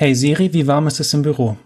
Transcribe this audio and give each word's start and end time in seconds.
Hey 0.00 0.14
Siri, 0.14 0.50
wie 0.54 0.66
warm 0.66 0.86
ist 0.86 0.98
es 0.98 1.12
im 1.12 1.20
Büro? 1.20 1.58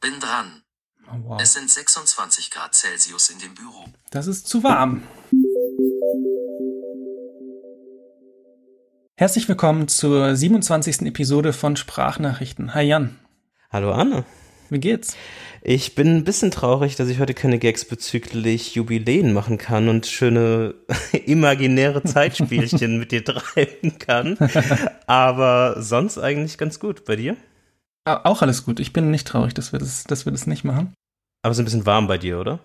Bin 0.00 0.18
dran. 0.18 0.64
Oh, 1.06 1.14
wow. 1.22 1.40
Es 1.40 1.52
sind 1.52 1.70
26 1.70 2.50
Grad 2.50 2.74
Celsius 2.74 3.30
in 3.30 3.38
dem 3.38 3.54
Büro. 3.54 3.84
Das 4.10 4.26
ist 4.26 4.48
zu 4.48 4.64
warm. 4.64 5.04
Herzlich 9.16 9.48
willkommen 9.48 9.86
zur 9.86 10.34
27. 10.34 11.02
Episode 11.02 11.52
von 11.52 11.76
Sprachnachrichten. 11.76 12.74
Hi 12.74 12.82
Jan, 12.82 13.20
Hallo 13.70 13.92
Anne. 13.92 14.24
Wie 14.70 14.80
geht's? 14.80 15.16
Ich 15.62 15.94
bin 15.94 16.16
ein 16.16 16.24
bisschen 16.24 16.50
traurig, 16.50 16.96
dass 16.96 17.08
ich 17.08 17.18
heute 17.18 17.34
keine 17.34 17.58
Gags 17.58 17.84
bezüglich 17.84 18.74
Jubiläen 18.74 19.32
machen 19.32 19.58
kann 19.58 19.88
und 19.88 20.06
schöne 20.06 20.74
imaginäre 21.26 22.02
Zeitspielchen 22.02 22.98
mit 22.98 23.12
dir 23.12 23.24
treiben 23.24 23.98
kann. 23.98 24.38
Aber 25.06 25.82
sonst 25.82 26.18
eigentlich 26.18 26.58
ganz 26.58 26.80
gut. 26.80 27.04
Bei 27.04 27.16
dir? 27.16 27.36
Auch 28.04 28.42
alles 28.42 28.64
gut. 28.64 28.80
Ich 28.80 28.92
bin 28.92 29.10
nicht 29.10 29.26
traurig, 29.26 29.54
dass 29.54 29.72
wir 29.72 29.78
das, 29.78 30.04
dass 30.04 30.24
wir 30.24 30.32
das 30.32 30.46
nicht 30.46 30.64
machen. 30.64 30.94
Aber 31.42 31.52
es 31.52 31.58
ist 31.58 31.62
ein 31.62 31.64
bisschen 31.66 31.86
warm 31.86 32.06
bei 32.06 32.18
dir, 32.18 32.38
oder? 32.38 32.60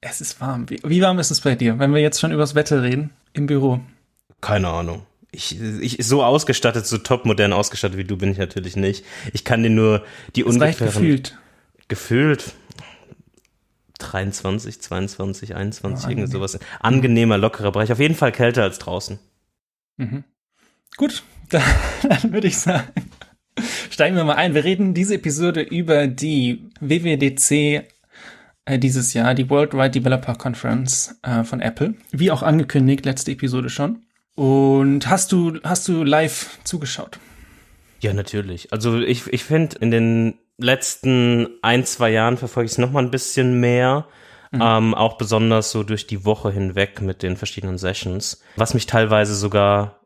Es 0.00 0.20
ist 0.20 0.40
warm. 0.40 0.68
Wie, 0.68 0.80
wie 0.84 1.02
warm 1.02 1.18
ist 1.18 1.30
es 1.30 1.40
bei 1.40 1.54
dir, 1.54 1.78
wenn 1.78 1.94
wir 1.94 2.00
jetzt 2.00 2.20
schon 2.20 2.32
übers 2.32 2.54
Wetter 2.54 2.82
reden 2.82 3.10
im 3.32 3.46
Büro? 3.46 3.80
Keine 4.40 4.68
Ahnung. 4.68 5.06
Ich, 5.34 5.58
ich 5.60 5.96
so 6.06 6.22
ausgestattet, 6.22 6.86
so 6.86 6.98
topmodern 6.98 7.54
ausgestattet 7.54 7.96
wie 7.96 8.04
du 8.04 8.18
bin 8.18 8.30
ich 8.30 8.38
natürlich 8.38 8.76
nicht. 8.76 9.04
Ich 9.32 9.44
kann 9.44 9.62
dir 9.62 9.70
nur 9.70 10.04
die 10.36 10.42
reicht 10.42 10.54
ungefähren 10.54 10.92
gefühlt. 10.92 11.38
gefühlt 11.88 12.52
23, 13.98 14.80
22, 14.80 15.54
21, 15.56 16.06
Oh, 16.06 16.10
irgendwie 16.10 16.30
sowas. 16.30 16.58
Angenehmer, 16.80 17.38
lockerer 17.38 17.72
Bereich. 17.72 17.92
Auf 17.92 17.98
jeden 17.98 18.14
Fall 18.14 18.32
kälter 18.32 18.62
als 18.62 18.78
draußen. 18.78 19.18
Mhm. 19.96 20.24
Gut, 20.96 21.22
dann, 21.48 21.62
dann 22.02 22.32
würde 22.32 22.48
ich 22.48 22.58
sagen, 22.58 22.88
steigen 23.90 24.16
wir 24.16 24.24
mal 24.24 24.34
ein. 24.34 24.54
Wir 24.54 24.64
reden 24.64 24.94
diese 24.94 25.14
Episode 25.14 25.62
über 25.62 26.06
die 26.08 26.70
WWDC 26.80 27.86
äh, 28.64 28.78
dieses 28.78 29.14
Jahr, 29.14 29.34
die 29.34 29.48
Worldwide 29.48 29.90
Developer 29.90 30.34
Conference 30.34 31.18
äh, 31.22 31.44
von 31.44 31.60
Apple. 31.60 31.94
Wie 32.10 32.30
auch 32.30 32.42
angekündigt, 32.42 33.04
letzte 33.04 33.32
Episode 33.32 33.70
schon. 33.70 34.02
Und 34.34 35.08
hast 35.08 35.32
du, 35.32 35.58
hast 35.62 35.88
du 35.88 36.04
live 36.04 36.58
zugeschaut? 36.64 37.18
Ja, 38.00 38.12
natürlich. 38.12 38.72
Also 38.72 38.98
ich, 38.98 39.26
ich 39.32 39.44
finde, 39.44 39.76
in 39.78 39.90
den 39.90 40.38
letzten 40.58 41.48
ein, 41.62 41.84
zwei 41.84 42.10
Jahren 42.10 42.36
verfolge 42.36 42.66
ich 42.66 42.72
es 42.72 42.78
noch 42.78 42.90
mal 42.92 43.02
ein 43.02 43.10
bisschen 43.10 43.60
mehr. 43.60 44.06
Ähm, 44.54 44.94
auch 44.94 45.16
besonders 45.16 45.70
so 45.70 45.82
durch 45.82 46.06
die 46.06 46.26
Woche 46.26 46.50
hinweg 46.50 47.00
mit 47.00 47.22
den 47.22 47.38
verschiedenen 47.38 47.78
Sessions. 47.78 48.42
Was 48.56 48.74
mich 48.74 48.84
teilweise 48.86 49.34
sogar 49.34 50.00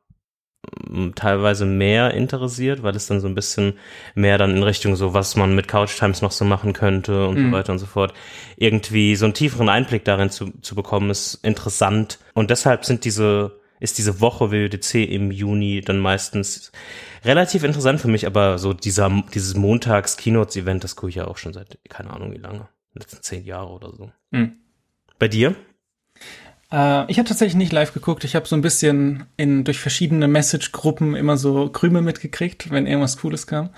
teilweise 1.16 1.64
mehr 1.64 2.12
interessiert, 2.14 2.82
weil 2.84 2.94
es 2.94 3.06
dann 3.06 3.20
so 3.20 3.26
ein 3.28 3.34
bisschen 3.34 3.74
mehr 4.14 4.38
dann 4.38 4.56
in 4.56 4.62
Richtung 4.62 4.94
so, 4.96 5.14
was 5.14 5.34
man 5.36 5.54
mit 5.54 5.66
Couch 5.68 5.96
Times 5.98 6.22
noch 6.22 6.30
so 6.32 6.44
machen 6.44 6.72
könnte 6.72 7.26
und 7.26 7.38
Mhm. 7.38 7.50
so 7.50 7.56
weiter 7.56 7.72
und 7.72 7.78
so 7.80 7.86
fort. 7.86 8.14
Irgendwie 8.56 9.16
so 9.16 9.24
einen 9.26 9.34
tieferen 9.34 9.68
Einblick 9.68 10.04
darin 10.04 10.30
zu, 10.30 10.50
zu 10.62 10.74
bekommen, 10.74 11.10
ist 11.10 11.34
interessant. 11.44 12.18
Und 12.34 12.50
deshalb 12.50 12.84
sind 12.84 13.04
diese, 13.04 13.58
ist 13.80 13.98
diese 13.98 14.20
Woche 14.20 14.50
WWDC 14.50 14.94
im 15.04 15.30
Juni 15.30 15.80
dann 15.80 15.98
meistens 15.98 16.72
relativ 17.24 17.64
interessant 17.64 18.00
für 18.00 18.08
mich, 18.08 18.26
aber 18.26 18.58
so 18.58 18.72
dieser, 18.72 19.10
dieses 19.34 19.54
Montags-Keynotes-Event, 19.56 20.84
das 20.84 20.96
gucke 20.96 21.10
ich 21.10 21.16
ja 21.16 21.26
auch 21.26 21.36
schon 21.36 21.52
seit, 21.52 21.78
keine 21.88 22.10
Ahnung 22.10 22.32
wie 22.32 22.38
lange, 22.38 22.68
letzten 22.94 23.22
zehn 23.22 23.44
Jahre 23.44 23.70
oder 23.70 23.92
so. 23.92 24.10
Mhm. 24.30 24.56
Bei 25.18 25.28
dir? 25.28 25.54
Äh, 26.72 27.10
ich 27.10 27.18
habe 27.18 27.28
tatsächlich 27.28 27.56
nicht 27.56 27.72
live 27.72 27.92
geguckt. 27.92 28.24
Ich 28.24 28.34
habe 28.34 28.46
so 28.46 28.56
ein 28.56 28.62
bisschen 28.62 29.26
in, 29.36 29.64
durch 29.64 29.78
verschiedene 29.78 30.28
Message-Gruppen 30.28 31.14
immer 31.14 31.36
so 31.36 31.68
Krümel 31.68 32.02
mitgekriegt, 32.02 32.70
wenn 32.70 32.86
irgendwas 32.86 33.18
Cooles 33.18 33.46
kam. 33.46 33.70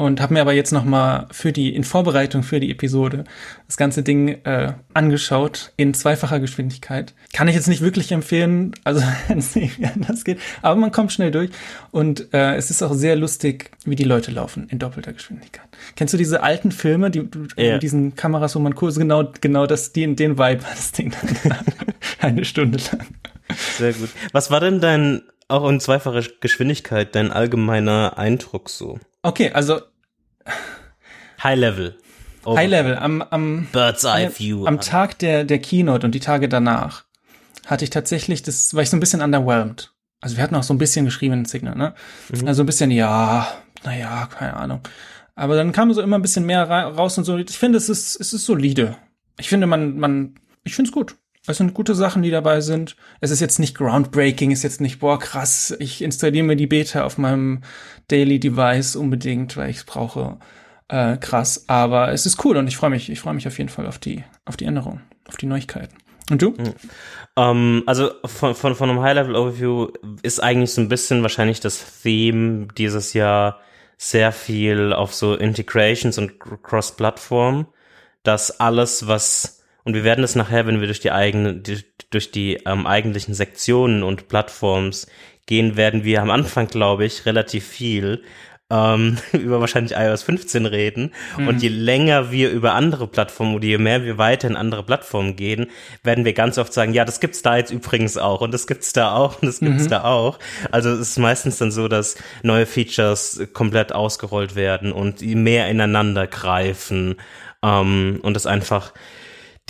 Und 0.00 0.22
habe 0.22 0.32
mir 0.32 0.40
aber 0.40 0.54
jetzt 0.54 0.72
noch 0.72 0.84
mal 0.86 1.26
für 1.30 1.52
die 1.52 1.74
in 1.74 1.84
Vorbereitung 1.84 2.42
für 2.42 2.58
die 2.58 2.70
Episode 2.70 3.24
das 3.66 3.76
ganze 3.76 4.02
Ding 4.02 4.28
äh, 4.44 4.72
angeschaut 4.94 5.72
in 5.76 5.92
zweifacher 5.92 6.40
Geschwindigkeit. 6.40 7.12
Kann 7.34 7.48
ich 7.48 7.54
jetzt 7.54 7.68
nicht 7.68 7.82
wirklich 7.82 8.10
empfehlen, 8.10 8.72
also 8.82 9.02
wenn 9.28 9.36
es 9.38 9.54
nicht 9.54 9.78
anders 9.84 10.24
geht, 10.24 10.38
aber 10.62 10.76
man 10.76 10.90
kommt 10.90 11.12
schnell 11.12 11.30
durch 11.30 11.50
und 11.90 12.32
äh, 12.32 12.54
es 12.54 12.70
ist 12.70 12.82
auch 12.82 12.94
sehr 12.94 13.14
lustig, 13.14 13.72
wie 13.84 13.94
die 13.94 14.04
Leute 14.04 14.30
laufen 14.30 14.68
in 14.70 14.78
doppelter 14.78 15.12
Geschwindigkeit. 15.12 15.68
Kennst 15.96 16.14
du 16.14 16.18
diese 16.18 16.42
alten 16.42 16.72
Filme, 16.72 17.10
die 17.10 17.28
Ja. 17.56 17.74
mit 17.74 17.82
diesen 17.82 18.14
Kameras, 18.16 18.56
wo 18.56 18.58
man 18.60 18.74
kurz 18.74 18.96
genau 18.96 19.30
genau 19.42 19.66
das 19.66 19.92
den 19.92 20.16
den 20.16 20.38
Vibe 20.38 20.64
hat 20.64 20.78
das 20.78 20.92
Ding 20.92 21.12
dann 21.44 21.56
eine 22.20 22.46
Stunde 22.46 22.78
lang. 22.90 23.06
Sehr 23.76 23.92
gut. 23.92 24.08
Was 24.32 24.50
war 24.50 24.60
denn 24.60 24.80
dein, 24.80 25.20
auch 25.48 25.68
in 25.68 25.78
zweifacher 25.78 26.22
Geschwindigkeit, 26.40 27.14
dein 27.14 27.30
allgemeiner 27.32 28.16
Eindruck 28.16 28.70
so? 28.70 28.98
Okay, 29.22 29.50
also 29.52 29.80
High 31.42 31.58
Level. 31.58 31.96
Oh, 32.44 32.56
High 32.56 32.68
Level 32.70 32.96
am 32.96 33.22
am 33.22 33.68
Bird's 33.72 34.04
Eye 34.04 34.30
View. 34.36 34.66
am 34.66 34.80
Tag 34.80 35.18
der 35.18 35.44
der 35.44 35.58
Keynote 35.58 36.06
und 36.06 36.14
die 36.14 36.20
Tage 36.20 36.48
danach 36.48 37.04
hatte 37.66 37.84
ich 37.84 37.90
tatsächlich 37.90 38.42
das 38.42 38.74
war 38.74 38.82
ich 38.82 38.90
so 38.90 38.96
ein 38.96 39.00
bisschen 39.00 39.20
underwhelmed. 39.20 39.92
Also 40.22 40.36
wir 40.36 40.42
hatten 40.42 40.54
auch 40.54 40.62
so 40.62 40.74
ein 40.74 40.78
bisschen 40.78 41.04
geschrieben 41.04 41.34
in 41.34 41.44
Signal, 41.44 41.76
ne? 41.76 41.94
Also 42.46 42.62
ein 42.62 42.66
bisschen 42.66 42.90
ja, 42.90 43.46
naja, 43.84 44.26
keine 44.26 44.54
Ahnung. 44.54 44.80
Aber 45.34 45.56
dann 45.56 45.72
kam 45.72 45.92
so 45.94 46.02
immer 46.02 46.18
ein 46.18 46.22
bisschen 46.22 46.44
mehr 46.44 46.68
ra- 46.68 46.88
raus 46.88 47.16
und 47.16 47.24
so. 47.24 47.36
Ich 47.38 47.56
finde, 47.58 47.78
es 47.78 47.88
ist 47.88 48.20
es 48.20 48.32
ist 48.32 48.44
solide. 48.44 48.96
Ich 49.38 49.48
finde 49.48 49.66
man 49.66 49.98
man 49.98 50.34
ich 50.64 50.74
finde 50.74 50.88
es 50.88 50.92
gut. 50.94 51.16
Es 51.46 51.56
sind 51.56 51.72
gute 51.72 51.94
Sachen, 51.94 52.22
die 52.22 52.30
dabei 52.30 52.60
sind. 52.60 52.96
Es 53.20 53.30
ist 53.30 53.40
jetzt 53.40 53.58
nicht 53.58 53.76
groundbreaking, 53.76 54.50
ist 54.50 54.62
jetzt 54.62 54.80
nicht, 54.80 55.00
boah, 55.00 55.18
krass, 55.18 55.74
ich 55.78 56.02
installiere 56.02 56.44
mir 56.44 56.56
die 56.56 56.66
Beta 56.66 57.04
auf 57.04 57.16
meinem 57.16 57.62
Daily 58.08 58.38
Device 58.38 58.94
unbedingt, 58.94 59.56
weil 59.56 59.70
ich 59.70 59.78
es 59.78 59.84
brauche. 59.84 60.38
Äh, 60.88 61.16
krass. 61.16 61.64
Aber 61.68 62.12
es 62.12 62.26
ist 62.26 62.44
cool 62.44 62.56
und 62.56 62.66
ich 62.66 62.76
freue 62.76 62.90
mich, 62.90 63.08
ich 63.08 63.20
freue 63.20 63.34
mich 63.34 63.46
auf 63.46 63.56
jeden 63.58 63.70
Fall 63.70 63.86
auf 63.86 63.98
die, 63.98 64.24
auf 64.44 64.56
die 64.56 64.66
Änderungen, 64.66 65.02
auf 65.26 65.36
die 65.36 65.46
Neuigkeiten. 65.46 65.96
Und 66.30 66.42
du? 66.42 66.54
Ähm, 67.36 67.82
also 67.86 68.10
von, 68.24 68.54
von, 68.54 68.74
von 68.74 68.90
einem 68.90 69.00
High-Level-Overview 69.00 69.88
ist 70.22 70.42
eigentlich 70.42 70.72
so 70.72 70.80
ein 70.80 70.88
bisschen 70.88 71.22
wahrscheinlich 71.22 71.60
das 71.60 72.02
Theme 72.02 72.68
dieses 72.76 73.14
Jahr 73.14 73.60
sehr 73.96 74.32
viel 74.32 74.92
auf 74.92 75.14
so 75.14 75.34
Integrations 75.34 76.18
und 76.18 76.38
Cross-Plattform, 76.38 77.66
dass 78.22 78.60
alles, 78.60 79.06
was 79.06 79.59
und 79.84 79.94
wir 79.94 80.04
werden 80.04 80.24
es 80.24 80.34
nachher, 80.34 80.66
wenn 80.66 80.80
wir 80.80 80.86
durch 80.86 81.00
die 81.00 81.12
eigene, 81.12 81.54
die, 81.54 81.84
durch 82.10 82.30
die 82.30 82.60
ähm, 82.66 82.86
eigentlichen 82.86 83.34
Sektionen 83.34 84.02
und 84.02 84.28
Plattforms 84.28 85.06
gehen, 85.46 85.76
werden 85.76 86.04
wir 86.04 86.22
am 86.22 86.30
Anfang, 86.30 86.68
glaube 86.68 87.04
ich, 87.04 87.26
relativ 87.26 87.66
viel 87.66 88.22
ähm, 88.70 89.18
über 89.32 89.60
wahrscheinlich 89.60 89.96
iOS 89.96 90.22
15 90.22 90.66
reden. 90.66 91.12
Und 91.36 91.62
je 91.62 91.68
länger 91.68 92.30
wir 92.30 92.50
über 92.50 92.74
andere 92.74 93.06
Plattformen 93.08 93.54
oder 93.54 93.66
je 93.66 93.78
mehr 93.78 94.04
wir 94.04 94.16
weiter 94.16 94.48
in 94.48 94.56
andere 94.56 94.84
Plattformen 94.84 95.36
gehen, 95.36 95.66
werden 96.02 96.24
wir 96.24 96.32
ganz 96.32 96.56
oft 96.58 96.72
sagen, 96.72 96.94
ja, 96.94 97.04
das 97.04 97.20
gibt's 97.20 97.42
da 97.42 97.56
jetzt 97.56 97.72
übrigens 97.72 98.16
auch 98.16 98.40
und 98.40 98.54
das 98.54 98.66
gibt's 98.66 98.92
da 98.92 99.14
auch 99.14 99.42
und 99.42 99.48
das 99.48 99.60
gibt's 99.60 99.88
da 99.88 100.04
auch. 100.04 100.38
Also 100.70 100.90
es 100.90 101.00
ist 101.00 101.18
meistens 101.18 101.58
dann 101.58 101.72
so, 101.72 101.88
dass 101.88 102.16
neue 102.42 102.66
Features 102.66 103.42
komplett 103.52 103.92
ausgerollt 103.92 104.54
werden 104.54 104.92
und 104.92 105.20
mehr 105.22 105.68
ineinander 105.68 106.26
greifen 106.26 107.16
ähm, 107.62 108.20
und 108.22 108.36
es 108.36 108.46
einfach 108.46 108.92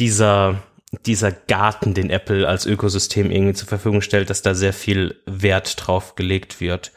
dieser 0.00 0.60
dieser 1.06 1.30
Garten, 1.30 1.94
den 1.94 2.10
Apple 2.10 2.48
als 2.48 2.66
Ökosystem 2.66 3.30
irgendwie 3.30 3.54
zur 3.54 3.68
Verfügung 3.68 4.02
stellt, 4.02 4.28
dass 4.28 4.42
da 4.42 4.54
sehr 4.54 4.72
viel 4.72 5.20
Wert 5.24 5.76
drauf 5.76 6.16
gelegt 6.16 6.60
wird 6.60 6.90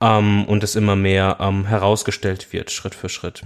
ähm, 0.00 0.44
und 0.46 0.64
es 0.64 0.74
immer 0.74 0.96
mehr 0.96 1.36
ähm, 1.40 1.66
herausgestellt 1.66 2.52
wird, 2.52 2.72
Schritt 2.72 2.94
für 2.94 3.08
Schritt. 3.08 3.42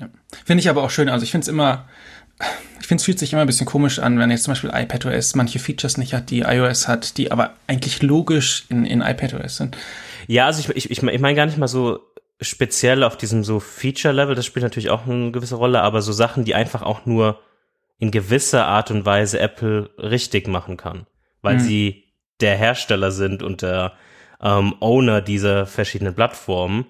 Ja. 0.00 0.08
Finde 0.44 0.60
ich 0.60 0.68
aber 0.68 0.82
auch 0.82 0.90
schön. 0.90 1.08
Also 1.08 1.22
ich 1.22 1.30
finde 1.30 1.44
es 1.44 1.48
immer, 1.48 1.88
ich 2.80 2.86
finde 2.86 3.00
es 3.00 3.04
fühlt 3.04 3.18
sich 3.18 3.32
immer 3.32 3.42
ein 3.42 3.46
bisschen 3.46 3.66
komisch 3.66 4.00
an, 4.00 4.18
wenn 4.18 4.30
jetzt 4.30 4.44
zum 4.44 4.52
Beispiel 4.52 4.70
iPadOS 4.74 5.36
manche 5.36 5.60
Features 5.60 5.98
nicht 5.98 6.14
hat, 6.14 6.30
die 6.30 6.40
iOS 6.40 6.88
hat, 6.88 7.16
die 7.16 7.30
aber 7.30 7.54
eigentlich 7.68 8.02
logisch 8.02 8.64
in, 8.70 8.84
in 8.84 9.02
iPadOS 9.02 9.56
sind. 9.56 9.76
Ja, 10.26 10.46
also 10.46 10.60
ich, 10.60 10.68
ich, 10.76 10.90
ich, 10.90 11.02
ich 11.02 11.20
meine 11.20 11.36
gar 11.36 11.46
nicht 11.46 11.58
mal 11.58 11.68
so 11.68 12.00
speziell 12.40 13.04
auf 13.04 13.16
diesem 13.16 13.44
so 13.44 13.60
Feature-Level, 13.60 14.34
das 14.34 14.46
spielt 14.46 14.64
natürlich 14.64 14.90
auch 14.90 15.06
eine 15.06 15.30
gewisse 15.30 15.54
Rolle, 15.54 15.82
aber 15.82 16.02
so 16.02 16.10
Sachen, 16.10 16.44
die 16.44 16.56
einfach 16.56 16.82
auch 16.82 17.06
nur 17.06 17.38
in 18.02 18.10
gewisser 18.10 18.66
Art 18.66 18.90
und 18.90 19.06
Weise 19.06 19.38
Apple 19.38 19.88
richtig 19.96 20.48
machen 20.48 20.76
kann, 20.76 21.06
weil 21.40 21.54
Mhm. 21.54 21.60
sie 21.60 22.04
der 22.40 22.56
Hersteller 22.56 23.12
sind 23.12 23.44
und 23.44 23.62
der 23.62 23.92
ähm, 24.42 24.74
Owner 24.80 25.20
dieser 25.20 25.66
verschiedenen 25.66 26.12
Plattformen 26.12 26.86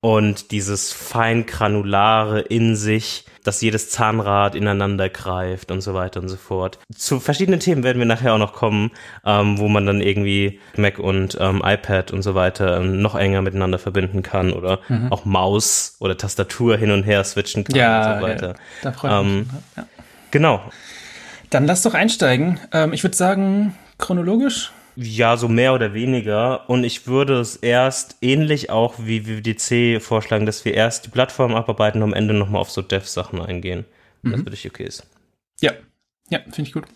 und 0.00 0.50
dieses 0.50 0.92
feingranulare 0.92 2.40
in 2.42 2.76
sich, 2.76 3.24
dass 3.42 3.62
jedes 3.62 3.88
Zahnrad 3.88 4.54
ineinander 4.54 5.08
greift 5.08 5.70
und 5.70 5.80
so 5.80 5.94
weiter 5.94 6.20
und 6.20 6.28
so 6.28 6.36
fort. 6.36 6.78
Zu 6.94 7.20
verschiedenen 7.20 7.60
Themen 7.60 7.82
werden 7.84 7.98
wir 7.98 8.04
nachher 8.06 8.34
auch 8.34 8.38
noch 8.38 8.52
kommen, 8.52 8.90
ähm, 9.24 9.56
wo 9.58 9.68
man 9.68 9.86
dann 9.86 10.02
irgendwie 10.02 10.60
Mac 10.76 10.98
und 10.98 11.38
ähm, 11.40 11.62
iPad 11.64 12.10
und 12.10 12.20
so 12.22 12.34
weiter 12.34 12.78
ähm, 12.80 13.00
noch 13.00 13.14
enger 13.14 13.40
miteinander 13.40 13.78
verbinden 13.78 14.22
kann 14.22 14.52
oder 14.52 14.80
auch 15.08 15.24
Maus 15.24 15.96
oder 16.00 16.18
Tastatur 16.18 16.76
hin 16.76 16.90
und 16.90 17.04
her 17.04 17.24
switchen 17.24 17.64
kann 17.64 17.74
und 17.76 18.18
so 18.20 18.26
weiter. 18.26 18.48
ja, 18.48 18.54
da 18.82 18.92
freue 18.92 19.10
ich 19.10 19.24
mich. 19.26 19.32
Ähm, 19.36 19.50
Ja. 19.76 19.86
Genau. 20.34 20.60
Dann 21.50 21.64
lass 21.64 21.82
doch 21.82 21.94
einsteigen. 21.94 22.58
Ähm, 22.72 22.92
ich 22.92 23.04
würde 23.04 23.16
sagen, 23.16 23.72
chronologisch 23.98 24.72
Ja, 24.96 25.36
so 25.36 25.46
mehr 25.46 25.74
oder 25.74 25.94
weniger. 25.94 26.68
Und 26.68 26.82
ich 26.82 27.06
würde 27.06 27.38
es 27.38 27.54
erst 27.54 28.16
ähnlich 28.20 28.68
auch 28.68 28.94
wie 28.98 29.28
WWDC 29.28 30.02
vorschlagen, 30.02 30.44
dass 30.44 30.64
wir 30.64 30.74
erst 30.74 31.06
die 31.06 31.10
Plattform 31.10 31.54
abarbeiten 31.54 32.02
und 32.02 32.10
am 32.10 32.14
Ende 32.14 32.34
nochmal 32.34 32.60
auf 32.60 32.72
so 32.72 32.82
Dev-Sachen 32.82 33.40
eingehen. 33.40 33.84
Mhm. 34.22 34.32
Das 34.32 34.40
würde 34.40 34.54
ich 34.54 34.66
okay 34.66 34.82
ist. 34.82 35.06
Ja, 35.60 35.70
ja, 36.30 36.40
finde 36.40 36.62
ich 36.62 36.72
gut. 36.72 36.86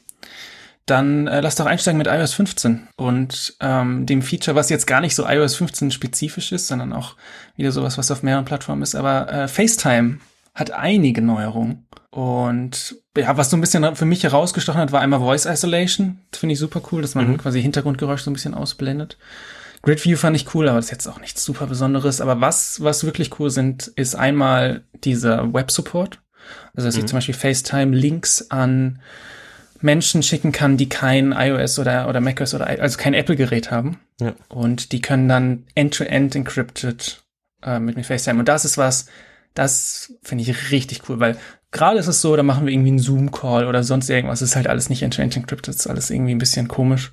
Dann 0.87 1.29
äh, 1.29 1.41
lass 1.41 1.55
doch 1.55 1.67
einsteigen 1.67 1.99
mit 1.99 2.09
iOS 2.09 2.35
15 2.35 2.89
und 2.97 3.55
ähm, 3.61 4.05
dem 4.05 4.23
Feature, 4.23 4.57
was 4.57 4.69
jetzt 4.69 4.89
gar 4.89 5.01
nicht 5.01 5.15
so 5.15 5.29
iOS 5.29 5.55
15 5.55 5.93
spezifisch 5.93 6.51
ist, 6.51 6.67
sondern 6.67 6.93
auch 6.93 7.15
wieder 7.55 7.71
sowas, 7.71 7.99
was 7.99 8.11
auf 8.11 8.25
mehreren 8.25 8.47
Plattformen 8.47 8.83
ist. 8.83 8.97
Aber 8.97 9.33
äh, 9.33 9.47
FaceTime 9.47 10.19
hat 10.59 10.73
einige 10.73 11.23
Neuerungen. 11.23 11.87
Und 12.11 12.97
ja, 13.17 13.37
was 13.37 13.51
so 13.51 13.57
ein 13.57 13.61
bisschen 13.61 13.95
für 13.95 14.05
mich 14.05 14.25
herausgestochen 14.25 14.81
hat, 14.81 14.93
war 14.93 15.01
einmal 15.01 15.21
Voice 15.21 15.47
Isolation. 15.47 16.19
Das 16.31 16.41
finde 16.41 16.55
ich 16.55 16.59
super 16.59 16.83
cool, 16.91 17.01
dass 17.01 17.15
man 17.15 17.29
mhm. 17.29 17.39
quasi 17.39 17.63
Hintergrundgeräusch 17.63 18.23
so 18.23 18.31
ein 18.31 18.35
bisschen 18.35 18.55
ausblendet. 18.55 19.19
Grid 19.83 20.05
View 20.05 20.17
fand 20.17 20.37
ich 20.37 20.53
cool, 20.55 20.69
aber 20.69 20.79
das 20.79 20.87
ist 20.87 20.91
jetzt 20.91 21.07
auch 21.07 21.21
nichts 21.21 21.45
super 21.45 21.67
Besonderes. 21.67 22.21
Aber 22.21 22.41
was, 22.41 22.83
was 22.83 23.05
wirklich 23.05 23.39
cool 23.39 23.51
sind, 23.51 23.87
ist 23.95 24.17
einmal 24.17 24.83
dieser 25.05 25.55
Web 25.55 25.71
Support. 25.71 26.21
Also, 26.75 26.89
dass 26.89 26.97
mhm. 26.97 27.03
ich 27.03 27.07
zum 27.07 27.17
Beispiel 27.19 27.35
FaceTime 27.35 27.95
Links 27.95 28.51
an 28.51 29.01
Menschen 29.81 30.25
schicken 30.25 30.51
kann, 30.51 30.77
die 30.77 30.89
kein 30.89 31.31
iOS 31.31 31.79
oder, 31.79 32.09
oder 32.09 32.21
macOS 32.21 32.55
oder, 32.55 32.67
also 32.67 32.99
kein 32.99 33.15
Apple-Gerät 33.15 33.71
haben. 33.71 34.01
Ja. 34.21 34.33
Und 34.49 34.91
die 34.91 35.01
können 35.01 35.29
dann 35.29 35.67
end-to-end 35.77 36.33
-end 36.33 36.39
encrypted 36.39 37.23
äh, 37.63 37.79
mit 37.79 37.97
mir 37.97 38.03
FaceTime. 38.03 38.41
Und 38.41 38.49
das 38.49 38.65
ist 38.65 38.77
was, 38.77 39.07
das 39.55 40.15
finde 40.23 40.43
ich 40.43 40.71
richtig 40.71 41.09
cool, 41.09 41.21
weil 41.21 41.37
gerade 41.71 41.99
ist 41.99 42.07
es 42.07 42.21
so, 42.21 42.37
da 42.37 42.43
machen 42.43 42.67
wir 42.67 42.73
irgendwie 42.73 42.91
einen 42.91 42.99
Zoom-Call 42.99 43.67
oder 43.67 43.83
sonst 43.83 44.09
irgendwas. 44.09 44.41
Es 44.41 44.51
ist 44.51 44.57
halt 44.57 44.69
alles 44.69 44.89
nicht 44.89 45.03
encrypted, 45.03 45.69
ist 45.69 45.87
alles 45.87 46.11
irgendwie 46.11 46.35
ein 46.35 46.39
bisschen 46.39 46.69
komisch. 46.69 47.13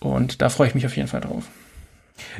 Und 0.00 0.42
da 0.42 0.48
freue 0.48 0.68
ich 0.68 0.74
mich 0.74 0.86
auf 0.86 0.96
jeden 0.96 1.08
Fall 1.08 1.20
drauf. 1.20 1.44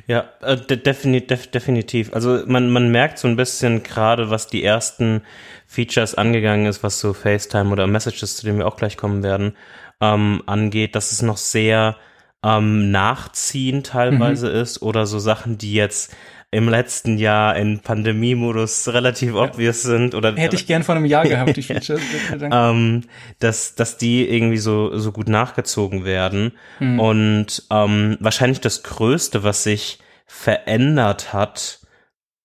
Ja, 0.07 0.25
äh, 0.43 0.57
defini 0.57 1.27
def 1.27 1.49
definitiv. 1.49 2.13
Also 2.15 2.43
man, 2.47 2.71
man 2.71 2.91
merkt 2.91 3.19
so 3.19 3.27
ein 3.27 3.37
bisschen 3.37 3.83
gerade, 3.83 4.31
was 4.31 4.47
die 4.47 4.63
ersten 4.63 5.23
Features 5.67 6.15
angegangen 6.15 6.67
ist, 6.67 6.83
was 6.83 7.01
so 7.01 7.13
FaceTime 7.13 7.71
oder 7.71 7.87
Messages, 7.87 8.37
zu 8.37 8.47
denen 8.47 8.59
wir 8.59 8.67
auch 8.67 8.77
gleich 8.77 8.97
kommen 8.97 9.23
werden, 9.23 9.57
ähm, 10.01 10.43
angeht, 10.47 10.95
dass 10.95 11.11
es 11.11 11.23
noch 11.23 11.39
sehr 11.39 11.97
ähm, 12.45 12.91
nachziehen 12.91 13.83
teilweise 13.83 14.49
mhm. 14.51 14.57
ist 14.57 14.83
oder 14.83 15.07
so 15.07 15.19
Sachen, 15.19 15.59
die 15.59 15.75
jetzt 15.75 16.15
im 16.55 16.69
letzten 16.69 17.19
Jahr 17.19 17.57
in 17.57 17.81
Pandemiemodus 17.81 18.89
relativ 18.89 19.35
obvious 19.35 19.83
sind 19.83 20.15
oder 20.15 20.35
hätte 20.37 20.55
ich 20.55 20.67
gern 20.67 20.85
vor 20.85 20.95
einem 20.95 21.05
Jahr 21.05 21.25
gehabt 21.25 21.57
die 21.57 21.63
Features 21.63 22.01
ähm, 22.41 23.03
dass 23.41 23.75
dass 23.75 23.99
die 23.99 24.29
irgendwie 24.29 24.59
so 24.59 24.97
so 24.97 25.11
gut 25.11 25.29
nachgezogen 25.29 26.05
werden 26.05 26.53
hm. 26.79 27.01
und 27.01 27.65
ähm, 27.71 28.17
wahrscheinlich 28.21 28.61
das 28.61 28.85
Größte 28.85 29.43
was 29.43 29.65
sich 29.65 29.99
verändert 30.27 31.33
hat 31.33 31.81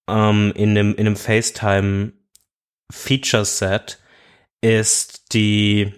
ähm, 0.09 0.53
in 0.55 0.73
dem 0.73 0.95
in 0.95 1.05
dem 1.05 1.15
FaceTime 1.15 2.13
Feature 2.91 3.45
Set 3.45 3.99
ist 4.61 5.33
die 5.33 5.93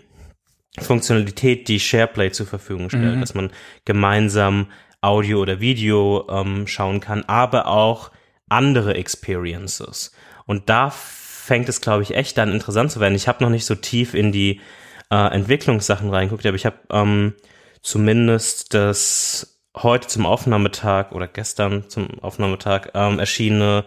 Funktionalität, 0.79 1.67
die 1.67 1.79
SharePlay 1.79 2.31
zur 2.31 2.45
Verfügung 2.45 2.89
stellt, 2.89 3.15
mhm. 3.15 3.21
dass 3.21 3.33
man 3.33 3.51
gemeinsam 3.85 4.67
Audio 5.01 5.39
oder 5.39 5.59
Video 5.59 6.27
ähm, 6.29 6.67
schauen 6.67 6.99
kann, 6.99 7.23
aber 7.25 7.67
auch 7.67 8.11
andere 8.49 8.95
Experiences. 8.95 10.11
Und 10.45 10.69
da 10.69 10.89
fängt 10.89 11.69
es, 11.69 11.81
glaube 11.81 12.03
ich, 12.03 12.15
echt 12.15 12.37
an 12.39 12.51
interessant 12.51 12.91
zu 12.91 12.99
werden. 12.99 13.15
Ich 13.15 13.27
habe 13.27 13.43
noch 13.43 13.49
nicht 13.49 13.65
so 13.65 13.75
tief 13.75 14.13
in 14.13 14.31
die 14.31 14.61
äh, 15.09 15.33
Entwicklungssachen 15.33 16.09
reinguckt, 16.09 16.45
aber 16.45 16.55
ich 16.55 16.65
habe 16.65 16.77
ähm, 16.91 17.33
zumindest 17.81 18.73
das 18.73 19.59
heute 19.75 20.07
zum 20.07 20.25
Aufnahmetag 20.25 21.11
oder 21.11 21.27
gestern 21.27 21.89
zum 21.89 22.19
Aufnahmetag 22.19 22.89
ähm, 22.93 23.19
erschienene 23.19 23.85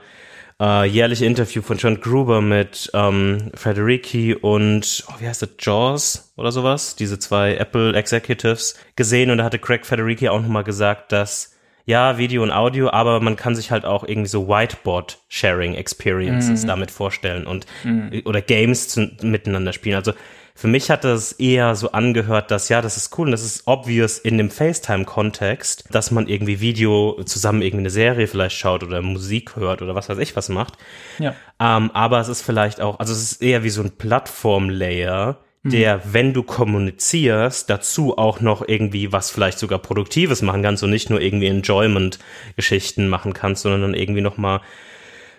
äh, 0.65 0.85
jährliche 0.87 1.27
Interview 1.27 1.61
von 1.61 1.77
John 1.77 2.01
Gruber 2.01 2.41
mit 2.41 2.91
ähm, 2.95 3.51
Federici 3.55 4.35
und, 4.35 5.05
oh, 5.09 5.13
wie 5.19 5.29
heißt 5.29 5.43
das, 5.43 5.51
Jaws 5.59 6.33
oder 6.37 6.53
sowas, 6.53 6.97
diese 6.97 7.19
zwei 7.19 7.57
Apple 7.57 7.95
Executives 7.95 8.75
gesehen 8.97 9.31
und 9.31 9.37
da 9.39 9.45
hatte 9.45 9.59
Craig 9.59 9.85
Federici 9.85 10.31
auch 10.31 10.41
nochmal 10.41 10.65
gesagt, 10.65 11.13
dass 11.13 11.51
ja, 11.87 12.17
Video 12.17 12.43
und 12.43 12.51
Audio, 12.51 12.89
aber 12.89 13.21
man 13.21 13.37
kann 13.37 13.55
sich 13.55 13.71
halt 13.71 13.85
auch 13.85 14.05
irgendwie 14.05 14.31
so 14.31 14.49
Whiteboard-Sharing-Experiences 14.49 16.63
mhm. 16.63 16.67
damit 16.67 16.91
vorstellen 16.91 17.47
und 17.47 17.67
mhm. 17.83 18.23
oder 18.25 18.41
Games 18.41 18.89
zu, 18.89 19.11
miteinander 19.21 19.75
spielen. 19.75 19.97
Also 19.97 20.15
für 20.57 20.69
mich 20.69 20.89
hat 20.89 21.03
das 21.03 21.33
eher 21.33 21.75
so 21.75 21.91
angehört, 21.91 22.53
dass 22.53 22.69
ja, 22.69 22.81
das 22.81 22.97
ist 22.97 23.19
cool 23.19 23.27
und 23.27 23.33
das 23.33 23.45
ist 23.45 23.67
obvious 23.67 24.19
in 24.19 24.39
dem 24.39 24.51
FaceTime-Kontext, 24.51 25.87
dass 25.91 26.13
man 26.13 26.29
irgendwie 26.29 26.61
Video 26.61 27.21
zusammen 27.25 27.61
irgendwie 27.61 27.83
eine 27.83 27.91
Serie 27.91 28.29
vielleicht 28.29 28.57
schaut 28.57 28.85
oder 28.85 29.03
Musik 29.03 29.57
hört 29.57 29.83
oder 29.83 29.97
was 29.97 30.09
weiß 30.09 30.19
ich 30.19 30.37
was 30.37 30.49
macht. 30.49 30.75
Ja. 31.19 31.35
Ähm, 31.59 31.91
aber 31.91 32.21
es 32.21 32.29
ist 32.29 32.43
vielleicht 32.43 32.81
auch, 32.81 33.01
also 33.01 33.13
es 33.13 33.33
ist 33.33 33.43
eher 33.43 33.65
wie 33.65 33.71
so 33.71 33.83
ein 33.83 33.97
Plattform-Layer, 33.97 35.39
mhm. 35.65 35.71
der, 35.71 36.01
wenn 36.13 36.33
du 36.33 36.45
kommunizierst, 36.45 37.69
dazu 37.69 38.17
auch 38.17 38.41
noch 38.41 38.67
irgendwie 38.67 39.11
was 39.11 39.33
vielleicht 39.33 39.59
sogar 39.59 39.81
Produktives 39.81 40.41
machen 40.41 40.63
kannst 40.63 40.85
und 40.85 40.91
nicht 40.91 41.11
nur 41.11 41.21
irgendwie 41.21 41.49
Enjoyment-Geschichten 41.49 43.09
machen 43.09 43.33
kannst, 43.33 43.63
sondern 43.63 43.83
dann 43.83 43.95
irgendwie 43.95 44.21
noch 44.21 44.37
mal 44.37 44.61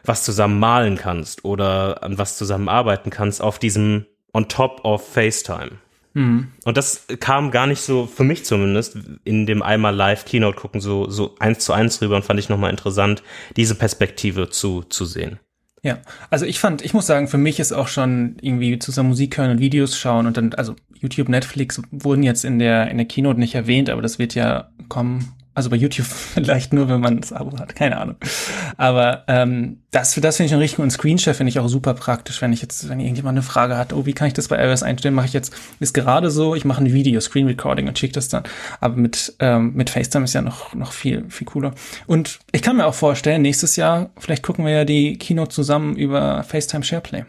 was 0.04 0.26
zusammen 0.26 0.60
malen 0.60 0.98
kannst 0.98 1.46
oder 1.46 2.04
an 2.04 2.18
was 2.18 2.38
zusammen 2.38 2.68
arbeiten 2.68 3.12
kannst 3.12 3.42
auf 3.42 3.60
diesem 3.60 4.06
on 4.36 4.50
top 4.50 4.84
of 4.84 5.02
FaceTime. 5.02 5.72
Mhm. 6.14 6.48
Und 6.66 6.78
das 6.78 7.08
kam 7.20 7.52
gar 7.52 7.68
nicht 7.68 7.82
so, 7.82 8.06
für 8.06 8.24
mich 8.24 8.46
zumindest, 8.46 8.98
in 9.24 9.46
dem 9.46 9.62
einmal 9.62 9.96
live 9.96 10.26
Keynote 10.26 10.58
gucken, 10.60 10.82
so, 10.82 11.10
so 11.10 11.36
eins 11.40 11.60
zu 11.60 11.74
eins 11.74 12.02
rüber 12.02 12.18
und 12.18 12.26
fand 12.26 12.40
ich 12.40 12.50
nochmal 12.50 12.70
interessant, 12.70 13.24
diese 13.56 13.76
Perspektive 13.76 14.50
zu, 14.50 14.84
zu 14.84 15.06
sehen. 15.06 15.40
Ja, 15.84 16.00
also 16.30 16.46
ich 16.46 16.60
fand, 16.60 16.84
ich 16.84 16.94
muss 16.94 17.06
sagen, 17.06 17.28
für 17.28 17.38
mich 17.38 17.60
ist 17.60 17.72
auch 17.72 17.88
schon 17.88 18.38
irgendwie 18.42 18.80
zusammen 18.80 19.10
Musik 19.10 19.38
hören 19.38 19.52
und 19.52 19.60
Videos 19.60 19.98
schauen 19.98 20.26
und 20.26 20.36
dann, 20.36 20.54
also 20.56 20.76
YouTube, 20.94 21.30
Netflix 21.30 21.82
wurden 21.92 22.24
jetzt 22.24 22.44
in 22.44 22.60
der, 22.60 22.90
in 22.90 22.98
der 22.98 23.06
Keynote 23.06 23.40
nicht 23.40 23.56
erwähnt, 23.56 23.90
aber 23.90 24.02
das 24.02 24.20
wird 24.20 24.36
ja 24.36 24.70
kommen 24.90 25.32
also 25.56 25.70
bei 25.70 25.78
YouTube 25.78 26.06
vielleicht 26.34 26.74
nur, 26.74 26.88
wenn 26.90 27.00
man 27.00 27.22
das 27.22 27.34
Abo 27.34 27.58
hat, 27.58 27.76
keine 27.76 27.98
Ahnung. 27.98 28.18
Aber 28.78 29.24
ähm, 29.28 29.80
das, 29.92 30.14
das 30.14 30.38
finde 30.38 30.48
ich 30.48 30.54
einen 30.54 30.62
richtig 30.62 30.78
guten 30.78 30.92
Screenshare, 30.92 31.34
finde 31.34 31.50
ich 31.50 31.60
auch 31.60 31.68
super 31.68 31.94
praktisch, 31.94 32.42
wenn 32.42 32.54
ich 32.54 32.62
jetzt, 32.62 32.88
wenn 32.90 33.00
irgendjemand 33.00 33.36
eine 33.36 33.42
Frage 33.42 33.78
hat, 33.78 33.94
oh, 33.94 34.06
wie 34.06 34.14
kann 34.14 34.28
ich 34.28 34.34
das 34.34 34.50
bei 34.50 34.64
iOS 34.64 34.84
einstellen, 34.84 35.16
mache 35.16 35.28
ich 35.28 35.34
jetzt, 35.34 35.54
ist 35.80 35.94
gerade 35.94 36.30
so, 36.30 36.54
ich 36.54 36.66
mache 36.66 36.84
ein 36.84 36.94
Video, 36.94 37.20
Screen 37.22 37.48
Recording 37.48 37.88
und 37.88 37.98
schicke 37.98 38.14
das 38.14 38.28
dann. 38.28 38.44
Aber 38.82 38.98
mit, 38.98 39.34
ähm, 39.40 39.74
mit 39.74 39.90
FaceTime 39.90 40.26
ist 40.26 40.34
ja 40.34 40.42
noch, 40.42 40.74
noch 40.74 40.92
viel, 40.92 41.26
viel 41.30 41.48
cooler. 41.48 41.74
Und 42.06 42.40
ich 42.52 42.62
kann 42.62 42.78
mir 42.78 42.86
auch 42.86 42.94
vorstellen, 42.94 43.42
nächstes 43.42 43.78
Jahr, 43.78 44.10
vielleicht 44.18 44.44
gucken 44.44 44.66
wir 44.66 44.74
ja 44.74 44.86
die 44.86 45.18
Keynote 45.18 45.50
zusammen 45.50 45.96
über 45.96 46.44
FaceTime 46.44 46.84
SharePlay. 46.84 47.26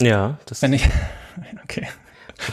Ja, 0.00 0.38
das. 0.46 0.62
Wenn 0.62 0.72
ich, 0.72 0.88
okay. 1.62 1.86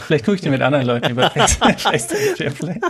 Vielleicht 0.06 0.24
gucke 0.24 0.36
ich 0.36 0.40
dir 0.40 0.50
mit 0.50 0.62
anderen 0.62 0.86
Leuten 0.86 1.10
über 1.10 1.30
Fairplay. 1.30 2.80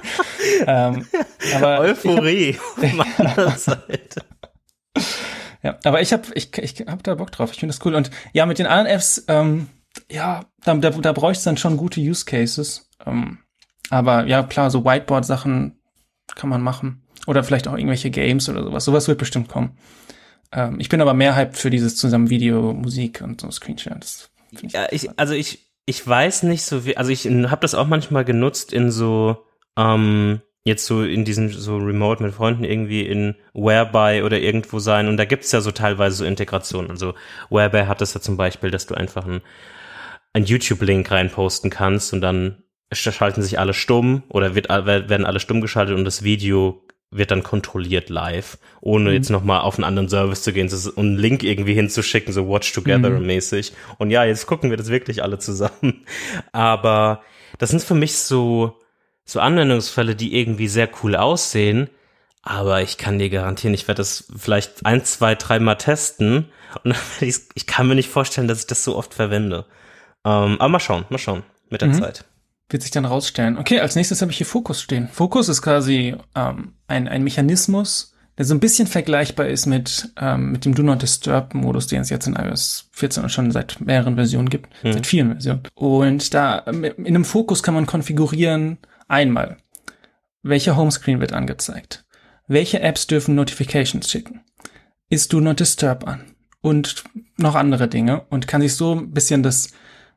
ähm, 0.67 1.07
aber 1.55 1.81
Euphorie 1.81 2.59
auf 2.77 2.93
meiner 2.93 3.51
Seite. 3.57 4.23
Ja, 5.63 5.79
aber 5.85 6.01
ich 6.01 6.13
habe 6.13 6.25
ich, 6.35 6.57
ich 6.59 6.87
hab 6.87 7.03
da 7.03 7.15
Bock 7.15 7.33
drauf. 7.33 7.53
Ich 7.53 7.61
finde 7.61 7.75
das 7.75 7.85
cool. 7.85 7.95
Und 7.95 8.11
ja, 8.33 8.47
mit 8.47 8.59
den 8.59 8.67
anderen 8.67 8.87
Apps, 8.87 9.25
ähm, 9.29 9.69
ja, 10.11 10.45
da, 10.65 10.75
da, 10.75 10.91
da 10.91 11.13
bräuchte 11.13 11.39
es 11.39 11.45
dann 11.45 11.57
schon 11.57 11.77
gute 11.77 12.01
Use 12.01 12.25
Cases. 12.25 12.89
Ähm, 13.05 13.39
aber 13.91 14.27
ja, 14.27 14.43
klar, 14.43 14.71
so 14.71 14.85
Whiteboard-Sachen 14.85 15.79
kann 16.35 16.51
man 16.51 16.63
machen. 16.63 17.03
Oder 17.27 17.45
vielleicht 17.45 17.69
auch 17.69 17.75
irgendwelche 17.77 18.11
Games 18.11 18.49
oder 18.49 18.63
sowas. 18.63 18.85
Sowas 18.85 19.09
wird 19.09 19.19
bestimmt 19.19 19.49
kommen. 19.49 19.77
Ähm, 20.53 20.81
ich 20.81 20.89
bin 20.89 21.01
aber 21.01 21.15
mehr 21.15 21.37
hyped 21.37 21.57
für 21.57 21.71
dieses 21.71 21.97
zusammen 21.97 22.31
Video, 22.31 22.73
Musik 22.73 23.21
und 23.23 23.41
so 23.41 23.51
Screenshare. 23.51 23.99
Das 23.99 24.31
ich 24.51 24.73
ja, 24.73 24.89
ich, 24.91 25.19
also 25.19 25.35
ich, 25.35 25.70
ich 25.87 26.07
weiß 26.07 26.45
nicht 26.45 26.63
so 26.63 26.85
wie, 26.85 26.97
also 26.97 27.11
ich 27.11 27.27
habe 27.27 27.61
das 27.63 27.75
auch 27.75 27.87
manchmal 27.87 28.25
genutzt 28.25 28.73
in 28.73 28.91
so, 28.91 29.45
ähm, 29.77 30.41
jetzt 30.65 30.87
so 30.87 31.03
in 31.03 31.25
diesem 31.25 31.51
so 31.51 31.79
Remote 31.79 32.23
mit 32.23 32.35
Freunden 32.35 32.65
irgendwie 32.65 33.03
in 33.03 33.35
Whereby 33.55 34.23
oder 34.23 34.39
irgendwo 34.39 34.79
sein 34.79 35.09
und 35.09 35.17
da 35.17 35.25
gibt's 35.25 35.53
ja 35.53 35.61
so 35.61 35.71
teilweise 35.73 36.17
so 36.17 36.25
Integrationen. 36.25 36.91
Also 36.91 37.15
Whereby 37.49 37.87
hat 37.87 38.01
das 38.01 38.15
ja 38.15 38.21
zum 38.21 38.37
Beispiel, 38.37 38.71
dass 38.71 38.87
du 38.87 38.95
einfach 38.95 39.27
ein, 39.27 39.41
ein 40.33 40.45
YouTube-Link 40.45 41.11
reinposten 41.11 41.71
kannst 41.71 42.13
und 42.13 42.21
dann 42.21 42.63
schalten 42.93 43.43
sich 43.43 43.59
alle 43.59 43.75
stumm 43.75 44.25
oder 44.29 44.55
wird, 44.55 44.69
werden 44.69 45.27
alle 45.27 45.41
stumm 45.41 45.61
geschaltet 45.61 45.97
und 45.97 46.05
das 46.05 46.23
Video 46.23 46.83
wird 47.11 47.31
dann 47.33 47.43
kontrolliert 47.43 48.09
live, 48.09 48.59
ohne 48.81 49.11
mhm. 49.11 49.17
jetzt 49.17 49.31
nochmal 49.31 49.61
auf 49.61 49.77
einen 49.77 49.85
anderen 49.85 50.09
Service 50.09 50.43
zu 50.43 50.53
gehen 50.53 50.69
und 50.69 50.99
einen 50.99 51.19
Link 51.19 51.43
irgendwie 51.43 51.75
hinzuschicken, 51.75 52.33
so 52.33 52.49
Watch 52.49 52.73
Together 52.73 53.11
mhm. 53.11 53.27
mäßig. 53.27 53.73
Und 53.99 54.11
ja, 54.11 54.25
jetzt 54.25 54.47
gucken 54.47 54.71
wir 54.71 54.77
das 54.77 54.89
wirklich 54.89 55.23
alle 55.23 55.39
zusammen. 55.39 56.05
Aber 56.53 57.23
das 57.59 57.71
sind 57.71 57.83
für 57.83 57.95
mich 57.95 58.17
so, 58.17 58.79
so 59.25 59.41
Anwendungsfälle, 59.41 60.15
die 60.15 60.39
irgendwie 60.39 60.69
sehr 60.69 60.89
cool 61.03 61.17
aussehen. 61.17 61.91
Aber 62.43 62.81
ich 62.81 62.97
kann 62.97 63.19
dir 63.19 63.29
garantieren, 63.29 63.75
ich 63.75 63.89
werde 63.89 63.99
das 63.99 64.31
vielleicht 64.37 64.87
ein, 64.87 65.05
zwei, 65.05 65.35
dreimal 65.35 65.77
testen. 65.77 66.47
Und 66.85 66.95
ich, 67.21 67.41
ich 67.55 67.67
kann 67.67 67.89
mir 67.89 67.97
nicht 67.97 68.09
vorstellen, 68.09 68.47
dass 68.47 68.61
ich 68.61 68.67
das 68.67 68.85
so 68.85 68.97
oft 68.97 69.15
verwende. 69.15 69.67
Ähm, 70.25 70.61
aber 70.61 70.69
mal 70.69 70.81
schauen, 70.81 71.05
mal 71.09 71.19
schauen 71.19 71.43
mit 71.71 71.81
der 71.81 71.89
mhm. 71.89 71.95
Zeit. 71.95 72.25
Wird 72.71 72.83
sich 72.83 72.91
dann 72.91 73.05
rausstellen. 73.05 73.59
Okay, 73.59 73.81
als 73.81 73.97
nächstes 73.97 74.23
habe 74.23 74.31
ich 74.33 74.39
hier 74.39 74.47
Fokus 74.47 74.81
stehen. 74.81 75.09
Fokus 75.13 75.49
ist 75.49 75.63
quasi 75.63 76.17
ähm, 76.35 76.75
ein, 76.87 77.09
ein 77.09 77.25
Mechanismus, 77.25 78.15
der 78.39 78.47
so 78.47 78.55
ein 78.55 78.61
bisschen 78.61 78.87
vergleichbar 78.87 79.49
ist 79.49 79.67
mit, 79.67 80.13
ähm, 80.19 80.53
mit 80.53 80.65
dem 80.65 80.75
Do 80.75 80.83
Not 80.83 81.03
Disturb 81.03 81.53
Modus, 81.55 81.89
den 81.89 82.01
es 82.01 82.11
jetzt 82.11 82.27
in 82.27 82.37
iOS 82.37 82.89
14 82.93 83.29
schon 83.29 83.51
seit 83.51 83.81
mehreren 83.81 84.15
Versionen 84.15 84.49
gibt, 84.49 84.69
Mhm. 84.85 84.93
seit 84.93 85.07
vielen 85.07 85.31
Versionen. 85.33 85.63
Und 85.75 86.33
da 86.33 86.63
ähm, 86.67 86.85
in 86.85 87.07
einem 87.07 87.25
Fokus 87.25 87.63
kann 87.63 87.75
man 87.75 87.87
konfigurieren 87.87 88.79
einmal, 89.09 89.59
welcher 90.43 90.77
Homescreen 90.77 91.21
wird 91.21 91.33
angezeigt, 91.33 92.05
welche 92.47 92.81
Apps 92.81 93.07
dürfen 93.07 93.35
Notifications 93.35 94.11
schicken, 94.11 94.41
ist 95.11 95.33
Do 95.33 95.41
Not 95.41 95.61
Disturb 95.61 96.07
an 96.09 96.35
und 96.63 97.05
noch 97.37 97.55
andere 97.57 97.89
Dinge 97.89 98.23
und 98.31 98.47
kann 98.47 98.61
sich 98.63 98.75
so 98.75 98.95
ein 98.95 99.11
bisschen 99.13 99.43
das 99.43 99.71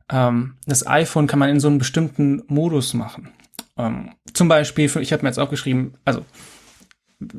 ähm, 0.10 0.56
das 0.66 0.86
iPhone 0.88 1.28
kann 1.28 1.40
man 1.40 1.50
in 1.50 1.60
so 1.60 1.68
einen 1.68 1.80
bestimmten 1.80 2.44
Modus 2.48 2.94
machen. 2.94 3.30
Ähm, 3.78 4.12
zum 4.34 4.48
Beispiel, 4.48 4.90
für, 4.90 5.02
ich 5.02 5.14
habe 5.14 5.24
mir 5.24 5.30
jetzt 5.30 5.40
aufgeschrieben, 5.40 5.96
also 6.06 6.24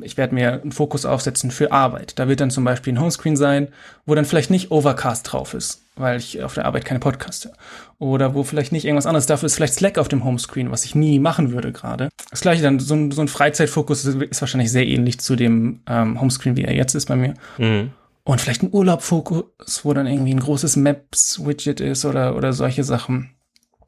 ich 0.01 0.17
werde 0.17 0.33
mir 0.33 0.61
einen 0.61 0.71
Fokus 0.71 1.05
aufsetzen 1.05 1.51
für 1.51 1.71
Arbeit. 1.71 2.17
Da 2.17 2.27
wird 2.27 2.41
dann 2.41 2.49
zum 2.49 2.63
Beispiel 2.63 2.93
ein 2.93 2.99
Homescreen 2.99 3.35
sein, 3.35 3.69
wo 4.05 4.15
dann 4.15 4.25
vielleicht 4.25 4.49
nicht 4.49 4.71
Overcast 4.71 5.31
drauf 5.31 5.53
ist, 5.53 5.83
weil 5.95 6.17
ich 6.17 6.41
auf 6.43 6.53
der 6.53 6.65
Arbeit 6.65 6.85
keine 6.85 6.99
Podcasts 6.99 7.45
höre. 7.45 7.53
Oder 7.99 8.33
wo 8.33 8.43
vielleicht 8.43 8.71
nicht 8.71 8.85
irgendwas 8.85 9.05
anderes. 9.05 9.25
Dafür 9.25 9.47
ist 9.47 9.55
vielleicht 9.55 9.75
Slack 9.75 9.97
auf 9.97 10.07
dem 10.07 10.23
Homescreen, 10.23 10.71
was 10.71 10.85
ich 10.85 10.95
nie 10.95 11.19
machen 11.19 11.51
würde 11.51 11.71
gerade. 11.71 12.09
Das 12.29 12.41
gleiche 12.41 12.63
dann, 12.63 12.79
so 12.79 12.95
ein, 12.95 13.11
so 13.11 13.21
ein 13.21 13.27
Freizeitfokus 13.27 14.05
ist, 14.05 14.21
ist 14.21 14.41
wahrscheinlich 14.41 14.71
sehr 14.71 14.87
ähnlich 14.87 15.19
zu 15.19 15.35
dem 15.35 15.81
ähm, 15.87 16.19
Homescreen, 16.19 16.57
wie 16.57 16.63
er 16.63 16.73
jetzt 16.73 16.95
ist 16.95 17.07
bei 17.07 17.15
mir. 17.15 17.35
Mhm. 17.57 17.91
Und 18.25 18.41
vielleicht 18.41 18.63
ein 18.63 18.73
Urlaubfokus, 18.73 19.85
wo 19.85 19.93
dann 19.93 20.07
irgendwie 20.07 20.33
ein 20.33 20.39
großes 20.39 20.75
Maps-Widget 20.77 21.79
ist 21.79 22.05
oder, 22.05 22.35
oder 22.35 22.53
solche 22.53 22.83
Sachen. 22.83 23.35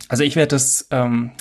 Also 0.09 0.23
ich 0.23 0.35
werde 0.35 0.49
das 0.49 0.87
ähm, 0.91 1.31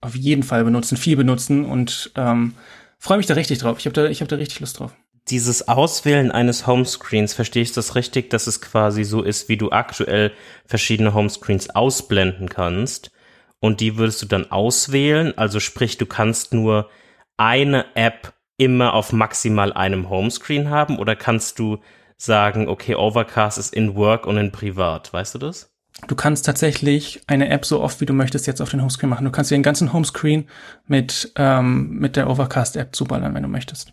auf 0.00 0.16
jeden 0.16 0.42
Fall 0.42 0.64
benutzen, 0.64 0.96
viel 0.96 1.16
benutzen 1.16 1.66
und 1.66 2.10
ähm, 2.16 2.54
freue 2.98 3.18
mich 3.18 3.26
da 3.26 3.34
richtig 3.34 3.58
drauf. 3.58 3.78
Ich 3.78 3.84
habe 3.84 3.92
da, 3.92 4.06
ich 4.06 4.22
hab 4.22 4.28
da 4.28 4.36
richtig 4.36 4.60
Lust 4.60 4.80
drauf. 4.80 4.96
Dieses 5.28 5.68
Auswählen 5.68 6.32
eines 6.32 6.66
Homescreens, 6.66 7.34
verstehe 7.34 7.62
ich 7.62 7.72
das 7.72 7.94
richtig, 7.94 8.30
dass 8.30 8.46
es 8.46 8.62
quasi 8.62 9.04
so 9.04 9.22
ist, 9.22 9.50
wie 9.50 9.58
du 9.58 9.70
aktuell 9.70 10.32
verschiedene 10.64 11.12
Homescreens 11.12 11.70
ausblenden 11.70 12.48
kannst 12.48 13.12
und 13.60 13.80
die 13.80 13.98
würdest 13.98 14.22
du 14.22 14.26
dann 14.26 14.50
auswählen, 14.50 15.36
also 15.38 15.60
sprich, 15.60 15.98
du 15.98 16.06
kannst 16.06 16.54
nur 16.54 16.90
eine 17.36 17.84
App 17.94 18.34
immer 18.62 18.94
auf 18.94 19.12
maximal 19.12 19.72
einem 19.72 20.08
Homescreen 20.08 20.70
haben 20.70 20.98
oder 20.98 21.16
kannst 21.16 21.58
du 21.58 21.78
sagen, 22.16 22.68
okay, 22.68 22.94
Overcast 22.94 23.58
ist 23.58 23.74
in 23.74 23.96
Work 23.96 24.26
und 24.26 24.36
in 24.36 24.52
Privat, 24.52 25.12
weißt 25.12 25.34
du 25.34 25.38
das? 25.38 25.70
Du 26.06 26.14
kannst 26.14 26.46
tatsächlich 26.46 27.20
eine 27.26 27.48
App 27.48 27.66
so 27.66 27.80
oft 27.80 28.00
wie 28.00 28.06
du 28.06 28.12
möchtest 28.12 28.46
jetzt 28.46 28.62
auf 28.62 28.70
den 28.70 28.80
Homescreen 28.80 29.10
machen. 29.10 29.24
Du 29.24 29.30
kannst 29.30 29.50
dir 29.50 29.56
den 29.56 29.62
ganzen 29.62 29.92
Homescreen 29.92 30.48
mit, 30.86 31.32
ähm, 31.36 31.98
mit 31.98 32.16
der 32.16 32.30
Overcast-App 32.30 32.94
zuballern, 32.94 33.34
wenn 33.34 33.42
du 33.42 33.48
möchtest. 33.48 33.92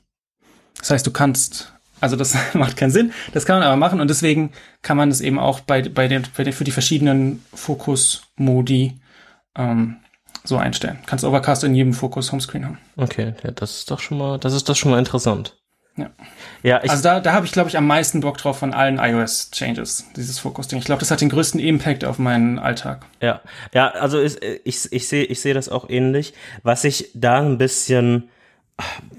Das 0.77 0.91
heißt, 0.91 1.05
du 1.05 1.11
kannst, 1.11 1.73
also 1.99 2.15
das 2.15 2.37
macht 2.53 2.77
keinen 2.77 2.91
Sinn, 2.91 3.11
das 3.33 3.45
kann 3.45 3.59
man 3.59 3.67
aber 3.67 3.75
machen 3.75 3.99
und 3.99 4.09
deswegen 4.09 4.51
kann 4.81 4.95
man 4.95 5.09
das 5.09 5.21
eben 5.21 5.39
auch 5.39 5.59
bei, 5.59 5.81
bei, 5.89 6.07
den, 6.07 6.23
bei 6.37 6.43
den, 6.43 6.53
für 6.53 6.63
die 6.63 6.71
verschiedenen 6.71 7.43
Fokus-Modi 7.53 8.99
ähm, 9.57 9.97
so 10.43 10.57
einstellen. 10.57 10.99
Kannst 11.05 11.25
Overcast 11.25 11.63
in 11.63 11.75
jedem 11.75 11.93
Fokus 11.93 12.31
Homescreen 12.31 12.65
haben. 12.65 12.77
Okay, 12.97 13.33
ja, 13.43 13.51
das 13.51 13.79
ist 13.79 13.91
doch 13.91 13.99
schon 13.99 14.17
mal, 14.17 14.37
das 14.37 14.53
ist 14.53 14.67
doch 14.69 14.75
schon 14.75 14.91
mal 14.91 14.99
interessant. 14.99 15.55
Ja. 15.97 16.09
Ja, 16.63 16.81
ich, 16.83 16.89
Also 16.89 17.03
da, 17.03 17.19
da 17.19 17.33
habe 17.33 17.45
ich, 17.45 17.51
glaube 17.51 17.69
ich, 17.69 17.77
am 17.77 17.87
meisten 17.87 18.21
Bock 18.21 18.37
drauf 18.37 18.59
von 18.59 18.73
allen 18.73 18.99
iOS-Changes, 18.99 20.05
dieses 20.15 20.39
Fokus-Ding. 20.39 20.79
Ich 20.79 20.85
glaube, 20.85 20.99
das 20.99 21.11
hat 21.11 21.21
den 21.21 21.29
größten 21.29 21.59
Impact 21.59 22.05
auf 22.05 22.19
meinen 22.19 22.59
Alltag. 22.59 23.05
Ja, 23.21 23.41
ja, 23.73 23.89
also 23.89 24.21
ich, 24.21 24.41
ich, 24.41 24.91
ich 24.91 25.07
sehe 25.07 25.25
ich 25.25 25.41
sehe 25.41 25.53
das 25.53 25.69
auch 25.69 25.89
ähnlich. 25.89 26.33
Was 26.63 26.83
ich 26.83 27.11
da 27.13 27.39
ein 27.39 27.57
bisschen, 27.57 28.29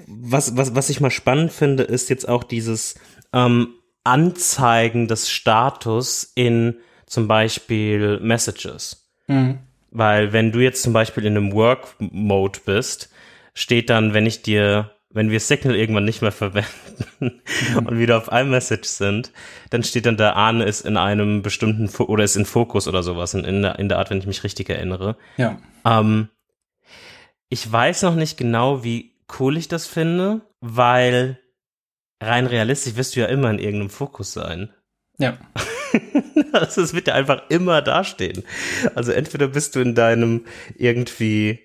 was, 0.06 0.56
was, 0.56 0.74
was 0.74 0.90
ich 0.90 1.00
mal 1.00 1.10
spannend 1.10 1.52
finde, 1.52 1.82
ist 1.82 2.08
jetzt 2.10 2.28
auch 2.28 2.44
dieses 2.44 2.94
ähm, 3.32 3.74
Anzeigen 4.04 5.08
des 5.08 5.30
Status 5.30 6.32
in 6.34 6.76
zum 7.06 7.26
Beispiel 7.28 8.20
Messages. 8.20 9.08
Mhm. 9.26 9.58
Weil 9.90 10.32
wenn 10.32 10.52
du 10.52 10.60
jetzt 10.60 10.82
zum 10.82 10.92
Beispiel 10.92 11.26
in 11.26 11.36
einem 11.36 11.52
Work-Mode 11.52 12.60
bist, 12.64 13.10
steht 13.54 13.90
dann, 13.90 14.14
wenn 14.14 14.26
ich 14.26 14.42
dir, 14.42 14.92
wenn 15.10 15.30
wir 15.30 15.40
Signal 15.40 15.74
irgendwann 15.74 16.04
nicht 16.04 16.22
mehr 16.22 16.32
verwenden 16.32 16.66
und 17.74 17.98
wieder 17.98 18.16
auf 18.16 18.30
iMessage 18.30 18.86
sind, 18.86 19.32
dann 19.70 19.82
steht 19.82 20.06
dann 20.06 20.16
da, 20.16 20.34
Arne 20.34 20.64
ist 20.64 20.82
in 20.82 20.96
einem 20.96 21.42
bestimmten, 21.42 21.88
Fo 21.88 22.04
oder 22.04 22.24
ist 22.24 22.36
in 22.36 22.46
Fokus 22.46 22.86
oder 22.86 23.02
sowas, 23.02 23.34
in, 23.34 23.44
in, 23.44 23.62
der, 23.62 23.78
in 23.78 23.88
der 23.88 23.98
Art, 23.98 24.10
wenn 24.10 24.18
ich 24.18 24.26
mich 24.26 24.44
richtig 24.44 24.70
erinnere. 24.70 25.16
Ja. 25.36 25.58
Ähm, 25.84 26.28
ich 27.48 27.70
weiß 27.70 28.02
noch 28.02 28.14
nicht 28.14 28.36
genau, 28.36 28.84
wie 28.84 29.16
cool 29.38 29.56
ich 29.56 29.66
das 29.66 29.86
finde, 29.86 30.42
weil 30.60 31.40
rein 32.22 32.46
realistisch 32.46 32.96
wirst 32.96 33.16
du 33.16 33.20
ja 33.20 33.26
immer 33.26 33.50
in 33.50 33.58
irgendeinem 33.58 33.90
Fokus 33.90 34.32
sein. 34.32 34.72
Ja. 35.18 35.36
Also 36.52 36.82
es 36.82 36.94
wird 36.94 37.06
ja 37.06 37.14
einfach 37.14 37.42
immer 37.48 37.80
dastehen. 37.80 38.42
Also 38.94 39.12
entweder 39.12 39.48
bist 39.48 39.76
du 39.76 39.80
in 39.80 39.94
deinem 39.94 40.46
irgendwie, 40.76 41.60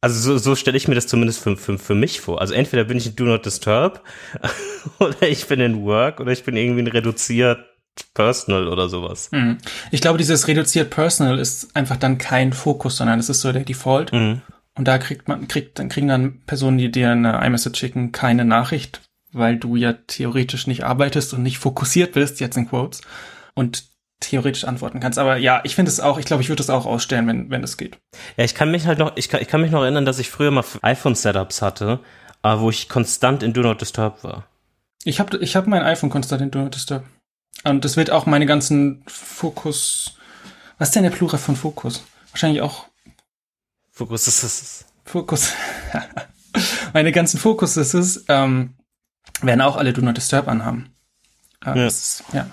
also 0.00 0.18
so, 0.18 0.38
so 0.38 0.56
stelle 0.56 0.76
ich 0.76 0.88
mir 0.88 0.94
das 0.94 1.06
zumindest 1.06 1.40
für, 1.40 1.56
für, 1.56 1.78
für 1.78 1.94
mich 1.94 2.20
vor. 2.20 2.40
Also 2.40 2.54
entweder 2.54 2.84
bin 2.84 2.98
ich 2.98 3.06
in 3.06 3.16
Do 3.16 3.24
Not 3.24 3.46
Disturb 3.46 4.02
oder 4.98 5.22
ich 5.22 5.46
bin 5.46 5.60
in 5.60 5.84
Work 5.84 6.20
oder 6.20 6.32
ich 6.32 6.44
bin 6.44 6.56
irgendwie 6.56 6.80
in 6.80 6.88
reduziert 6.88 7.60
Personal 8.14 8.68
oder 8.68 8.88
sowas. 8.88 9.30
Mhm. 9.32 9.58
Ich 9.90 10.00
glaube, 10.00 10.18
dieses 10.18 10.48
reduziert 10.48 10.90
Personal 10.90 11.38
ist 11.38 11.74
einfach 11.74 11.96
dann 11.96 12.18
kein 12.18 12.52
Fokus, 12.52 12.96
sondern 12.96 13.18
es 13.18 13.28
ist 13.28 13.40
so 13.40 13.52
der 13.52 13.64
Default. 13.64 14.12
Mhm. 14.12 14.42
Und 14.76 14.86
da 14.86 14.98
kriegt 14.98 15.28
man, 15.28 15.48
kriegt, 15.48 15.78
dann 15.78 15.88
kriegen 15.88 16.08
dann 16.08 16.40
Personen, 16.46 16.76
die 16.76 16.90
dir 16.90 17.10
eine 17.10 17.44
iMessage 17.44 17.78
schicken, 17.78 18.12
keine 18.12 18.44
Nachricht, 18.44 19.00
weil 19.32 19.56
du 19.56 19.76
ja 19.76 19.94
theoretisch 19.94 20.66
nicht 20.66 20.84
arbeitest 20.84 21.32
und 21.32 21.42
nicht 21.42 21.58
fokussiert 21.58 22.12
bist, 22.12 22.40
jetzt 22.40 22.56
in 22.56 22.68
Quotes, 22.68 23.00
und 23.56 23.84
theoretisch 24.20 24.64
antworten 24.64 25.00
kannst. 25.00 25.18
Aber 25.18 25.36
ja, 25.36 25.60
ich 25.64 25.74
finde 25.74 25.90
es 25.90 25.98
auch, 25.98 26.18
ich 26.18 26.26
glaube, 26.26 26.42
ich 26.42 26.48
würde 26.48 26.62
es 26.62 26.70
auch 26.70 26.86
ausstellen, 26.86 27.26
wenn, 27.26 27.50
wenn 27.50 27.62
das 27.62 27.76
geht. 27.76 27.98
Ja, 28.36 28.44
ich 28.44 28.54
kann 28.54 28.70
mich 28.70 28.86
halt 28.86 28.98
noch, 28.98 29.16
ich 29.16 29.28
kann, 29.28 29.42
ich 29.42 29.48
kann 29.48 29.60
mich 29.60 29.72
noch 29.72 29.82
erinnern, 29.82 30.04
dass 30.04 30.18
ich 30.18 30.30
früher 30.30 30.50
mal 30.50 30.64
iPhone-Setups 30.82 31.60
hatte, 31.60 32.00
äh, 32.42 32.58
wo 32.58 32.70
ich 32.70 32.88
konstant 32.88 33.42
in 33.42 33.52
Do 33.52 33.62
Not 33.62 33.80
Disturb 33.80 34.22
war. 34.22 34.46
Ich 35.04 35.20
habe 35.20 35.36
ich 35.38 35.56
hab 35.56 35.66
mein 35.66 35.82
iPhone 35.82 36.10
konstant 36.10 36.40
in 36.42 36.50
Do 36.50 36.60
Not 36.60 36.74
Disturb. 36.74 37.04
Und 37.64 37.84
das 37.84 37.96
wird 37.96 38.10
auch 38.10 38.26
meine 38.26 38.46
ganzen 38.46 39.02
Fokus, 39.06 40.16
was 40.78 40.88
ist 40.88 40.94
denn 40.94 41.02
der 41.02 41.10
Plural 41.10 41.38
von 41.38 41.56
Fokus? 41.56 42.04
Wahrscheinlich 42.30 42.62
auch 42.62 42.86
Fokus 43.90 44.28
ist 44.28 44.42
es. 44.42 44.84
Fokus. 45.04 45.52
meine 46.92 47.12
ganzen 47.12 47.38
Focuses 47.40 48.24
ähm, 48.28 48.74
werden 49.40 49.62
auch 49.62 49.76
alle 49.76 49.92
Do 49.92 50.02
Not 50.02 50.16
Disturb 50.16 50.48
anhaben. 50.48 50.94
Äh, 51.64 51.68
Ja. 51.68 51.74
Das 51.84 51.94
ist, 51.94 52.24
ja. 52.32 52.46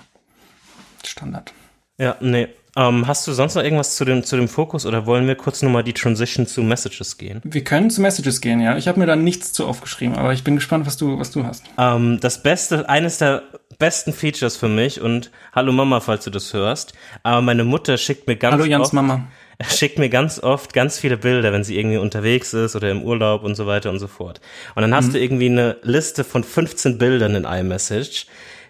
Standard. 1.06 1.52
Ja, 1.98 2.16
nee. 2.20 2.48
Ähm, 2.76 3.06
hast 3.06 3.26
du 3.26 3.32
sonst 3.32 3.54
noch 3.54 3.62
irgendwas 3.62 3.94
zu 3.94 4.04
dem, 4.04 4.24
zu 4.24 4.36
dem 4.36 4.48
Fokus 4.48 4.84
oder 4.84 5.06
wollen 5.06 5.28
wir 5.28 5.36
kurz 5.36 5.62
nochmal 5.62 5.84
die 5.84 5.92
Transition 5.92 6.44
zu 6.46 6.62
Messages 6.62 7.18
gehen? 7.18 7.40
Wir 7.44 7.62
können 7.62 7.88
zu 7.88 8.00
Messages 8.00 8.40
gehen, 8.40 8.60
ja. 8.60 8.76
Ich 8.76 8.88
habe 8.88 8.98
mir 8.98 9.06
da 9.06 9.14
nichts 9.14 9.52
zu 9.52 9.66
aufgeschrieben, 9.66 10.16
aber 10.16 10.32
ich 10.32 10.42
bin 10.42 10.56
gespannt, 10.56 10.86
was 10.86 10.96
du, 10.96 11.18
was 11.18 11.30
du 11.30 11.44
hast. 11.44 11.64
Ähm, 11.78 12.18
das 12.20 12.42
beste, 12.42 12.88
eines 12.88 13.18
der 13.18 13.44
besten 13.78 14.12
Features 14.12 14.56
für 14.56 14.68
mich 14.68 15.00
und 15.00 15.30
hallo 15.52 15.72
Mama, 15.72 16.00
falls 16.00 16.24
du 16.24 16.30
das 16.30 16.52
hörst, 16.52 16.94
aber 17.22 17.42
meine 17.42 17.62
Mutter 17.62 17.96
schickt 17.96 18.26
mir 18.26 18.36
ganz 18.36 18.54
Hallo 18.54 18.64
Jans 18.64 18.86
oft, 18.86 18.92
Mama. 18.92 19.28
schickt 19.70 20.00
mir 20.00 20.08
ganz 20.08 20.40
oft 20.40 20.72
ganz 20.72 20.98
viele 20.98 21.16
Bilder, 21.16 21.52
wenn 21.52 21.62
sie 21.62 21.78
irgendwie 21.78 21.98
unterwegs 21.98 22.54
ist 22.54 22.74
oder 22.74 22.90
im 22.90 23.02
Urlaub 23.02 23.44
und 23.44 23.54
so 23.54 23.66
weiter 23.66 23.90
und 23.90 24.00
so 24.00 24.08
fort. 24.08 24.40
Und 24.74 24.82
dann 24.82 24.94
hast 24.94 25.14
du 25.14 25.18
irgendwie 25.18 25.46
eine 25.46 25.76
Liste 25.82 26.24
von 26.24 26.42
15 26.42 26.98
Bildern 26.98 27.36
in 27.36 27.44
iMessage, 27.44 28.26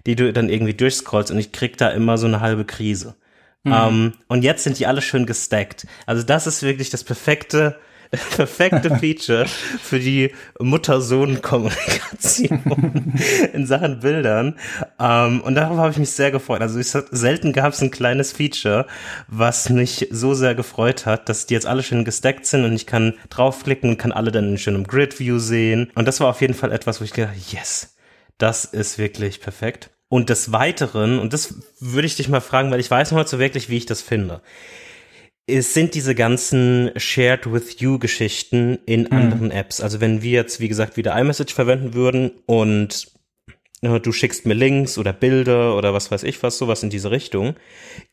die 0.06 0.16
du 0.16 0.32
dann 0.32 0.48
irgendwie 0.48 0.74
durchscrollst 0.74 1.30
und 1.30 1.38
ich 1.38 1.52
krieg 1.52 1.76
da 1.76 1.88
immer 1.88 2.18
so 2.18 2.26
eine 2.26 2.40
halbe 2.40 2.64
Krise. 2.64 3.14
Ähm, 3.66 4.12
und 4.28 4.42
jetzt 4.42 4.64
sind 4.64 4.78
die 4.78 4.86
alle 4.86 5.00
schön 5.00 5.24
gestackt. 5.26 5.86
Also 6.06 6.22
das 6.22 6.46
ist 6.46 6.62
wirklich 6.62 6.90
das 6.90 7.02
perfekte, 7.02 7.78
perfekte 8.36 8.94
Feature 8.98 9.46
für 9.46 9.98
die 9.98 10.34
Mutter-Sohn-Kommunikation 10.60 13.14
in 13.54 13.66
Sachen 13.66 14.00
Bildern. 14.00 14.58
Ähm, 15.00 15.40
und 15.40 15.54
darüber 15.54 15.80
habe 15.80 15.92
ich 15.92 15.98
mich 15.98 16.10
sehr 16.10 16.30
gefreut. 16.30 16.60
Also 16.60 16.78
ich, 16.78 16.88
selten 16.88 17.54
gab 17.54 17.72
es 17.72 17.80
ein 17.80 17.90
kleines 17.90 18.32
Feature, 18.32 18.86
was 19.28 19.70
mich 19.70 20.08
so 20.10 20.34
sehr 20.34 20.54
gefreut 20.54 21.06
hat, 21.06 21.30
dass 21.30 21.46
die 21.46 21.54
jetzt 21.54 21.66
alle 21.66 21.82
schön 21.82 22.04
gestackt 22.04 22.44
sind 22.44 22.66
und 22.66 22.74
ich 22.74 22.86
kann 22.86 23.14
draufklicken 23.30 23.88
und 23.90 23.96
kann 23.96 24.12
alle 24.12 24.30
dann 24.30 24.50
in 24.50 24.58
schönem 24.58 24.86
Grid-View 24.86 25.38
sehen. 25.38 25.90
Und 25.94 26.06
das 26.06 26.20
war 26.20 26.28
auf 26.28 26.42
jeden 26.42 26.54
Fall 26.54 26.70
etwas, 26.70 27.00
wo 27.00 27.04
ich 27.04 27.14
gedacht 27.14 27.32
yes, 27.50 27.96
das 28.36 28.66
ist 28.66 28.98
wirklich 28.98 29.40
perfekt. 29.40 29.88
Und 30.08 30.30
des 30.30 30.52
Weiteren, 30.52 31.18
und 31.18 31.32
das 31.32 31.54
würde 31.80 32.06
ich 32.06 32.16
dich 32.16 32.28
mal 32.28 32.40
fragen, 32.40 32.70
weil 32.70 32.80
ich 32.80 32.90
weiß 32.90 33.10
noch 33.10 33.18
nicht 33.18 33.28
so 33.28 33.38
wirklich, 33.38 33.68
wie 33.68 33.78
ich 33.78 33.86
das 33.86 34.02
finde. 34.02 34.42
Es 35.46 35.74
sind 35.74 35.94
diese 35.94 36.14
ganzen 36.14 36.90
Shared 36.96 37.52
with 37.52 37.80
You 37.80 37.98
Geschichten 37.98 38.78
in 38.86 39.12
anderen 39.12 39.50
Apps. 39.50 39.80
Also 39.80 40.00
wenn 40.00 40.22
wir 40.22 40.32
jetzt, 40.32 40.60
wie 40.60 40.68
gesagt, 40.68 40.96
wieder 40.96 41.18
iMessage 41.18 41.52
verwenden 41.52 41.94
würden 41.94 42.30
und 42.46 43.12
äh, 43.82 44.00
du 44.00 44.12
schickst 44.12 44.46
mir 44.46 44.54
Links 44.54 44.98
oder 44.98 45.12
Bilder 45.12 45.76
oder 45.76 45.92
was 45.92 46.10
weiß 46.10 46.22
ich 46.22 46.42
was, 46.42 46.58
sowas 46.58 46.82
in 46.82 46.90
diese 46.90 47.10
Richtung, 47.10 47.56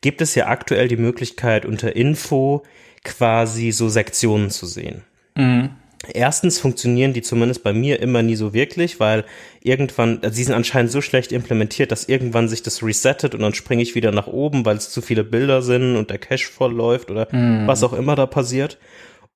gibt 0.00 0.20
es 0.20 0.34
ja 0.34 0.48
aktuell 0.48 0.88
die 0.88 0.96
Möglichkeit 0.96 1.64
unter 1.64 1.96
Info 1.96 2.64
quasi 3.04 3.72
so 3.72 3.88
Sektionen 3.88 4.50
zu 4.50 4.66
sehen. 4.66 5.02
Mhm. 5.36 5.70
Erstens 6.12 6.58
funktionieren 6.58 7.12
die 7.12 7.22
zumindest 7.22 7.62
bei 7.62 7.72
mir 7.72 8.00
immer 8.00 8.22
nie 8.22 8.34
so 8.34 8.52
wirklich, 8.52 8.98
weil 8.98 9.24
irgendwann, 9.62 10.18
also 10.22 10.34
sie 10.34 10.44
sind 10.44 10.54
anscheinend 10.54 10.90
so 10.90 11.00
schlecht 11.00 11.30
implementiert, 11.30 11.92
dass 11.92 12.08
irgendwann 12.08 12.48
sich 12.48 12.62
das 12.62 12.82
resettet 12.82 13.34
und 13.34 13.40
dann 13.40 13.54
springe 13.54 13.82
ich 13.82 13.94
wieder 13.94 14.10
nach 14.10 14.26
oben, 14.26 14.64
weil 14.64 14.76
es 14.76 14.90
zu 14.90 15.00
viele 15.00 15.22
Bilder 15.22 15.62
sind 15.62 15.94
und 15.96 16.10
der 16.10 16.18
Cache 16.18 16.50
voll 16.50 16.72
läuft 16.72 17.10
oder 17.10 17.28
Mhm. 17.30 17.66
was 17.68 17.84
auch 17.84 17.92
immer 17.92 18.16
da 18.16 18.26
passiert. 18.26 18.78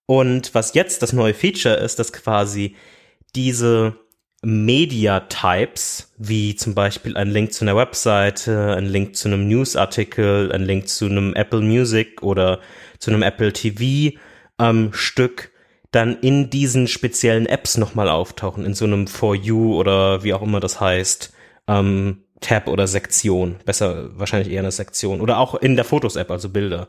Und 0.06 0.54
was 0.54 0.74
jetzt 0.74 1.02
das 1.02 1.12
neue 1.12 1.34
Feature 1.34 1.76
ist, 1.76 1.98
dass 1.98 2.12
quasi 2.12 2.74
diese 3.34 3.94
Media-Types, 4.42 6.12
wie 6.18 6.54
zum 6.56 6.74
Beispiel 6.74 7.16
ein 7.16 7.28
Link 7.30 7.52
zu 7.52 7.64
einer 7.64 7.76
Webseite, 7.76 8.74
ein 8.76 8.86
Link 8.86 9.16
zu 9.16 9.28
einem 9.28 9.48
Newsartikel, 9.48 10.52
ein 10.52 10.62
Link 10.62 10.88
zu 10.88 11.06
einem 11.06 11.34
Apple 11.34 11.60
Music 11.60 12.22
oder 12.22 12.60
zu 12.98 13.10
einem 13.10 13.22
Apple 13.22 13.52
TV 13.52 14.16
ähm, 14.60 14.90
Stück, 14.92 15.50
dann 15.96 16.18
in 16.20 16.50
diesen 16.50 16.88
speziellen 16.88 17.46
Apps 17.46 17.78
nochmal 17.78 18.08
auftauchen, 18.10 18.66
in 18.66 18.74
so 18.74 18.84
einem 18.84 19.06
For 19.06 19.34
You 19.34 19.74
oder 19.74 20.22
wie 20.22 20.34
auch 20.34 20.42
immer 20.42 20.60
das 20.60 20.78
heißt, 20.78 21.32
ähm, 21.68 22.18
Tab 22.40 22.68
oder 22.68 22.86
Sektion, 22.86 23.56
besser 23.64 24.10
wahrscheinlich 24.18 24.52
eher 24.52 24.60
eine 24.60 24.70
Sektion 24.70 25.22
oder 25.22 25.38
auch 25.38 25.54
in 25.54 25.74
der 25.74 25.86
Fotos-App, 25.86 26.30
also 26.30 26.50
Bilder, 26.50 26.88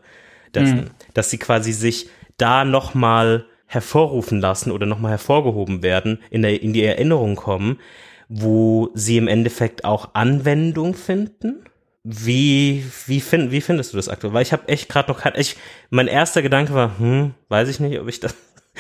dass, 0.52 0.70
dass 1.14 1.30
sie 1.30 1.38
quasi 1.38 1.72
sich 1.72 2.10
da 2.36 2.66
nochmal 2.66 3.46
hervorrufen 3.66 4.42
lassen 4.42 4.72
oder 4.72 4.86
nochmal 4.86 5.12
hervorgehoben 5.12 5.84
werden, 5.84 6.20
in, 6.30 6.42
der, 6.42 6.62
in 6.62 6.74
die 6.74 6.84
Erinnerung 6.84 7.36
kommen, 7.36 7.80
wo 8.28 8.90
sie 8.94 9.18
im 9.18 9.30
Endeffekt 9.30 9.86
auch 9.86 10.16
Anwendung 10.16 10.96
finden. 10.96 11.64
Wie, 12.04 12.86
wie, 13.06 13.20
find, 13.20 13.52
wie 13.52 13.62
findest 13.62 13.94
du 13.94 13.98
das 13.98 14.08
aktuell? 14.08 14.34
Weil 14.34 14.44
ich 14.44 14.54
habe 14.54 14.68
echt 14.68 14.88
gerade 14.88 15.12
noch 15.12 15.20
kein, 15.20 15.34
ich, 15.36 15.58
mein 15.90 16.08
erster 16.08 16.42
Gedanke 16.42 16.74
war, 16.74 17.00
hm, 17.00 17.34
weiß 17.50 17.68
ich 17.68 17.80
nicht, 17.82 18.00
ob 18.00 18.08
ich 18.08 18.20
das, 18.22 18.36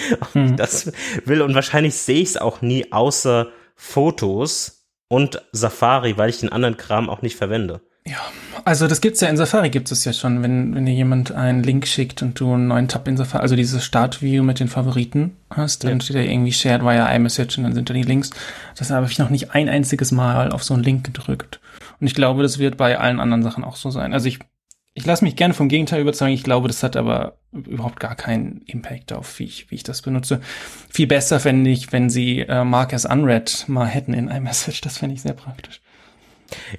ich 0.34 0.56
das 0.56 0.92
will. 1.26 1.42
Und 1.42 1.56
wahrscheinlich 1.56 1.96
sehe 1.96 2.22
ich 2.22 2.30
es 2.30 2.38
auch 2.38 2.62
nie 2.62 2.92
außer 2.92 3.48
Fotos 3.76 4.86
und 5.10 5.42
Safari, 5.52 6.18
weil 6.18 6.30
ich 6.30 6.40
den 6.40 6.52
anderen 6.52 6.78
Kram 6.78 7.10
auch 7.10 7.22
nicht 7.22 7.36
verwende. 7.38 7.82
Ja, 8.06 8.20
also 8.64 8.88
das 8.88 9.02
gibt's 9.02 9.20
ja 9.20 9.28
in 9.28 9.36
Safari 9.36 9.70
gibt 9.70 9.92
es 9.92 10.06
ja 10.06 10.14
schon, 10.14 10.42
wenn, 10.42 10.74
wenn 10.74 10.86
dir 10.86 10.94
jemand 10.94 11.34
einen 11.34 11.62
Link 11.62 11.86
schickt 11.88 12.22
und 12.22 12.40
du 12.40 12.54
einen 12.54 12.68
neuen 12.68 12.88
Tab 12.88 13.06
in 13.08 13.18
Safari, 13.18 13.42
also 13.42 13.58
dieses 13.58 13.84
Startview 13.84 14.44
mit 14.44 14.62
den 14.62 14.70
Favoriten 14.70 15.36
hast, 15.50 15.84
dann 15.84 16.00
Ja. 16.00 16.02
steht 16.02 16.16
da 16.16 16.22
irgendwie 16.22 16.54
Shared 16.54 16.84
via 16.84 17.14
iMessage 17.14 17.58
und 17.58 17.66
dann 17.66 17.74
sind 17.74 17.90
da 17.90 17.94
die 17.94 18.04
Links. 18.04 18.30
Das 18.78 18.92
habe 18.92 19.08
ich 19.08 19.20
noch 19.20 19.30
nicht 19.30 19.52
ein 19.52 19.68
einziges 19.68 20.14
Mal 20.14 20.52
auf 20.54 20.64
so 20.64 20.74
einen 20.74 20.84
Link 20.84 21.04
gedrückt. 21.06 21.60
Und 22.00 22.08
ich 22.08 22.16
glaube, 22.16 22.44
das 22.44 22.60
wird 22.60 22.78
bei 22.78 22.98
allen 22.98 23.20
anderen 23.20 23.44
Sachen 23.44 23.66
auch 23.66 23.76
so 23.76 23.92
sein. 23.92 24.14
Also 24.14 24.28
ich, 24.28 24.40
ich 24.98 25.06
lasse 25.06 25.24
mich 25.24 25.36
gerne 25.36 25.54
vom 25.54 25.70
Gegenteil 25.70 26.02
überzeugen. 26.02 26.34
Ich 26.34 26.44
glaube, 26.44 26.68
das 26.68 26.82
hat 26.82 26.96
aber 26.98 27.38
überhaupt 27.52 28.00
gar 28.00 28.16
keinen 28.16 28.64
Impact 28.66 29.14
auf, 29.14 29.38
wie 29.38 29.44
ich, 29.44 29.70
wie 29.70 29.76
ich 29.76 29.84
das 29.84 30.02
benutze. 30.02 30.42
Viel 30.90 31.06
besser 31.06 31.40
fände 31.40 31.70
ich, 31.70 31.92
wenn 31.92 32.10
sie 32.10 32.40
äh, 32.40 32.64
Mark 32.64 32.94
as 32.96 33.06
Unread 33.06 33.66
mal 33.68 33.86
hätten 33.86 34.16
in 34.16 34.28
iMessage. 34.28 34.82
Das 34.82 34.98
fände 34.98 35.14
ich 35.14 35.22
sehr 35.22 35.34
praktisch. 35.34 35.82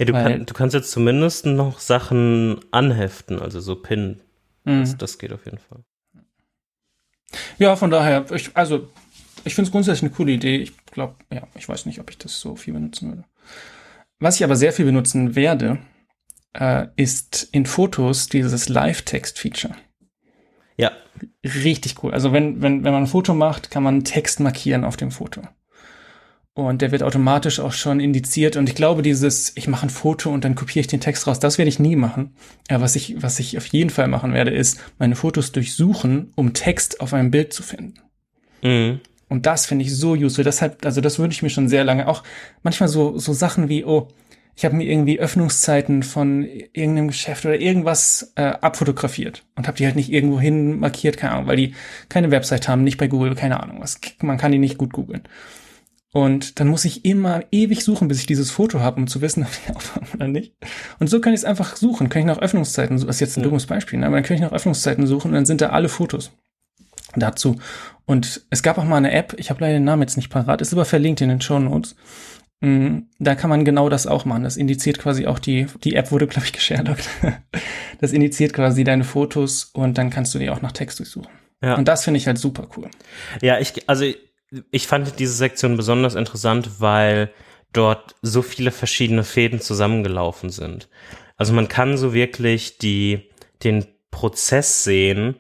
Ja, 0.00 0.04
du, 0.04 0.12
Weil- 0.14 0.32
kann, 0.32 0.46
du 0.46 0.52
kannst 0.54 0.74
jetzt 0.74 0.90
zumindest 0.90 1.46
noch 1.46 1.78
Sachen 1.78 2.58
anheften, 2.72 3.38
also 3.38 3.60
so 3.60 3.76
pinnen. 3.76 4.20
Mhm. 4.64 4.80
Das, 4.80 4.96
das 4.96 5.18
geht 5.18 5.32
auf 5.32 5.44
jeden 5.44 5.58
Fall. 5.58 5.84
Ja, 7.58 7.76
von 7.76 7.90
daher, 7.90 8.24
ich, 8.32 8.50
also 8.56 8.88
ich 9.44 9.54
finde 9.54 9.68
es 9.68 9.72
grundsätzlich 9.72 10.10
eine 10.10 10.16
coole 10.16 10.32
Idee. 10.32 10.56
Ich 10.56 10.72
glaube, 10.86 11.14
ja, 11.32 11.46
ich 11.54 11.68
weiß 11.68 11.86
nicht, 11.86 12.00
ob 12.00 12.10
ich 12.10 12.18
das 12.18 12.40
so 12.40 12.56
viel 12.56 12.74
benutzen 12.74 13.10
würde. 13.10 13.24
Was 14.18 14.34
ich 14.36 14.42
aber 14.44 14.56
sehr 14.56 14.72
viel 14.72 14.86
benutzen 14.86 15.36
werde, 15.36 15.78
äh, 16.54 16.86
ist 16.96 17.48
in 17.52 17.66
Fotos 17.66 18.28
dieses 18.28 18.68
Live-Text-Feature. 18.68 19.74
Ja, 20.76 20.92
Richtig 21.44 22.02
cool. 22.02 22.12
Also 22.12 22.32
wenn, 22.32 22.62
wenn, 22.62 22.84
wenn 22.84 22.92
man 22.92 23.04
ein 23.04 23.08
Foto 23.08 23.34
macht, 23.34 23.70
kann 23.70 23.82
man 23.82 24.04
Text 24.04 24.40
markieren 24.40 24.84
auf 24.84 24.96
dem 24.96 25.10
Foto. 25.10 25.42
Und 26.54 26.82
der 26.82 26.90
wird 26.90 27.04
automatisch 27.04 27.60
auch 27.60 27.72
schon 27.72 28.00
indiziert. 28.00 28.56
Und 28.56 28.68
ich 28.68 28.74
glaube, 28.74 29.02
dieses, 29.02 29.56
ich 29.56 29.68
mache 29.68 29.86
ein 29.86 29.90
Foto 29.90 30.30
und 30.30 30.44
dann 30.44 30.56
kopiere 30.56 30.80
ich 30.80 30.86
den 30.88 31.00
Text 31.00 31.26
raus, 31.26 31.38
das 31.38 31.56
werde 31.56 31.68
ich 31.68 31.78
nie 31.78 31.94
machen. 31.94 32.34
Ja, 32.68 32.80
was 32.80 32.96
ich, 32.96 33.22
was 33.22 33.38
ich 33.38 33.56
auf 33.56 33.66
jeden 33.66 33.90
Fall 33.90 34.08
machen 34.08 34.34
werde, 34.34 34.50
ist 34.50 34.80
meine 34.98 35.14
Fotos 35.14 35.52
durchsuchen, 35.52 36.32
um 36.34 36.54
Text 36.54 37.00
auf 37.00 37.14
einem 37.14 37.30
Bild 37.30 37.52
zu 37.52 37.62
finden. 37.62 37.94
mhm. 38.62 39.00
Und 39.30 39.44
das 39.44 39.66
finde 39.66 39.84
ich 39.84 39.94
so 39.94 40.12
useful. 40.12 40.42
Deshalb, 40.42 40.86
also 40.86 41.02
das 41.02 41.18
wünsche 41.18 41.36
ich 41.36 41.42
mir 41.42 41.50
schon 41.50 41.68
sehr 41.68 41.84
lange. 41.84 42.08
Auch 42.08 42.22
manchmal 42.62 42.88
so, 42.88 43.18
so 43.18 43.34
Sachen 43.34 43.68
wie, 43.68 43.84
oh, 43.84 44.08
ich 44.58 44.64
habe 44.64 44.74
mir 44.74 44.90
irgendwie 44.90 45.20
Öffnungszeiten 45.20 46.02
von 46.02 46.42
irgendeinem 46.42 47.06
Geschäft 47.06 47.46
oder 47.46 47.60
irgendwas 47.60 48.32
äh, 48.34 48.42
abfotografiert 48.42 49.44
und 49.54 49.68
habe 49.68 49.76
die 49.76 49.86
halt 49.86 49.94
nicht 49.94 50.10
irgendwo 50.10 50.40
hin 50.40 50.80
markiert, 50.80 51.16
keine 51.16 51.34
Ahnung, 51.34 51.46
weil 51.46 51.56
die 51.56 51.74
keine 52.08 52.32
Website 52.32 52.66
haben, 52.66 52.82
nicht 52.82 52.98
bei 52.98 53.06
Google, 53.06 53.36
keine 53.36 53.62
Ahnung 53.62 53.80
was. 53.80 54.00
Man 54.20 54.36
kann 54.36 54.50
die 54.50 54.58
nicht 54.58 54.76
gut 54.76 54.92
googeln. 54.92 55.22
Und 56.12 56.58
dann 56.58 56.66
muss 56.66 56.84
ich 56.84 57.04
immer 57.04 57.44
ewig 57.52 57.84
suchen, 57.84 58.08
bis 58.08 58.18
ich 58.18 58.26
dieses 58.26 58.50
Foto 58.50 58.80
habe, 58.80 59.00
um 59.00 59.06
zu 59.06 59.20
wissen, 59.20 59.44
ob 59.44 59.50
die 59.52 59.76
aufhaben 59.76 60.08
oder 60.12 60.26
nicht. 60.26 60.56
Und 60.98 61.08
so 61.08 61.20
kann 61.20 61.34
ich 61.34 61.38
es 61.38 61.44
einfach 61.44 61.76
suchen. 61.76 62.08
Kann 62.08 62.22
ich 62.22 62.26
nach 62.26 62.40
Öffnungszeiten, 62.40 62.98
suchen. 62.98 63.06
das 63.06 63.16
ist 63.16 63.20
jetzt 63.20 63.36
ein 63.36 63.44
dummes 63.44 63.66
Beispiel, 63.66 64.00
ne? 64.00 64.06
aber 64.06 64.16
dann 64.16 64.24
kann 64.24 64.34
ich 64.34 64.42
nach 64.42 64.50
Öffnungszeiten 64.50 65.06
suchen 65.06 65.28
und 65.28 65.34
dann 65.34 65.46
sind 65.46 65.60
da 65.60 65.68
alle 65.68 65.88
Fotos 65.88 66.32
dazu. 67.14 67.60
Und 68.06 68.44
es 68.50 68.64
gab 68.64 68.76
auch 68.76 68.84
mal 68.84 68.96
eine 68.96 69.12
App, 69.12 69.34
ich 69.38 69.50
habe 69.50 69.60
leider 69.60 69.74
den 69.74 69.84
Namen 69.84 70.02
jetzt 70.02 70.16
nicht 70.16 70.30
parat, 70.30 70.60
ist 70.62 70.72
aber 70.72 70.84
verlinkt 70.84 71.20
in 71.20 71.28
den 71.28 71.40
Show 71.40 71.60
Notes. 71.60 71.94
Da 72.60 73.34
kann 73.36 73.50
man 73.50 73.64
genau 73.64 73.88
das 73.88 74.08
auch 74.08 74.24
machen. 74.24 74.42
Das 74.42 74.56
indiziert 74.56 74.98
quasi 74.98 75.26
auch 75.26 75.38
die, 75.38 75.66
die 75.84 75.94
App 75.94 76.10
wurde, 76.10 76.26
glaube 76.26 76.46
ich, 76.46 76.52
geshared. 76.52 76.98
Das 78.00 78.12
indiziert 78.12 78.52
quasi 78.52 78.84
deine 78.84 79.02
Fotos 79.02 79.64
und 79.64 79.98
dann 79.98 80.10
kannst 80.10 80.32
du 80.32 80.38
die 80.38 80.50
auch 80.50 80.62
nach 80.62 80.70
Text 80.70 81.00
durchsuchen. 81.00 81.32
Ja. 81.60 81.74
Und 81.74 81.88
das 81.88 82.04
finde 82.04 82.18
ich 82.18 82.28
halt 82.28 82.38
super 82.38 82.68
cool. 82.76 82.88
Ja, 83.42 83.58
ich, 83.58 83.88
also 83.88 84.04
ich 84.70 84.86
fand 84.86 85.18
diese 85.18 85.32
Sektion 85.32 85.76
besonders 85.76 86.14
interessant, 86.14 86.80
weil 86.80 87.32
dort 87.72 88.14
so 88.22 88.42
viele 88.42 88.70
verschiedene 88.70 89.24
Fäden 89.24 89.60
zusammengelaufen 89.60 90.50
sind. 90.50 90.88
Also 91.36 91.52
man 91.52 91.66
kann 91.66 91.96
so 91.96 92.14
wirklich 92.14 92.78
die, 92.78 93.30
den 93.64 93.84
Prozess 94.12 94.84
sehen, 94.84 95.36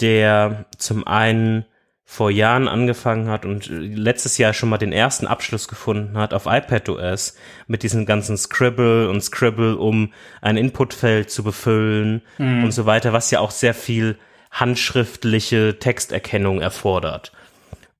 der 0.00 0.66
zum 0.78 1.06
einen 1.06 1.66
vor 2.08 2.30
Jahren 2.30 2.68
angefangen 2.68 3.28
hat 3.28 3.44
und 3.44 3.66
letztes 3.66 4.38
Jahr 4.38 4.54
schon 4.54 4.68
mal 4.68 4.78
den 4.78 4.92
ersten 4.92 5.26
Abschluss 5.26 5.66
gefunden 5.66 6.16
hat 6.16 6.32
auf 6.32 6.46
iPadOS 6.46 7.34
mit 7.66 7.82
diesen 7.82 8.06
ganzen 8.06 8.38
Scribble 8.38 9.10
und 9.10 9.20
Scribble, 9.20 9.76
um 9.76 10.12
ein 10.40 10.56
Inputfeld 10.56 11.30
zu 11.30 11.42
befüllen 11.42 12.22
und 12.38 12.70
so 12.70 12.86
weiter, 12.86 13.12
was 13.12 13.32
ja 13.32 13.40
auch 13.40 13.50
sehr 13.50 13.74
viel 13.74 14.16
handschriftliche 14.52 15.78
Texterkennung 15.80 16.60
erfordert. 16.60 17.32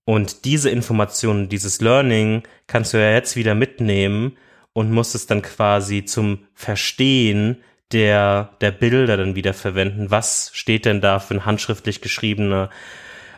Und 0.05 0.45
diese 0.45 0.71
Informationen, 0.71 1.49
dieses 1.49 1.81
Learning 1.81 2.45
kannst 2.69 2.95
du 2.95 2.99
ja 2.99 3.11
jetzt 3.11 3.35
wieder 3.35 3.57
mitnehmen 3.57 4.37
und 4.73 4.93
musst 4.93 5.17
es 5.17 5.27
dann 5.27 5.43
quasi 5.43 6.05
zum 6.05 6.47
Verstehen 6.55 7.57
der, 7.93 8.51
der 8.61 8.71
Bilder 8.71 9.17
dann 9.17 9.35
wieder 9.35 9.53
verwenden. 9.53 10.13
Was 10.13 10.51
steht 10.55 10.85
denn 10.85 11.01
da 11.01 11.19
für 11.19 11.35
ein 11.35 11.45
handschriftlich 11.45 12.01
geschriebener 12.01 12.71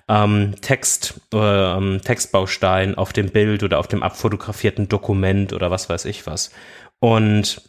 ähm, 0.09 0.55
Text, 0.61 1.21
äh, 1.33 1.99
Textbaustein 1.99 2.95
auf 2.97 3.13
dem 3.13 3.31
Bild 3.31 3.63
oder 3.63 3.79
auf 3.79 3.89
dem 3.89 4.03
abfotografierten 4.03 4.89
Dokument 4.89 5.53
oder 5.53 5.71
was 5.71 5.89
weiß 5.89 6.07
ich 6.07 6.27
was. 6.27 6.51
Und 6.99 7.63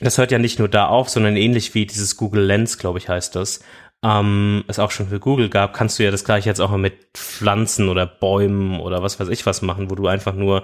das 0.00 0.18
hört 0.18 0.30
ja 0.30 0.38
nicht 0.38 0.58
nur 0.58 0.68
da 0.68 0.86
auf, 0.86 1.08
sondern 1.08 1.36
ähnlich 1.36 1.74
wie 1.74 1.86
dieses 1.86 2.16
Google 2.16 2.44
Lens, 2.44 2.78
glaube 2.78 2.98
ich, 2.98 3.08
heißt 3.08 3.34
das, 3.34 3.60
ähm, 4.04 4.64
es 4.68 4.78
auch 4.78 4.92
schon 4.92 5.08
für 5.08 5.18
Google 5.18 5.48
gab, 5.48 5.74
kannst 5.74 5.98
du 5.98 6.04
ja 6.04 6.10
das 6.10 6.24
gleiche 6.24 6.48
jetzt 6.48 6.60
auch 6.60 6.70
mal 6.70 6.78
mit 6.78 6.94
Pflanzen 7.14 7.88
oder 7.88 8.06
Bäumen 8.06 8.78
oder 8.80 9.02
was 9.02 9.18
weiß 9.18 9.28
ich 9.28 9.44
was 9.44 9.62
machen, 9.62 9.90
wo 9.90 9.96
du 9.96 10.06
einfach 10.06 10.34
nur 10.34 10.62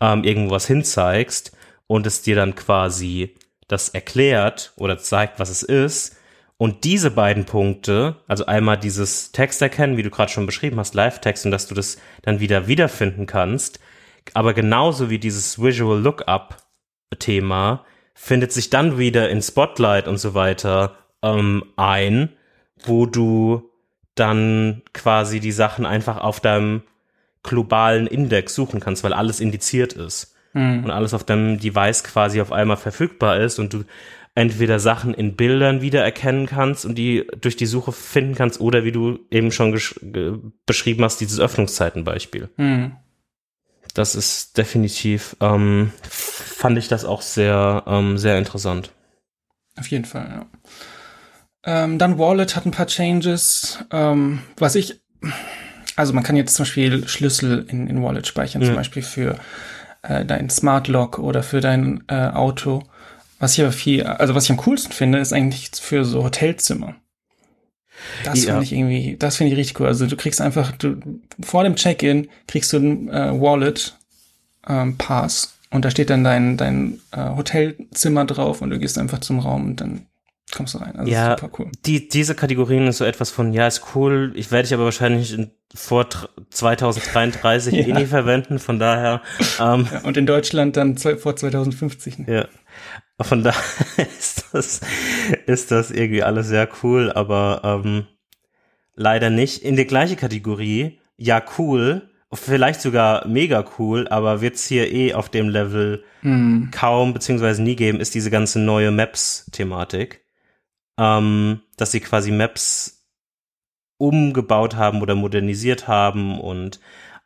ähm, 0.00 0.24
irgendwas 0.24 0.66
hinzeigst 0.66 1.56
und 1.86 2.06
es 2.06 2.22
dir 2.22 2.34
dann 2.34 2.56
quasi 2.56 3.36
das 3.68 3.90
erklärt 3.90 4.72
oder 4.76 4.98
zeigt, 4.98 5.38
was 5.38 5.48
es 5.48 5.62
ist. 5.62 6.16
Und 6.62 6.84
diese 6.84 7.10
beiden 7.10 7.44
Punkte, 7.44 8.18
also 8.28 8.46
einmal 8.46 8.78
dieses 8.78 9.32
Text 9.32 9.60
erkennen, 9.62 9.96
wie 9.96 10.04
du 10.04 10.10
gerade 10.10 10.30
schon 10.30 10.46
beschrieben 10.46 10.78
hast, 10.78 10.94
Live-Text 10.94 11.44
und 11.44 11.50
dass 11.50 11.66
du 11.66 11.74
das 11.74 11.98
dann 12.22 12.38
wieder 12.38 12.68
wiederfinden 12.68 13.26
kannst, 13.26 13.80
aber 14.32 14.54
genauso 14.54 15.10
wie 15.10 15.18
dieses 15.18 15.60
Visual 15.60 16.00
Lookup-Thema 16.00 17.84
findet 18.14 18.52
sich 18.52 18.70
dann 18.70 18.96
wieder 18.96 19.28
in 19.28 19.42
Spotlight 19.42 20.06
und 20.06 20.18
so 20.18 20.34
weiter 20.34 20.98
ähm, 21.24 21.64
ein, 21.74 22.28
wo 22.84 23.06
du 23.06 23.68
dann 24.14 24.82
quasi 24.92 25.40
die 25.40 25.50
Sachen 25.50 25.84
einfach 25.84 26.18
auf 26.18 26.38
deinem 26.38 26.82
globalen 27.42 28.06
Index 28.06 28.54
suchen 28.54 28.78
kannst, 28.78 29.02
weil 29.02 29.14
alles 29.14 29.40
indiziert 29.40 29.94
ist. 29.94 30.36
Und 30.84 30.90
alles 30.90 31.14
auf 31.14 31.24
deinem 31.24 31.58
Device 31.58 32.04
quasi 32.04 32.40
auf 32.40 32.52
einmal 32.52 32.76
verfügbar 32.76 33.38
ist 33.40 33.58
und 33.58 33.72
du 33.72 33.84
entweder 34.34 34.78
Sachen 34.78 35.12
in 35.12 35.36
Bildern 35.36 35.82
wiedererkennen 35.82 36.46
kannst 36.46 36.86
und 36.86 36.96
die 36.96 37.26
durch 37.40 37.56
die 37.56 37.66
Suche 37.66 37.92
finden 37.92 38.34
kannst 38.34 38.60
oder 38.60 38.84
wie 38.84 38.92
du 38.92 39.18
eben 39.30 39.52
schon 39.52 39.72
beschrieben 40.66 41.04
hast, 41.04 41.20
dieses 41.20 41.38
Öffnungszeitenbeispiel. 41.38 42.48
Hm. 42.56 42.96
Das 43.94 44.14
ist 44.14 44.56
definitiv, 44.56 45.36
ähm, 45.40 45.92
fand 46.08 46.78
ich 46.78 46.88
das 46.88 47.04
auch 47.04 47.20
sehr, 47.20 47.82
ähm, 47.86 48.16
sehr 48.16 48.38
interessant. 48.38 48.92
Auf 49.78 49.88
jeden 49.88 50.06
Fall, 50.06 50.28
ja. 50.30 50.46
Ähm, 51.64 51.98
dann 51.98 52.18
Wallet 52.18 52.56
hat 52.56 52.64
ein 52.64 52.72
paar 52.72 52.86
Changes. 52.86 53.84
Ähm, 53.90 54.40
was 54.56 54.74
ich, 54.74 55.00
also 55.94 56.14
man 56.14 56.24
kann 56.24 56.36
jetzt 56.36 56.54
zum 56.54 56.64
Beispiel 56.64 57.06
Schlüssel 57.06 57.66
in, 57.68 57.86
in 57.86 58.02
Wallet 58.02 58.26
speichern, 58.26 58.62
Mhm. 58.62 58.66
zum 58.66 58.74
Beispiel 58.76 59.02
für 59.02 59.36
äh, 60.02 60.24
dein 60.24 60.48
Smart 60.50 60.88
Lock 60.88 61.18
oder 61.18 61.42
für 61.42 61.60
dein 61.60 62.02
äh, 62.08 62.28
Auto. 62.28 62.82
Was 63.42 63.54
ich 63.58 63.60
aber 63.64 63.72
viel, 63.72 64.04
also 64.04 64.36
was 64.36 64.44
ich 64.44 64.50
am 64.52 64.56
coolsten 64.58 64.92
finde, 64.92 65.18
ist 65.18 65.32
eigentlich 65.32 65.70
für 65.74 66.04
so 66.04 66.22
Hotelzimmer. 66.22 66.94
Das 68.24 68.44
Ja. 68.44 68.52
finde 68.52 68.64
ich 68.64 68.72
irgendwie, 68.72 69.16
das 69.18 69.36
finde 69.36 69.52
ich 69.52 69.58
richtig 69.58 69.80
cool. 69.80 69.88
Also 69.88 70.06
du 70.06 70.16
kriegst 70.16 70.40
einfach, 70.40 70.70
du, 70.76 70.96
vor 71.42 71.64
dem 71.64 71.74
Check-in 71.74 72.28
kriegst 72.46 72.72
du 72.72 72.78
ein 72.78 73.08
äh, 73.08 73.40
Wallet 73.40 73.96
ähm, 74.68 74.96
Pass 74.96 75.58
und 75.70 75.84
da 75.84 75.90
steht 75.90 76.08
dann 76.10 76.22
dein, 76.22 76.56
dein 76.56 77.00
äh, 77.10 77.30
Hotelzimmer 77.36 78.24
drauf 78.26 78.62
und 78.62 78.70
du 78.70 78.78
gehst 78.78 78.96
einfach 78.96 79.18
zum 79.18 79.40
Raum 79.40 79.64
und 79.66 79.80
dann 79.80 80.06
kommst 80.54 80.74
du 80.74 80.78
rein. 80.78 80.94
Also 80.96 81.10
Ja. 81.10 81.36
super 81.38 81.50
cool. 81.58 81.70
Die, 81.84 82.08
diese 82.08 82.34
Kategorien 82.36 82.86
ist 82.86 82.98
so 82.98 83.04
etwas 83.04 83.30
von, 83.30 83.52
ja, 83.52 83.66
ist 83.66 83.82
cool, 83.96 84.32
ich 84.36 84.52
werde 84.52 84.66
ich 84.66 84.74
aber 84.74 84.84
wahrscheinlich 84.84 85.32
in, 85.34 85.50
vor 85.74 86.04
tr- 86.04 86.28
2033 86.50 87.74
eh 87.74 87.88
Ja. 87.88 87.98
nie 87.98 88.06
verwenden, 88.06 88.58
von 88.58 88.78
daher, 88.78 89.20
ähm, 89.60 89.88
Ja, 89.92 90.00
und 90.04 90.16
in 90.16 90.26
Deutschland 90.26 90.76
dann 90.76 90.96
vor 90.96 91.34
2050. 91.36 92.18
Ne? 92.20 92.34
ja. 92.34 92.48
Von 93.22 93.42
daher 93.42 93.62
ist 94.18 94.46
das, 94.52 94.80
ist 95.46 95.70
das 95.70 95.90
irgendwie 95.90 96.22
alles 96.22 96.48
sehr 96.48 96.68
cool, 96.82 97.12
aber 97.12 97.60
ähm, 97.64 98.06
leider 98.94 99.30
nicht. 99.30 99.62
In 99.62 99.76
die 99.76 99.86
gleiche 99.86 100.16
Kategorie, 100.16 101.00
ja, 101.16 101.42
cool, 101.58 102.10
vielleicht 102.32 102.80
sogar 102.80 103.26
mega 103.26 103.64
cool, 103.78 104.08
aber 104.08 104.40
wird's 104.40 104.66
hier 104.66 104.92
eh 104.92 105.14
auf 105.14 105.28
dem 105.28 105.48
Level 105.48 106.04
Hm. 106.22 106.70
kaum 106.70 107.12
beziehungsweise 107.12 107.62
nie 107.62 107.76
geben, 107.76 108.00
ist 108.00 108.14
diese 108.14 108.30
ganze 108.30 108.60
neue 108.60 108.90
Maps-Thematik. 108.90 110.24
Ähm, 110.98 111.62
dass 111.76 111.90
sie 111.90 112.00
quasi 112.00 112.30
Maps 112.30 113.08
umgebaut 113.98 114.76
haben 114.76 115.00
oder 115.02 115.14
modernisiert 115.14 115.88
haben 115.88 116.40
und 116.40 116.80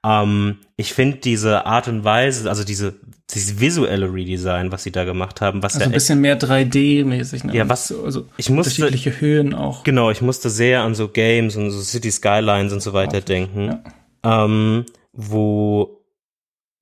ähm, 0.05 0.59
ich 0.77 0.93
finde 0.95 1.19
diese 1.19 1.67
Art 1.67 1.89
und 1.89 2.05
Weise, 2.05 2.49
also 2.49 2.65
diese 2.65 2.95
dieses 3.35 3.59
visuelle 3.59 4.13
Redesign, 4.13 4.71
was 4.71 4.85
sie 4.85 4.93
da 4.93 5.05
gemacht 5.05 5.41
haben, 5.41 5.61
was 5.63 5.75
Also 5.75 5.81
ja 5.81 5.87
ein 5.87 5.93
bisschen 5.93 6.21
mehr 6.21 6.39
3D-mäßig. 6.39 7.45
Ne? 7.45 7.57
Ja, 7.57 7.69
was- 7.69 7.89
so, 7.89 8.05
also 8.05 8.29
ich 8.37 8.49
musste 8.51 8.71
unterschiedliche 8.85 9.21
Höhen 9.21 9.53
auch. 9.53 9.83
genau, 9.83 10.11
ich 10.13 10.23
musste 10.23 10.49
sehr 10.49 10.83
an 10.83 10.95
so 10.95 11.09
Games 11.09 11.57
und 11.57 11.71
so 11.73 11.81
City 11.81 12.13
Skylines 12.13 12.73
und 12.73 12.81
so 12.83 12.93
weiter 12.93 13.21
denken, 13.21 13.83
ähm, 14.23 14.87
wo 15.13 16.05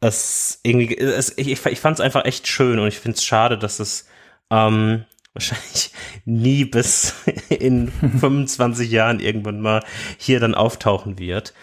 es 0.01 0.61
irgendwie, 0.63 0.99
es, 0.99 1.33
ich, 1.39 1.51
ich, 1.51 1.65
ich 1.65 1.81
fand 1.81 1.95
es 1.99 2.01
einfach 2.05 2.27
echt 2.27 2.47
schön 2.47 2.79
und 2.79 2.89
ich 2.89 2.99
finde 2.99 3.17
es 3.17 3.25
schade, 3.25 3.57
dass 3.57 3.81
es 3.81 4.07
ähm, 4.51 5.05
wahrscheinlich 5.33 5.93
nie 6.27 6.65
bis 6.67 7.15
in 7.49 7.89
25 7.91 8.91
Jahren 8.91 9.19
irgendwann 9.21 9.61
mal 9.61 9.83
hier 10.19 10.41
dann 10.41 10.55
auftauchen 10.55 11.19
wird. 11.19 11.55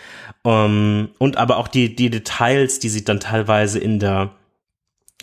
Ähm, 0.45 1.09
und 1.19 1.37
aber 1.37 1.57
auch 1.57 1.67
die, 1.67 1.95
die 1.95 2.09
Details, 2.09 2.79
die 2.79 2.89
sie 2.89 3.03
dann 3.03 3.19
teilweise 3.19 3.79
in 3.79 3.99
der 3.99 4.31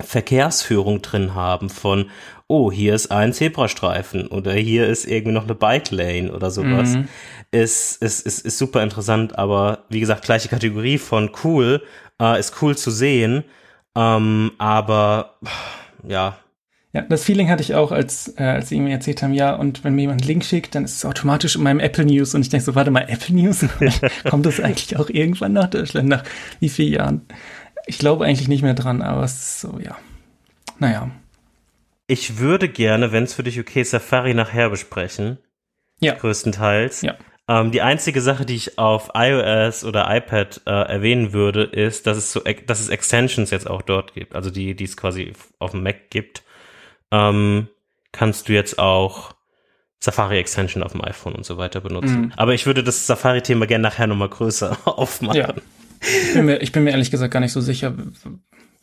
Verkehrsführung 0.01 1.03
drin 1.03 1.35
haben 1.35 1.71
von, 1.71 2.11
oh, 2.47 2.71
hier 2.71 2.95
ist 2.95 3.11
ein 3.11 3.33
Zebrastreifen 3.33 4.29
oder 4.29 4.53
hier 4.53 4.87
ist 4.87 5.07
irgendwie 5.07 5.33
noch 5.33 5.45
eine 5.45 5.55
Bike 5.57 5.91
Lane 5.91 6.33
oder 6.33 6.51
sowas, 6.51 6.95
Mhm. 6.95 7.09
ist, 7.51 8.01
ist, 8.01 8.25
ist, 8.25 8.47
ist 8.47 8.59
super 8.59 8.83
interessant, 8.83 9.37
aber 9.39 9.85
wie 9.89 10.01
gesagt, 10.01 10.25
gleiche 10.25 10.49
Kategorie 10.49 10.99
von 10.99 11.31
cool, 11.43 11.83
äh, 12.21 12.39
ist 12.39 12.63
cool 12.63 12.77
zu 12.77 12.91
sehen, 12.93 13.45
ähm, 13.97 14.53
aber 14.59 15.35
ja, 16.07 16.39
Ja, 16.95 17.03
das 17.03 17.23
Feeling 17.25 17.51
hatte 17.51 17.63
ich 17.63 17.75
auch, 17.75 17.93
als, 17.93 18.35
äh, 18.39 18.43
als 18.45 18.71
sie 18.71 18.81
mir 18.81 18.93
erzählt 18.93 19.23
haben, 19.23 19.35
ja, 19.35 19.55
und 19.55 19.85
wenn 19.85 19.95
mir 19.95 20.03
jemand 20.03 20.23
einen 20.23 20.29
Link 20.29 20.45
schickt, 20.45 20.75
dann 20.75 20.85
ist 20.85 20.97
es 20.97 21.05
automatisch 21.05 21.55
in 21.57 21.63
meinem 21.63 21.81
Apple 21.81 22.07
News. 22.07 22.35
Und 22.35 22.41
ich 22.41 22.49
denke 22.49 22.65
so, 22.65 22.75
warte 22.75 22.91
mal, 22.91 23.05
Apple 23.09 23.35
News? 23.35 23.67
Kommt 24.31 24.47
das 24.47 24.59
eigentlich 24.59 24.97
auch 24.97 25.11
irgendwann 25.11 25.53
nach 25.53 25.69
Deutschland? 25.69 26.09
Nach 26.09 26.25
wie 26.61 26.69
vielen 26.71 26.95
Jahren? 26.95 27.27
Ich 27.87 27.99
glaube 27.99 28.25
eigentlich 28.25 28.49
nicht 28.49 28.63
mehr 28.63 28.75
dran, 28.75 29.03
aber 29.03 29.23
es 29.23 29.35
ist 29.35 29.61
so, 29.61 29.79
ja. 29.83 29.97
Naja. 30.79 31.11
ich 32.07 32.39
würde 32.39 32.69
gerne, 32.69 33.13
wenn 33.13 33.25
es 33.25 33.35
für 33.35 33.43
dich 33.43 33.59
okay 33.61 33.83
ist, 33.83 33.91
Safari 33.91 34.33
nachher 34.33 34.71
besprechen, 34.71 35.39
Ja. 36.01 36.15
größtenteils. 36.15 37.03
Ja. 37.03 37.17
Ähm, 37.49 37.71
die 37.71 37.83
einzige 37.83 38.21
Sache, 38.23 38.47
die 38.47 38.55
ich 38.55 38.79
auf 38.79 39.11
iOS 39.15 39.85
oder 39.85 40.07
iPad 40.15 40.61
äh, 40.67 40.71
erwähnen 40.71 41.33
würde, 41.33 41.65
ist, 41.65 42.07
dass 42.07 42.17
es 42.17 42.33
so, 42.33 42.41
dass 42.67 42.81
es 42.81 42.89
Extensions 42.89 43.51
jetzt 43.51 43.69
auch 43.69 43.83
dort 43.83 44.15
gibt, 44.15 44.35
also 44.35 44.51
die, 44.51 44.75
die 44.75 44.85
es 44.85 44.97
quasi 44.97 45.33
auf 45.59 45.73
dem 45.73 45.83
Mac 45.83 46.11
gibt. 46.11 46.43
Ähm, 47.11 47.69
kannst 48.13 48.49
du 48.49 48.53
jetzt 48.53 48.79
auch 48.79 49.35
Safari 50.01 50.39
Extension 50.39 50.83
auf 50.83 50.93
dem 50.93 51.03
iPhone 51.05 51.35
und 51.35 51.45
so 51.45 51.57
weiter 51.59 51.81
benutzen. 51.81 52.21
Mhm. 52.21 52.33
Aber 52.37 52.55
ich 52.55 52.67
würde 52.67 52.85
das 52.85 53.07
Safari-Thema 53.07 53.67
gerne 53.67 53.83
nachher 53.83 54.07
nochmal 54.07 54.29
größer 54.29 54.77
aufmachen. 54.87 55.37
Ja. 55.37 55.55
Ich 56.01 56.33
bin, 56.35 56.45
mir, 56.47 56.59
ich 56.63 56.71
bin 56.73 56.85
mir 56.85 56.91
ehrlich 56.93 57.11
gesagt 57.11 57.33
gar 57.33 57.41
nicht 57.41 57.53
so 57.53 57.61
sicher, 57.61 57.95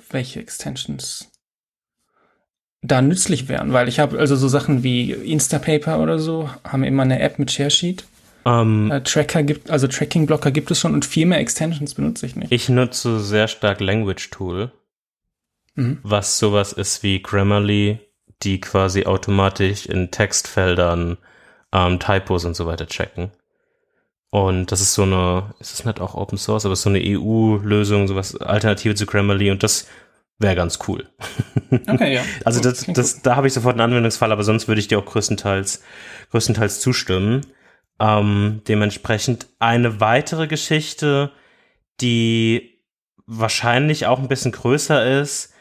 welche 0.09 0.39
Extensions 0.41 1.31
da 2.81 3.01
nützlich 3.01 3.47
wären, 3.47 3.71
weil 3.73 3.88
ich 3.88 3.99
habe 3.99 4.19
also 4.19 4.35
so 4.35 4.47
Sachen 4.47 4.83
wie 4.83 5.11
Instapaper 5.11 5.99
oder 5.99 6.19
so, 6.19 6.49
haben 6.63 6.83
immer 6.83 7.03
eine 7.03 7.19
App 7.21 7.39
mit 7.39 7.51
Sharesheet. 7.51 8.03
Ähm, 8.45 8.91
Äh, 8.91 9.01
Tracker 9.01 9.41
gibt, 9.43 9.71
also 9.71 9.88
Tracking-Blocker 9.88 10.51
gibt 10.51 10.69
es 10.69 10.79
schon 10.79 10.93
und 10.93 11.03
viel 11.05 11.25
mehr 11.25 11.39
Extensions 11.39 11.95
benutze 11.95 12.25
ich 12.27 12.35
nicht. 12.35 12.51
ich 12.51 12.69
nutze 12.69 13.19
sehr 13.21 13.47
stark 13.47 13.79
Language 13.79 14.29
Tool. 14.29 14.71
Mhm. 15.77 15.99
was 16.03 16.38
sowas 16.39 16.71
ist 16.73 17.01
wie 17.03 17.21
Grammarly, 17.21 17.99
die 18.43 18.59
quasi 18.59 19.05
automatisch 19.05 19.85
in 19.85 20.11
Textfeldern 20.11 21.17
ähm, 21.71 21.99
Typos 21.99 22.45
und 22.45 22.55
so 22.55 22.65
weiter 22.65 22.87
checken. 22.87 23.31
Und 24.29 24.71
das 24.71 24.81
ist 24.81 24.93
so 24.93 25.03
eine, 25.03 25.53
ist 25.59 25.71
das 25.71 25.85
nicht 25.85 26.01
auch 26.01 26.13
Open 26.13 26.37
Source, 26.37 26.65
aber 26.65 26.73
es 26.73 26.79
ist 26.79 26.83
so 26.83 26.89
eine 26.89 27.01
EU-Lösung, 27.01 28.07
sowas 28.07 28.35
Alternative 28.35 28.93
zu 28.95 29.05
Grammarly 29.05 29.49
und 29.49 29.63
das 29.63 29.87
wäre 30.39 30.55
ganz 30.55 30.79
cool. 30.87 31.07
Okay, 31.87 32.13
ja. 32.13 32.23
Also 32.45 32.61
Gut, 32.61 32.71
das, 32.71 32.85
das, 32.85 33.21
da 33.21 33.35
habe 33.35 33.47
ich 33.47 33.53
sofort 33.53 33.73
einen 33.73 33.81
Anwendungsfall, 33.81 34.31
aber 34.31 34.43
sonst 34.43 34.67
würde 34.67 34.79
ich 34.79 34.87
dir 34.87 34.99
auch 34.99 35.05
größtenteils, 35.05 35.83
größtenteils 36.31 36.79
zustimmen. 36.79 37.45
Ähm, 37.99 38.61
dementsprechend 38.67 39.47
eine 39.59 39.99
weitere 39.99 40.47
Geschichte, 40.47 41.31
die 41.99 42.81
wahrscheinlich 43.25 44.05
auch 44.05 44.19
ein 44.19 44.27
bisschen 44.27 44.51
größer 44.51 45.21
ist, 45.21 45.53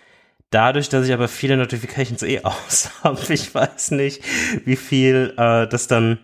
dadurch, 0.54 0.88
dass 0.88 1.06
ich 1.06 1.12
aber 1.12 1.28
viele 1.28 1.56
Notifications 1.56 2.22
eh 2.22 2.40
aus 2.44 2.90
habe. 3.02 3.20
Ich 3.32 3.54
weiß 3.54 3.90
nicht, 3.92 4.22
wie 4.64 4.76
viel 4.76 5.34
äh, 5.36 5.66
das 5.66 5.88
dann 5.88 6.18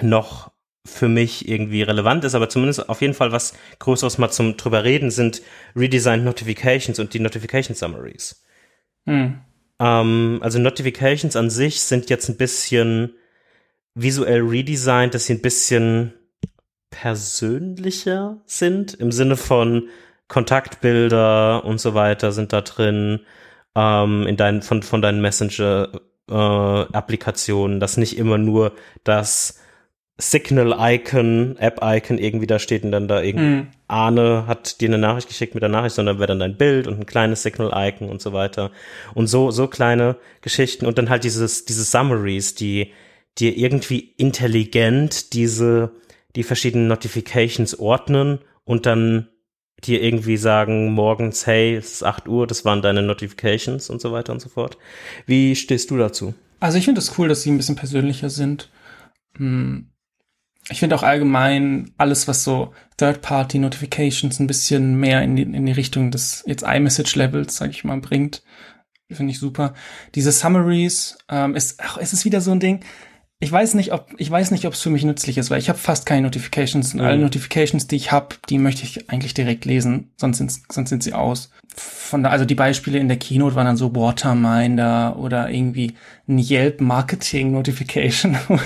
noch 0.00 0.52
für 0.84 1.08
mich 1.08 1.48
irgendwie 1.48 1.82
relevant 1.82 2.24
ist, 2.24 2.34
aber 2.34 2.48
zumindest 2.48 2.88
auf 2.88 3.00
jeden 3.00 3.14
Fall 3.14 3.32
was 3.32 3.54
Größeres 3.80 4.18
mal 4.18 4.30
zum 4.30 4.56
drüber 4.56 4.84
reden 4.84 5.10
sind 5.10 5.42
redesigned 5.74 6.24
Notifications 6.24 6.98
und 7.00 7.12
die 7.12 7.18
Notification 7.18 7.74
Summaries. 7.74 8.44
Hm. 9.04 9.40
Ähm, 9.80 10.38
also 10.42 10.58
Notifications 10.58 11.34
an 11.34 11.50
sich 11.50 11.80
sind 11.80 12.08
jetzt 12.08 12.28
ein 12.28 12.36
bisschen 12.36 13.14
visuell 13.94 14.42
redesigned, 14.42 15.14
dass 15.14 15.26
sie 15.26 15.34
ein 15.34 15.42
bisschen 15.42 16.12
persönlicher 16.90 18.40
sind, 18.46 18.94
im 18.94 19.10
Sinne 19.10 19.36
von 19.36 19.88
Kontaktbilder 20.28 21.64
und 21.64 21.80
so 21.80 21.94
weiter 21.94 22.32
sind 22.32 22.52
da 22.52 22.60
drin, 22.60 23.20
ähm, 23.76 24.26
in 24.26 24.36
deinen, 24.36 24.62
von, 24.62 24.82
von 24.82 25.00
deinen 25.02 25.20
Messenger-Applikationen, 25.20 27.78
dass 27.78 27.98
nicht 27.98 28.18
immer 28.18 28.38
nur 28.38 28.72
das 29.04 29.60
Signal-Icon, 30.18 31.58
App-Icon 31.58 32.16
irgendwie 32.16 32.46
da 32.46 32.58
steht 32.58 32.84
und 32.84 32.92
dann 32.92 33.06
da 33.06 33.22
irgendwie 33.22 33.46
Hm. 33.46 33.66
Arne 33.86 34.46
hat 34.46 34.80
dir 34.80 34.88
eine 34.88 34.96
Nachricht 34.98 35.28
geschickt 35.28 35.54
mit 35.54 35.62
der 35.62 35.68
Nachricht, 35.68 35.94
sondern 35.94 36.18
wäre 36.18 36.28
dann 36.28 36.38
dein 36.38 36.56
Bild 36.56 36.86
und 36.86 36.98
ein 36.98 37.04
kleines 37.06 37.42
Signal-Icon 37.42 38.08
und 38.08 38.22
so 38.22 38.32
weiter. 38.32 38.70
Und 39.14 39.26
so, 39.26 39.50
so 39.50 39.66
kleine 39.68 40.16
Geschichten 40.40 40.86
und 40.86 40.96
dann 40.96 41.10
halt 41.10 41.24
dieses, 41.24 41.66
diese 41.66 41.84
Summaries, 41.84 42.54
die 42.54 42.92
dir 43.38 43.54
irgendwie 43.56 44.14
intelligent 44.16 45.34
diese, 45.34 45.90
die 46.34 46.44
verschiedenen 46.44 46.88
Notifications 46.88 47.78
ordnen 47.78 48.38
und 48.64 48.86
dann 48.86 49.28
dir 49.84 50.02
irgendwie 50.02 50.36
sagen, 50.36 50.92
morgens, 50.92 51.46
hey, 51.46 51.74
es 51.74 51.94
ist 51.94 52.02
8 52.02 52.28
Uhr, 52.28 52.46
das 52.46 52.64
waren 52.64 52.82
deine 52.82 53.02
Notifications 53.02 53.90
und 53.90 54.00
so 54.00 54.12
weiter 54.12 54.32
und 54.32 54.40
so 54.40 54.48
fort. 54.48 54.78
Wie 55.26 55.54
stehst 55.54 55.90
du 55.90 55.98
dazu? 55.98 56.34
Also 56.60 56.78
ich 56.78 56.84
finde 56.84 57.00
es 57.00 57.08
das 57.08 57.18
cool, 57.18 57.28
dass 57.28 57.42
sie 57.42 57.50
ein 57.50 57.58
bisschen 57.58 57.76
persönlicher 57.76 58.30
sind. 58.30 58.70
Hm. 59.36 59.90
Ich 60.68 60.80
finde 60.80 60.96
auch 60.96 61.04
allgemein 61.04 61.92
alles, 61.96 62.26
was 62.26 62.42
so 62.42 62.72
Third-Party-Notifications 62.96 64.40
ein 64.40 64.48
bisschen 64.48 64.98
mehr 64.98 65.22
in 65.22 65.36
die, 65.36 65.42
in 65.42 65.66
die 65.66 65.72
Richtung 65.72 66.10
des 66.10 66.42
jetzt 66.46 66.64
iMessage-Levels, 66.64 67.56
sag 67.56 67.70
ich 67.70 67.84
mal, 67.84 68.00
bringt. 68.00 68.42
Finde 69.08 69.30
ich 69.30 69.38
super. 69.38 69.74
Diese 70.16 70.32
Summaries, 70.32 71.18
ähm, 71.28 71.54
ist, 71.54 71.80
ach, 71.80 71.98
es 71.98 72.12
ist 72.12 72.24
wieder 72.24 72.40
so 72.40 72.50
ein 72.50 72.58
Ding. 72.58 72.80
Ich 73.38 73.52
weiß 73.52 73.74
nicht, 73.74 73.92
ob 73.92 74.08
ich 74.16 74.30
weiß 74.30 74.50
nicht, 74.50 74.66
ob 74.66 74.72
es 74.72 74.80
für 74.80 74.88
mich 74.88 75.04
nützlich 75.04 75.36
ist, 75.36 75.50
weil 75.50 75.58
ich 75.58 75.68
habe 75.68 75.78
fast 75.78 76.06
keine 76.06 76.22
Notifications 76.22 76.94
und 76.94 77.00
alle 77.02 77.16
Mhm. 77.16 77.24
Notifications, 77.24 77.86
die 77.86 77.96
ich 77.96 78.10
habe, 78.10 78.36
die 78.48 78.56
möchte 78.58 78.84
ich 78.84 79.10
eigentlich 79.10 79.34
direkt 79.34 79.64
lesen, 79.66 80.10
sonst 80.16 80.38
sind 80.38 80.52
sonst 80.70 80.88
sind 80.88 81.02
sie 81.02 81.12
aus. 81.12 81.50
Von 81.78 82.22
da, 82.22 82.30
also 82.30 82.46
die 82.46 82.54
Beispiele 82.54 82.98
in 82.98 83.08
der 83.08 83.18
Keynote 83.18 83.54
waren 83.54 83.66
dann 83.66 83.76
so 83.76 83.94
Waterminder 83.94 85.16
oder 85.18 85.50
irgendwie 85.50 85.92
ein 86.26 86.38
Yelp 86.38 86.80
Marketing 86.80 87.52
Notification, 87.52 88.36
wo 88.48 88.58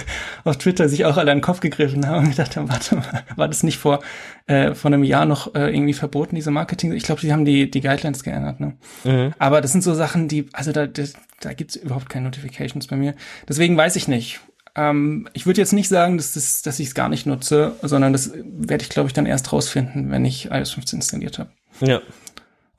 auf 0.44 0.58
Twitter 0.58 0.88
sich 0.88 1.04
auch 1.04 1.16
alle 1.16 1.32
an 1.32 1.38
den 1.38 1.42
Kopf 1.42 1.58
gegriffen 1.58 2.06
haben 2.06 2.24
und 2.26 2.30
ich 2.30 2.36
dachte, 2.36 2.68
warte 2.68 2.94
mal, 2.96 3.24
war 3.34 3.48
das 3.48 3.64
nicht 3.64 3.78
vor 3.78 3.98
äh, 4.46 4.74
vor 4.74 4.92
einem 4.92 5.02
Jahr 5.02 5.26
noch 5.26 5.54
äh, 5.56 5.74
irgendwie 5.74 5.94
verboten 5.94 6.36
diese 6.36 6.52
Marketing? 6.52 6.92
Ich 6.92 7.02
glaube, 7.02 7.20
sie 7.20 7.32
haben 7.32 7.44
die 7.44 7.68
die 7.68 7.80
Guidelines 7.80 8.22
geändert, 8.22 8.60
ne? 8.60 8.76
Mhm. 9.02 9.32
Aber 9.40 9.60
das 9.60 9.72
sind 9.72 9.82
so 9.82 9.94
Sachen, 9.94 10.28
die, 10.28 10.46
also 10.52 10.70
da, 10.70 10.86
da, 10.86 11.02
da 11.40 11.52
gibt's 11.54 11.74
überhaupt 11.74 12.08
keine 12.08 12.26
Notifications 12.26 12.86
bei 12.86 12.94
mir. 12.96 13.14
Deswegen 13.48 13.76
weiß 13.76 13.96
ich 13.96 14.06
nicht. 14.06 14.40
Ähm, 14.76 15.28
ich 15.32 15.46
würde 15.46 15.60
jetzt 15.60 15.72
nicht 15.72 15.88
sagen, 15.88 16.16
dass, 16.16 16.32
das, 16.32 16.62
dass 16.62 16.78
ich 16.78 16.88
es 16.88 16.94
gar 16.94 17.08
nicht 17.08 17.26
nutze, 17.26 17.74
sondern 17.82 18.12
das 18.12 18.32
werde 18.34 18.82
ich, 18.82 18.90
glaube 18.90 19.08
ich, 19.08 19.12
dann 19.12 19.26
erst 19.26 19.52
rausfinden, 19.52 20.10
wenn 20.10 20.24
ich 20.24 20.50
iOS 20.50 20.72
15 20.72 20.98
installiert 20.98 21.38
habe. 21.38 21.50
Ja. 21.80 22.00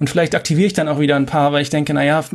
Und 0.01 0.09
vielleicht 0.09 0.33
aktiviere 0.33 0.65
ich 0.65 0.73
dann 0.73 0.87
auch 0.87 0.99
wieder 0.99 1.15
ein 1.15 1.27
paar, 1.27 1.51
weil 1.51 1.61
ich 1.61 1.69
denke, 1.69 1.93
naja, 1.93 2.25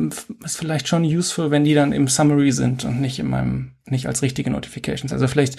ist 0.43 0.57
vielleicht 0.57 0.87
schon 0.87 1.03
useful, 1.03 1.51
wenn 1.51 1.65
die 1.65 1.73
dann 1.73 1.91
im 1.91 2.07
Summary 2.07 2.53
sind 2.53 2.85
und 2.85 3.01
nicht 3.01 3.19
in 3.19 3.29
meinem, 3.29 3.73
nicht 3.85 4.07
als 4.07 4.21
richtige 4.21 4.49
Notifications. 4.49 5.11
Also 5.11 5.27
vielleicht 5.27 5.57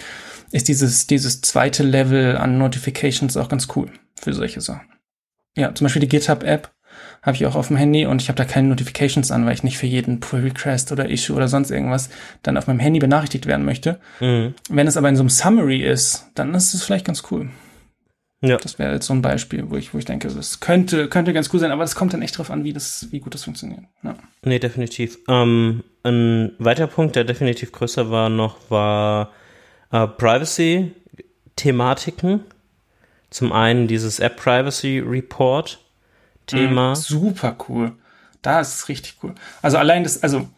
ist 0.51 0.69
dieses, 0.69 1.07
dieses 1.07 1.43
zweite 1.43 1.83
Level 1.83 2.39
an 2.39 2.57
Notifications 2.57 3.37
auch 3.37 3.51
ganz 3.51 3.69
cool 3.77 3.91
für 4.19 4.33
solche 4.33 4.63
Sachen. 4.63 4.89
Ja, 5.55 5.75
zum 5.75 5.85
Beispiel 5.85 6.01
die 6.01 6.09
GitHub-App 6.09 6.71
habe 7.29 7.37
ich 7.37 7.47
auch 7.47 7.55
auf 7.55 7.69
dem 7.69 7.77
Handy 7.77 8.07
und 8.07 8.21
ich 8.23 8.29
habe 8.29 8.37
da 8.37 8.45
keine 8.45 8.67
Notifications 8.69 9.31
an, 9.31 9.47
weil 9.47 9.53
ich 9.53 9.63
nicht 9.63 9.79
für 9.79 9.87
jeden 9.87 10.19
Pull 10.19 10.41
Request 10.41 10.91
oder 10.93 11.11
Issue 11.11 11.37
oder 11.37 11.47
sonst 11.47 11.71
irgendwas 11.71 12.09
dann 12.43 12.57
auf 12.57 12.67
meinem 12.67 12.81
Handy 12.81 12.99
benachrichtigt 12.99 13.47
werden 13.47 13.65
möchte. 13.65 14.01
Mhm. 14.19 14.55
Wenn 14.71 14.87
es 14.87 14.97
aber 14.97 15.11
in 15.11 15.17
so 15.17 15.23
einem 15.23 15.29
Summary 15.29 15.85
ist, 15.85 16.31
dann 16.35 16.55
ist 16.55 16.73
es 16.75 16.83
vielleicht 16.83 17.05
ganz 17.05 17.23
cool. 17.31 17.51
Ja. 18.41 18.57
Das 18.57 18.79
wäre 18.79 18.95
jetzt 18.95 19.07
so 19.07 19.13
ein 19.13 19.21
Beispiel, 19.21 19.69
wo 19.69 19.77
ich, 19.77 19.93
wo 19.93 19.99
ich 19.99 20.07
denke, 20.07 20.29
das 20.29 20.61
könnte, 20.61 21.09
könnte 21.09 21.35
ganz 21.35 21.51
cool 21.53 21.61
sein, 21.61 21.71
aber 21.71 21.85
es 21.85 21.97
kommt 21.97 22.15
dann 22.15 22.23
echt 22.23 22.39
drauf 22.39 22.51
an, 22.51 22.65
wie 22.65 22.73
das, 22.73 23.09
wie 23.11 23.21
gut 23.21 23.35
das 23.35 23.45
funktioniert. 23.45 23.83
Ja. 24.03 24.15
Nee, 24.43 24.59
definitiv. 24.59 25.19
Ähm, 25.29 25.85
ein 26.05 26.53
weiterer 26.59 26.87
Punkt, 26.87 27.15
der 27.15 27.25
definitiv 27.25 27.73
größer 27.73 28.11
war 28.11 28.31
noch, 28.31 28.57
war 28.71 29.33
äh, 29.93 30.07
Privacy-Thematiken. 30.07 32.41
Zum 33.29 33.53
einen 33.53 33.87
dieses 33.87 34.19
App 34.21 34.37
Privacy 34.37 35.01
Report 35.01 35.79
Thema. 36.49 36.91
Mhm, 36.91 36.95
super 36.97 37.57
cool. 37.69 37.93
Da 38.43 38.61
ist 38.61 38.75
es 38.75 38.89
richtig 38.89 39.17
cool. 39.23 39.35
Also 39.63 39.79
allein 39.79 40.03
das, 40.05 40.23
also 40.23 40.49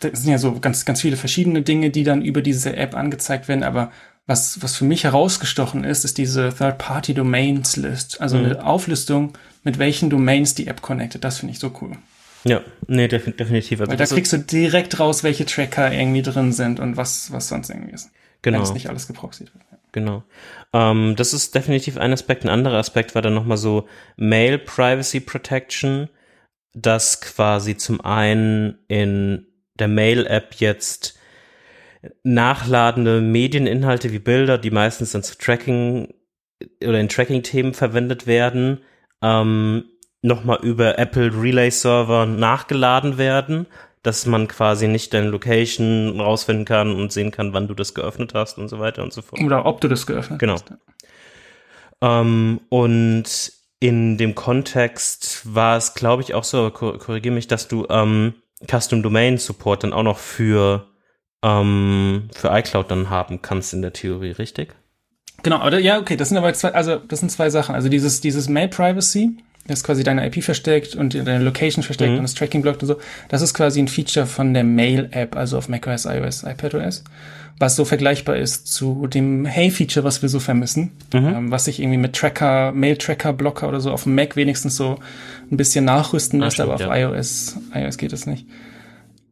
das 0.00 0.20
sind 0.22 0.30
ja 0.32 0.38
so 0.38 0.58
ganz, 0.60 0.84
ganz 0.84 1.00
viele 1.00 1.16
verschiedene 1.16 1.62
Dinge, 1.62 1.90
die 1.90 2.04
dann 2.04 2.22
über 2.22 2.42
diese 2.42 2.76
App 2.76 2.94
angezeigt 2.94 3.48
werden, 3.48 3.62
aber 3.62 3.92
was, 4.26 4.62
was 4.62 4.76
für 4.76 4.84
mich 4.84 5.04
herausgestochen 5.04 5.84
ist, 5.84 6.04
ist 6.04 6.16
diese 6.16 6.54
Third-Party-Domains-List. 6.56 8.20
Also 8.20 8.38
Mhm. 8.38 8.44
eine 8.44 8.64
Auflistung, 8.64 9.32
mit 9.64 9.78
welchen 9.78 10.10
Domains 10.10 10.54
die 10.54 10.66
App 10.68 10.80
connected. 10.82 11.24
Das 11.24 11.38
finde 11.38 11.52
ich 11.52 11.58
so 11.58 11.72
cool. 11.80 11.96
Ja, 12.44 12.60
nee, 12.88 13.08
def 13.08 13.24
definitiv. 13.36 13.80
Also 13.80 13.90
Weil 13.90 13.96
da 13.98 14.06
kriegst 14.06 14.32
du 14.32 14.38
direkt 14.38 14.98
raus, 14.98 15.22
welche 15.22 15.46
Tracker 15.46 15.92
irgendwie 15.92 16.22
drin 16.22 16.52
sind 16.52 16.80
und 16.80 16.96
was, 16.96 17.32
was 17.32 17.48
sonst 17.48 17.70
irgendwie 17.70 17.92
ist. 17.92 18.10
Wenn 18.42 18.54
genau. 18.54 18.64
es 18.64 18.72
nicht 18.74 18.88
alles 18.88 19.06
geproxied 19.06 19.52
wird. 19.54 19.64
Genau. 19.92 20.24
Ähm, 20.72 21.14
das 21.16 21.34
ist 21.34 21.54
definitiv 21.54 21.98
ein 21.98 22.12
Aspekt. 22.12 22.44
Ein 22.44 22.48
anderer 22.48 22.78
Aspekt 22.78 23.14
war 23.14 23.22
dann 23.22 23.34
nochmal 23.34 23.58
so 23.58 23.86
Mail 24.16 24.58
Privacy 24.58 25.20
Protection, 25.20 26.08
dass 26.72 27.20
quasi 27.20 27.76
zum 27.76 28.00
einen 28.00 28.78
in 28.88 29.46
der 29.78 29.88
Mail-App 29.88 30.54
jetzt 30.54 31.18
nachladende 32.24 33.20
Medieninhalte 33.20 34.12
wie 34.12 34.18
Bilder, 34.18 34.58
die 34.58 34.70
meistens 34.70 35.12
dann 35.12 35.22
zu 35.22 35.36
Tracking 35.36 36.12
oder 36.82 36.98
in 36.98 37.08
Tracking-Themen 37.08 37.74
verwendet 37.74 38.26
werden, 38.26 38.80
ähm, 39.20 39.84
nochmal 40.22 40.60
über 40.62 40.98
Apple 40.98 41.30
Relay 41.34 41.70
Server 41.70 42.26
nachgeladen 42.26 43.18
werden, 43.18 43.66
dass 44.02 44.26
man 44.26 44.48
quasi 44.48 44.88
nicht 44.88 45.14
deine 45.14 45.28
Location 45.28 46.20
rausfinden 46.20 46.64
kann 46.64 46.94
und 46.94 47.12
sehen 47.12 47.30
kann, 47.30 47.52
wann 47.52 47.68
du 47.68 47.74
das 47.74 47.94
geöffnet 47.94 48.34
hast 48.34 48.58
und 48.58 48.68
so 48.68 48.80
weiter 48.80 49.02
und 49.02 49.12
so 49.12 49.22
fort. 49.22 49.40
Oder 49.42 49.64
ob 49.64 49.80
du 49.80 49.88
das 49.88 50.06
geöffnet 50.06 50.38
Genau. 50.40 50.54
hast. 50.54 50.72
Ähm, 52.00 52.60
und 52.68 53.52
in 53.80 54.16
dem 54.18 54.34
Kontext 54.34 55.42
war 55.54 55.76
es, 55.76 55.94
glaube 55.94 56.22
ich, 56.22 56.34
auch 56.34 56.44
so, 56.44 56.70
kor 56.70 56.98
korrigiere 56.98 57.34
mich, 57.34 57.46
dass 57.48 57.68
du 57.68 57.86
ähm, 57.90 58.34
Custom 58.68 59.02
Domain 59.02 59.38
Support 59.38 59.84
dann 59.84 59.92
auch 59.92 60.02
noch 60.02 60.18
für, 60.18 60.88
ähm, 61.42 62.28
für 62.34 62.48
iCloud 62.56 62.90
dann 62.90 63.10
haben 63.10 63.42
kannst 63.42 63.72
in 63.72 63.82
der 63.82 63.92
Theorie, 63.92 64.32
richtig? 64.32 64.74
Genau, 65.42 65.56
aber 65.58 65.78
ja, 65.80 65.98
okay, 65.98 66.16
das 66.16 66.28
sind 66.28 66.38
aber 66.38 66.52
zwei, 66.54 66.72
also 66.72 66.96
das 66.96 67.20
sind 67.20 67.30
zwei 67.30 67.50
Sachen. 67.50 67.74
Also 67.74 67.88
dieses, 67.88 68.20
dieses 68.20 68.48
Mail 68.48 68.68
Privacy, 68.68 69.36
das 69.66 69.84
quasi 69.84 70.02
deine 70.02 70.26
IP 70.26 70.42
versteckt 70.42 70.96
und 70.96 71.14
deine 71.14 71.38
Location 71.44 71.82
versteckt 71.84 72.10
Mhm. 72.12 72.16
und 72.18 72.22
das 72.24 72.34
Tracking 72.34 72.62
blockt 72.62 72.82
und 72.82 72.88
so, 72.88 72.96
das 73.28 73.42
ist 73.42 73.54
quasi 73.54 73.80
ein 73.80 73.88
Feature 73.88 74.26
von 74.26 74.54
der 74.54 74.64
Mail 74.64 75.08
App, 75.12 75.36
also 75.36 75.56
auf 75.58 75.68
macOS, 75.68 76.04
iOS, 76.04 76.42
iPadOS, 76.42 77.04
was 77.58 77.76
so 77.76 77.84
vergleichbar 77.84 78.36
ist 78.36 78.66
zu 78.66 79.06
dem 79.06 79.44
Hey-Feature, 79.44 80.04
was 80.04 80.20
wir 80.22 80.28
so 80.28 80.40
vermissen, 80.40 80.90
ähm, 81.12 81.50
was 81.52 81.66
sich 81.66 81.78
irgendwie 81.80 81.98
mit 81.98 82.14
Tracker, 82.14 82.72
Mail-Tracker-Blocker 82.72 83.68
oder 83.68 83.80
so 83.80 83.92
auf 83.92 84.02
dem 84.02 84.14
Mac 84.16 84.34
wenigstens 84.34 84.74
so 84.76 84.98
ein 85.50 85.56
bisschen 85.56 85.84
nachrüsten 85.84 86.42
Ah, 86.42 86.46
lässt, 86.46 86.60
aber 86.60 86.74
auf 86.74 86.80
ja. 86.80 86.96
iOS, 86.96 87.56
iOS 87.74 87.98
geht 87.98 88.12
es 88.12 88.26
nicht. 88.26 88.46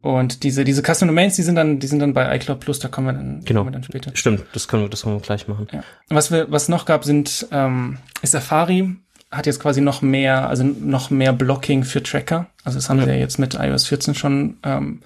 Und 0.01 0.41
diese, 0.43 0.63
diese 0.63 0.81
Custom 0.81 1.09
Domains, 1.09 1.35
die 1.35 1.43
sind 1.43 1.55
dann, 1.55 1.77
die 1.79 1.85
sind 1.87 1.99
dann 1.99 2.13
bei 2.13 2.35
iCloud 2.35 2.59
Plus, 2.59 2.79
da 2.79 2.87
kommen 2.87 3.07
wir 3.07 3.13
dann, 3.13 3.41
Genau. 3.45 3.59
kommen 3.59 3.67
wir 3.69 3.73
dann 3.73 3.83
später. 3.83 4.11
Stimmt, 4.15 4.43
das 4.53 4.67
können 4.67 4.83
wir, 4.83 4.89
das 4.89 5.03
können 5.03 5.15
wir 5.17 5.21
gleich 5.21 5.47
machen. 5.47 5.67
Ja. 5.71 5.83
Was 6.09 6.31
wir, 6.31 6.49
was 6.49 6.69
noch 6.69 6.85
gab, 6.85 7.03
sind 7.03 7.47
ähm, 7.51 7.97
ist 8.23 8.31
Safari 8.31 8.95
hat 9.31 9.45
jetzt 9.45 9.59
quasi 9.61 9.79
noch 9.81 10.01
mehr, 10.01 10.49
also 10.49 10.63
noch 10.63 11.09
mehr 11.09 11.31
Blocking 11.33 11.83
für 11.83 12.03
Tracker. 12.03 12.47
Also 12.63 12.77
das 12.77 12.89
haben 12.89 12.99
Ja. 12.99 13.05
sie 13.05 13.11
ja 13.11 13.15
jetzt 13.17 13.39
mit 13.39 13.53
iOS 13.55 13.87
14 13.87 14.13
schon 14.15 14.57
ähm, 14.63 15.01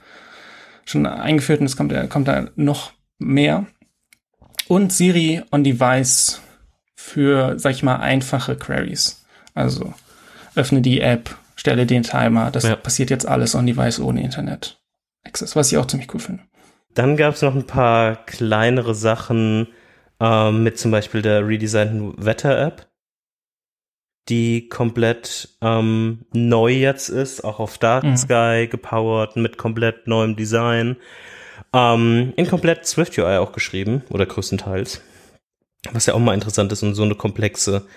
schon 0.86 1.06
eingeführt 1.06 1.60
und 1.62 1.66
es 1.66 1.78
kommt, 1.78 1.92
äh, 1.94 2.08
kommt 2.08 2.28
da 2.28 2.48
noch 2.56 2.92
mehr. 3.18 3.66
Und 4.68 4.92
Siri 4.94 5.42
on 5.52 5.64
Device 5.64 6.42
für, 6.96 7.58
sag 7.60 7.72
ich 7.74 7.84
mal, 7.84 7.98
einfache 7.98 8.56
Queries. 8.56 9.26
Also 9.54 9.94
öffne 10.56 10.82
die 10.82 11.02
App, 11.02 11.36
stelle 11.56 11.86
den 11.86 12.04
Timer. 12.04 12.52
Das 12.52 12.64
Ja. 12.64 12.76
passiert 12.76 13.10
jetzt 13.10 13.28
alles 13.28 13.56
on 13.56 13.66
Device 13.66 14.00
ohne 14.00 14.24
Internet 14.24 14.80
Access, 15.24 15.56
was 15.56 15.72
ich 15.72 15.78
auch 15.78 15.88
ziemlich 15.88 16.14
cool 16.14 16.20
finde. 16.20 16.44
Dann 16.94 17.18
gab 17.18 17.34
es 17.34 17.42
noch 17.42 17.56
ein 17.56 17.68
paar 17.68 18.16
kleinere 18.26 18.96
Sachen 18.96 19.68
ähm, 20.20 20.64
mit 20.64 20.78
zum 20.80 20.92
Beispiel 20.92 21.22
der 21.22 21.46
redesignten 21.48 22.14
Wetter-App, 22.24 22.88
die 24.30 24.70
komplett 24.70 25.50
ähm, 25.62 26.26
neu 26.34 26.72
jetzt 26.72 27.10
ist, 27.10 27.44
auch 27.44 27.60
auf 27.60 27.78
Dark 27.78 28.04
Mhm. 28.04 28.18
Sky 28.18 28.68
gepowert, 28.70 29.36
mit 29.36 29.58
komplett 29.58 30.08
neuem 30.08 30.36
Design. 30.36 30.98
Ähm, 31.74 32.34
in 32.36 32.48
komplett 32.48 32.86
Swift 32.86 33.18
UI 33.18 33.38
auch 33.38 33.52
geschrieben, 33.52 34.04
oder 34.10 34.26
größtenteils. 34.26 35.02
Was 35.92 36.08
ja 36.08 36.16
auch 36.16 36.20
mal 36.20 36.34
interessant 36.34 36.72
ist, 36.72 36.82
um 36.82 36.96
so 36.96 37.04
eine 37.04 37.16
komplexe 37.16 37.88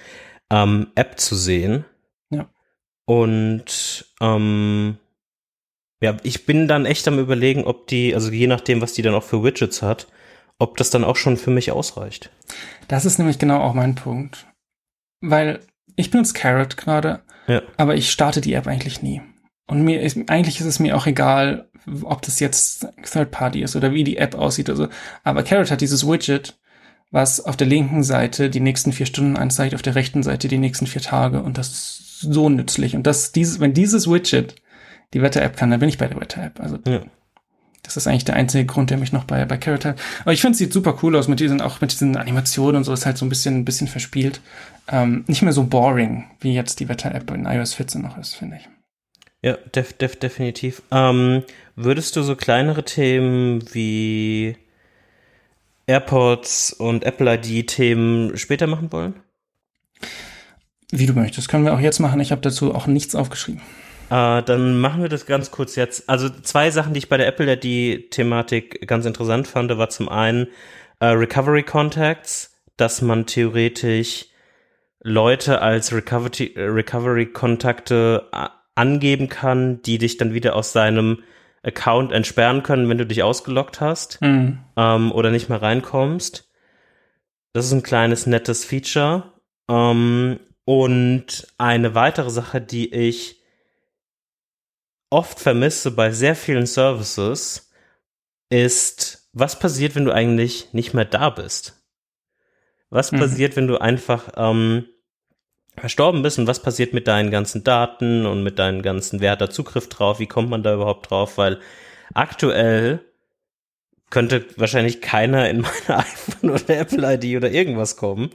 ähm, 0.51 0.89
App 0.95 1.19
zu 1.19 1.35
sehen. 1.35 1.85
Ja. 2.31 2.49
Und 3.07 4.07
ähm, 4.21 4.99
ja, 6.03 6.17
ich 6.23 6.45
bin 6.45 6.69
dann 6.69 6.87
echt 6.87 7.09
am 7.09 7.19
überlegen, 7.19 7.65
ob 7.65 7.87
die, 7.87 8.15
also 8.15 8.31
je 8.31 8.47
nachdem, 8.47 8.81
was 8.83 8.93
die 8.93 9.03
dann 9.03 9.15
auch 9.15 9.25
für 9.25 9.43
Widgets 9.43 9.83
hat, 9.83 10.07
ob 10.59 10.77
das 10.77 10.91
dann 10.91 11.05
auch 11.05 11.17
schon 11.17 11.37
für 11.37 11.51
mich 11.51 11.73
ausreicht. 11.73 12.31
Das 12.89 13.05
ist 13.05 13.19
nämlich 13.19 13.39
genau 13.39 13.61
auch 13.61 13.75
mein 13.75 13.95
Punkt. 13.95 14.47
Weil 15.21 15.61
ich 15.99 16.11
benutze 16.11 16.33
Carrot 16.35 16.77
gerade, 16.77 17.21
Ja. 17.47 17.63
aber 17.77 17.95
ich 17.97 18.11
starte 18.11 18.41
die 18.41 18.55
App 18.55 18.67
eigentlich 18.67 19.03
nie. 19.03 19.21
Und 19.67 19.83
mir 19.83 20.01
ist, 20.01 20.17
eigentlich 20.31 20.61
ist 20.61 20.67
es 20.67 20.79
mir 20.79 20.97
auch 20.97 21.07
egal, 21.07 21.69
ob 22.03 22.23
das 22.23 22.41
jetzt 22.41 22.87
Third 23.03 23.31
Party 23.31 23.63
ist 23.63 23.77
oder 23.77 23.93
wie 23.93 24.05
die 24.05 24.17
App 24.17 24.35
aussieht 24.35 24.69
oder 24.71 24.77
so. 24.77 24.89
Aber 25.25 25.43
Carrot 25.43 25.71
hat 25.71 25.81
dieses 25.81 26.07
Widget, 26.07 26.59
was 27.11 27.41
auf 27.41 27.57
der 27.57 27.67
linken 27.67 28.03
Seite 28.03 28.51
die 28.51 28.61
nächsten 28.61 28.93
vier 28.93 29.07
Stunden 29.07 29.37
anzeigt, 29.37 29.75
auf 29.75 29.83
der 29.83 29.95
rechten 29.95 30.23
Seite 30.23 30.49
die 30.49 30.59
nächsten 30.59 30.87
vier 30.87 31.03
Tage. 31.03 31.43
Und 31.43 31.59
das 31.59 31.69
ist 31.69 32.21
so 32.21 32.49
nützlich. 32.49 32.95
Und 32.97 33.07
das, 33.07 33.33
dieses, 33.33 33.61
wenn 33.61 33.75
dieses 33.75 34.09
Widget 34.11 34.55
die 35.15 35.23
Wetter-App 35.23 35.57
kann, 35.57 35.71
dann 35.71 35.81
bin 35.81 35.89
ich 35.89 35.99
bei 35.99 36.07
der 36.09 36.21
Wetter-App. 36.21 36.61
Also 36.61 36.79
Ja. 36.87 37.01
das 37.83 37.97
ist 37.97 38.07
eigentlich 38.07 38.25
der 38.27 38.37
einzige 38.37 38.67
Grund, 38.67 38.91
der 38.91 38.99
mich 38.99 39.13
noch 39.13 39.25
bei, 39.25 39.45
bei 39.47 39.57
Carrot 39.57 39.85
hat. 39.87 39.99
Aber 40.23 40.33
ich 40.35 40.41
finde, 40.43 40.53
es 40.53 40.59
sieht 40.59 40.73
super 40.73 40.99
cool 41.03 41.17
aus 41.17 41.29
mit 41.29 41.41
diesen, 41.41 41.61
auch 41.63 41.81
mit 41.81 41.93
diesen 41.93 42.17
Animationen 42.17 42.77
und 42.77 42.85
so, 42.85 42.93
ist 42.93 43.07
halt 43.07 43.17
so 43.19 43.25
ein 43.25 43.31
bisschen, 43.31 43.59
ein 43.61 43.65
bisschen 43.65 43.89
verspielt. 43.89 44.41
Ähm, 44.91 45.25
nicht 45.27 45.43
mehr 45.43 45.53
so 45.53 45.65
boring, 45.65 46.25
wie 46.41 46.55
jetzt 46.55 46.81
die 46.81 46.89
Wetter-App 46.89 47.31
in 47.31 47.45
iOS 47.45 47.75
14 47.75 48.03
noch 48.03 48.17
ist, 48.17 48.35
finde 48.35 48.57
ich. 48.57 48.69
Ja, 49.43 49.57
def, 49.75 49.93
def, 49.93 50.17
definitiv. 50.17 50.83
Ähm, 50.91 51.45
würdest 51.77 52.17
du 52.17 52.23
so 52.23 52.35
kleinere 52.35 52.85
Themen 52.85 53.63
wie 53.73 54.57
AirPods 55.87 56.73
und 56.73 57.05
Apple 57.05 57.35
ID-Themen 57.35 58.37
später 58.37 58.67
machen 58.67 58.91
wollen? 58.93 59.15
Wie 60.91 61.07
du 61.07 61.13
möchtest. 61.13 61.49
Können 61.49 61.65
wir 61.65 61.75
auch 61.75 61.81
jetzt 61.81 61.99
machen. 61.99 62.21
Ich 62.21 62.33
habe 62.33 62.41
dazu 62.41 62.75
auch 62.75 62.87
nichts 62.87 63.15
aufgeschrieben. 63.15 63.61
Äh, 64.11 64.43
dann 64.43 64.79
machen 64.81 65.03
wir 65.03 65.09
das 65.09 65.27
ganz 65.27 65.51
kurz 65.51 65.77
jetzt. 65.77 66.09
Also 66.09 66.31
zwei 66.31 66.71
Sachen, 66.71 66.95
die 66.95 66.99
ich 66.99 67.09
bei 67.09 67.19
der 67.19 67.27
Apple 67.27 67.53
ID-Thematik 67.53 68.89
ganz 68.89 69.05
interessant 69.05 69.47
fand, 69.47 69.77
war 69.77 69.91
zum 69.91 70.09
einen 70.09 70.49
äh, 71.01 71.07
Recovery 71.07 71.63
Contacts, 71.63 72.59
dass 72.77 73.03
man 73.03 73.27
theoretisch 73.27 74.28
Leute 75.01 75.63
als 75.63 75.93
Recovery, 75.93 76.55
Recovery-Kontakte 76.57 78.29
äh, 78.33 78.47
angeben 78.75 79.29
kann, 79.29 79.83
die 79.83 79.99
dich 79.99 80.17
dann 80.17 80.35
wieder 80.35 80.57
aus 80.57 80.73
seinem 80.73 81.23
Account 81.63 82.13
entsperren 82.13 82.63
können, 82.63 82.89
wenn 82.89 82.99
du 82.99 83.07
dich 83.07 83.23
ausgelockt 83.23 83.81
hast 83.81 84.21
mhm. 84.21 84.61
ähm, 84.77 85.13
oder 85.13 85.31
nicht 85.31 85.49
mehr 85.49 85.61
reinkommst. 85.61 86.49
Das 87.53 87.67
ist 87.67 87.73
ein 87.73 87.83
kleines 87.83 88.27
nettes 88.27 88.65
Feature. 88.65 89.33
Ähm, 89.69 90.41
und 90.65 91.47
eine 91.59 91.95
weitere 91.95 92.31
Sache, 92.31 92.61
die 92.61 92.93
ich 92.93 93.43
oft 95.11 95.41
vermisse 95.41 95.91
bei 95.91 96.11
sehr 96.11 96.37
vielen 96.37 96.67
Services, 96.67 97.71
ist, 98.51 99.29
was 99.33 99.59
passiert, 99.59 99.95
wenn 99.95 100.05
du 100.05 100.13
eigentlich 100.13 100.73
nicht 100.73 100.95
mehr 100.95 101.05
da 101.05 101.31
bist? 101.31 101.78
Was 102.91 103.13
mhm. 103.13 103.19
passiert, 103.19 103.57
wenn 103.57 103.69
du 103.69 103.79
einfach 103.79 104.31
ähm, 104.37 104.85
verstorben 105.77 106.23
bist 106.23 106.39
und 106.39 106.47
was 106.47 106.63
passiert 106.63 106.93
mit 106.93 107.07
deinen 107.07 107.31
ganzen 107.31 107.65
Daten 107.65 108.27
und 108.27 108.43
mit 108.43 108.59
deinen 108.59 108.83
ganzen, 108.83 109.21
wer 109.21 109.33
hat 109.33 109.41
da 109.41 109.51
Zugriff 109.51 109.89
drauf, 109.89 110.19
wie 110.19 110.27
kommt 110.27 110.51
man 110.51 110.63
da 110.63 110.75
überhaupt 110.75 111.11
drauf, 111.11 111.39
weil 111.39 111.59
aktuell 112.15 113.01
könnte 114.11 114.47
wahrscheinlich 114.57 115.01
keiner 115.01 115.49
in 115.49 115.61
meine 115.89 116.01
iPhone 116.01 116.51
oder 116.51 116.79
Apple 116.79 117.15
ID 117.15 117.37
oder 117.37 117.51
irgendwas 117.51 117.97
kommen. 117.97 118.31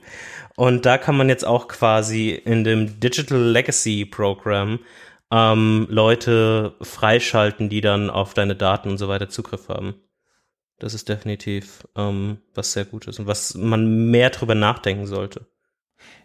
Und 0.56 0.86
da 0.86 0.98
kann 0.98 1.18
man 1.18 1.30
jetzt 1.30 1.46
auch 1.46 1.68
quasi 1.68 2.30
in 2.30 2.64
dem 2.64 3.00
Digital 3.00 3.40
Legacy 3.40 4.06
Program 4.06 4.80
ähm, 5.32 5.88
Leute 5.90 6.76
freischalten, 6.82 7.70
die 7.70 7.82
dann 7.82 8.12
auf 8.12 8.36
deine 8.36 8.56
Daten 8.56 8.90
und 8.90 9.00
so 9.00 9.08
weiter 9.08 9.30
Zugriff 9.30 9.68
haben. 9.68 9.96
Das 10.84 10.94
ist 10.94 11.08
definitiv 11.08 11.88
ähm, 11.96 12.40
was 12.56 12.74
sehr 12.74 12.84
Gutes 12.84 13.18
und 13.18 13.26
was 13.26 13.56
man 13.56 14.12
mehr 14.12 14.32
drüber 14.32 14.54
nachdenken 14.54 15.06
sollte. 15.08 15.48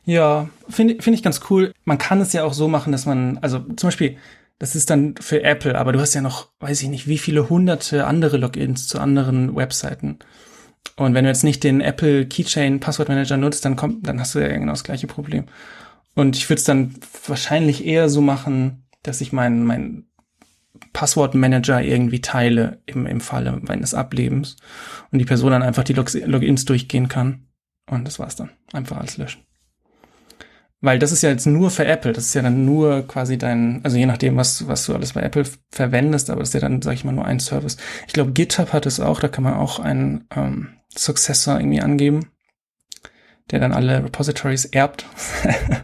Ja, 0.05 0.49
finde 0.69 1.01
find 1.01 1.17
ich 1.17 1.23
ganz 1.23 1.43
cool. 1.49 1.73
Man 1.85 1.99
kann 1.99 2.21
es 2.21 2.33
ja 2.33 2.43
auch 2.43 2.53
so 2.53 2.67
machen, 2.67 2.91
dass 2.91 3.07
man, 3.07 3.39
also 3.39 3.61
zum 3.61 3.87
Beispiel, 3.87 4.17
das 4.59 4.75
ist 4.75 4.91
dann 4.91 5.15
für 5.21 5.45
Apple, 5.45 5.79
aber 5.79 5.93
du 5.93 6.01
hast 6.01 6.15
ja 6.15 6.23
noch, 6.23 6.49
weiß 6.59 6.83
ich 6.83 6.89
nicht, 6.89 7.07
wie 7.07 7.19
viele 7.19 7.49
hunderte 7.49 8.05
andere 8.05 8.37
Logins 8.37 8.89
zu 8.89 8.99
anderen 8.99 9.55
Webseiten. 9.55 10.19
Und 10.97 11.15
wenn 11.15 11.23
du 11.23 11.31
jetzt 11.31 11.45
nicht 11.45 11.63
den 11.63 11.81
Apple 11.81 12.27
Keychain 12.27 12.81
Passwort 12.81 13.09
Manager 13.09 13.37
nutzt, 13.37 13.65
dann 13.65 13.77
kommt, 13.77 14.09
dann 14.09 14.19
hast 14.19 14.35
du 14.35 14.41
ja 14.41 14.49
genau 14.49 14.73
das 14.73 14.83
gleiche 14.83 15.07
Problem. 15.07 15.45
Und 16.17 16.37
ich 16.37 16.51
würde 16.51 16.59
es 16.59 16.65
dann 16.65 16.97
wahrscheinlich 17.29 17.87
eher 17.87 18.09
so 18.09 18.21
machen, 18.21 18.89
dass 19.05 19.21
ich 19.21 19.33
meinen 19.33 19.65
mein 19.65 20.08
Passwortmanager 20.99 21.81
irgendwie 21.81 22.21
teile 22.21 22.83
im, 22.87 23.07
im 23.07 23.21
Falle 23.21 23.61
meines 23.63 23.95
Ablebens 23.95 24.57
und 25.13 25.21
die 25.21 25.25
Person 25.25 25.53
dann 25.53 25.63
einfach 25.63 25.85
die 25.85 25.93
Log 25.93 26.13
Logins 26.13 26.65
durchgehen 26.65 27.07
kann. 27.07 27.47
Und 27.89 28.05
das 28.05 28.19
war's 28.19 28.35
dann. 28.35 28.51
Einfach 28.73 28.97
alles 28.97 29.17
löschen. 29.17 29.45
Weil 30.81 30.99
das 30.99 31.13
ist 31.13 31.23
ja 31.23 31.31
jetzt 31.31 31.47
nur 31.47 31.71
für 31.71 31.87
Apple, 31.87 32.13
das 32.13 32.25
ist 32.25 32.35
ja 32.35 32.43
dann 32.43 32.65
nur 32.65 33.07
quasi 33.07 33.39
dein, 33.39 33.81
also 33.85 33.97
je 33.97 34.07
nachdem, 34.07 34.35
was, 34.35 34.67
was 34.67 34.87
du 34.87 34.95
alles 34.95 35.13
bei 35.13 35.23
Apple 35.23 35.45
verwendest, 35.71 36.31
aber 36.31 36.41
das 36.41 36.49
ist 36.49 36.55
ja 36.55 36.61
dann, 36.61 36.83
sag 36.83 36.95
ich 36.95 37.05
mal, 37.05 37.13
nur 37.13 37.27
ein 37.27 37.39
Service. 37.39 37.77
Ich 38.09 38.13
glaube, 38.13 38.33
GitHub 38.33 38.73
hat 38.73 38.85
es 38.85 38.99
auch, 38.99 39.21
da 39.21 39.29
kann 39.29 39.45
man 39.45 39.55
auch 39.55 39.79
einen 39.79 40.27
ähm, 40.35 40.71
Successor 40.97 41.61
irgendwie 41.61 41.81
angeben, 41.81 42.33
der 43.53 43.61
dann 43.61 43.73
alle 43.73 44.03
Repositories 44.03 44.65
erbt. 44.65 45.07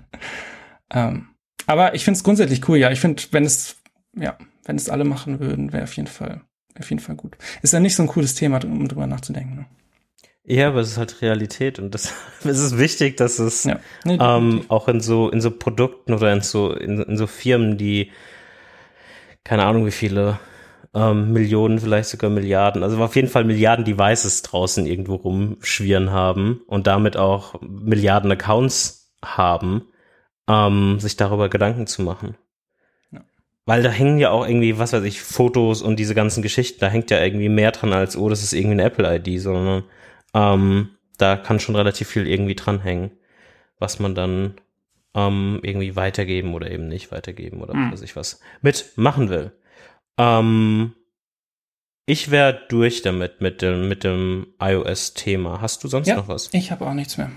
ähm, 0.93 1.29
aber 1.69 1.95
ich 1.95 2.03
finde 2.03 2.19
es 2.19 2.25
grundsätzlich 2.25 2.69
cool, 2.69 2.79
ja. 2.79 2.91
Ich 2.91 2.99
finde, 2.99 3.23
wenn 3.31 3.45
es, 3.45 3.77
ja, 4.17 4.37
wenn 4.65 4.77
es 4.77 4.89
alle 4.89 5.05
machen 5.05 5.41
würden, 5.41 5.73
wäre 5.73 5.85
auf 5.85 5.97
jeden 5.97 6.09
Fall, 6.09 6.43
auf 6.79 6.91
jeden 6.91 7.01
Fall 7.01 7.17
gut. 7.17 7.37
Ist 7.63 7.73
ja 7.73 7.81
nicht 7.81 7.97
so 7.97 8.03
ein 8.03 8.09
cooles 8.09 8.35
Thema, 8.35 8.63
um 8.65 8.89
drüber 8.89 9.07
nachzudenken. 9.07 9.57
Ne? 9.57 9.67
Ja, 10.47 10.69
aber 10.69 10.81
es 10.81 10.91
ist 10.91 10.99
halt 10.99 11.23
Realität 11.23 11.79
und 11.79 11.95
das, 11.95 12.13
es 12.45 12.61
ist 12.61 12.79
wichtig, 12.79 13.17
dass 13.17 13.39
es 13.39 13.65
ja. 13.65 13.79
nee, 14.05 14.19
ähm, 14.21 14.65
auch 14.69 14.89
in 14.89 15.01
so 15.01 15.31
in 15.31 15.41
so 15.41 15.51
Produkten 15.51 16.13
oder 16.13 16.33
in 16.33 16.43
so 16.43 16.73
in, 16.73 17.01
in 17.03 17.17
so 17.17 17.27
Firmen, 17.27 17.79
die 17.79 18.11
keine 19.43 19.65
Ahnung 19.65 19.87
wie 19.87 19.91
viele 19.91 20.39
ähm, 20.95 21.33
Millionen, 21.33 21.79
vielleicht 21.79 22.09
sogar 22.09 22.31
Milliarden, 22.31 22.83
also 22.83 23.03
auf 23.03 23.17
jeden 23.17 23.29
Fall 23.29 23.45
Milliarden 23.45 23.85
Devices 23.85 24.43
draußen 24.43 24.87
irgendwo 24.87 25.17
rumschwirren 25.17 26.11
haben 26.11 26.63
und 26.67 26.87
damit 26.87 27.17
auch 27.17 27.61
Milliarden 27.61 28.31
Accounts 28.31 29.13
haben, 29.25 29.83
ähm, 30.49 31.01
sich 31.01 31.17
darüber 31.17 31.49
Gedanken 31.49 31.87
zu 31.87 32.03
machen. 32.03 32.37
Weil 33.67 33.83
da 33.83 33.91
hängen 33.91 34.19
ja 34.19 34.31
auch 34.31 34.47
irgendwie, 34.47 34.79
was 34.79 34.93
weiß 34.93 35.05
ich, 35.05 35.23
Fotos 35.23 35.81
und 35.81 35.97
diese 35.99 36.15
ganzen 36.15 36.43
Geschichten, 36.43 36.81
da 36.81 36.89
hängt 36.89 37.11
ja 37.11 37.23
irgendwie 37.23 37.49
mehr 37.49 37.73
dran 37.73 37.93
als, 37.93 38.17
oh, 38.17 38.29
das 38.29 38.43
ist 38.43 38.53
irgendwie 38.53 38.73
eine 38.73 38.85
Apple-ID, 38.85 39.41
sondern 39.41 39.85
ähm, 40.35 40.91
da 41.17 41.37
kann 41.37 41.61
schon 41.61 41.77
relativ 41.77 42.09
viel 42.09 42.27
irgendwie 42.27 42.57
dranhängen, 42.57 43.13
was 43.79 44.01
man 44.01 44.15
dann 44.15 44.55
ähm, 45.15 45.61
irgendwie 45.63 45.97
weitergeben 45.97 46.55
oder 46.55 46.71
eben 46.71 46.89
nicht 46.89 47.11
weitergeben 47.13 47.63
oder 47.63 47.75
mhm. 47.75 47.87
was 47.87 48.01
weiß 48.01 48.03
ich 48.03 48.17
was 48.17 48.41
mitmachen 48.61 49.31
will. 49.31 49.53
Ähm, 50.19 50.95
ich 52.07 52.31
wäre 52.31 52.61
durch 52.69 53.01
damit, 53.01 53.41
mit 53.41 53.63
dem, 53.63 53.89
mit 53.89 54.05
dem 54.05 54.49
iOS-Thema. 54.61 55.63
Hast 55.63 55.83
du 55.85 55.89
sonst 55.89 56.09
ja, 56.09 56.17
noch 56.17 56.29
was? 56.29 56.51
Ich 56.53 56.71
habe 56.71 56.87
auch 56.87 56.93
nichts 56.93 57.17
mehr. 57.17 57.31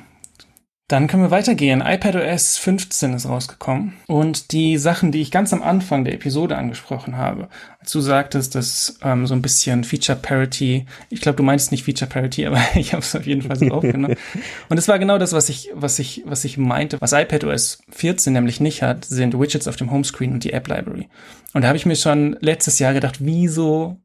Dann 0.90 1.08
können 1.08 1.24
wir 1.24 1.32
weitergehen. 1.32 1.84
iPadOS 1.86 2.58
15 2.60 3.14
ist 3.14 3.28
rausgekommen 3.28 3.96
und 4.08 4.54
die 4.54 4.78
Sachen, 4.78 5.12
die 5.12 5.22
ich 5.22 5.32
ganz 5.32 5.52
am 5.52 5.62
Anfang 5.62 6.06
der 6.06 6.14
Episode 6.14 6.56
angesprochen 6.56 7.18
habe, 7.18 7.50
als 7.82 7.92
du 7.92 8.00
sagtest, 8.00 8.56
dass 8.56 8.98
ähm, 9.04 9.28
so 9.28 9.34
ein 9.34 9.42
bisschen 9.42 9.84
Feature 9.84 10.18
Parity, 10.18 10.86
ich 11.10 11.20
glaube, 11.20 11.36
du 11.36 11.44
meinst 11.44 11.72
nicht 11.72 11.84
Feature 11.84 12.10
Parity, 12.10 12.46
aber 12.48 12.62
ich 12.76 12.94
habe 12.94 13.02
es 13.02 13.14
auf 13.14 13.28
jeden 13.28 13.42
Fall 13.42 13.58
so 13.58 13.68
aufgenommen. 13.68 14.16
und 14.70 14.78
es 14.78 14.88
war 14.88 14.98
genau 14.98 15.18
das, 15.18 15.34
was 15.34 15.50
ich, 15.50 15.72
was 15.74 16.00
ich, 16.00 16.24
was 16.26 16.46
ich 16.46 16.58
meinte. 16.58 17.02
Was 17.02 17.12
iPadOS 17.12 17.80
14 17.90 18.32
nämlich 18.32 18.62
nicht 18.62 18.82
hat, 18.82 19.04
sind 19.04 19.38
Widgets 19.38 19.68
auf 19.68 19.76
dem 19.76 19.92
Homescreen 19.92 20.32
und 20.32 20.46
die 20.46 20.54
App 20.54 20.70
Library. 20.70 21.10
Und 21.54 21.64
da 21.64 21.68
habe 21.68 21.78
ich 21.78 21.86
mir 21.86 21.98
schon 21.98 22.38
letztes 22.40 22.80
Jahr 22.80 22.94
gedacht, 22.94 23.18
wieso 23.20 24.00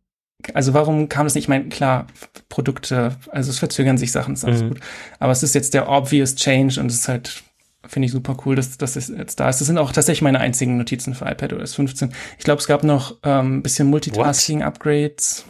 also 0.55 0.75
warum 0.75 1.09
kam 1.09 1.27
es 1.27 1.35
nicht? 1.35 1.45
Ich 1.45 1.49
meine, 1.49 1.69
klar, 1.69 2.07
Produkte, 2.49 3.17
also 3.31 3.51
es 3.51 3.59
verzögern 3.59 3.99
sich 3.99 4.13
Sachen, 4.13 4.35
ist 4.35 4.45
alles 4.45 4.63
mhm. 4.63 4.71
gut. 4.71 4.81
Aber 5.19 5.33
es 5.33 5.43
ist 5.43 5.55
jetzt 5.55 5.75
der 5.75 5.89
obvious 5.89 6.35
change 6.35 6.81
und 6.81 6.87
es 6.87 6.97
ist 6.97 7.09
halt, 7.09 7.43
finde 7.87 8.07
ich 8.07 8.13
super 8.13 8.37
cool, 8.45 8.57
dass, 8.57 8.77
dass 8.77 8.97
es 8.97 9.09
jetzt 9.09 9.39
da 9.41 9.49
ist. 9.49 9.61
Das 9.61 9.67
sind 9.67 9.79
auch 9.79 9.93
tatsächlich 9.93 10.23
meine 10.23 10.41
einzigen 10.41 10.77
Notizen 10.77 11.15
für 11.15 11.27
iPad 11.27 11.53
OS 11.55 11.75
15. 11.75 12.13
Ich 12.39 12.45
glaube, 12.45 12.61
es 12.61 12.67
gab 12.67 12.83
noch 12.85 13.19
ähm, 13.23 13.59
ein 13.59 13.63
bisschen 13.63 13.89
Multitasking-Upgrades. 13.89 15.45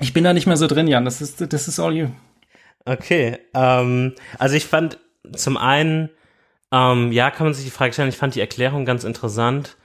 Ich 0.00 0.12
bin 0.12 0.24
da 0.24 0.32
nicht 0.32 0.46
mehr 0.46 0.56
so 0.56 0.66
drin, 0.66 0.88
Jan. 0.88 1.04
Das 1.04 1.20
ist, 1.20 1.52
das 1.52 1.68
ist 1.68 1.78
all 1.78 1.94
you. 1.94 2.08
Okay. 2.84 3.38
Ähm, 3.54 4.14
also 4.38 4.54
ich 4.54 4.64
fand 4.64 4.98
zum 5.34 5.56
einen, 5.56 6.10
ähm, 6.72 7.12
ja, 7.12 7.30
kann 7.30 7.46
man 7.46 7.54
sich 7.54 7.64
die 7.64 7.70
Frage 7.70 7.92
stellen, 7.92 8.08
ich 8.08 8.16
fand 8.16 8.34
die 8.34 8.40
Erklärung 8.40 8.84
ganz 8.84 9.04
interessant, 9.04 9.76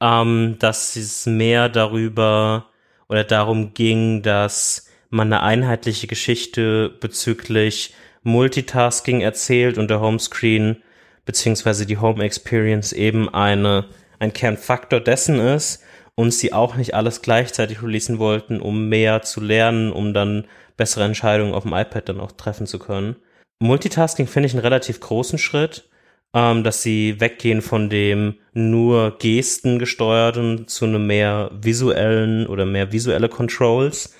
ähm, 0.00 0.56
dass 0.58 0.96
es 0.96 1.26
mehr 1.26 1.68
darüber 1.68 2.66
oder 3.12 3.24
darum 3.24 3.74
ging, 3.74 4.22
dass 4.22 4.88
man 5.10 5.30
eine 5.30 5.42
einheitliche 5.42 6.06
Geschichte 6.06 6.88
bezüglich 6.88 7.92
Multitasking 8.22 9.20
erzählt 9.20 9.76
und 9.76 9.88
der 9.88 10.00
Homescreen 10.00 10.82
beziehungsweise 11.26 11.84
die 11.84 11.98
Home 11.98 12.24
Experience 12.24 12.94
eben 12.94 13.28
eine, 13.28 13.84
ein 14.18 14.32
Kernfaktor 14.32 14.98
dessen 14.98 15.38
ist 15.38 15.82
und 16.14 16.32
sie 16.32 16.54
auch 16.54 16.76
nicht 16.76 16.94
alles 16.94 17.20
gleichzeitig 17.20 17.82
releasen 17.82 18.18
wollten, 18.18 18.60
um 18.62 18.88
mehr 18.88 19.20
zu 19.20 19.42
lernen, 19.42 19.92
um 19.92 20.14
dann 20.14 20.46
bessere 20.78 21.04
Entscheidungen 21.04 21.52
auf 21.52 21.64
dem 21.64 21.74
iPad 21.74 22.08
dann 22.08 22.20
auch 22.20 22.32
treffen 22.32 22.66
zu 22.66 22.78
können. 22.78 23.16
Multitasking 23.60 24.26
finde 24.26 24.46
ich 24.46 24.54
einen 24.54 24.62
relativ 24.62 25.00
großen 25.00 25.38
Schritt 25.38 25.84
ähm, 26.34 26.64
dass 26.64 26.82
sie 26.82 27.20
weggehen 27.20 27.62
von 27.62 27.90
dem 27.90 28.36
nur 28.52 29.18
Gesten 29.18 29.78
gesteuerten 29.78 30.66
zu 30.66 30.86
einem 30.86 31.06
mehr 31.06 31.50
visuellen 31.52 32.46
oder 32.46 32.64
mehr 32.64 32.92
visuelle 32.92 33.28
Controls 33.28 34.14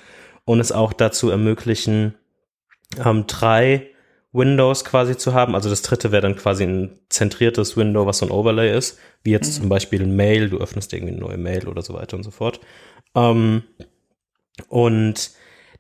und 0.44 0.60
es 0.60 0.72
auch 0.72 0.92
dazu 0.92 1.30
ermöglichen, 1.30 2.14
ähm, 3.02 3.26
drei 3.26 3.88
Windows 4.32 4.84
quasi 4.84 5.16
zu 5.16 5.34
haben. 5.34 5.54
Also 5.54 5.68
das 5.68 5.82
dritte 5.82 6.10
wäre 6.10 6.22
dann 6.22 6.36
quasi 6.36 6.64
ein 6.64 6.98
zentriertes 7.08 7.76
Window, 7.76 8.06
was 8.06 8.18
so 8.18 8.26
ein 8.26 8.32
Overlay 8.32 8.76
ist, 8.76 8.98
wie 9.22 9.30
jetzt 9.30 9.48
mhm. 9.48 9.62
zum 9.62 9.68
Beispiel 9.68 10.02
ein 10.02 10.16
Mail, 10.16 10.48
du 10.48 10.58
öffnest 10.58 10.92
irgendwie 10.92 11.12
eine 11.12 11.20
neue 11.20 11.38
Mail 11.38 11.68
oder 11.68 11.82
so 11.82 11.94
weiter 11.94 12.16
und 12.16 12.22
so 12.22 12.30
fort. 12.30 12.60
Ähm, 13.14 13.62
und 14.68 15.30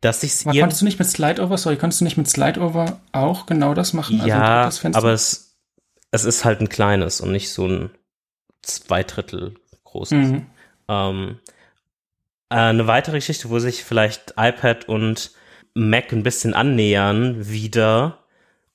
dass 0.00 0.22
ich 0.22 0.44
konntest 0.44 0.80
du 0.80 0.84
nicht 0.84 0.98
mit 0.98 1.08
Slideover, 1.08 1.56
sorry, 1.56 1.76
konntest 1.76 2.00
du 2.00 2.04
nicht 2.04 2.16
mit 2.16 2.28
Slideover 2.28 3.00
auch 3.12 3.46
genau 3.46 3.72
das 3.72 3.92
machen? 3.92 4.20
Also 4.20 4.28
ja, 4.28 4.70
aber 4.94 5.12
es 5.12 5.51
es 6.12 6.24
ist 6.24 6.44
halt 6.44 6.60
ein 6.60 6.68
kleines 6.68 7.20
und 7.20 7.32
nicht 7.32 7.50
so 7.50 7.66
ein 7.66 7.90
zwei 8.62 9.02
Drittel 9.02 9.54
großes. 9.84 10.12
Mhm. 10.12 10.46
Ähm, 10.88 11.40
äh, 12.48 12.54
eine 12.54 12.86
weitere 12.86 13.16
Geschichte, 13.16 13.50
wo 13.50 13.58
sich 13.58 13.82
vielleicht 13.82 14.34
iPad 14.36 14.88
und 14.88 15.32
Mac 15.74 16.12
ein 16.12 16.22
bisschen 16.22 16.54
annähern 16.54 17.48
wieder 17.48 18.22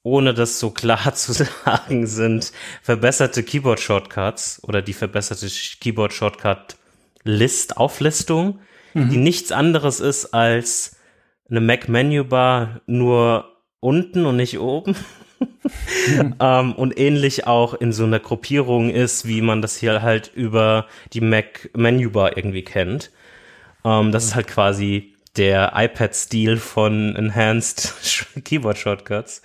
ohne 0.08 0.34
das 0.34 0.60
so 0.60 0.72
klar 0.72 1.14
zu 1.16 1.34
sagen, 1.34 2.08
sind 2.08 2.52
verbesserte 2.82 3.44
Keyboard-Shortcuts 3.44 4.64
oder 4.64 4.82
die 4.82 4.94
verbesserte 4.94 5.48
Keyboard-Shortcut-List, 5.82 7.78
Auflistung, 7.78 8.60
die 8.94 9.18
nichts 9.18 9.52
anderes 9.52 10.00
ist 10.00 10.34
als 10.34 10.96
eine 11.50 11.62
Mac-Menu-Bar 11.62 12.82
nur 12.88 13.62
unten 13.80 14.26
und 14.26 14.38
nicht 14.38 14.58
oben. 14.60 14.96
ähm, 16.40 16.74
und 16.74 16.98
ähnlich 17.00 17.48
auch 17.48 17.74
in 17.74 17.94
so 17.94 18.04
einer 18.04 18.20
Gruppierung 18.20 18.90
ist, 18.90 19.28
wie 19.28 19.42
man 19.42 19.62
das 19.62 19.78
hier 19.78 20.02
halt 20.02 20.32
über 20.34 20.88
die 21.14 21.22
Mac-Menu-Bar 21.22 22.38
irgendwie 22.38 22.64
kennt. 22.64 23.12
Ähm, 23.84 24.12
das 24.12 24.26
ist 24.26 24.36
halt 24.36 24.48
quasi 24.48 25.14
der 25.36 25.74
iPad-Stil 25.76 26.58
von 26.58 27.16
Enhanced 27.16 28.26
Keyboard 28.44 28.78
Shortcuts. 28.78 29.42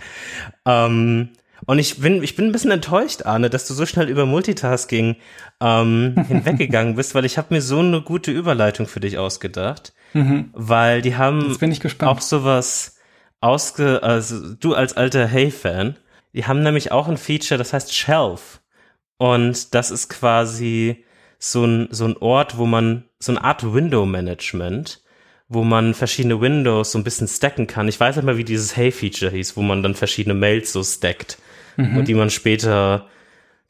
Ähm, 0.66 1.30
und 1.64 1.78
ich 1.78 2.00
bin, 2.00 2.22
ich 2.22 2.34
bin 2.34 2.46
ein 2.46 2.52
bisschen 2.52 2.72
enttäuscht, 2.72 3.22
Arne, 3.24 3.48
dass 3.48 3.68
du 3.68 3.74
so 3.74 3.86
schnell 3.86 4.08
über 4.08 4.26
Multitasking 4.26 5.16
ähm, 5.60 6.14
hinweggegangen 6.28 6.96
bist, 6.96 7.14
weil 7.14 7.24
ich 7.24 7.38
habe 7.38 7.54
mir 7.54 7.62
so 7.62 7.78
eine 7.78 8.02
gute 8.02 8.32
Überleitung 8.32 8.86
für 8.86 9.00
dich 9.00 9.18
ausgedacht. 9.18 9.92
Mhm. 10.12 10.50
Weil 10.52 11.02
die 11.02 11.16
haben 11.16 11.56
auch 12.00 12.20
sowas 12.20 12.96
ausge, 13.42 14.02
also 14.02 14.54
du 14.54 14.74
als 14.74 14.96
alter 14.96 15.26
Hey-Fan, 15.26 15.96
die 16.32 16.46
haben 16.46 16.62
nämlich 16.62 16.92
auch 16.92 17.08
ein 17.08 17.16
Feature, 17.16 17.58
das 17.58 17.72
heißt 17.72 17.94
Shelf. 17.94 18.60
Und 19.18 19.74
das 19.74 19.90
ist 19.90 20.08
quasi 20.08 21.04
so 21.38 21.64
ein, 21.64 21.88
so 21.90 22.06
ein 22.06 22.16
Ort, 22.16 22.56
wo 22.56 22.66
man, 22.66 23.04
so 23.18 23.32
eine 23.32 23.44
Art 23.44 23.72
Window-Management, 23.72 25.02
wo 25.48 25.64
man 25.64 25.94
verschiedene 25.94 26.40
Windows 26.40 26.92
so 26.92 26.98
ein 26.98 27.04
bisschen 27.04 27.28
stacken 27.28 27.66
kann. 27.66 27.88
Ich 27.88 28.00
weiß 28.00 28.16
nicht 28.16 28.24
mehr, 28.24 28.38
wie 28.38 28.44
dieses 28.44 28.76
Hey-Feature 28.76 29.30
hieß, 29.30 29.56
wo 29.56 29.62
man 29.62 29.82
dann 29.82 29.94
verschiedene 29.94 30.34
Mails 30.34 30.72
so 30.72 30.82
stackt 30.82 31.38
mhm. 31.76 31.98
und 31.98 32.08
die 32.08 32.14
man 32.14 32.30
später 32.30 33.08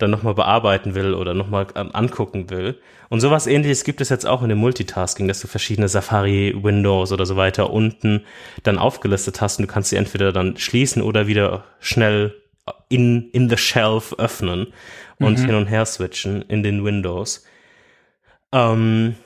dann 0.03 0.11
nochmal 0.11 0.35
bearbeiten 0.35 0.95
will 0.95 1.15
oder 1.15 1.33
nochmal 1.33 1.67
angucken 1.75 2.51
will. 2.51 2.79
Und 3.09 3.21
sowas 3.21 3.47
ähnliches 3.47 3.85
gibt 3.85 4.01
es 4.01 4.09
jetzt 4.09 4.27
auch 4.27 4.43
in 4.43 4.49
dem 4.49 4.59
Multitasking, 4.59 5.29
dass 5.29 5.41
du 5.41 5.47
verschiedene 5.47 5.89
Safari-Windows 5.89 7.13
oder 7.13 7.27
so 7.27 7.37
weiter 7.37 7.71
unten 7.71 8.25
dann 8.63 8.79
aufgelistet 8.79 9.41
hast 9.41 9.59
und 9.59 9.67
du 9.67 9.73
kannst 9.73 9.91
sie 9.91 9.97
entweder 9.97 10.33
dann 10.33 10.57
schließen 10.57 11.03
oder 11.03 11.27
wieder 11.27 11.65
schnell 11.79 12.35
in, 12.89 13.31
in 13.31 13.49
the 13.49 13.57
shelf 13.57 14.15
öffnen 14.19 14.69
und 15.19 15.39
mhm. 15.39 15.47
hin 15.47 15.55
und 15.55 15.67
her 15.67 15.87
switchen 15.87 16.43
in 16.43 16.63
den 16.63 16.85
Windows. 16.85 17.45
Ähm, 18.53 19.17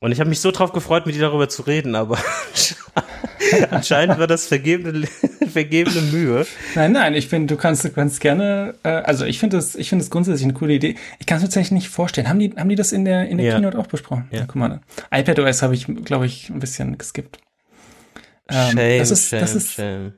und 0.00 0.12
ich 0.12 0.20
habe 0.20 0.28
mich 0.28 0.40
so 0.40 0.50
drauf 0.50 0.72
gefreut, 0.72 1.06
mit 1.06 1.14
dir 1.14 1.22
darüber 1.22 1.48
zu 1.48 1.62
reden, 1.62 1.94
aber 1.94 2.18
anscheinend 3.70 4.18
war 4.18 4.26
das 4.26 4.46
vergebene, 4.46 5.06
vergebene 5.52 6.00
Mühe. 6.02 6.46
Nein, 6.74 6.92
nein, 6.92 7.14
ich 7.14 7.28
finde, 7.28 7.54
du 7.54 7.60
kannst, 7.60 7.84
du 7.84 7.90
kannst 7.90 8.20
gerne, 8.20 8.74
äh, 8.82 8.88
also 8.88 9.24
ich 9.24 9.38
finde 9.38 9.56
das, 9.56 9.74
ich 9.74 9.88
finde 9.88 10.04
das 10.04 10.10
grundsätzlich 10.10 10.44
eine 10.44 10.54
coole 10.54 10.74
Idee. 10.74 10.96
Ich 11.18 11.26
kann 11.26 11.36
es 11.36 11.42
mir 11.42 11.48
tatsächlich 11.48 11.72
nicht 11.72 11.88
vorstellen. 11.88 12.28
Haben 12.28 12.38
die, 12.38 12.52
haben 12.56 12.68
die 12.68 12.76
das 12.76 12.92
in 12.92 13.04
der, 13.04 13.28
in 13.28 13.38
der 13.38 13.46
ja. 13.46 13.54
Keynote 13.54 13.78
auch 13.78 13.86
besprochen? 13.86 14.28
Ja. 14.30 14.40
ja 14.40 14.44
guck 14.46 14.56
mal, 14.56 14.80
iPadOS 15.12 15.62
habe 15.62 15.74
ich, 15.74 15.86
glaube 16.04 16.26
ich, 16.26 16.50
ein 16.50 16.60
bisschen 16.60 16.98
geskippt. 16.98 17.38
Ähm, 18.48 18.72
shame, 18.72 18.98
das 18.98 19.10
ist, 19.10 19.28
shame, 19.28 19.40
das 19.40 19.54
ist, 19.54 19.72
shame. 19.72 20.12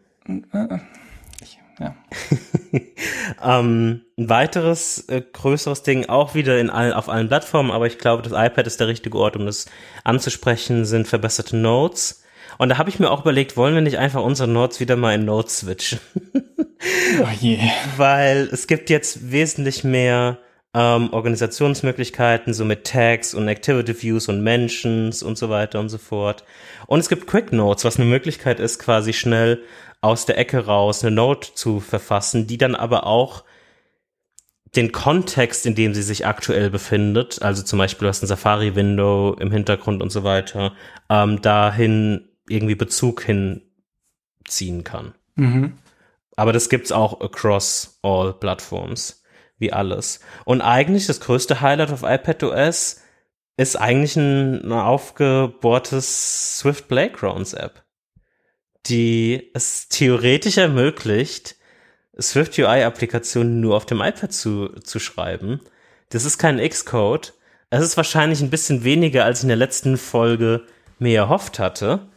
Äh, 0.53 0.79
ja. 1.79 1.95
ähm, 3.61 4.03
ein 4.17 4.29
weiteres 4.29 5.09
äh, 5.09 5.21
größeres 5.21 5.83
Ding, 5.83 6.09
auch 6.09 6.35
wieder 6.35 6.59
in 6.59 6.71
allen, 6.71 6.93
auf 6.93 7.09
allen 7.09 7.29
Plattformen, 7.29 7.71
aber 7.71 7.87
ich 7.87 7.99
glaube, 7.99 8.23
das 8.23 8.33
iPad 8.33 8.67
ist 8.67 8.81
der 8.81 8.89
richtige 8.89 9.19
Ort, 9.19 9.37
um 9.37 9.47
das 9.47 9.67
anzusprechen, 10.03 10.85
sind 10.85 11.07
verbesserte 11.07 11.57
Notes. 11.57 12.23
Und 12.59 12.69
da 12.69 12.79
habe 12.79 12.89
ich 12.89 12.99
mir 12.99 13.11
auch 13.11 13.23
überlegt, 13.23 13.57
wollen 13.57 13.75
wir 13.75 13.83
nicht 13.83 13.99
einfach 13.99 14.23
unsere 14.23 14.49
Notes 14.49 14.81
wieder 14.81 14.97
mal 14.97 15.15
in 15.15 15.25
Notes 15.25 15.61
switchen? 15.61 16.01
oh 17.23 17.29
je. 17.41 17.59
Weil 17.97 18.49
es 18.53 18.67
gibt 18.67 18.91
jetzt 18.91 19.31
wesentlich 19.31 19.85
mehr 19.85 20.39
ähm, 20.75 21.13
Organisationsmöglichkeiten, 21.13 22.53
so 22.53 22.65
mit 22.65 22.85
Tags 22.85 23.35
und 23.35 23.49
Activity 23.49 24.03
Views 24.03 24.29
und 24.29 24.43
Mentions 24.43 25.23
und 25.23 25.39
so 25.39 25.49
weiter 25.49 25.81
und 25.81 25.89
so 25.89 25.99
fort. 25.99 26.45
Und 26.87 27.01
es 27.01 27.09
gibt 27.09 27.27
Quick 27.27 27.53
Notes, 27.53 27.85
was 27.85 27.97
eine 27.97 28.05
Möglichkeit 28.05 28.61
ist, 28.61 28.79
quasi 28.79 29.13
schnell 29.13 29.63
aus 30.01 30.27
der 30.27 30.39
Ecke 30.39 30.67
raus 30.67 31.03
eine 31.03 31.15
Note 31.15 31.55
zu 31.55 31.81
verfassen, 31.81 32.47
die 32.47 32.59
dann 32.59 32.75
aber 32.75 33.07
auch 33.07 33.45
den 34.77 34.93
Kontext, 34.93 35.65
in 35.65 35.75
dem 35.75 35.95
sie 35.95 36.03
sich 36.03 36.27
aktuell 36.27 36.69
befindet, 36.71 37.41
also 37.41 37.63
zum 37.63 37.79
Beispiel 37.79 38.05
du 38.05 38.09
hast 38.11 38.23
ein 38.23 38.27
Safari-Window 38.27 39.37
im 39.41 39.51
Hintergrund 39.51 40.03
und 40.03 40.11
so 40.11 40.23
weiter, 40.23 40.75
ähm, 41.09 41.41
dahin 41.41 42.29
irgendwie 42.49 42.75
Bezug 42.75 43.23
hinziehen 43.23 44.85
kann. 44.85 45.15
Mhm. 45.35 45.79
Aber 46.37 46.53
das 46.53 46.69
gibt's 46.69 46.93
auch 46.93 47.21
across 47.21 47.99
all 48.03 48.33
Plattforms, 48.35 49.23
wie 49.59 49.73
alles. 49.73 50.21
Und 50.45 50.61
eigentlich 50.61 51.07
das 51.07 51.21
größte 51.21 51.61
Highlight 51.61 51.93
auf 51.93 52.03
iPadOS 52.03 53.01
ist 53.57 53.77
eigentlich 53.77 54.17
ein, 54.17 54.67
ein 54.67 54.73
aufgebohrtes 54.73 56.59
Swift 56.59 56.89
Playgrounds 56.89 57.55
App 57.55 57.87
die 58.89 59.51
es 59.55 59.89
theoretisch 59.89 60.59
ermöglicht, 60.59 61.57
Swift 62.21 62.59
UI-Applikationen 62.59 63.61
nur 63.61 63.77
auf 63.77 63.87
dem 63.87 64.01
iPad 64.01 64.33
zu, 64.33 64.69
zu 64.81 64.99
schreiben. 64.99 65.61
Das 66.09 66.25
ist 66.25 66.39
kein 66.39 66.59
Xcode. 66.59 67.35
Es 67.69 67.83
ist 67.83 67.97
wahrscheinlich 67.97 68.41
ein 68.41 68.51
bisschen 68.51 68.85
weniger, 68.85 69.25
als 69.25 69.41
ich 69.41 69.45
in 69.45 69.49
der 69.49 69.57
letzten 69.57 69.97
Folge 69.99 70.63
mir 70.99 71.19
erhofft 71.19 71.59
hatte, 71.59 72.09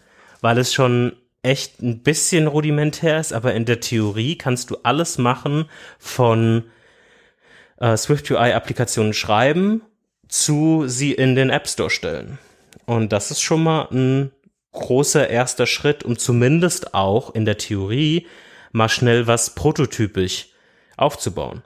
weil 0.42 0.58
es 0.58 0.74
schon 0.74 1.14
echt 1.42 1.82
ein 1.82 2.04
bisschen 2.04 2.48
rudimentär 2.48 3.20
ist, 3.20 3.34
aber 3.34 3.54
in 3.54 3.66
der 3.66 3.80
Theorie 3.80 4.38
kannst 4.38 4.70
du 4.70 4.78
alles 4.84 5.18
machen 5.18 5.66
von 5.98 6.66
äh, 7.78 7.96
Swift 7.96 8.30
UI-Applikationen 8.30 9.14
schreiben 9.14 9.82
zu 10.28 10.84
sie 10.88 11.12
in 11.12 11.36
den 11.36 11.50
App 11.50 11.68
Store 11.68 11.90
stellen. 11.90 12.38
Und 12.86 13.12
das 13.12 13.32
ist 13.32 13.42
schon 13.42 13.64
mal 13.64 13.88
ein 13.92 14.32
großer 14.72 15.30
erster 15.30 15.66
Schritt, 15.66 16.04
um 16.04 16.18
zumindest 16.18 16.94
auch 16.94 17.34
in 17.34 17.46
der 17.46 17.58
Theorie 17.58 18.28
mal 18.72 18.90
schnell 18.90 19.28
was 19.28 19.56
prototypisch 19.56 20.50
aufzubauen. 20.96 21.64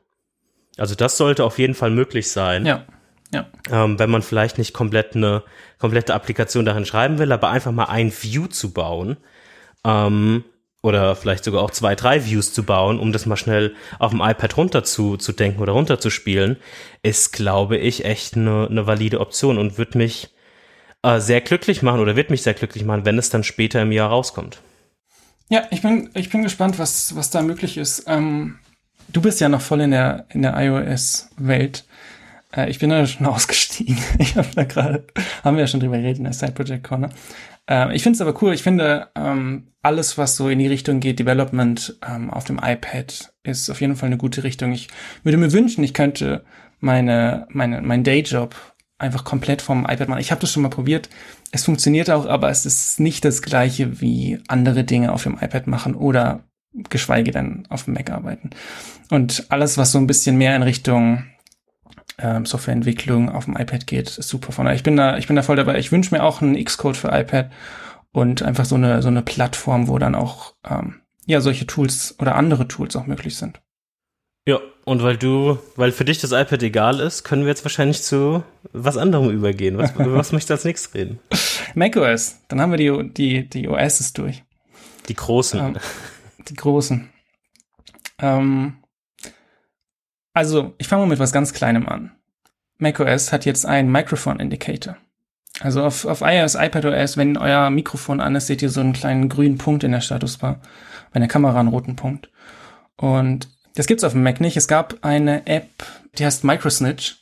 Also 0.78 0.96
das 0.96 1.18
sollte 1.18 1.44
auf 1.44 1.60
jeden 1.60 1.76
Fall 1.76 1.92
möglich 1.92 2.32
sein. 2.32 2.66
Ja. 2.66 2.86
Ja. 3.34 3.48
Ähm, 3.72 3.98
wenn 4.00 4.12
man 4.12 4.22
vielleicht 4.22 4.58
nicht 4.58 4.74
komplett 4.74 5.16
eine 5.16 5.44
komplette 5.80 6.14
Applikation 6.14 6.66
darin 6.66 6.86
schreiben 6.86 7.18
will, 7.18 7.32
aber 7.32 7.50
einfach 7.50 7.72
mal 7.72 7.86
ein 7.86 8.12
View 8.12 8.48
zu 8.48 8.72
bauen 8.72 9.18
ähm, 9.84 10.44
oder 10.84 11.16
vielleicht 11.16 11.44
sogar 11.44 11.64
auch 11.64 11.72
zwei, 11.72 11.96
drei 11.96 12.26
Views 12.26 12.54
zu 12.54 12.64
bauen, 12.64 13.00
um 13.00 13.12
das 13.12 13.26
mal 13.26 13.38
schnell 13.38 13.74
auf 14.00 14.12
dem 14.12 14.22
iPad 14.22 14.56
runter 14.56 14.84
zu, 14.84 15.18
zu 15.18 15.32
denken 15.32 15.62
oder 15.62 15.74
runter 15.74 16.00
zu 16.00 16.10
spielen, 16.10 16.58
ist, 17.02 17.34
glaube 17.34 17.78
ich, 17.78 18.06
echt 18.06 18.38
eine, 18.38 18.68
eine 18.70 18.86
valide 18.86 19.20
Option 19.20 19.58
und 19.58 19.78
wird 19.78 19.96
mich 19.96 20.30
äh, 21.02 21.20
sehr 21.20 21.42
glücklich 21.42 21.82
machen 21.82 22.02
oder 22.02 22.16
wird 22.16 22.30
mich 22.30 22.44
sehr 22.44 22.54
glücklich 22.54 22.86
machen, 22.86 23.06
wenn 23.06 23.18
es 23.18 23.30
dann 23.30 23.44
später 23.44 23.82
im 23.82 23.92
Jahr 23.92 24.10
rauskommt. 24.10 24.62
Ja, 25.50 25.64
ich 25.72 25.82
bin, 25.82 26.10
ich 26.14 26.30
bin 26.30 26.44
gespannt, 26.44 26.80
was, 26.80 27.16
was 27.16 27.30
da 27.32 27.42
möglich 27.42 27.78
ist. 27.78 28.06
Ähm, 28.08 28.60
du 29.10 29.22
bist 29.22 29.42
ja 29.42 29.50
noch 29.50 29.62
voll 29.62 29.82
in 29.82 29.92
der, 29.92 30.26
in 30.30 30.44
der 30.44 30.56
iOS-Welt. 30.56 31.86
Äh, 32.56 32.70
ich 32.70 32.80
bin 32.80 32.90
da 32.90 33.06
schon 33.06 33.26
ausgestiegen. 33.26 33.98
Ich 34.20 34.36
habe 34.36 34.48
da 34.56 34.64
gerade, 34.64 35.06
haben 35.44 35.58
wir 35.58 35.62
ja 35.62 35.68
schon 35.68 35.80
drüber 35.80 35.98
geredet 35.98 36.20
in 36.20 36.26
der 36.26 36.34
Side 36.34 36.54
Project 36.54 36.84
Corner. 36.84 37.10
Äh, 37.70 37.96
ich 37.96 38.04
finde 38.04 38.18
es 38.18 38.22
aber 38.22 38.42
cool. 38.42 38.54
Ich 38.54 38.64
finde, 38.64 39.10
ähm, 39.16 39.68
alles, 39.82 40.18
was 40.18 40.36
so 40.36 40.50
in 40.50 40.60
die 40.60 40.68
Richtung 40.68 41.00
geht, 41.00 41.20
Development 41.20 41.98
ähm, 42.08 42.30
auf 42.30 42.46
dem 42.46 42.60
iPad, 42.64 43.34
ist 43.44 43.70
auf 43.70 43.82
jeden 43.82 43.96
Fall 43.96 44.08
eine 44.08 44.18
gute 44.18 44.44
Richtung. 44.44 44.72
Ich 44.72 44.88
würde 45.24 45.38
mir 45.38 45.52
wünschen, 45.52 45.84
ich 45.84 45.94
könnte 45.94 46.44
meine, 46.80 47.48
meine, 47.50 47.82
mein 47.82 48.04
Dayjob 48.04 48.56
einfach 48.98 49.24
komplett 49.26 49.62
vom 49.62 49.84
iPad 49.84 50.08
machen. 50.08 50.22
Ich 50.22 50.32
habe 50.32 50.42
das 50.42 50.52
schon 50.52 50.64
mal 50.64 50.70
probiert. 50.70 51.10
Es 51.52 51.66
funktioniert 51.66 52.10
auch, 52.10 52.26
aber 52.26 52.50
es 52.50 52.66
ist 52.66 53.00
nicht 53.00 53.26
das 53.26 53.42
gleiche 53.42 54.00
wie 54.00 54.40
andere 54.48 54.84
Dinge 54.84 55.12
auf 55.12 55.24
dem 55.24 55.38
iPad 55.40 55.68
machen 55.68 55.96
oder 55.96 56.44
geschweige 56.90 57.32
denn 57.32 57.68
auf 57.70 57.84
dem 57.84 57.94
Mac 57.94 58.10
arbeiten. 58.10 58.52
Und 59.10 59.46
alles, 59.50 59.78
was 59.78 59.92
so 59.92 60.00
ein 60.00 60.08
bisschen 60.08 60.38
mehr 60.38 60.56
in 60.56 60.64
Richtung 60.64 61.26
ähm, 62.20 62.46
Softwareentwicklung 62.46 63.30
auf 63.30 63.46
dem 63.46 63.56
iPad 63.56 63.88
geht, 63.88 64.18
ist 64.18 64.30
super 64.30 64.52
von. 64.52 64.68
Ich 64.68 64.84
bin 64.84 64.96
da, 64.96 65.18
ich 65.18 65.28
bin 65.28 65.36
da 65.36 65.42
voll 65.42 65.56
dabei. 65.56 65.78
Ich 65.80 65.92
wünsche 65.92 66.14
mir 66.14 66.24
auch 66.24 66.42
einen 66.42 66.64
Xcode 66.64 66.98
für 66.98 67.10
iPad 67.10 67.52
und 68.12 68.42
einfach 68.44 68.66
so 68.66 68.76
eine 68.76 69.02
so 69.02 69.08
eine 69.08 69.22
Plattform, 69.22 69.88
wo 69.88 69.98
dann 69.98 70.16
auch 70.16 70.54
ähm, 70.70 71.02
ja 71.26 71.42
solche 71.42 71.68
Tools 71.68 72.16
oder 72.20 72.36
andere 72.36 72.68
Tools 72.68 72.96
auch 72.96 73.08
möglich 73.08 73.38
sind. 73.38 73.62
Ja, 74.46 74.60
und 74.84 75.02
weil 75.02 75.16
du, 75.16 75.58
weil 75.78 75.94
für 75.94 76.04
dich 76.04 76.20
das 76.20 76.34
iPad 76.34 76.62
egal 76.64 77.00
ist, 77.00 77.24
können 77.24 77.44
wir 77.44 77.50
jetzt 77.50 77.64
wahrscheinlich 77.64 78.04
zu 78.04 78.44
was 78.74 78.98
anderem 78.98 79.30
übergehen. 79.30 79.78
Was, 79.78 79.92
über 79.92 80.14
was 80.16 80.32
möchtest 80.34 80.50
du 80.50 80.54
als 80.56 80.66
nächstes 80.66 80.94
reden? 80.94 81.20
macOS. 81.76 82.40
Dann 82.50 82.60
haben 82.60 82.72
wir 82.72 82.78
die, 82.78 83.14
die, 83.14 83.50
die 83.50 83.70
OSs 83.70 84.12
durch. 84.12 84.44
Die 85.08 85.16
großen. 85.16 85.60
Ähm, 85.60 85.78
die 86.50 86.56
großen. 86.56 87.10
Ähm, 88.20 88.76
also, 90.34 90.74
ich 90.78 90.88
fange 90.88 91.04
mal 91.04 91.10
mit 91.10 91.20
was 91.20 91.32
ganz 91.32 91.54
Kleinem 91.54 91.88
an. 91.88 92.12
macOS 92.78 93.32
hat 93.32 93.46
jetzt 93.46 93.66
einen 93.66 93.92
Microphone 93.92 94.40
Indicator. 94.40 94.98
Also 95.60 95.84
auf, 95.84 96.06
auf 96.06 96.22
iOS, 96.22 96.56
iPadOS, 96.56 97.18
wenn 97.18 97.38
euer 97.38 97.70
Mikrofon 97.70 98.20
an 98.20 98.36
ist, 98.36 98.48
seht 98.48 98.62
ihr 98.62 98.70
so 98.70 98.82
einen 98.82 98.94
kleinen 98.94 99.30
grünen 99.30 99.58
Punkt 99.58 99.84
in 99.84 99.92
der 99.92 100.02
Statusbar. 100.02 100.60
Bei 101.12 101.20
der 101.20 101.30
Kamera 101.30 101.60
einen 101.60 101.70
roten 101.70 101.96
Punkt. 101.96 102.30
Und 102.98 103.48
das 103.76 103.86
gibt's 103.86 104.04
auf 104.04 104.14
dem 104.14 104.24
Mac 104.24 104.42
nicht. 104.42 104.58
Es 104.58 104.68
gab 104.68 104.98
eine 105.02 105.46
App, 105.46 105.70
die 106.18 106.26
heißt 106.26 106.44
Microsnitch. 106.44 107.18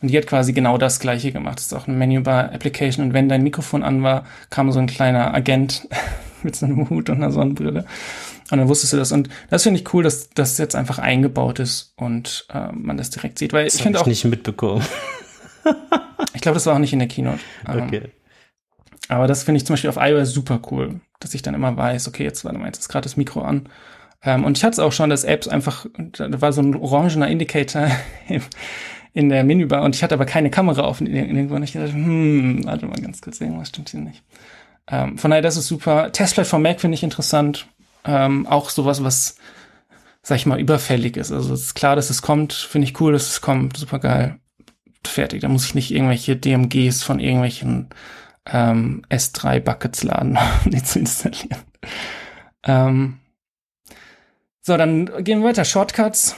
Und 0.00 0.08
die 0.08 0.16
hat 0.18 0.26
quasi 0.26 0.52
genau 0.52 0.76
das 0.76 0.98
gleiche 0.98 1.32
gemacht. 1.32 1.56
Das 1.56 1.66
ist 1.66 1.72
auch 1.74 1.86
eine 1.86 1.96
Menübar-Application. 1.96 3.06
Und 3.06 3.14
wenn 3.14 3.28
dein 3.28 3.42
Mikrofon 3.42 3.82
an 3.82 4.02
war, 4.02 4.24
kam 4.50 4.70
so 4.72 4.78
ein 4.78 4.86
kleiner 4.86 5.34
Agent 5.34 5.88
mit 6.42 6.56
so 6.56 6.66
einem 6.66 6.88
Hut 6.88 7.10
und 7.10 7.16
einer 7.16 7.32
Sonnenbrille. 7.32 7.84
Und 8.50 8.58
dann 8.58 8.68
wusstest 8.68 8.92
du 8.92 8.96
das. 8.98 9.10
Und 9.12 9.28
das 9.50 9.62
finde 9.62 9.80
ich 9.80 9.94
cool, 9.94 10.02
dass 10.02 10.28
das 10.30 10.58
jetzt 10.58 10.74
einfach 10.76 10.98
eingebaut 10.98 11.58
ist 11.60 11.94
und 11.96 12.46
äh, 12.52 12.70
man 12.72 12.96
das 12.96 13.10
direkt 13.10 13.38
sieht. 13.38 13.52
Weil 13.52 13.64
Das 13.64 13.76
ich 13.76 13.82
finde 13.82 14.00
auch, 14.00 14.06
nicht 14.06 14.24
mitbekommen. 14.24 14.84
ich 16.34 16.40
glaube, 16.42 16.54
das 16.54 16.66
war 16.66 16.74
auch 16.74 16.78
nicht 16.78 16.92
in 16.92 16.98
der 16.98 17.08
Keynote. 17.08 17.40
Ähm, 17.68 17.82
Okay. 17.84 18.02
aber 19.08 19.26
das 19.26 19.44
finde 19.44 19.58
ich 19.58 19.66
zum 19.66 19.74
Beispiel 19.74 19.90
auf 19.90 19.96
iOS 19.98 20.32
super 20.32 20.60
cool, 20.70 21.00
dass 21.20 21.34
ich 21.34 21.42
dann 21.42 21.54
immer 21.54 21.76
weiß, 21.76 22.06
okay, 22.08 22.24
jetzt 22.24 22.44
warte 22.44 22.58
mal, 22.58 22.66
jetzt 22.66 22.80
ist 22.80 22.88
gerade 22.88 23.04
das 23.04 23.16
Mikro 23.16 23.42
an. 23.42 23.68
Ähm, 24.22 24.44
und 24.44 24.56
ich 24.58 24.64
hatte 24.64 24.72
es 24.74 24.78
auch 24.78 24.92
schon, 24.92 25.10
dass 25.10 25.24
Apps 25.24 25.48
einfach, 25.48 25.86
da 26.12 26.40
war 26.40 26.52
so 26.52 26.62
ein 26.62 26.74
orangener 26.74 27.28
Indicator 27.28 27.90
in 29.14 29.28
der 29.28 29.44
Menübar 29.44 29.82
und 29.82 29.94
ich 29.94 30.02
hatte 30.02 30.14
aber 30.14 30.26
keine 30.26 30.50
Kamera 30.50 30.82
auf 30.82 31.00
irgendwo 31.00 31.54
und 31.54 31.62
ich 31.62 31.72
dachte, 31.72 31.92
hm, 31.92 32.64
warte 32.64 32.86
mal 32.86 33.00
ganz 33.00 33.20
kurz, 33.20 33.40
irgendwas 33.40 33.68
stimmt 33.68 33.90
hier 33.90 34.00
nicht. 34.00 34.22
Ähm, 34.86 35.16
von 35.16 35.30
daher, 35.30 35.42
das 35.42 35.56
ist 35.56 35.66
super. 35.68 36.12
Testflight 36.12 36.46
von 36.46 36.60
Mac 36.60 36.80
finde 36.80 36.94
ich 36.96 37.02
interessant. 37.02 37.68
Ähm, 38.04 38.46
auch 38.46 38.70
sowas, 38.70 39.02
was, 39.02 39.36
sag 40.22 40.36
ich 40.36 40.46
mal, 40.46 40.60
überfällig 40.60 41.16
ist. 41.16 41.32
Also 41.32 41.54
es 41.54 41.62
ist 41.62 41.74
klar, 41.74 41.96
dass 41.96 42.10
es 42.10 42.22
kommt, 42.22 42.52
finde 42.52 42.88
ich 42.88 43.00
cool, 43.00 43.12
dass 43.12 43.28
es 43.28 43.40
kommt, 43.40 43.76
super 43.76 43.98
geil. 43.98 44.38
Fertig. 45.06 45.42
Da 45.42 45.48
muss 45.48 45.66
ich 45.66 45.74
nicht 45.74 45.90
irgendwelche 45.90 46.36
DMGs 46.36 47.02
von 47.02 47.20
irgendwelchen 47.20 47.90
ähm, 48.46 49.02
S3-Buckets 49.10 50.02
laden, 50.02 50.38
um 50.64 50.70
die 50.70 50.82
zu 50.82 50.98
installieren. 50.98 51.58
Ähm, 52.62 53.18
so, 54.60 54.76
dann 54.76 55.24
gehen 55.24 55.40
wir 55.40 55.48
weiter. 55.48 55.64
Shortcuts 55.64 56.36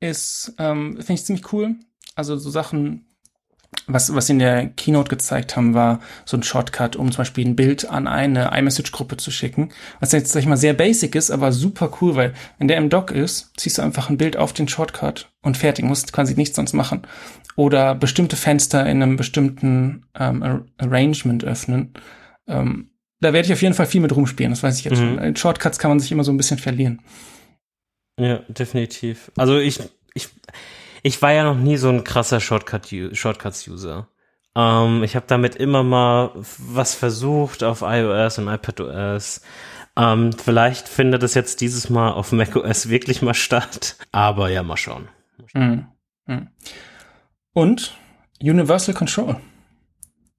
ist, 0.00 0.54
ähm, 0.58 0.96
finde 0.96 1.14
ich 1.14 1.24
ziemlich 1.24 1.52
cool. 1.52 1.76
Also 2.16 2.36
so 2.36 2.50
Sachen, 2.50 3.06
was, 3.86 4.14
was 4.14 4.26
sie 4.26 4.32
in 4.34 4.38
der 4.38 4.68
Keynote 4.68 5.08
gezeigt 5.10 5.56
haben, 5.56 5.74
war 5.74 6.00
so 6.24 6.36
ein 6.36 6.42
Shortcut, 6.42 6.96
um 6.96 7.10
zum 7.12 7.18
Beispiel 7.18 7.46
ein 7.46 7.56
Bild 7.56 7.88
an 7.88 8.06
eine 8.06 8.50
iMessage-Gruppe 8.56 9.16
zu 9.18 9.30
schicken. 9.30 9.70
Was 10.00 10.12
jetzt, 10.12 10.32
sag 10.32 10.40
ich 10.40 10.46
mal, 10.46 10.56
sehr 10.56 10.74
basic 10.74 11.14
ist, 11.14 11.30
aber 11.30 11.52
super 11.52 11.90
cool, 12.00 12.14
weil 12.16 12.34
wenn 12.58 12.68
der 12.68 12.78
im 12.78 12.88
Dock 12.90 13.10
ist, 13.10 13.52
ziehst 13.56 13.78
du 13.78 13.82
einfach 13.82 14.08
ein 14.10 14.16
Bild 14.18 14.36
auf 14.36 14.52
den 14.52 14.68
Shortcut 14.68 15.30
und 15.42 15.56
fertig, 15.56 15.84
musst 15.84 16.12
quasi 16.12 16.34
nichts 16.34 16.56
sonst 16.56 16.72
machen. 16.72 17.02
Oder 17.56 17.94
bestimmte 17.94 18.36
Fenster 18.36 18.84
in 18.86 19.02
einem 19.02 19.16
bestimmten 19.16 20.06
ähm, 20.18 20.42
Ar- 20.42 20.64
Arrangement 20.78 21.44
öffnen. 21.44 21.92
Ähm, 22.48 22.90
da 23.20 23.32
werde 23.32 23.46
ich 23.46 23.52
auf 23.52 23.62
jeden 23.62 23.74
Fall 23.74 23.86
viel 23.86 24.00
mit 24.00 24.14
rumspielen, 24.14 24.50
das 24.52 24.62
weiß 24.62 24.78
ich 24.78 24.84
jetzt 24.84 24.98
Mhm. 25.00 25.16
schon. 25.16 25.18
In 25.18 25.36
Shortcuts 25.36 25.78
kann 25.78 25.90
man 25.90 26.00
sich 26.00 26.10
immer 26.10 26.24
so 26.24 26.32
ein 26.32 26.36
bisschen 26.36 26.58
verlieren. 26.58 27.00
Ja, 28.20 28.38
definitiv. 28.48 29.30
Also 29.36 29.58
ich, 29.58 29.78
ich, 31.04 31.22
war 31.22 31.32
ja 31.32 31.44
noch 31.44 31.56
nie 31.56 31.76
so 31.76 31.88
ein 31.88 32.02
krasser 32.02 32.40
Shortcut, 32.40 32.88
Shortcuts-User. 33.12 34.08
Ähm, 34.56 35.02
ich 35.04 35.14
habe 35.16 35.26
damit 35.28 35.54
immer 35.54 35.82
mal 35.82 36.30
was 36.34 36.94
versucht 36.94 37.62
auf 37.62 37.82
iOS 37.82 38.38
und 38.38 38.48
iPadOS. 38.48 39.42
Ähm, 39.96 40.32
vielleicht 40.32 40.88
findet 40.88 41.22
es 41.22 41.34
jetzt 41.34 41.60
dieses 41.60 41.90
Mal 41.90 42.10
auf 42.12 42.32
macOS 42.32 42.88
wirklich 42.88 43.22
mal 43.22 43.34
statt. 43.34 43.96
Aber 44.12 44.48
ja, 44.48 44.62
mal 44.62 44.76
schauen. 44.76 45.08
Mhm. 45.52 45.86
Mhm. 46.26 46.48
Und 47.52 47.96
Universal 48.40 48.94
Control. 48.94 49.36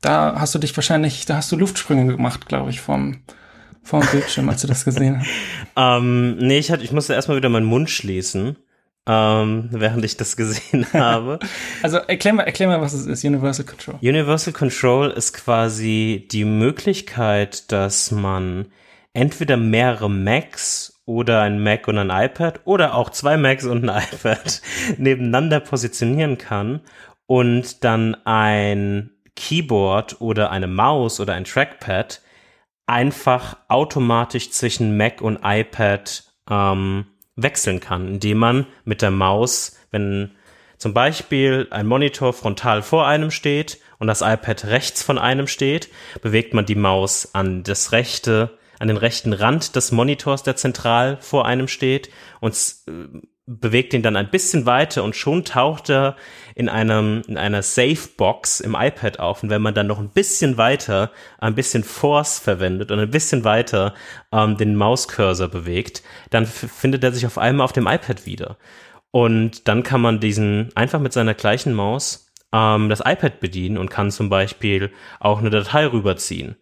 Da 0.01 0.35
hast 0.39 0.53
du 0.53 0.59
dich 0.59 0.75
wahrscheinlich, 0.75 1.25
da 1.25 1.37
hast 1.37 1.51
du 1.51 1.57
Luftsprünge 1.57 2.15
gemacht, 2.15 2.47
glaube 2.47 2.69
ich, 2.69 2.81
vom, 2.81 3.23
vom 3.81 4.05
Bildschirm, 4.11 4.49
als 4.49 4.61
du 4.61 4.67
das 4.67 4.83
gesehen 4.85 5.19
hast. 5.19 5.29
Ähm, 5.77 6.37
nee, 6.37 6.57
ich, 6.57 6.71
hatte, 6.71 6.85
ich 6.85 6.93
musste 6.93 7.13
erstmal 7.13 7.35
wieder 7.35 7.49
meinen 7.49 7.65
Mund 7.65 7.89
schließen, 7.89 8.55
ähm, 9.07 9.69
während 9.71 10.03
ich 10.03 10.17
das 10.17 10.35
gesehen 10.35 10.85
habe. 10.93 11.39
Also 11.83 11.97
erklär 11.97 12.33
mal, 12.33 12.43
erklär 12.43 12.67
mal, 12.67 12.81
was 12.81 12.93
es 12.93 13.05
ist, 13.05 13.23
Universal 13.23 13.65
Control. 13.65 13.95
Universal 14.01 14.53
Control 14.53 15.11
ist 15.11 15.33
quasi 15.33 16.27
die 16.31 16.45
Möglichkeit, 16.45 17.71
dass 17.71 18.11
man 18.11 18.67
entweder 19.13 19.57
mehrere 19.57 20.09
Macs 20.09 21.01
oder 21.05 21.41
ein 21.41 21.61
Mac 21.61 21.87
und 21.87 21.97
ein 21.97 22.09
iPad 22.09 22.61
oder 22.65 22.95
auch 22.95 23.11
zwei 23.11 23.37
Macs 23.37 23.65
und 23.65 23.87
ein 23.87 24.03
iPad 24.03 24.61
nebeneinander 24.97 25.59
positionieren 25.59 26.37
kann 26.37 26.81
und 27.27 27.83
dann 27.83 28.15
ein 28.25 29.11
Keyboard 29.35 30.21
oder 30.21 30.51
eine 30.51 30.67
Maus 30.67 31.19
oder 31.19 31.33
ein 31.33 31.43
Trackpad 31.43 32.21
einfach 32.87 33.57
automatisch 33.67 34.51
zwischen 34.51 34.97
Mac 34.97 35.21
und 35.21 35.39
iPad 35.43 36.23
ähm, 36.49 37.05
wechseln 37.35 37.79
kann, 37.79 38.07
indem 38.07 38.37
man 38.37 38.67
mit 38.83 39.01
der 39.01 39.11
Maus, 39.11 39.77
wenn 39.91 40.31
zum 40.77 40.93
Beispiel 40.93 41.67
ein 41.71 41.87
Monitor 41.87 42.33
frontal 42.33 42.81
vor 42.81 43.07
einem 43.07 43.31
steht 43.31 43.79
und 43.97 44.07
das 44.07 44.21
iPad 44.21 44.65
rechts 44.65 45.03
von 45.03 45.17
einem 45.17 45.47
steht, 45.47 45.89
bewegt 46.21 46.53
man 46.53 46.65
die 46.65 46.75
Maus 46.75 47.33
an 47.33 47.63
das 47.63 47.91
rechte, 47.91 48.57
an 48.79 48.87
den 48.87 48.97
rechten 48.97 49.33
Rand 49.33 49.75
des 49.75 49.91
Monitors, 49.91 50.43
der 50.43 50.55
zentral 50.55 51.17
vor 51.21 51.45
einem 51.45 51.67
steht 51.67 52.09
und 52.41 52.53
äh, 52.87 53.25
bewegt 53.47 53.93
ihn 53.93 54.01
dann 54.01 54.15
ein 54.15 54.31
bisschen 54.31 54.65
weiter 54.65 55.03
und 55.03 55.15
schon 55.15 55.45
taucht 55.45 55.89
er 55.89 56.15
in 56.55 56.67
einem, 56.67 57.21
in 57.27 57.37
einer 57.37 57.61
Safe-Box 57.61 58.59
im 58.59 58.75
iPad 58.75 59.19
auf. 59.19 59.43
Und 59.43 59.49
wenn 59.49 59.61
man 59.61 59.75
dann 59.75 59.87
noch 59.87 59.99
ein 59.99 60.09
bisschen 60.09 60.57
weiter, 60.57 61.11
ein 61.37 61.53
bisschen 61.53 61.83
Force 61.83 62.39
verwendet 62.39 62.91
und 62.91 62.99
ein 62.99 63.11
bisschen 63.11 63.43
weiter 63.43 63.93
ähm, 64.31 64.57
den 64.57 64.75
Mauscursor 64.75 65.47
bewegt, 65.47 66.01
dann 66.31 66.47
findet 66.47 67.03
er 67.03 67.11
sich 67.11 67.25
auf 67.25 67.37
einmal 67.37 67.65
auf 67.65 67.73
dem 67.73 67.87
iPad 67.87 68.25
wieder. 68.25 68.57
Und 69.11 69.67
dann 69.67 69.83
kann 69.83 70.01
man 70.01 70.19
diesen 70.19 70.71
einfach 70.75 70.99
mit 70.99 71.13
seiner 71.13 71.35
gleichen 71.35 71.73
Maus 71.73 72.31
ähm, 72.51 72.89
das 72.89 73.01
iPad 73.01 73.39
bedienen 73.39 73.77
und 73.77 73.91
kann 73.91 74.09
zum 74.09 74.29
Beispiel 74.29 74.91
auch 75.19 75.39
eine 75.39 75.51
Datei 75.51 75.85
rüberziehen. 75.85 76.55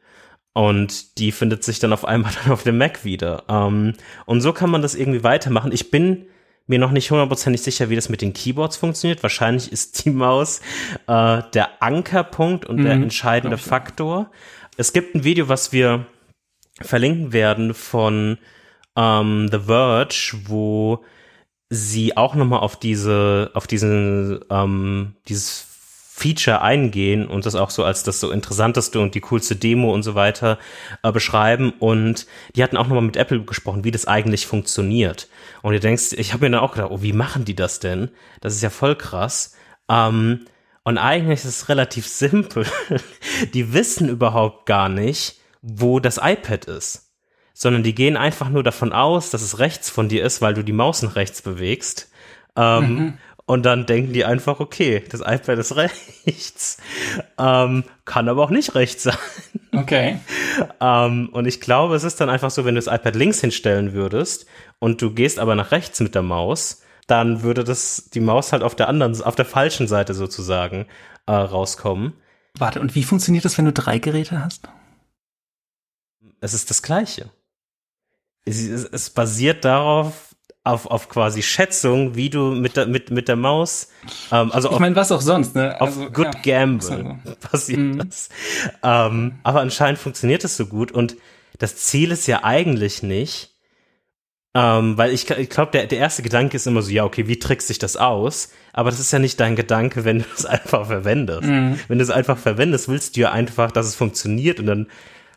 Und 0.53 1.17
die 1.17 1.31
findet 1.31 1.63
sich 1.63 1.79
dann 1.79 1.93
auf 1.93 2.05
einmal 2.05 2.33
dann 2.43 2.51
auf 2.51 2.63
dem 2.63 2.77
Mac 2.77 3.05
wieder. 3.05 3.43
Ähm, 3.47 3.93
und 4.25 4.41
so 4.41 4.51
kann 4.51 4.69
man 4.69 4.81
das 4.81 4.95
irgendwie 4.95 5.23
weitermachen. 5.23 5.71
Ich 5.71 5.89
bin 5.89 6.27
mir 6.67 6.79
noch 6.79 6.91
nicht 6.91 7.11
hundertprozentig 7.11 7.61
sicher, 7.61 7.89
wie 7.89 7.95
das 7.95 8.09
mit 8.09 8.21
den 8.21 8.33
Keyboards 8.33 8.77
funktioniert. 8.77 9.23
Wahrscheinlich 9.23 9.71
ist 9.71 10.05
die 10.05 10.11
Maus 10.11 10.61
äh, 11.07 11.41
der 11.53 11.81
Ankerpunkt 11.81 12.65
und 12.65 12.83
der 12.83 12.95
Mhm, 12.95 13.03
entscheidende 13.03 13.55
ich 13.57 13.61
auch. 13.61 13.67
Faktor. 13.67 14.31
Es 14.77 14.93
gibt 14.93 15.15
ein 15.15 15.23
Video, 15.23 15.49
was 15.49 15.71
wir 15.71 16.05
verlinken 16.81 17.33
werden 17.33 17.73
von 17.73 18.37
ähm, 18.95 19.49
The 19.51 19.59
Verge, 19.59 20.33
wo 20.45 21.03
sie 21.69 22.15
auch 22.17 22.35
nochmal 22.35 22.59
auf 22.59 22.77
diese, 22.77 23.51
auf 23.53 23.67
diesen, 23.67 24.39
ähm, 24.49 25.15
dieses 25.27 25.72
Feature 26.23 26.61
eingehen 26.61 27.27
und 27.27 27.45
das 27.45 27.55
auch 27.55 27.69
so 27.69 27.83
als 27.83 28.03
das 28.03 28.21
so 28.21 28.31
interessanteste 28.31 29.01
und 29.01 29.13
die 29.13 29.19
coolste 29.19 29.57
Demo 29.57 29.93
und 29.93 30.03
so 30.03 30.15
weiter 30.15 30.57
äh, 31.03 31.11
beschreiben. 31.11 31.73
Und 31.79 32.27
die 32.55 32.63
hatten 32.63 32.77
auch 32.77 32.87
nochmal 32.87 33.03
mit 33.03 33.17
Apple 33.17 33.43
gesprochen, 33.43 33.83
wie 33.83 33.91
das 33.91 34.07
eigentlich 34.07 34.47
funktioniert. 34.47 35.27
Und 35.61 35.73
du 35.73 35.81
denkst, 35.81 36.13
ich 36.13 36.31
habe 36.31 36.45
mir 36.45 36.51
dann 36.51 36.61
auch 36.61 36.71
gedacht, 36.71 36.91
oh, 36.91 37.01
wie 37.01 37.11
machen 37.11 37.43
die 37.43 37.55
das 37.55 37.81
denn? 37.81 38.09
Das 38.39 38.53
ist 38.53 38.63
ja 38.63 38.69
voll 38.69 38.95
krass. 38.95 39.53
Ähm, 39.89 40.45
und 40.85 40.97
eigentlich 40.97 41.39
ist 41.39 41.45
es 41.45 41.67
relativ 41.67 42.07
simpel. 42.07 42.65
die 43.53 43.73
wissen 43.73 44.07
überhaupt 44.07 44.65
gar 44.65 44.87
nicht, 44.87 45.41
wo 45.61 45.99
das 45.99 46.19
iPad 46.23 46.65
ist 46.65 47.09
sondern 47.55 47.83
die 47.83 47.93
gehen 47.93 48.17
einfach 48.17 48.49
nur 48.49 48.63
davon 48.63 48.91
aus, 48.91 49.29
dass 49.29 49.43
es 49.43 49.59
rechts 49.59 49.87
von 49.91 50.09
dir 50.09 50.25
ist, 50.25 50.41
weil 50.41 50.55
du 50.55 50.63
die 50.63 50.73
Maus 50.73 51.03
nach 51.03 51.15
rechts 51.15 51.43
bewegst. 51.43 52.09
Ähm, 52.55 53.17
Und 53.45 53.65
dann 53.65 53.85
denken 53.85 54.13
die 54.13 54.23
einfach, 54.23 54.59
okay, 54.59 55.03
das 55.09 55.19
iPad 55.19 55.59
ist 55.59 55.75
rechts, 56.25 56.77
ähm, 57.37 57.83
kann 58.05 58.29
aber 58.29 58.43
auch 58.43 58.49
nicht 58.49 58.73
rechts 58.75 59.03
sein. 59.03 59.17
Okay. 59.73 60.19
Ähm, 60.79 61.29
und 61.33 61.45
ich 61.45 61.59
glaube, 61.59 61.95
es 61.95 62.03
ist 62.03 62.21
dann 62.21 62.29
einfach 62.29 62.51
so, 62.51 62.63
wenn 62.63 62.75
du 62.75 62.81
das 62.81 62.93
iPad 62.93 63.15
links 63.15 63.41
hinstellen 63.41 63.93
würdest 63.93 64.45
und 64.79 65.01
du 65.01 65.13
gehst 65.13 65.39
aber 65.39 65.55
nach 65.55 65.71
rechts 65.71 65.99
mit 65.99 66.15
der 66.15 66.21
Maus, 66.21 66.83
dann 67.07 67.43
würde 67.43 67.63
das 67.63 68.09
die 68.13 68.21
Maus 68.21 68.53
halt 68.53 68.63
auf 68.63 68.75
der 68.75 68.87
anderen, 68.87 69.21
auf 69.21 69.35
der 69.35 69.45
falschen 69.45 69.87
Seite 69.87 70.13
sozusagen 70.13 70.85
äh, 71.25 71.31
rauskommen. 71.31 72.13
Warte, 72.57 72.79
und 72.79 72.95
wie 72.95 73.03
funktioniert 73.03 73.45
das, 73.45 73.57
wenn 73.57 73.65
du 73.65 73.73
drei 73.73 73.99
Geräte 73.99 74.43
hast? 74.43 74.69
Es 76.39 76.53
ist 76.53 76.69
das 76.69 76.81
Gleiche. 76.81 77.29
Es, 78.45 78.61
es, 78.61 78.85
es 78.85 79.09
basiert 79.09 79.65
darauf, 79.65 80.32
auf, 80.65 80.85
auf 80.85 81.09
quasi 81.09 81.41
Schätzung, 81.41 82.15
wie 82.15 82.29
du 82.29 82.51
mit 82.51 82.77
der, 82.77 82.85
mit, 82.87 83.11
mit 83.11 83.27
der 83.27 83.35
Maus, 83.35 83.89
ähm, 84.31 84.51
also 84.51 84.69
Ich 84.69 84.75
auf, 84.75 84.79
meine, 84.79 84.95
was 84.95 85.11
auch 85.11 85.21
sonst, 85.21 85.55
ne? 85.55 85.79
auf 85.81 85.89
Also, 85.89 86.09
Good 86.09 86.35
ja. 86.45 86.59
Gamble 86.59 86.89
Also, 86.89 87.35
passiert 87.51 87.79
Mhm. 87.79 87.97
das. 87.97 88.29
Ähm, 88.81 89.39
aber 89.43 89.59
anscheinend 89.61 89.99
funktioniert 89.99 90.43
es 90.45 90.55
so 90.55 90.65
gut 90.65 90.91
und 90.91 91.17
das 91.59 91.75
Ziel 91.75 92.11
ist 92.11 92.27
ja 92.27 92.43
eigentlich 92.43 93.03
nicht, 93.03 93.51
ähm, 94.55 94.97
weil 94.97 95.11
ich, 95.11 95.29
ich 95.31 95.49
glaube, 95.49 95.71
der, 95.71 95.87
der 95.87 95.97
erste 95.97 96.21
Gedanke 96.21 96.55
ist 96.57 96.67
immer 96.67 96.81
so, 96.83 96.91
ja, 96.91 97.03
okay, 97.05 97.27
wie 97.27 97.39
trickst 97.39 97.67
sich 97.67 97.79
das 97.79 97.97
aus? 97.97 98.49
Aber 98.71 98.91
das 98.91 98.99
ist 98.99 99.11
ja 99.11 99.17
nicht 99.19 99.39
dein 99.39 99.55
Gedanke, 99.55 100.05
wenn 100.05 100.19
du 100.19 100.25
es 100.37 100.45
einfach 100.45 100.85
verwendest. 100.87 101.43
Mhm. 101.43 101.79
Wenn 101.87 101.97
du 101.97 102.03
es 102.03 102.09
einfach 102.11 102.37
verwendest, 102.37 102.87
willst 102.87 103.15
du 103.17 103.21
ja 103.21 103.31
einfach, 103.31 103.71
dass 103.71 103.87
es 103.87 103.95
funktioniert 103.95 104.59
und 104.59 104.67
dann 104.67 104.87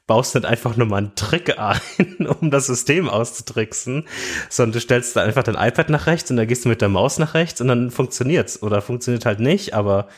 baust 0.07 0.35
nicht 0.35 0.47
einfach 0.47 0.77
nur 0.77 0.87
mal 0.87 0.99
einen 0.99 1.15
Trick 1.15 1.59
ein, 1.59 1.81
um 2.41 2.51
das 2.51 2.67
System 2.67 3.09
auszutricksen, 3.09 4.07
sondern 4.49 4.73
du 4.73 4.81
stellst 4.81 5.17
da 5.17 5.23
einfach 5.23 5.43
dein 5.43 5.57
iPad 5.57 5.91
nach 5.91 6.07
rechts 6.07 6.31
und 6.31 6.37
dann 6.37 6.47
gehst 6.47 6.65
du 6.65 6.69
mit 6.69 6.81
der 6.81 6.89
Maus 6.89 7.19
nach 7.19 7.35
rechts 7.35 7.61
und 7.61 7.69
dann 7.69 7.91
funktioniert's 7.91 8.63
oder 8.63 8.83
funktioniert 8.83 9.27
halt 9.27 9.41
nicht, 9.41 9.75
aber 9.75 10.09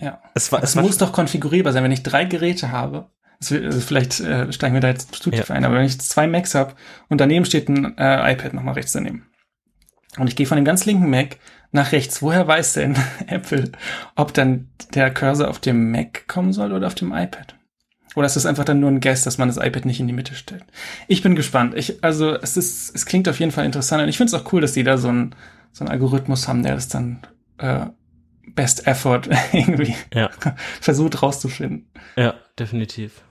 ja. 0.00 0.20
Es, 0.34 0.50
war, 0.50 0.62
es, 0.62 0.70
es 0.70 0.82
muss 0.82 0.98
doch 0.98 1.12
konfigurierbar 1.12 1.72
sein, 1.72 1.84
wenn 1.84 1.92
ich 1.92 2.02
drei 2.02 2.24
Geräte 2.24 2.72
habe. 2.72 3.10
Also 3.40 3.56
vielleicht 3.80 4.20
äh, 4.20 4.52
steigen 4.52 4.74
wir 4.74 4.80
da 4.80 4.88
jetzt 4.88 5.14
zu 5.14 5.30
tief 5.30 5.48
ja. 5.48 5.54
ein, 5.54 5.64
aber 5.64 5.76
wenn 5.76 5.84
ich 5.84 6.00
zwei 6.00 6.26
Macs 6.26 6.54
habe 6.54 6.74
und 7.08 7.20
daneben 7.20 7.44
steht 7.44 7.68
ein 7.68 7.96
äh, 7.98 8.32
iPad 8.32 8.54
nochmal 8.54 8.74
rechts 8.74 8.92
daneben 8.92 9.26
und 10.18 10.28
ich 10.28 10.36
gehe 10.36 10.46
von 10.46 10.56
dem 10.56 10.64
ganz 10.64 10.84
linken 10.84 11.10
Mac 11.10 11.38
nach 11.72 11.92
rechts, 11.92 12.22
woher 12.22 12.46
weiß 12.46 12.74
denn 12.74 12.96
Apple, 13.26 13.72
ob 14.14 14.32
dann 14.32 14.68
der 14.94 15.12
Cursor 15.12 15.48
auf 15.48 15.58
dem 15.58 15.90
Mac 15.90 16.26
kommen 16.28 16.52
soll 16.52 16.72
oder 16.72 16.86
auf 16.86 16.94
dem 16.94 17.12
iPad? 17.12 17.56
Oder 18.14 18.26
ist 18.26 18.36
das 18.36 18.46
einfach 18.46 18.64
dann 18.64 18.80
nur 18.80 18.90
ein 18.90 19.00
Guess, 19.00 19.24
dass 19.24 19.38
man 19.38 19.48
das 19.48 19.56
iPad 19.56 19.86
nicht 19.86 20.00
in 20.00 20.06
die 20.06 20.12
Mitte 20.12 20.34
stellt? 20.34 20.64
Ich 21.08 21.22
bin 21.22 21.34
gespannt. 21.34 21.74
Ich, 21.76 22.02
also 22.04 22.34
es 22.34 22.56
ist, 22.56 22.94
es 22.94 23.06
klingt 23.06 23.28
auf 23.28 23.40
jeden 23.40 23.52
Fall 23.52 23.64
interessant 23.64 24.02
und 24.02 24.08
ich 24.08 24.16
finde 24.16 24.34
es 24.34 24.40
auch 24.40 24.52
cool, 24.52 24.60
dass 24.60 24.72
die 24.72 24.84
da 24.84 24.98
so 24.98 25.08
ein 25.08 25.34
so 25.74 25.84
einen 25.84 25.90
Algorithmus 25.90 26.48
haben, 26.48 26.62
der 26.62 26.76
das 26.76 26.88
dann 26.88 27.18
äh, 27.58 27.86
Best 28.54 28.86
Effort 28.86 29.22
irgendwie 29.52 29.94
ja. 30.14 30.30
versucht 30.80 31.22
rauszufinden. 31.22 31.90
Ja, 32.16 32.34
definitiv. 32.58 33.22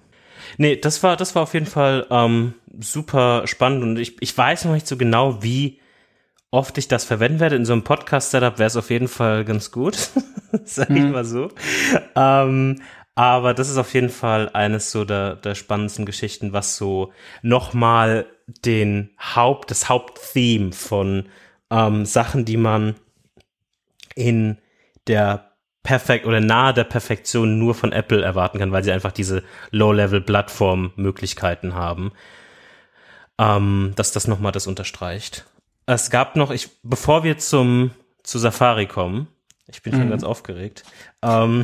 Nee, 0.57 0.75
das 0.75 1.01
war, 1.01 1.15
das 1.15 1.35
war 1.35 1.43
auf 1.43 1.53
jeden 1.53 1.65
Fall 1.65 2.05
ähm, 2.11 2.53
super 2.79 3.47
spannend 3.47 3.83
und 3.83 3.97
ich, 3.97 4.21
ich 4.21 4.37
weiß 4.37 4.65
noch 4.65 4.73
nicht 4.73 4.87
so 4.87 4.97
genau, 4.97 5.41
wie 5.41 5.79
oft 6.51 6.77
ich 6.77 6.87
das 6.87 7.05
verwenden 7.05 7.39
werde. 7.39 7.55
In 7.55 7.65
so 7.65 7.73
einem 7.73 7.83
Podcast-Setup 7.83 8.59
wäre 8.59 8.67
es 8.67 8.75
auf 8.75 8.89
jeden 8.89 9.07
Fall 9.07 9.45
ganz 9.45 9.71
gut, 9.71 9.95
sag 10.65 10.89
ich 10.89 11.01
mhm. 11.01 11.11
mal 11.11 11.25
so. 11.25 11.49
Ähm, 12.15 12.81
aber 13.15 13.53
das 13.53 13.69
ist 13.69 13.77
auf 13.77 13.93
jeden 13.93 14.09
Fall 14.09 14.49
eines 14.49 14.91
so 14.91 15.05
der, 15.05 15.35
der 15.35 15.55
spannendsten 15.55 16.05
Geschichten, 16.05 16.53
was 16.53 16.77
so 16.77 17.13
nochmal 17.41 18.25
den 18.47 19.11
Haupt, 19.19 19.71
das 19.71 19.89
Haupttheme 19.89 20.71
von 20.71 21.29
ähm, 21.69 22.05
Sachen, 22.05 22.45
die 22.45 22.57
man 22.57 22.95
in 24.15 24.57
der 25.07 25.51
perfekt 25.83 26.25
oder 26.25 26.39
nahe 26.39 26.73
der 26.73 26.85
Perfektion 26.85 27.59
nur 27.59 27.75
von 27.75 27.91
Apple 27.91 28.23
erwarten 28.23 28.57
kann, 28.57 28.71
weil 28.71 28.83
sie 28.83 28.91
einfach 28.91 29.11
diese 29.11 29.43
Low-Level-Plattform-Möglichkeiten 29.71 31.75
haben. 31.75 32.13
Ähm, 33.37 33.93
dass 33.95 34.11
das 34.11 34.27
nochmal 34.27 34.51
das 34.51 34.67
unterstreicht. 34.67 35.45
Es 35.85 36.09
gab 36.09 36.35
noch, 36.35 36.51
ich, 36.51 36.69
bevor 36.83 37.23
wir 37.23 37.37
zum, 37.37 37.91
zu 38.21 38.39
Safari 38.39 38.85
kommen, 38.85 39.27
ich 39.67 39.81
bin 39.81 39.93
schon 39.93 40.05
mhm. 40.05 40.11
ganz 40.11 40.23
aufgeregt. 40.23 40.83
Ähm, 41.23 41.63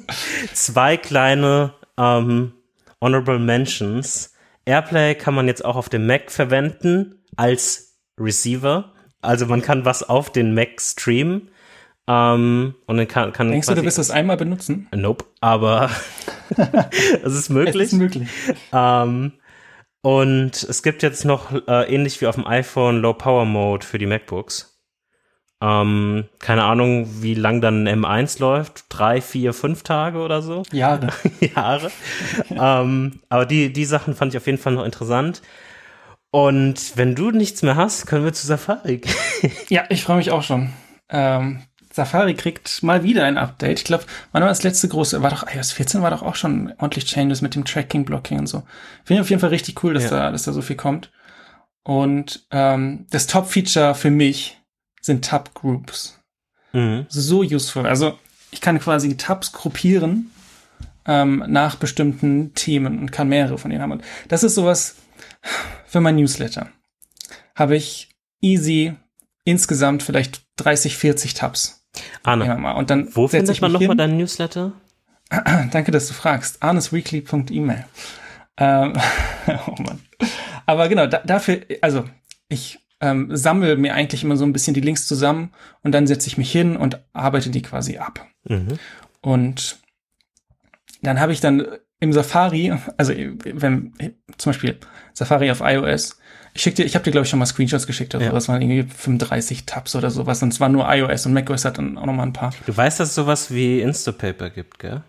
zwei 0.52 0.96
kleine 0.96 1.74
ähm, 1.96 2.52
Honorable 3.00 3.38
Mentions. 3.38 4.32
Airplay 4.64 5.14
kann 5.14 5.34
man 5.34 5.46
jetzt 5.46 5.64
auch 5.64 5.76
auf 5.76 5.88
dem 5.88 6.06
Mac 6.06 6.30
verwenden 6.30 7.22
als 7.36 7.98
Receiver. 8.18 8.92
Also 9.20 9.46
man 9.46 9.62
kann 9.62 9.84
was 9.84 10.02
auf 10.02 10.30
den 10.30 10.54
Mac 10.54 10.80
streamen. 10.80 11.50
Ähm, 12.08 12.74
und 12.86 12.96
dann 12.96 13.08
kann, 13.08 13.32
kann 13.32 13.50
Denkst 13.50 13.66
du, 13.66 13.74
du 13.74 13.82
wirst 13.84 13.98
das 13.98 14.10
einmal 14.10 14.36
benutzen? 14.36 14.88
Nope, 14.94 15.24
aber 15.40 15.90
es 17.22 17.34
ist 17.34 17.50
möglich. 17.50 17.86
Es 17.86 17.92
ist 17.92 17.98
möglich. 17.98 18.28
Ähm, 18.72 19.32
und 20.02 20.62
es 20.62 20.84
gibt 20.84 21.02
jetzt 21.02 21.24
noch, 21.24 21.52
äh, 21.66 21.92
ähnlich 21.92 22.20
wie 22.20 22.28
auf 22.28 22.36
dem 22.36 22.46
iPhone, 22.46 23.00
Low 23.00 23.12
Power 23.12 23.44
Mode 23.44 23.84
für 23.84 23.98
die 23.98 24.06
MacBooks. 24.06 24.75
Ähm, 25.62 26.26
keine 26.38 26.64
Ahnung, 26.64 27.22
wie 27.22 27.34
lang 27.34 27.60
dann 27.60 27.88
M1 27.88 28.40
läuft. 28.40 28.84
Drei, 28.88 29.20
vier, 29.20 29.54
fünf 29.54 29.82
Tage 29.82 30.18
oder 30.18 30.42
so. 30.42 30.64
Jahre. 30.70 31.08
Jahre. 31.54 31.90
ähm, 32.50 33.20
aber 33.28 33.46
die, 33.46 33.72
die 33.72 33.84
Sachen 33.86 34.14
fand 34.14 34.34
ich 34.34 34.38
auf 34.38 34.46
jeden 34.46 34.58
Fall 34.58 34.74
noch 34.74 34.84
interessant. 34.84 35.42
Und 36.30 36.96
wenn 36.96 37.14
du 37.14 37.30
nichts 37.30 37.62
mehr 37.62 37.76
hast, 37.76 38.06
können 38.06 38.24
wir 38.24 38.32
zu 38.34 38.46
Safari 38.46 38.98
gehen. 38.98 39.14
ja, 39.68 39.84
ich 39.88 40.02
freue 40.02 40.18
mich 40.18 40.30
auch 40.30 40.42
schon. 40.42 40.70
Ähm, 41.08 41.62
Safari 41.90 42.34
kriegt 42.34 42.82
mal 42.82 43.02
wieder 43.02 43.24
ein 43.24 43.38
Update. 43.38 43.78
Ich 43.78 43.84
glaube, 43.84 44.04
wann 44.32 44.42
war 44.42 44.50
das 44.50 44.62
letzte 44.62 44.88
große? 44.88 45.22
War 45.22 45.30
doch 45.30 45.46
iOS 45.50 45.72
14 45.72 46.02
war 46.02 46.10
doch 46.10 46.22
auch 46.22 46.34
schon 46.34 46.74
ordentlich 46.78 47.06
Changes 47.06 47.40
mit 47.40 47.54
dem 47.54 47.64
Tracking, 47.64 48.04
Blocking 48.04 48.38
und 48.38 48.48
so. 48.48 48.64
Finde 49.04 49.20
ich 49.20 49.20
auf 49.20 49.30
jeden 49.30 49.40
Fall 49.40 49.48
richtig 49.48 49.82
cool, 49.82 49.94
dass 49.94 50.04
ja. 50.04 50.10
da, 50.10 50.30
dass 50.30 50.42
da 50.42 50.52
so 50.52 50.60
viel 50.60 50.76
kommt. 50.76 51.10
Und 51.82 52.46
ähm, 52.50 53.06
das 53.10 53.28
Top-Feature 53.28 53.94
für 53.94 54.10
mich 54.10 54.60
sind 55.06 55.24
Tab-Groups. 55.24 56.20
Mhm. 56.72 57.06
So 57.08 57.40
useful. 57.40 57.86
Also 57.86 58.18
ich 58.50 58.60
kann 58.60 58.78
quasi 58.78 59.16
Tabs 59.16 59.52
gruppieren 59.52 60.30
ähm, 61.06 61.44
nach 61.46 61.76
bestimmten 61.76 62.54
Themen 62.54 62.98
und 62.98 63.12
kann 63.12 63.28
mehrere 63.28 63.58
von 63.58 63.70
denen 63.70 63.82
haben. 63.82 63.92
Und 63.92 64.04
das 64.28 64.42
ist 64.42 64.54
sowas 64.54 64.96
für 65.86 66.00
mein 66.00 66.16
Newsletter. 66.16 66.68
Habe 67.54 67.76
ich 67.76 68.10
easy 68.42 68.94
insgesamt 69.44 70.02
vielleicht 70.02 70.42
30, 70.56 70.96
40 70.96 71.34
Tabs. 71.34 71.86
Arne, 72.22 72.74
und 72.74 72.90
dann 72.90 73.08
wo 73.14 73.26
findet 73.26 73.60
man 73.62 73.72
nochmal 73.72 73.96
deinen 73.96 74.18
Newsletter? 74.18 74.72
Danke, 75.70 75.90
dass 75.92 76.08
du 76.08 76.14
fragst. 76.14 76.62
arnesweekly.email. 76.62 77.84
Ähm, 78.58 78.92
oh 79.66 79.82
Mann. 79.82 80.00
Aber 80.66 80.88
genau, 80.88 81.06
da, 81.06 81.18
dafür, 81.18 81.62
also 81.80 82.04
ich 82.48 82.80
ähm, 83.06 83.36
sammle 83.36 83.76
mir 83.76 83.94
eigentlich 83.94 84.22
immer 84.24 84.36
so 84.36 84.44
ein 84.44 84.52
bisschen 84.52 84.74
die 84.74 84.80
Links 84.80 85.06
zusammen 85.06 85.52
und 85.82 85.92
dann 85.92 86.06
setze 86.06 86.28
ich 86.28 86.38
mich 86.38 86.50
hin 86.50 86.76
und 86.76 87.00
arbeite 87.12 87.50
die 87.50 87.62
quasi 87.62 87.98
ab. 87.98 88.26
Mhm. 88.44 88.78
Und 89.20 89.78
dann 91.02 91.20
habe 91.20 91.32
ich 91.32 91.40
dann 91.40 91.66
im 92.00 92.12
Safari, 92.12 92.74
also 92.96 93.12
wenn 93.14 93.92
zum 94.36 94.50
Beispiel 94.50 94.78
Safari 95.14 95.50
auf 95.50 95.60
iOS, 95.62 96.18
ich 96.52 96.62
schick 96.62 96.74
dir, 96.74 96.84
ich 96.84 96.94
habe 96.94 97.04
dir 97.04 97.10
glaube 97.10 97.24
ich 97.24 97.30
schon 97.30 97.38
mal 97.38 97.46
Screenshots 97.46 97.86
geschickt, 97.86 98.14
also 98.14 98.26
ja. 98.26 98.32
das 98.32 98.48
waren 98.48 98.60
irgendwie 98.60 98.82
35 98.82 99.66
Tabs 99.66 99.94
oder 99.94 100.10
sowas 100.10 100.42
und 100.42 100.52
es 100.52 100.60
war 100.60 100.68
nur 100.68 100.86
iOS 100.88 101.26
und 101.26 101.32
macOS 101.32 101.64
hat 101.64 101.78
dann 101.78 101.96
auch 101.96 102.06
noch 102.06 102.12
mal 102.12 102.24
ein 102.24 102.32
paar. 102.32 102.52
Du 102.66 102.76
weißt, 102.76 103.00
dass 103.00 103.10
es 103.10 103.14
sowas 103.14 103.52
wie 103.52 103.80
Instapaper 103.80 104.50
gibt, 104.50 104.78
gell? 104.78 105.02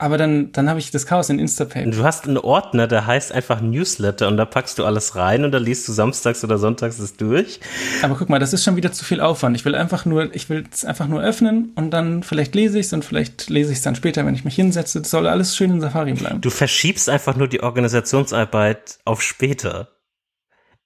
Aber 0.00 0.16
dann, 0.16 0.52
dann 0.52 0.70
habe 0.70 0.78
ich 0.78 0.92
das 0.92 1.06
Chaos 1.06 1.28
in 1.28 1.40
Instapaper. 1.40 1.90
Du 1.90 2.04
hast 2.04 2.28
einen 2.28 2.38
Ordner, 2.38 2.86
der 2.86 3.06
heißt 3.06 3.32
einfach 3.32 3.60
Newsletter 3.60 4.28
und 4.28 4.36
da 4.36 4.44
packst 4.44 4.78
du 4.78 4.84
alles 4.84 5.16
rein 5.16 5.44
und 5.44 5.50
da 5.50 5.58
liest 5.58 5.88
du 5.88 5.92
samstags 5.92 6.44
oder 6.44 6.56
sonntags 6.56 7.00
es 7.00 7.16
durch. 7.16 7.58
Aber 8.02 8.14
guck 8.14 8.28
mal, 8.28 8.38
das 8.38 8.52
ist 8.52 8.62
schon 8.62 8.76
wieder 8.76 8.92
zu 8.92 9.04
viel 9.04 9.20
Aufwand. 9.20 9.56
Ich 9.56 9.64
will 9.64 9.74
einfach 9.74 10.04
nur, 10.04 10.32
ich 10.36 10.48
will 10.48 10.64
es 10.72 10.84
einfach 10.84 11.08
nur 11.08 11.20
öffnen 11.20 11.72
und 11.74 11.90
dann 11.90 12.22
vielleicht 12.22 12.54
lese 12.54 12.78
ich 12.78 12.86
es 12.86 12.92
und 12.92 13.04
vielleicht 13.04 13.50
lese 13.50 13.72
ich 13.72 13.78
es 13.78 13.82
dann 13.82 13.96
später, 13.96 14.24
wenn 14.24 14.36
ich 14.36 14.44
mich 14.44 14.54
hinsetze. 14.54 15.00
Das 15.00 15.10
soll 15.10 15.26
alles 15.26 15.56
schön 15.56 15.72
in 15.72 15.80
Safari 15.80 16.12
bleiben. 16.12 16.40
Du 16.40 16.50
verschiebst 16.50 17.08
einfach 17.08 17.34
nur 17.34 17.48
die 17.48 17.64
Organisationsarbeit 17.64 19.00
auf 19.04 19.20
später. 19.20 19.88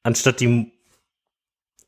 Anstatt 0.05 0.41
die 0.41 0.73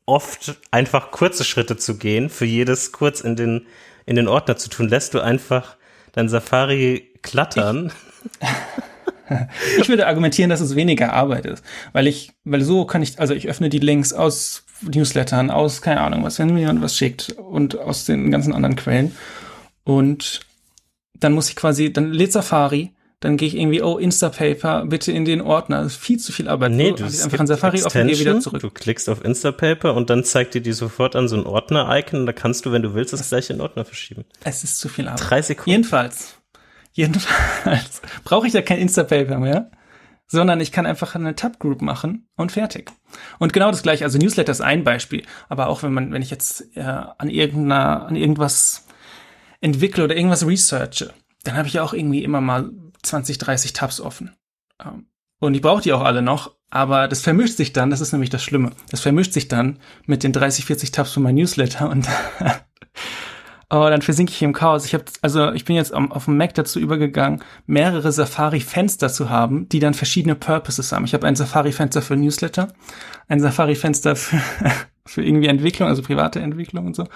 oft 0.05 0.61
einfach 0.69 1.09
kurze 1.09 1.43
Schritte 1.43 1.75
zu 1.75 1.97
gehen, 1.97 2.29
für 2.29 2.45
jedes 2.45 2.91
kurz 2.91 3.21
in 3.21 3.35
den, 3.35 3.65
in 4.05 4.15
den 4.15 4.27
Ordner 4.27 4.57
zu 4.57 4.69
tun, 4.69 4.89
lässt 4.89 5.15
du 5.15 5.21
einfach 5.21 5.77
dein 6.11 6.29
Safari 6.29 7.11
klattern. 7.25 7.91
Ich, 8.39 8.47
ich 9.79 9.89
würde 9.89 10.07
argumentieren, 10.07 10.49
dass 10.49 10.61
es 10.61 10.75
weniger 10.75 11.13
Arbeit 11.13 11.45
ist, 11.45 11.63
weil 11.91 12.07
ich, 12.07 12.31
weil 12.43 12.61
so 12.61 12.85
kann 12.85 13.01
ich, 13.01 13.19
also 13.19 13.33
ich 13.33 13.49
öffne 13.49 13.69
die 13.69 13.79
Links 13.79 14.13
aus 14.13 14.63
Newslettern, 14.81 15.51
aus, 15.51 15.81
keine 15.81 16.01
Ahnung 16.01 16.23
was, 16.23 16.39
wenn 16.39 16.53
mir 16.53 16.61
jemand 16.61 16.81
was 16.81 16.95
schickt 16.95 17.31
und 17.31 17.77
aus 17.77 18.05
den 18.05 18.31
ganzen 18.31 18.53
anderen 18.53 18.75
Quellen 18.75 19.15
und 19.83 20.41
dann 21.13 21.33
muss 21.33 21.49
ich 21.49 21.55
quasi, 21.55 21.91
dann 21.91 22.11
lädt 22.11 22.33
Safari, 22.33 22.91
dann 23.21 23.37
gehe 23.37 23.47
ich 23.47 23.55
irgendwie, 23.55 23.81
oh, 23.81 23.97
Instapaper, 23.97 24.85
bitte 24.85 25.11
in 25.11 25.25
den 25.25 25.41
Ordner. 25.41 25.81
Das 25.83 25.93
ist 25.93 26.01
viel 26.01 26.19
zu 26.19 26.31
viel 26.31 26.47
Arbeit. 26.47 26.73
Nee, 26.73 26.91
du 26.91 27.05
einfach 27.05 27.39
an 27.39 27.47
Safari 27.47 27.81
offen 27.81 28.01
und 28.01 28.07
gehe 28.07 28.19
wieder 28.19 28.39
zurück. 28.39 28.61
Du 28.61 28.69
klickst 28.69 29.09
auf 29.09 29.23
Instapaper 29.23 29.95
und 29.95 30.09
dann 30.09 30.23
zeigt 30.23 30.53
dir 30.53 30.61
die 30.61 30.73
sofort 30.73 31.15
an 31.15 31.27
so 31.27 31.37
ein 31.37 31.45
Ordner-Icon 31.45 32.25
da 32.25 32.33
kannst 32.33 32.65
du, 32.65 32.71
wenn 32.71 32.81
du 32.81 32.93
willst, 32.93 33.13
das 33.13 33.29
gleiche 33.29 33.53
in 33.53 33.61
Ordner 33.61 33.85
verschieben. 33.85 34.25
Es 34.43 34.63
ist 34.63 34.79
zu 34.79 34.89
viel 34.89 35.07
Arbeit. 35.07 35.29
Drei 35.29 35.41
Sekunden. 35.41 35.71
Jedenfalls. 35.71 36.35
Jedenfalls 36.95 38.01
brauche 38.23 38.47
ich 38.47 38.53
da 38.53 38.61
kein 38.61 38.79
Instapaper 38.79 39.37
mehr, 39.37 39.69
sondern 40.27 40.61
ich 40.61 40.71
kann 40.71 40.85
einfach 40.85 41.13
eine 41.13 41.35
Tab-Group 41.35 41.81
machen 41.81 42.29
und 42.35 42.53
fertig. 42.53 42.89
Und 43.37 43.51
genau 43.51 43.69
das 43.69 43.83
gleiche, 43.83 44.05
also 44.05 44.17
Newsletter 44.17 44.53
ist 44.53 44.61
ein 44.61 44.85
Beispiel, 44.85 45.23
aber 45.49 45.67
auch 45.67 45.83
wenn 45.83 45.93
man, 45.93 46.13
wenn 46.13 46.21
ich 46.21 46.31
jetzt 46.31 46.75
äh, 46.75 46.81
an 46.81 47.29
irgendeiner, 47.29 48.07
an 48.07 48.15
irgendwas 48.15 48.87
entwickle 49.59 50.05
oder 50.05 50.15
irgendwas 50.15 50.47
researche, 50.47 51.13
dann 51.43 51.57
habe 51.57 51.67
ich 51.67 51.73
ja 51.73 51.83
auch 51.83 51.93
irgendwie 51.93 52.23
immer 52.23 52.39
mal 52.39 52.71
20, 53.03 53.37
30 53.39 53.73
Tabs 53.73 53.99
offen. 53.99 54.33
Ähm, 54.83 55.07
und 55.39 55.53
ich 55.53 55.61
brauche 55.61 55.81
die 55.81 55.91
auch 55.91 56.01
alle 56.01 56.21
noch, 56.21 56.55
aber 56.69 57.09
das 57.09 57.21
vermischt 57.21 57.57
sich 57.57 57.73
dann, 57.73 57.89
das 57.89 57.99
ist 57.99 58.13
nämlich 58.13 58.29
das 58.29 58.41
Schlimme. 58.41 58.71
Das 58.89 59.01
vermischt 59.01 59.33
sich 59.33 59.49
dann 59.49 59.79
mit 60.05 60.23
den 60.23 60.31
30, 60.31 60.63
40 60.63 60.91
Tabs 60.91 61.11
von 61.11 61.23
meinem 61.23 61.35
Newsletter 61.35 61.89
und 61.89 62.07
oh, 63.75 63.89
dann 63.89 64.01
versinke 64.01 64.31
ich 64.31 64.41
im 64.41 64.53
Chaos. 64.53 64.85
Ich 64.85 64.93
habe 64.93 65.05
also 65.21 65.51
ich 65.51 65.65
bin 65.65 65.75
jetzt 65.75 65.93
auf 65.93 66.25
dem 66.25 66.37
Mac 66.37 66.53
dazu 66.53 66.79
übergegangen, 66.79 67.43
mehrere 67.65 68.11
Safari-Fenster 68.11 69.09
zu 69.09 69.29
haben, 69.29 69.67
die 69.69 69.79
dann 69.79 69.93
verschiedene 69.93 70.35
Purposes 70.35 70.91
haben. 70.91 71.05
Ich 71.05 71.13
habe 71.13 71.27
ein 71.27 71.35
Safari-Fenster 71.35 72.01
für 72.01 72.15
Newsletter, 72.15 72.69
ein 73.27 73.39
Safari-Fenster 73.39 74.15
für, 74.15 74.41
für 75.05 75.23
irgendwie 75.23 75.47
Entwicklung, 75.47 75.89
also 75.89 76.01
private 76.01 76.39
Entwicklung 76.39 76.85
und 76.87 76.95
so. 76.95 77.07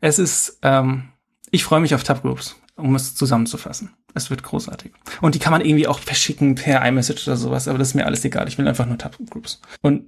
Es 0.00 0.18
ist, 0.18 0.58
ähm, 0.62 1.08
ich 1.50 1.64
freue 1.64 1.80
mich 1.80 1.94
auf 1.94 2.04
Tab-Groups. 2.04 2.56
um 2.76 2.94
es 2.94 3.14
zusammenzufassen. 3.14 3.90
Es 4.14 4.30
wird 4.30 4.42
großartig. 4.42 4.92
Und 5.20 5.34
die 5.34 5.38
kann 5.38 5.52
man 5.52 5.60
irgendwie 5.60 5.86
auch 5.86 5.98
verschicken 5.98 6.54
per 6.56 6.86
iMessage 6.86 7.26
oder 7.26 7.36
sowas, 7.36 7.68
aber 7.68 7.78
das 7.78 7.88
ist 7.88 7.94
mir 7.94 8.06
alles 8.06 8.24
egal. 8.24 8.46
Ich 8.48 8.58
will 8.58 8.68
einfach 8.68 8.86
nur 8.86 8.98
Tab-Groups. 8.98 9.60
Und 9.80 10.04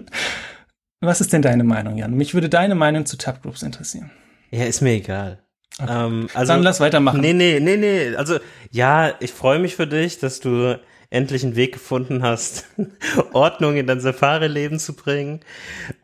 was 1.00 1.20
ist 1.20 1.32
denn 1.32 1.42
deine 1.42 1.64
Meinung, 1.64 1.96
Jan? 1.96 2.14
Mich 2.14 2.34
würde 2.34 2.48
deine 2.48 2.74
Meinung 2.74 3.06
zu 3.06 3.16
Tab-Groups 3.16 3.62
interessieren. 3.62 4.10
Ja, 4.50 4.64
ist 4.64 4.80
mir 4.80 4.92
egal. 4.92 5.38
Okay. 5.80 6.06
Ähm, 6.06 6.28
also, 6.34 6.52
Dann 6.52 6.62
lass 6.62 6.80
weitermachen. 6.80 7.20
Nee, 7.20 7.32
nee, 7.32 7.60
nee, 7.60 7.76
nee. 7.76 8.14
Also, 8.16 8.38
ja, 8.70 9.14
ich 9.20 9.32
freue 9.32 9.58
mich 9.58 9.76
für 9.76 9.86
dich, 9.86 10.18
dass 10.18 10.40
du 10.40 10.78
endlich 11.10 11.42
einen 11.42 11.56
Weg 11.56 11.72
gefunden 11.72 12.22
hast, 12.22 12.66
Ordnung 13.32 13.76
in 13.76 13.86
dein 13.86 14.00
Safari-Leben 14.00 14.78
zu 14.78 14.94
bringen. 14.94 15.40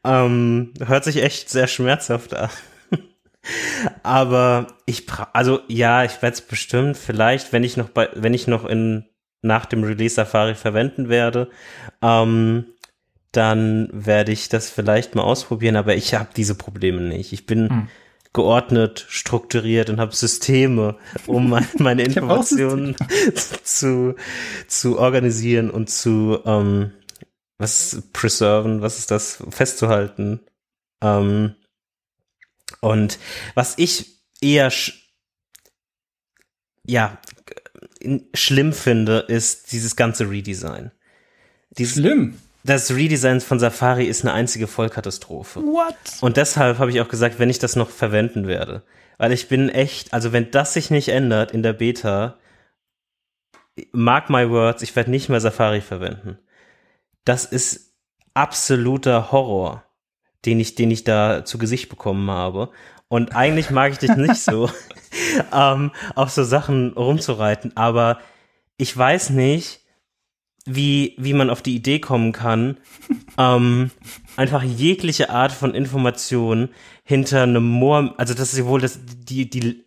Ähm, 0.04 0.72
hört 0.84 1.04
sich 1.04 1.22
echt 1.22 1.48
sehr 1.50 1.66
schmerzhaft 1.66 2.34
an. 2.34 2.50
Aber 4.02 4.66
ich, 4.86 5.06
also 5.32 5.60
ja, 5.68 6.04
ich 6.04 6.22
werde 6.22 6.34
es 6.34 6.40
bestimmt 6.40 6.96
vielleicht, 6.96 7.52
wenn 7.52 7.62
ich 7.62 7.76
noch 7.76 7.88
bei, 7.88 8.08
wenn 8.14 8.34
ich 8.34 8.46
noch 8.46 8.64
in 8.64 9.04
nach 9.42 9.66
dem 9.66 9.84
Release 9.84 10.16
Safari 10.16 10.56
verwenden 10.56 11.08
werde, 11.08 11.50
ähm, 12.02 12.64
dann 13.30 13.88
werde 13.92 14.32
ich 14.32 14.48
das 14.48 14.70
vielleicht 14.70 15.14
mal 15.14 15.22
ausprobieren. 15.22 15.76
Aber 15.76 15.94
ich 15.94 16.14
habe 16.14 16.30
diese 16.34 16.56
Probleme 16.56 17.00
nicht. 17.00 17.32
Ich 17.32 17.46
bin 17.46 17.68
hm 17.68 17.88
geordnet, 18.36 19.06
strukturiert 19.08 19.90
und 19.90 19.98
habe 19.98 20.14
Systeme, 20.14 20.96
um 21.26 21.48
meine, 21.50 21.66
meine 21.78 22.04
Informationen 22.04 22.94
zu, 23.64 24.14
zu 24.68 24.98
organisieren 24.98 25.70
und 25.70 25.90
zu 25.90 26.38
ähm, 26.44 26.92
was 27.58 28.02
preserven, 28.12 28.82
was 28.82 28.98
ist 28.98 29.10
das, 29.10 29.42
festzuhalten. 29.48 30.40
Ähm, 31.02 31.56
und 32.80 33.18
was 33.54 33.74
ich 33.78 34.20
eher 34.42 34.70
ja 36.86 37.18
schlimm 38.34 38.72
finde, 38.74 39.20
ist 39.28 39.72
dieses 39.72 39.96
ganze 39.96 40.28
Redesign. 40.28 40.92
Dieses, 41.70 41.94
Schlimm 41.94 42.38
das 42.66 42.90
Redesign 42.94 43.40
von 43.40 43.58
Safari 43.58 44.04
ist 44.06 44.24
eine 44.24 44.34
einzige 44.34 44.66
Vollkatastrophe. 44.66 45.60
What? 45.60 45.94
Und 46.20 46.36
deshalb 46.36 46.78
habe 46.78 46.90
ich 46.90 47.00
auch 47.00 47.08
gesagt, 47.08 47.38
wenn 47.38 47.50
ich 47.50 47.58
das 47.58 47.76
noch 47.76 47.90
verwenden 47.90 48.46
werde. 48.46 48.82
Weil 49.18 49.32
ich 49.32 49.48
bin 49.48 49.68
echt, 49.68 50.12
also 50.12 50.32
wenn 50.32 50.50
das 50.50 50.74
sich 50.74 50.90
nicht 50.90 51.08
ändert 51.08 51.52
in 51.52 51.62
der 51.62 51.72
Beta, 51.72 52.36
mark 53.92 54.30
my 54.30 54.50
words, 54.50 54.82
ich 54.82 54.94
werde 54.96 55.10
nicht 55.10 55.28
mehr 55.28 55.40
Safari 55.40 55.80
verwenden. 55.80 56.38
Das 57.24 57.44
ist 57.44 57.94
absoluter 58.34 59.32
Horror, 59.32 59.84
den 60.44 60.60
ich, 60.60 60.74
den 60.74 60.90
ich 60.90 61.04
da 61.04 61.44
zu 61.44 61.58
Gesicht 61.58 61.88
bekommen 61.88 62.30
habe. 62.30 62.70
Und 63.08 63.34
eigentlich 63.36 63.70
mag 63.70 63.92
ich 63.92 63.98
dich 63.98 64.10
nicht 64.16 64.42
so, 64.42 64.70
ähm, 65.52 65.92
auf 66.14 66.30
so 66.30 66.42
Sachen 66.42 66.92
rumzureiten, 66.94 67.76
aber 67.76 68.20
ich 68.76 68.96
weiß 68.96 69.30
nicht, 69.30 69.85
wie, 70.66 71.14
wie 71.16 71.32
man 71.32 71.48
auf 71.48 71.62
die 71.62 71.74
Idee 71.74 72.00
kommen 72.00 72.32
kann, 72.32 72.76
ähm, 73.38 73.90
einfach 74.36 74.62
jegliche 74.62 75.30
Art 75.30 75.52
von 75.52 75.74
Information 75.74 76.68
hinter 77.04 77.44
einem 77.44 77.66
Moor, 77.66 78.14
also 78.18 78.34
das 78.34 78.52
ist 78.52 78.64
wohl 78.66 78.80
das, 78.80 79.00
die, 79.04 79.48
die, 79.48 79.84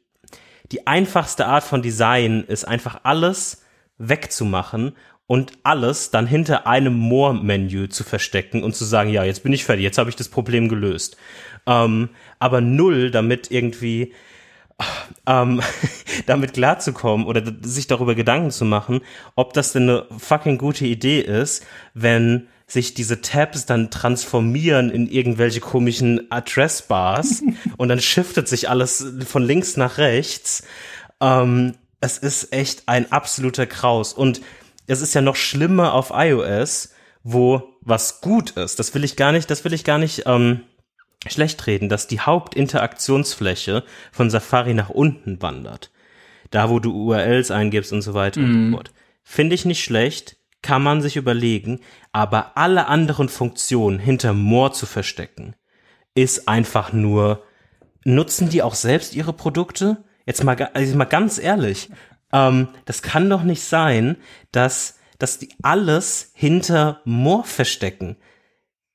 die 0.71 0.87
einfachste 0.87 1.45
Art 1.45 1.63
von 1.63 1.81
Design 1.81 2.43
ist 2.47 2.65
einfach 2.65 3.01
alles 3.03 3.63
wegzumachen 3.97 4.93
und 5.27 5.51
alles 5.63 6.09
dann 6.09 6.25
hinter 6.25 6.65
einem 6.65 6.93
More-Menü 6.93 7.89
zu 7.89 8.03
verstecken 8.03 8.63
und 8.63 8.75
zu 8.75 8.85
sagen, 8.85 9.11
ja, 9.11 9.23
jetzt 9.23 9.43
bin 9.43 9.53
ich 9.53 9.63
fertig, 9.63 9.83
jetzt 9.83 9.97
habe 9.97 10.09
ich 10.09 10.15
das 10.15 10.29
Problem 10.29 10.69
gelöst. 10.69 11.17
Ähm, 11.67 12.09
aber 12.39 12.61
null 12.61 13.11
damit 13.11 13.51
irgendwie 13.51 14.13
ähm, 15.25 15.61
damit 16.25 16.53
klarzukommen 16.53 17.25
oder 17.25 17.43
sich 17.61 17.87
darüber 17.87 18.15
Gedanken 18.15 18.51
zu 18.51 18.65
machen, 18.65 19.01
ob 19.35 19.53
das 19.53 19.73
denn 19.73 19.89
eine 19.89 20.05
fucking 20.17 20.57
gute 20.57 20.85
Idee 20.85 21.21
ist, 21.21 21.65
wenn 21.93 22.47
sich 22.67 22.93
diese 22.93 23.21
Tabs 23.21 23.65
dann 23.65 23.89
transformieren 23.89 24.91
in 24.91 25.07
irgendwelche 25.07 25.59
komischen 25.59 26.31
Addressbars 26.31 27.41
und 27.77 27.89
dann 27.89 27.99
shiftet 27.99 28.47
sich 28.47 28.69
alles 28.69 29.05
von 29.25 29.43
links 29.43 29.75
nach 29.75 29.97
rechts. 29.97 30.63
Ähm, 31.19 31.75
es 31.99 32.17
ist 32.17 32.53
echt 32.53 32.83
ein 32.87 33.11
absoluter 33.11 33.65
Kraus 33.65 34.13
und 34.13 34.41
es 34.87 35.01
ist 35.01 35.13
ja 35.13 35.21
noch 35.21 35.35
schlimmer 35.35 35.93
auf 35.93 36.11
iOS, 36.13 36.93
wo 37.23 37.75
was 37.81 38.21
gut 38.21 38.51
ist. 38.51 38.79
Das 38.79 38.93
will 38.93 39.03
ich 39.03 39.15
gar 39.15 39.31
nicht, 39.31 39.49
das 39.49 39.63
will 39.65 39.73
ich 39.73 39.83
gar 39.83 39.97
nicht 39.97 40.23
ähm, 40.25 40.61
schlecht 41.27 41.67
reden, 41.67 41.89
dass 41.89 42.07
die 42.07 42.21
Hauptinteraktionsfläche 42.21 43.83
von 44.11 44.29
Safari 44.29 44.73
nach 44.73 44.89
unten 44.89 45.41
wandert. 45.41 45.91
Da, 46.51 46.69
wo 46.69 46.79
du 46.79 46.91
URLs 46.91 47.51
eingibst 47.51 47.91
und 47.93 48.01
so 48.01 48.13
weiter 48.13 48.39
mm. 48.39 48.43
und 48.43 48.53
so 48.53 48.59
mhm. 48.59 48.73
fort. 48.73 48.91
Finde 49.23 49.53
ich 49.53 49.65
nicht 49.65 49.83
schlecht, 49.83 50.37
kann 50.61 50.81
man 50.81 51.01
sich 51.01 51.15
überlegen, 51.15 51.81
aber 52.11 52.57
alle 52.57 52.87
anderen 52.87 53.29
Funktionen 53.29 53.99
hinter 53.99 54.33
More 54.33 54.71
zu 54.71 54.85
verstecken, 54.85 55.55
ist 56.15 56.47
einfach 56.47 56.91
nur, 56.91 57.43
nutzen 58.03 58.49
die 58.49 58.63
auch 58.63 58.75
selbst 58.75 59.15
ihre 59.15 59.33
Produkte? 59.33 60.03
Jetzt 60.25 60.43
mal, 60.43 60.55
also 60.73 60.97
mal 60.97 61.05
ganz 61.05 61.37
ehrlich, 61.37 61.89
ähm, 62.33 62.69
das 62.85 63.01
kann 63.01 63.29
doch 63.29 63.43
nicht 63.43 63.61
sein, 63.63 64.17
dass, 64.51 64.99
dass 65.17 65.37
die 65.37 65.49
alles 65.61 66.31
hinter 66.33 67.01
More 67.05 67.43
verstecken 67.43 68.17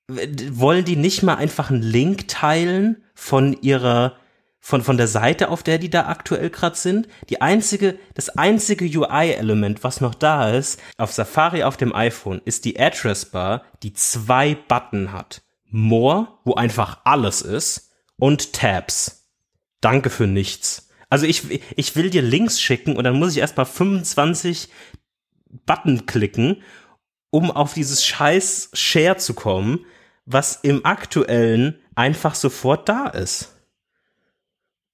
wollen 0.08 0.84
die 0.84 0.96
nicht 0.96 1.22
mal 1.22 1.36
einfach 1.36 1.70
einen 1.70 1.82
Link 1.82 2.28
teilen 2.28 3.02
von 3.14 3.54
ihrer 3.62 4.16
von 4.60 4.82
von 4.82 4.96
der 4.96 5.08
Seite, 5.08 5.50
auf 5.50 5.62
der 5.62 5.78
die 5.78 5.90
da 5.90 6.06
aktuell 6.06 6.50
gerade 6.50 6.76
sind? 6.76 7.08
Die 7.28 7.40
einzige 7.40 7.98
das 8.14 8.30
einzige 8.30 8.84
UI-Element, 8.84 9.84
was 9.84 10.00
noch 10.00 10.14
da 10.14 10.50
ist 10.50 10.80
auf 10.98 11.12
Safari 11.12 11.64
auf 11.64 11.76
dem 11.76 11.94
iPhone, 11.94 12.40
ist 12.44 12.64
die 12.64 12.78
Address 12.78 13.26
Bar, 13.26 13.64
die 13.82 13.92
zwei 13.92 14.54
Button 14.54 15.12
hat. 15.12 15.42
More, 15.70 16.28
wo 16.44 16.54
einfach 16.54 17.00
alles 17.04 17.42
ist 17.42 17.90
und 18.16 18.52
Tabs. 18.52 19.28
Danke 19.80 20.10
für 20.10 20.26
nichts. 20.26 20.88
Also 21.08 21.26
ich 21.26 21.62
ich 21.76 21.96
will 21.96 22.10
dir 22.10 22.22
Links 22.22 22.60
schicken 22.60 22.96
und 22.96 23.04
dann 23.04 23.18
muss 23.18 23.32
ich 23.32 23.38
erstmal 23.38 23.66
25 23.66 24.68
Button 25.66 26.06
klicken, 26.06 26.62
um 27.30 27.50
auf 27.50 27.74
dieses 27.74 28.04
scheiß 28.04 28.70
Share 28.74 29.16
zu 29.16 29.34
kommen 29.34 29.84
was 30.26 30.56
im 30.56 30.84
aktuellen 30.84 31.78
einfach 31.94 32.34
sofort 32.34 32.88
da 32.88 33.08
ist. 33.08 33.54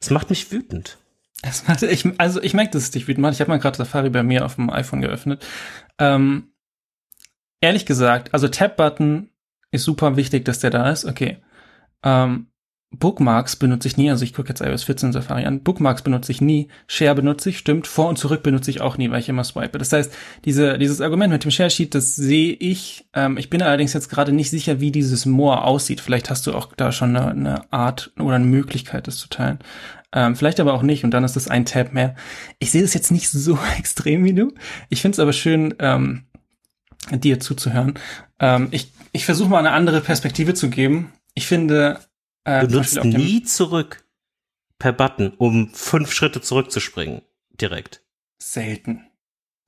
Das 0.00 0.10
macht 0.10 0.30
mich 0.30 0.50
wütend. 0.50 0.98
Macht, 1.66 1.82
ich, 1.82 2.06
also 2.18 2.42
ich 2.42 2.54
merke, 2.54 2.72
dass 2.72 2.82
es 2.82 2.90
dich 2.90 3.08
wütend 3.08 3.22
macht. 3.22 3.34
Ich 3.34 3.40
habe 3.40 3.50
mal 3.50 3.58
gerade 3.58 3.76
Safari 3.76 4.10
bei 4.10 4.22
mir 4.22 4.44
auf 4.44 4.56
dem 4.56 4.70
iPhone 4.70 5.00
geöffnet. 5.00 5.46
Ähm, 5.98 6.52
ehrlich 7.60 7.86
gesagt, 7.86 8.34
also 8.34 8.48
Tab-Button 8.48 9.30
ist 9.70 9.84
super 9.84 10.16
wichtig, 10.16 10.44
dass 10.44 10.60
der 10.60 10.70
da 10.70 10.90
ist. 10.90 11.04
Okay. 11.04 11.42
Ähm, 12.02 12.48
Bookmarks 12.92 13.54
benutze 13.54 13.86
ich 13.86 13.96
nie, 13.96 14.10
also 14.10 14.24
ich 14.24 14.34
gucke 14.34 14.48
jetzt 14.48 14.60
iOS 14.60 14.82
14 14.82 15.12
Safari 15.12 15.44
an. 15.44 15.62
Bookmarks 15.62 16.02
benutze 16.02 16.32
ich 16.32 16.40
nie, 16.40 16.68
Share 16.88 17.14
benutze 17.14 17.50
ich, 17.50 17.58
stimmt, 17.58 17.86
vor 17.86 18.08
und 18.08 18.18
zurück 18.18 18.42
benutze 18.42 18.70
ich 18.70 18.80
auch 18.80 18.98
nie, 18.98 19.10
weil 19.10 19.20
ich 19.20 19.28
immer 19.28 19.44
swipe. 19.44 19.78
Das 19.78 19.92
heißt, 19.92 20.12
diese, 20.44 20.76
dieses 20.76 21.00
Argument 21.00 21.32
mit 21.32 21.44
dem 21.44 21.52
Share 21.52 21.70
Sheet, 21.70 21.94
das 21.94 22.16
sehe 22.16 22.52
ich. 22.52 23.06
Ähm, 23.14 23.38
ich 23.38 23.48
bin 23.48 23.62
allerdings 23.62 23.92
jetzt 23.92 24.08
gerade 24.08 24.32
nicht 24.32 24.50
sicher, 24.50 24.80
wie 24.80 24.90
dieses 24.90 25.24
More 25.24 25.62
aussieht. 25.62 26.00
Vielleicht 26.00 26.30
hast 26.30 26.48
du 26.48 26.52
auch 26.52 26.72
da 26.76 26.90
schon 26.90 27.14
eine, 27.16 27.30
eine 27.30 27.72
Art 27.72 28.12
oder 28.18 28.34
eine 28.34 28.46
Möglichkeit, 28.46 29.06
das 29.06 29.18
zu 29.18 29.28
teilen. 29.28 29.60
Ähm, 30.12 30.34
vielleicht 30.34 30.58
aber 30.58 30.74
auch 30.74 30.82
nicht 30.82 31.04
und 31.04 31.12
dann 31.12 31.22
ist 31.22 31.36
das 31.36 31.46
ein 31.46 31.66
Tab 31.66 31.92
mehr. 31.92 32.16
Ich 32.58 32.72
sehe 32.72 32.82
das 32.82 32.94
jetzt 32.94 33.12
nicht 33.12 33.28
so 33.28 33.56
extrem 33.78 34.24
wie 34.24 34.34
du. 34.34 34.52
Ich 34.88 35.00
finde 35.00 35.14
es 35.14 35.20
aber 35.20 35.32
schön, 35.32 35.74
ähm, 35.78 36.24
dir 37.12 37.38
zuzuhören. 37.38 37.94
Ähm, 38.40 38.68
ich 38.72 38.92
ich 39.12 39.24
versuche 39.24 39.48
mal 39.48 39.58
eine 39.58 39.72
andere 39.72 40.00
Perspektive 40.00 40.54
zu 40.54 40.70
geben. 40.70 41.12
Ich 41.34 41.46
finde, 41.46 41.98
äh, 42.44 42.66
du 42.66 42.76
nutzt 42.76 43.02
nie 43.04 43.42
zurück 43.42 44.04
per 44.78 44.92
Button, 44.92 45.32
um 45.36 45.70
fünf 45.72 46.12
Schritte 46.12 46.40
zurückzuspringen. 46.40 47.22
Direkt. 47.60 48.02
Selten. 48.38 49.06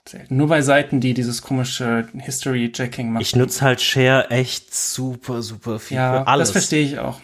Selten. 0.09 0.37
Nur 0.37 0.49
bei 0.49 0.63
Seiten, 0.63 1.01
die 1.01 1.15
dieses 1.15 1.43
komische 1.43 2.09
History-Jacking 2.15 3.13
machen. 3.13 3.23
Ich 3.23 3.37
nutze 3.37 3.61
halt 3.61 3.81
Share 3.81 4.31
echt 4.31 4.75
super, 4.75 5.43
super 5.43 5.79
viel 5.79 5.99
ja, 5.99 6.13
für 6.23 6.27
alles. 6.27 6.49
Das 6.49 6.53
verstehe 6.53 6.85
ich 6.85 6.99
auch. 6.99 7.21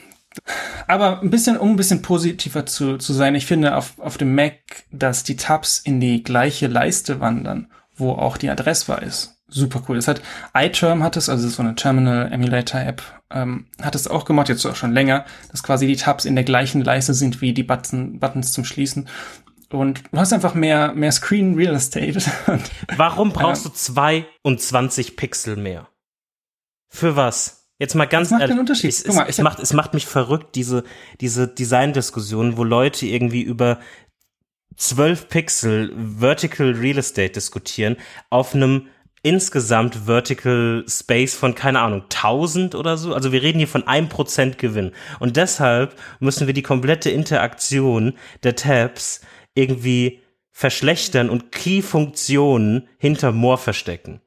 Aber 0.86 1.20
ein 1.20 1.30
bisschen, 1.30 1.56
um 1.56 1.70
ein 1.70 1.76
bisschen 1.76 2.02
positiver 2.02 2.66
zu, 2.66 2.98
zu 2.98 3.12
sein, 3.12 3.34
ich 3.34 3.46
finde 3.46 3.74
auf, 3.74 3.98
auf 3.98 4.18
dem 4.18 4.34
Mac, 4.34 4.84
dass 4.92 5.24
die 5.24 5.36
Tabs 5.36 5.78
in 5.78 5.98
die 5.98 6.22
gleiche 6.22 6.68
Leiste 6.68 7.18
wandern, 7.18 7.72
wo 7.96 8.12
auch 8.12 8.36
die 8.36 8.50
Adressbar 8.50 9.02
ist 9.02 9.37
super 9.48 9.82
cool. 9.88 9.96
Das 9.96 10.08
hat 10.08 10.22
iTerm 10.54 11.02
hat 11.02 11.16
es, 11.16 11.28
also 11.28 11.48
so 11.48 11.62
eine 11.62 11.74
Terminal 11.74 12.30
Emulator 12.32 12.80
App, 12.80 13.02
ähm, 13.30 13.66
hat 13.82 13.94
es 13.94 14.08
auch 14.08 14.24
gemacht, 14.24 14.48
jetzt 14.48 14.64
auch 14.66 14.76
schon 14.76 14.92
länger, 14.92 15.24
dass 15.50 15.62
quasi 15.62 15.86
die 15.86 15.96
Tabs 15.96 16.24
in 16.24 16.34
der 16.34 16.44
gleichen 16.44 16.82
Leiste 16.82 17.14
sind 17.14 17.40
wie 17.40 17.52
die 17.52 17.62
Button, 17.62 18.20
Buttons 18.20 18.52
zum 18.52 18.64
Schließen. 18.64 19.08
Und 19.70 20.02
du 20.12 20.18
hast 20.18 20.32
einfach 20.32 20.54
mehr, 20.54 20.92
mehr 20.94 21.12
Screen 21.12 21.54
Real 21.54 21.74
Estate. 21.74 22.20
Warum 22.96 23.32
brauchst 23.32 23.66
äh, 23.66 23.68
du 23.68 23.74
22 23.74 25.16
Pixel 25.16 25.56
mehr? 25.56 25.88
Für 26.88 27.16
was? 27.16 27.66
Jetzt 27.78 27.94
mal 27.94 28.06
ganz 28.06 28.30
das 28.30 28.38
macht 28.38 28.50
den 28.50 28.58
Unterschied. 28.58 28.90
Es, 28.90 29.02
es, 29.02 29.14
mal, 29.14 29.26
es 29.28 29.38
macht, 29.38 29.60
es 29.60 29.72
macht 29.72 29.94
mich 29.94 30.06
verrückt, 30.06 30.56
diese, 30.56 30.84
diese 31.20 31.46
Design-Diskussion, 31.46 32.56
wo 32.56 32.64
Leute 32.64 33.06
irgendwie 33.06 33.42
über 33.42 33.78
12 34.76 35.28
Pixel 35.28 35.94
Vertical 36.18 36.72
Real 36.72 36.98
Estate 36.98 37.30
diskutieren 37.30 37.96
auf 38.30 38.54
einem 38.54 38.88
insgesamt 39.22 40.06
Vertical 40.06 40.84
Space 40.88 41.34
von, 41.34 41.54
keine 41.54 41.80
Ahnung, 41.80 42.02
1000 42.02 42.74
oder 42.74 42.96
so. 42.96 43.14
Also 43.14 43.32
wir 43.32 43.42
reden 43.42 43.58
hier 43.58 43.68
von 43.68 43.86
einem 43.86 44.08
Prozent 44.08 44.58
Gewinn. 44.58 44.92
Und 45.18 45.36
deshalb 45.36 45.96
müssen 46.20 46.46
wir 46.46 46.54
die 46.54 46.62
komplette 46.62 47.10
Interaktion 47.10 48.14
der 48.42 48.56
Tabs 48.56 49.20
irgendwie 49.54 50.20
verschlechtern 50.50 51.30
und 51.30 51.52
Key-Funktionen 51.52 52.88
hinter 52.98 53.32
More 53.32 53.58
verstecken. 53.58 54.20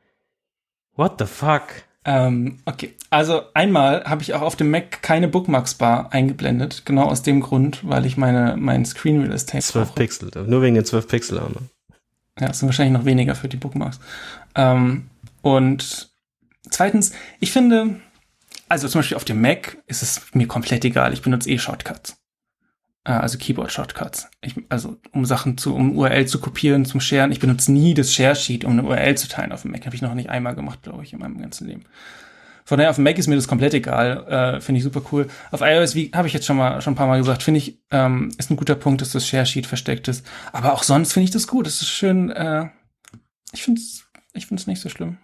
What 0.96 1.16
the 1.20 1.26
fuck? 1.26 1.64
Ähm, 2.04 2.60
okay, 2.66 2.96
also 3.10 3.44
einmal 3.54 4.06
habe 4.06 4.24
ich 4.24 4.34
auch 4.34 4.42
auf 4.42 4.56
dem 4.56 4.72
Mac 4.72 5.04
keine 5.04 5.28
Bookmarks-Bar 5.28 6.12
eingeblendet, 6.12 6.84
genau 6.86 7.04
aus 7.04 7.22
dem 7.22 7.42
Grund, 7.42 7.88
weil 7.88 8.06
ich 8.06 8.18
meine 8.18 8.56
mein 8.58 8.86
Screen 8.86 9.22
Real 9.22 9.34
Estate 9.34 9.64
12 9.64 9.88
brauche. 9.88 9.96
Pixel, 9.96 10.32
nur 10.48 10.62
wegen 10.62 10.76
den 10.76 10.86
12 10.86 11.08
Pixel 11.08 11.40
auch 11.40 11.50
noch. 11.50 11.62
Ja, 12.42 12.50
es 12.50 12.60
sind 12.60 12.68
wahrscheinlich 12.68 12.98
noch 12.98 13.06
weniger 13.06 13.36
für 13.36 13.48
die 13.48 13.58
Bookmarks. 13.58 14.00
Ähm, 14.56 15.10
und 15.44 16.12
zweitens, 16.70 17.14
ich 17.40 17.52
finde, 17.52 18.02
also 18.68 18.88
zum 18.88 19.00
Beispiel 19.00 19.18
auf 19.18 19.26
dem 19.26 19.40
Mac 19.40 19.78
ist 19.86 20.02
es 20.02 20.22
mir 20.34 20.48
komplett 20.48 20.84
egal. 20.84 21.14
Ich 21.14 21.22
benutze 21.22 21.50
eh 21.52 21.60
Shortcuts. 21.60 22.18
Äh, 23.04 23.12
also 23.12 23.38
Keyboard-Shortcuts. 23.38 24.28
also 24.70 24.98
um 25.12 25.24
Sachen 25.26 25.60
zu, 25.60 25.76
um 25.76 25.96
URL 25.96 26.26
zu 26.26 26.40
kopieren, 26.40 26.84
zum 26.86 27.00
Sharen. 27.00 27.32
Ich 27.32 27.40
benutze 27.40 27.72
nie 27.72 27.94
das 27.94 28.12
Share-Sheet, 28.12 28.66
um 28.66 28.72
eine 28.72 28.84
URL 28.84 29.16
zu 29.16 29.28
teilen 29.28 29.52
auf 29.52 29.62
dem 29.62 29.72
Mac. 29.72 29.86
Habe 29.86 29.96
ich 29.96 30.02
noch 30.02 30.16
nicht 30.16 30.30
einmal 30.30 30.56
gemacht, 30.56 30.82
glaube 30.82 31.04
ich, 31.04 31.14
in 31.14 31.20
meinem 31.20 31.40
ganzen 31.40 31.68
Leben. 31.68 31.86
Von 32.66 32.78
daher 32.78 32.90
auf 32.90 32.96
dem 32.98 33.04
Mac 33.04 33.18
ist 33.18 33.28
mir 33.28 33.36
das 33.36 33.48
komplett 33.48 33.74
egal. 33.74 34.26
Äh, 34.28 34.62
finde 34.62 34.80
ich 34.80 34.84
super 34.84 35.02
cool. 35.12 35.28
Auf 35.52 35.62
iOS, 35.62 35.96
wie 35.96 36.12
habe 36.14 36.28
ich 36.28 36.34
jetzt 36.34 36.46
schon 36.46 36.58
mal 36.58 36.82
schon 36.82 36.94
ein 36.94 36.98
paar 36.98 37.08
Mal 37.08 37.18
gesagt, 37.18 37.44
finde 37.44 37.60
ich, 37.60 37.80
ähm, 37.92 38.32
ist 38.38 38.52
ein 38.52 38.58
guter 38.58 38.76
Punkt, 38.76 39.02
dass 39.02 39.12
das 39.12 39.28
Share-Sheet 39.28 39.66
versteckt 39.66 40.08
ist. 40.08 40.26
Aber 40.52 40.74
auch 40.74 40.84
sonst 40.84 41.14
finde 41.14 41.26
ich 41.26 41.32
das 41.32 41.48
gut. 41.48 41.66
Das 41.66 41.82
ist 41.82 41.90
schön, 41.90 42.30
äh, 42.30 42.70
ich 43.52 43.64
finde 43.64 43.82
es 43.82 44.06
ich 44.34 44.48
find's 44.48 44.68
nicht 44.68 44.82
so 44.82 44.90
schlimm. 44.90 45.18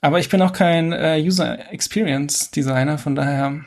Aber 0.00 0.18
ich 0.18 0.28
bin 0.28 0.40
auch 0.42 0.52
kein 0.52 0.92
äh, 0.92 1.22
User 1.22 1.70
Experience 1.72 2.50
Designer, 2.50 2.98
von 2.98 3.14
daher. 3.14 3.64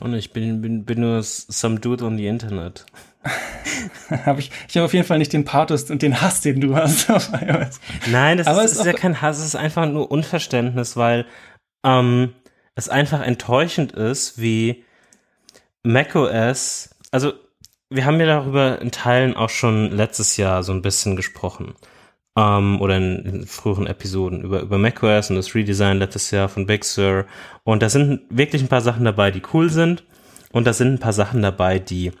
Und 0.00 0.14
ich 0.14 0.32
bin, 0.32 0.60
bin, 0.60 0.84
bin 0.84 1.00
nur 1.00 1.22
some 1.22 1.78
dude 1.78 2.04
on 2.04 2.16
the 2.16 2.26
Internet. 2.26 2.86
habe 4.24 4.40
ich, 4.40 4.50
ich 4.68 4.76
habe 4.76 4.86
auf 4.86 4.94
jeden 4.94 5.06
Fall 5.06 5.18
nicht 5.18 5.32
den 5.32 5.44
Pathos 5.44 5.90
und 5.90 6.02
den 6.02 6.20
Hass, 6.20 6.40
den 6.40 6.60
du 6.60 6.76
hast 6.76 7.10
auf 7.10 7.30
iOS. 7.32 7.80
Nein, 8.10 8.38
das 8.38 8.46
Aber 8.46 8.64
ist, 8.64 8.72
ist 8.72 8.84
ja 8.84 8.92
kein 8.92 9.20
Hass, 9.20 9.38
es 9.38 9.46
ist 9.46 9.56
einfach 9.56 9.86
nur 9.86 10.10
Unverständnis, 10.10 10.96
weil 10.96 11.26
ähm, 11.84 12.34
es 12.74 12.88
einfach 12.88 13.22
enttäuschend 13.22 13.92
ist, 13.92 14.40
wie 14.40 14.84
macOS, 15.82 16.90
also 17.10 17.32
wir 17.88 18.04
haben 18.04 18.18
ja 18.20 18.26
darüber 18.26 18.80
in 18.80 18.90
Teilen 18.90 19.36
auch 19.36 19.50
schon 19.50 19.90
letztes 19.90 20.36
Jahr 20.36 20.62
so 20.62 20.72
ein 20.72 20.82
bisschen 20.82 21.16
gesprochen 21.16 21.74
ähm, 22.36 22.80
oder 22.80 22.96
in, 22.96 23.24
in, 23.24 23.46
früheren 23.46 23.86
Episoden 23.86 24.42
über, 24.42 24.60
über 24.60 24.78
macOS 24.78 25.30
und 25.30 25.36
das 25.36 25.54
Redesign 25.54 25.98
letztes 25.98 26.30
Jahr 26.30 26.48
von 26.48 26.66
Big 26.66 26.84
Sur. 26.84 27.24
Und 27.64 27.82
da 27.82 27.88
sind 27.88 28.22
wirklich 28.28 28.62
ein 28.62 28.68
paar 28.68 28.80
Sachen 28.80 29.04
dabei, 29.04 29.30
die 29.30 29.42
cool 29.52 29.70
sind. 29.70 30.04
Und 30.52 30.66
da 30.66 30.72
sind 30.72 30.94
ein 30.94 30.98
paar 30.98 31.12
Sachen 31.12 31.42
dabei, 31.42 31.78
die 31.78 32.12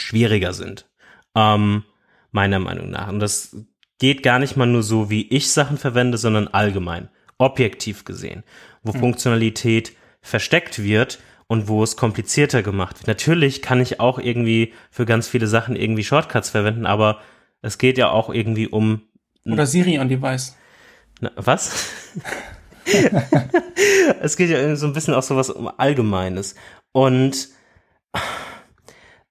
schwieriger 0.00 0.52
sind. 0.52 0.88
Ähm, 1.34 1.84
meiner 2.30 2.58
Meinung 2.58 2.90
nach. 2.90 3.08
Und 3.08 3.20
das 3.20 3.56
geht 3.98 4.22
gar 4.22 4.38
nicht 4.38 4.56
mal 4.56 4.66
nur 4.66 4.82
so, 4.82 5.10
wie 5.10 5.28
ich 5.28 5.50
Sachen 5.50 5.78
verwende, 5.78 6.18
sondern 6.18 6.48
allgemein, 6.48 7.08
objektiv 7.38 8.04
gesehen, 8.04 8.44
wo 8.82 8.92
hm. 8.92 9.00
Funktionalität 9.00 9.92
versteckt 10.20 10.82
wird 10.82 11.18
und 11.46 11.68
wo 11.68 11.82
es 11.82 11.96
komplizierter 11.96 12.62
gemacht 12.62 12.98
wird. 12.98 13.08
Natürlich 13.08 13.62
kann 13.62 13.80
ich 13.80 14.00
auch 14.00 14.18
irgendwie 14.18 14.74
für 14.90 15.06
ganz 15.06 15.28
viele 15.28 15.46
Sachen 15.46 15.76
irgendwie 15.76 16.04
Shortcuts 16.04 16.50
verwenden, 16.50 16.86
aber 16.86 17.20
es 17.62 17.78
geht 17.78 17.98
ja 17.98 18.10
auch 18.10 18.30
irgendwie 18.32 18.68
um 18.68 19.02
oder 19.44 19.66
Siri 19.66 19.98
on 19.98 20.08
Device. 20.08 20.56
Na, 21.20 21.30
was? 21.36 21.90
es 24.20 24.36
geht 24.36 24.50
ja 24.50 24.76
so 24.76 24.86
ein 24.86 24.92
bisschen 24.92 25.14
auch 25.14 25.22
so 25.22 25.36
was 25.36 25.50
um 25.50 25.68
Allgemeines. 25.68 26.54
Und 26.92 27.48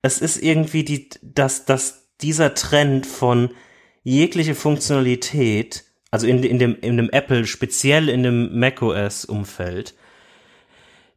es 0.01 0.19
ist 0.19 0.37
irgendwie 0.37 0.83
die, 0.83 1.09
dass, 1.21 1.65
dass 1.65 2.09
dieser 2.21 2.53
Trend 2.53 3.05
von 3.05 3.51
jegliche 4.03 4.55
Funktionalität, 4.55 5.85
also 6.11 6.27
in, 6.27 6.43
in, 6.43 6.59
dem, 6.59 6.77
in 6.79 6.97
dem 6.97 7.09
Apple, 7.09 7.45
speziell 7.45 8.09
in 8.09 8.23
dem 8.23 8.57
macOS-Umfeld, 8.59 9.95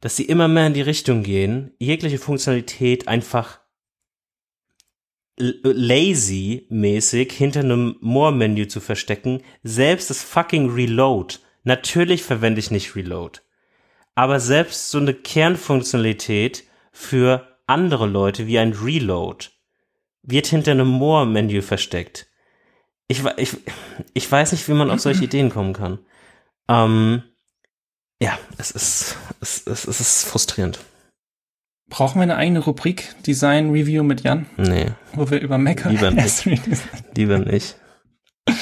dass 0.01 0.17
sie 0.17 0.25
immer 0.25 0.49
mehr 0.49 0.67
in 0.67 0.75
die 0.75 0.81
Richtung 0.81 1.23
gehen, 1.23 1.73
jegliche 1.79 2.19
Funktionalität 2.19 3.07
einfach 3.07 3.61
lazy-mäßig 5.37 7.33
hinter 7.33 7.61
einem 7.61 7.97
More-Menü 8.01 8.69
zu 8.69 8.81
verstecken, 8.81 9.43
selbst 9.63 10.11
das 10.11 10.23
fucking 10.23 10.71
Reload. 10.71 11.37
Natürlich 11.65 12.23
verwende 12.23 12.61
ich 12.61 12.71
nicht 12.71 12.95
Reload. 12.95 13.41
Aber 14.15 14.41
selbst 14.41 14.91
so 14.91 14.99
eine 14.99 15.15
Kernfunktionalität 15.15 16.65
für 16.93 17.50
andere 17.71 18.07
Leute 18.07 18.47
wie 18.47 18.59
ein 18.59 18.73
Reload 18.73 19.47
wird 20.23 20.47
hinter 20.47 20.73
einem 20.73 20.89
More-Menü 20.89 21.63
versteckt. 21.63 22.27
Ich, 23.09 23.25
ich, 23.37 23.57
ich 24.13 24.31
weiß 24.31 24.53
nicht, 24.53 24.69
wie 24.69 24.75
man 24.75 24.91
auf 24.91 25.01
solche 25.01 25.25
Ideen 25.31 25.51
kommen 25.51 25.73
kann. 25.73 25.99
Ähm, 26.69 27.23
ja, 28.21 28.39
es 28.59 28.71
ist, 28.71 29.17
es, 29.41 29.67
es, 29.67 29.87
es 29.87 30.01
ist 30.01 30.25
frustrierend. 30.25 30.81
Brauchen 31.89 32.19
wir 32.19 32.23
eine 32.23 32.37
eigene 32.37 32.61
Rubrik 32.61 33.17
Design 33.27 33.71
Review 33.71 34.05
mit 34.05 34.23
Jan? 34.23 34.47
Nee. 34.57 34.93
Wo 35.15 35.29
wir 35.31 35.41
über 35.41 35.59
Mac 35.59 35.85
Lieber 35.87 36.11
nicht. 36.11 36.45
Lieber 37.17 37.39
nicht. 37.39 37.77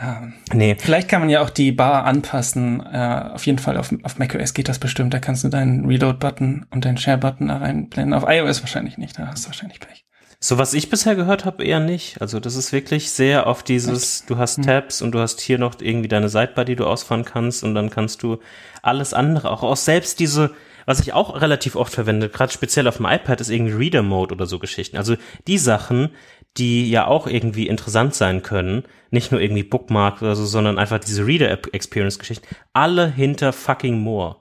Ähm, 0.00 0.34
nee. 0.52 0.76
Vielleicht 0.78 1.08
kann 1.08 1.20
man 1.20 1.28
ja 1.28 1.42
auch 1.42 1.50
die 1.50 1.72
Bar 1.72 2.04
anpassen. 2.04 2.84
Äh, 2.84 3.30
auf 3.34 3.46
jeden 3.46 3.58
Fall 3.58 3.76
auf, 3.76 3.92
auf 4.02 4.18
macOS 4.18 4.54
geht 4.54 4.68
das 4.68 4.78
bestimmt. 4.78 5.12
Da 5.12 5.18
kannst 5.18 5.44
du 5.44 5.48
deinen 5.48 5.86
Reload-Button 5.86 6.66
und 6.70 6.84
deinen 6.84 6.98
Share-Button 6.98 7.48
da 7.48 7.58
reinblenden. 7.58 8.14
Auf 8.14 8.24
iOS 8.28 8.62
wahrscheinlich 8.62 8.98
nicht. 8.98 9.18
Da 9.18 9.26
hast 9.26 9.44
du 9.44 9.48
wahrscheinlich 9.48 9.80
Pech. 9.80 10.04
So 10.40 10.56
was 10.56 10.72
ich 10.72 10.88
bisher 10.88 11.16
gehört 11.16 11.44
habe, 11.44 11.64
eher 11.64 11.80
nicht. 11.80 12.20
Also 12.20 12.38
das 12.38 12.54
ist 12.54 12.72
wirklich 12.72 13.10
sehr 13.10 13.48
auf 13.48 13.64
dieses, 13.64 14.24
du 14.26 14.38
hast 14.38 14.58
hm. 14.58 14.64
Tabs 14.64 15.02
und 15.02 15.10
du 15.10 15.18
hast 15.18 15.40
hier 15.40 15.58
noch 15.58 15.74
irgendwie 15.80 16.06
deine 16.06 16.28
Sidebar, 16.28 16.64
die 16.64 16.76
du 16.76 16.86
ausfahren 16.86 17.24
kannst 17.24 17.64
und 17.64 17.74
dann 17.74 17.90
kannst 17.90 18.22
du 18.22 18.38
alles 18.80 19.12
andere, 19.12 19.50
auch, 19.50 19.64
auch 19.64 19.76
selbst 19.76 20.20
diese 20.20 20.52
was 20.88 21.00
ich 21.00 21.12
auch 21.12 21.38
relativ 21.38 21.76
oft 21.76 21.92
verwende, 21.92 22.30
gerade 22.30 22.50
speziell 22.50 22.88
auf 22.88 22.96
dem 22.96 23.04
iPad, 23.04 23.42
ist 23.42 23.50
irgendwie 23.50 23.74
Reader 23.74 24.02
Mode 24.02 24.34
oder 24.34 24.46
so 24.46 24.58
Geschichten. 24.58 24.96
Also 24.96 25.16
die 25.46 25.58
Sachen, 25.58 26.08
die 26.56 26.90
ja 26.90 27.06
auch 27.06 27.26
irgendwie 27.26 27.68
interessant 27.68 28.14
sein 28.14 28.42
können, 28.42 28.84
nicht 29.10 29.30
nur 29.32 29.40
irgendwie 29.40 29.62
Bookmark 29.62 30.22
oder 30.22 30.34
so, 30.34 30.44
sondern 30.44 30.78
einfach 30.78 30.98
diese 30.98 31.26
Reader 31.26 31.50
Experience 31.72 32.18
Geschichten, 32.18 32.46
alle 32.72 33.10
hinter 33.10 33.52
fucking 33.52 33.98
More. 33.98 34.36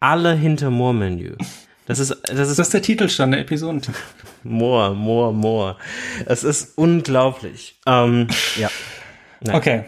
Alle 0.00 0.34
hinter 0.34 0.70
More 0.70 0.94
Menü. 0.94 1.36
Das 1.86 1.98
ist, 1.98 2.10
das 2.22 2.48
ist, 2.48 2.58
das 2.58 2.68
ist 2.68 2.74
der 2.74 2.82
Titelstand 2.82 3.34
der 3.34 3.40
Episode. 3.40 3.80
more, 4.44 4.94
more, 4.94 5.32
more. 5.32 5.76
Es 6.26 6.44
ist 6.44 6.78
unglaublich. 6.78 7.80
Ähm, 7.86 8.28
ja. 8.56 8.70
Nein. 9.40 9.56
Okay. 9.56 9.84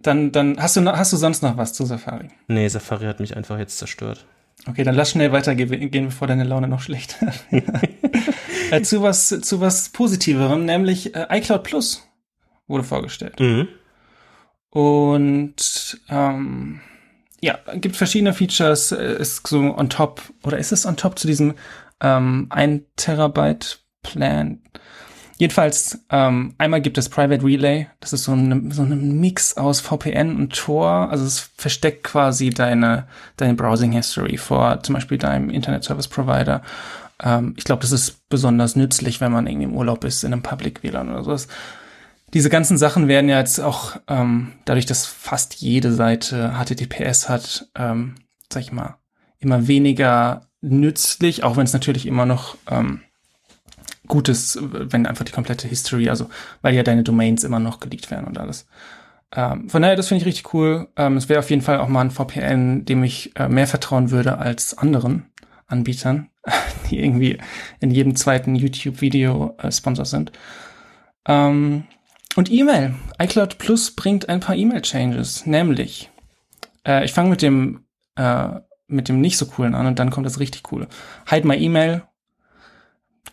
Dann, 0.00 0.32
dann 0.32 0.60
hast 0.60 0.76
du, 0.76 0.84
hast 0.84 1.12
du 1.12 1.16
sonst 1.16 1.42
noch 1.42 1.56
was 1.56 1.72
zu 1.72 1.84
Safari? 1.84 2.28
Nee, 2.48 2.68
Safari 2.68 3.06
hat 3.06 3.20
mich 3.20 3.36
einfach 3.36 3.58
jetzt 3.58 3.78
zerstört. 3.78 4.26
Okay, 4.68 4.82
dann 4.82 4.94
lass 4.94 5.12
schnell 5.12 5.32
weitergehen, 5.32 6.06
bevor 6.06 6.26
deine 6.26 6.44
Laune 6.44 6.68
noch 6.68 6.80
schlecht 6.80 7.16
äh, 8.70 8.82
zu 8.82 9.02
was 9.02 9.28
zu 9.28 9.60
was 9.60 9.90
Positiverem, 9.90 10.64
nämlich 10.64 11.14
äh, 11.14 11.26
iCloud 11.30 11.62
Plus 11.62 12.06
wurde 12.66 12.84
vorgestellt. 12.84 13.38
Mhm. 13.38 13.68
Und 14.70 16.00
ähm, 16.08 16.80
ja, 17.40 17.58
gibt 17.74 17.96
verschiedene 17.96 18.32
Features, 18.32 18.92
äh, 18.92 19.20
ist 19.20 19.46
so 19.46 19.58
on 19.76 19.88
top, 19.88 20.22
oder 20.42 20.58
ist 20.58 20.72
es 20.72 20.84
on 20.84 20.96
top 20.96 21.18
zu 21.18 21.26
diesem 21.26 21.54
ähm, 22.00 22.46
1 22.50 22.82
Terabyte 22.96 23.80
Plan? 24.02 24.62
Jedenfalls, 25.38 25.98
ähm, 26.10 26.54
einmal 26.56 26.80
gibt 26.80 26.96
es 26.96 27.10
Private 27.10 27.44
Relay. 27.44 27.88
Das 28.00 28.14
ist 28.14 28.24
so 28.24 28.32
ein 28.32 28.70
so 28.70 28.82
ein 28.82 29.20
Mix 29.20 29.56
aus 29.56 29.80
VPN 29.80 30.36
und 30.36 30.54
Tor. 30.54 31.10
Also 31.10 31.26
es 31.26 31.50
versteckt 31.56 32.04
quasi 32.04 32.50
deine, 32.50 33.06
deine 33.36 33.54
Browsing 33.54 33.92
History 33.92 34.38
vor 34.38 34.82
zum 34.82 34.94
Beispiel 34.94 35.18
deinem 35.18 35.50
Internet 35.50 35.84
Service 35.84 36.08
Provider. 36.08 36.62
Ähm, 37.22 37.54
ich 37.56 37.64
glaube, 37.64 37.82
das 37.82 37.92
ist 37.92 38.28
besonders 38.30 38.76
nützlich, 38.76 39.20
wenn 39.20 39.32
man 39.32 39.46
irgendwie 39.46 39.64
im 39.64 39.76
Urlaub 39.76 40.04
ist, 40.04 40.24
in 40.24 40.32
einem 40.32 40.42
Public 40.42 40.82
WLAN 40.82 41.10
oder 41.10 41.22
sowas. 41.22 41.48
Diese 42.32 42.50
ganzen 42.50 42.78
Sachen 42.78 43.06
werden 43.06 43.28
ja 43.28 43.38
jetzt 43.38 43.60
auch, 43.60 43.96
ähm, 44.08 44.52
dadurch, 44.64 44.86
dass 44.86 45.06
fast 45.06 45.56
jede 45.56 45.92
Seite 45.92 46.54
HTTPS 46.58 47.28
hat, 47.28 47.68
ähm, 47.76 48.16
sag 48.52 48.62
ich 48.62 48.72
mal, 48.72 48.96
immer 49.38 49.68
weniger 49.68 50.48
nützlich, 50.60 51.44
auch 51.44 51.56
wenn 51.56 51.64
es 51.64 51.72
natürlich 51.72 52.06
immer 52.06 52.26
noch 52.26 52.56
ähm, 52.68 53.02
Gutes, 54.06 54.58
wenn 54.60 55.06
einfach 55.06 55.24
die 55.24 55.32
komplette 55.32 55.68
History, 55.68 56.08
also 56.08 56.28
weil 56.62 56.74
ja 56.74 56.82
deine 56.82 57.02
Domains 57.02 57.44
immer 57.44 57.58
noch 57.58 57.80
geleakt 57.80 58.10
werden 58.10 58.26
und 58.26 58.38
alles. 58.38 58.66
Ähm, 59.34 59.68
von 59.68 59.82
daher, 59.82 59.96
das 59.96 60.08
finde 60.08 60.22
ich 60.22 60.26
richtig 60.26 60.54
cool. 60.54 60.88
Ähm, 60.96 61.16
es 61.16 61.28
wäre 61.28 61.40
auf 61.40 61.50
jeden 61.50 61.62
Fall 61.62 61.78
auch 61.78 61.88
mal 61.88 62.02
ein 62.02 62.10
VPN, 62.10 62.84
dem 62.84 63.02
ich 63.04 63.36
äh, 63.36 63.48
mehr 63.48 63.66
vertrauen 63.66 64.10
würde 64.10 64.38
als 64.38 64.78
anderen. 64.78 65.26
Anbietern, 65.68 66.30
die 66.90 67.00
irgendwie 67.00 67.38
in 67.80 67.90
jedem 67.90 68.14
zweiten 68.14 68.54
YouTube-Video 68.54 69.56
äh, 69.58 69.72
Sponsor 69.72 70.04
sind. 70.04 70.30
Ähm, 71.26 71.84
und 72.36 72.52
E-Mail. 72.52 72.94
iCloud 73.18 73.58
Plus 73.58 73.90
bringt 73.96 74.28
ein 74.28 74.40
paar 74.40 74.54
E-Mail-Changes, 74.54 75.46
nämlich, 75.46 76.10
äh, 76.86 77.04
ich 77.04 77.12
fange 77.12 77.30
mit 77.30 77.42
dem 77.42 77.84
äh, 78.14 78.60
mit 78.88 79.08
dem 79.08 79.20
nicht 79.20 79.36
so 79.36 79.46
coolen 79.46 79.74
an 79.74 79.86
und 79.86 79.98
dann 79.98 80.10
kommt 80.10 80.26
das 80.26 80.40
richtig 80.40 80.62
coole. 80.62 80.88
Hide 81.28 81.46
my 81.46 81.56
E-Mail. 81.56 82.02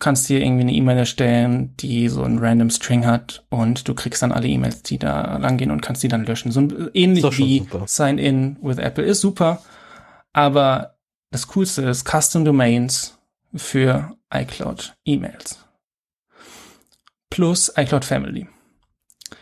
Du 0.03 0.09
kannst 0.09 0.27
dir 0.27 0.41
irgendwie 0.41 0.63
eine 0.63 0.73
E-Mail 0.73 0.97
erstellen, 0.97 1.77
die 1.77 2.09
so 2.09 2.23
einen 2.23 2.37
random 2.37 2.69
String 2.69 3.05
hat 3.05 3.45
und 3.47 3.87
du 3.87 3.93
kriegst 3.93 4.21
dann 4.21 4.33
alle 4.33 4.49
E-Mails, 4.49 4.83
die 4.83 4.97
da 4.97 5.37
langgehen 5.37 5.71
und 5.71 5.79
kannst 5.79 6.03
die 6.03 6.09
dann 6.09 6.25
löschen. 6.25 6.51
So 6.51 6.67
ähnlich 6.93 7.23
wie. 7.37 7.65
Sign 7.85 8.17
in 8.17 8.57
with 8.61 8.79
Apple 8.79 9.05
ist 9.05 9.21
super. 9.21 9.61
Aber 10.33 10.97
das 11.31 11.47
coolste 11.47 11.83
ist 11.83 12.05
Custom 12.05 12.43
Domains 12.43 13.17
für 13.55 14.17
iCloud 14.29 14.93
E-Mails. 15.05 15.65
Plus 17.29 17.71
iCloud 17.77 18.03
Family. 18.03 18.49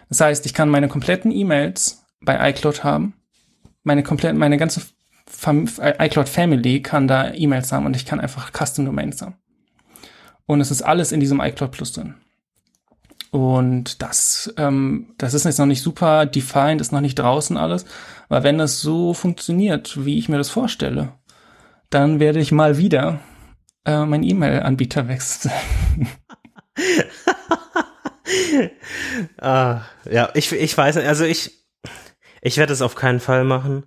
Das 0.10 0.22
heißt, 0.22 0.46
ich 0.46 0.54
kann 0.54 0.70
meine 0.70 0.90
kompletten 0.90 1.32
E-Mails 1.32 2.06
bei 2.24 2.52
iCloud 2.52 2.84
haben. 2.84 3.16
Meine 3.82 4.04
kompletten, 4.04 4.38
meine 4.38 4.58
ganze 4.58 4.84
Fam 5.26 5.68
iCloud 5.80 6.30
Family 6.30 6.84
kann 6.84 7.08
da 7.08 7.34
E-Mails 7.34 7.72
haben 7.72 7.88
und 7.88 7.96
ich 7.96 8.06
kann 8.06 8.20
einfach 8.20 8.52
Custom 8.52 8.86
Domains 8.86 9.24
haben. 9.24 9.41
Und 10.52 10.60
es 10.60 10.70
ist 10.70 10.82
alles 10.82 11.14
in 11.14 11.22
diesem 11.22 11.40
iCloud 11.40 11.72
Plus 11.72 11.94
drin. 11.94 12.16
Und 13.32 14.02
das, 14.02 14.54
ähm, 14.58 15.14
das 15.18 15.34
ist 15.34 15.46
jetzt 15.46 15.60
noch 15.60 15.66
nicht 15.66 15.82
super 15.82 16.26
defined, 16.26 16.82
ist 16.82 16.92
noch 16.92 17.00
nicht 17.00 17.18
draußen 17.18 17.56
alles. 17.56 17.86
Aber 18.28 18.44
wenn 18.44 18.58
das 18.58 18.82
so 18.82 19.14
funktioniert, 19.14 20.06
wie 20.06 20.18
ich 20.18 20.28
mir 20.28 20.38
das 20.38 20.50
vorstelle, 20.50 21.14
dann 21.90 22.20
werde 22.20 22.42
ich 22.42 22.52
mal 22.52 22.78
wieder 22.78 23.22
äh, 23.86 24.04
mein 24.04 24.24
E-Mail-Anbieter 24.24 25.08
wechseln. 25.08 25.54
ah, 29.40 29.84
ja, 30.04 30.32
ich, 30.34 30.52
ich 30.52 30.78
weiß, 30.78 30.98
also 30.98 31.24
ich, 31.24 31.66
ich 32.42 32.58
werde 32.58 32.74
es 32.74 32.82
auf 32.82 32.96
keinen 32.96 33.22
Fall 33.22 33.46
machen. 33.46 33.86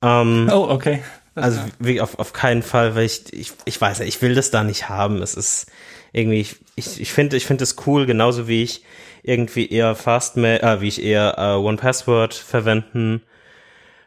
Ähm, 0.00 0.48
oh, 0.52 0.68
okay. 0.70 1.02
Das 1.34 1.58
also 1.58 2.04
auf, 2.04 2.20
auf 2.20 2.32
keinen 2.32 2.62
Fall, 2.62 2.94
weil 2.94 3.06
ich, 3.06 3.32
ich, 3.32 3.52
ich 3.64 3.80
weiß 3.80 3.98
ja, 3.98 4.04
ich 4.04 4.22
will 4.22 4.36
das 4.36 4.52
da 4.52 4.62
nicht 4.62 4.88
haben. 4.88 5.20
Es 5.20 5.34
ist 5.34 5.66
irgendwie, 6.14 6.40
ich, 6.40 6.56
ich, 6.76 7.00
ich 7.00 7.12
finde 7.12 7.36
ich 7.36 7.44
finde 7.44 7.64
es 7.64 7.76
cool, 7.86 8.06
genauso 8.06 8.48
wie 8.48 8.62
ich 8.62 8.82
irgendwie 9.22 9.68
eher 9.68 9.94
Fastmail, 9.94 10.60
äh, 10.60 10.80
wie 10.80 10.88
ich 10.88 11.02
eher 11.02 11.34
äh, 11.36 11.54
One 11.56 11.76
Password 11.76 12.34
verwenden 12.34 13.22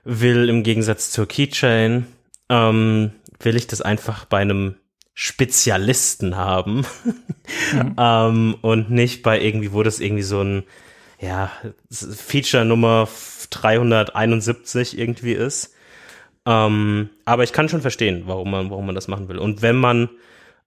will, 0.03 0.49
im 0.49 0.63
Gegensatz 0.63 1.11
zur 1.11 1.27
Keychain, 1.27 2.07
ähm, 2.49 3.11
will 3.39 3.55
ich 3.55 3.67
das 3.67 3.81
einfach 3.81 4.25
bei 4.25 4.39
einem 4.39 4.75
Spezialisten 5.13 6.37
haben 6.37 6.85
mhm. 7.73 7.95
ähm, 7.97 8.55
und 8.61 8.89
nicht 8.89 9.23
bei 9.23 9.41
irgendwie, 9.41 9.73
wo 9.73 9.83
das 9.83 9.99
irgendwie 9.99 10.23
so 10.23 10.41
ein 10.41 10.63
ja, 11.19 11.51
Feature 11.91 12.63
Nummer 12.63 13.07
371 13.49 14.97
irgendwie 14.97 15.33
ist. 15.33 15.73
Ähm, 16.45 17.09
aber 17.25 17.43
ich 17.43 17.51
kann 17.51 17.67
schon 17.67 17.81
verstehen, 17.81 18.23
warum 18.27 18.51
man, 18.51 18.69
warum 18.69 18.85
man 18.85 18.95
das 18.95 19.07
machen 19.07 19.27
will. 19.27 19.39
Und 19.39 19.61
wenn 19.61 19.75
man, 19.75 20.09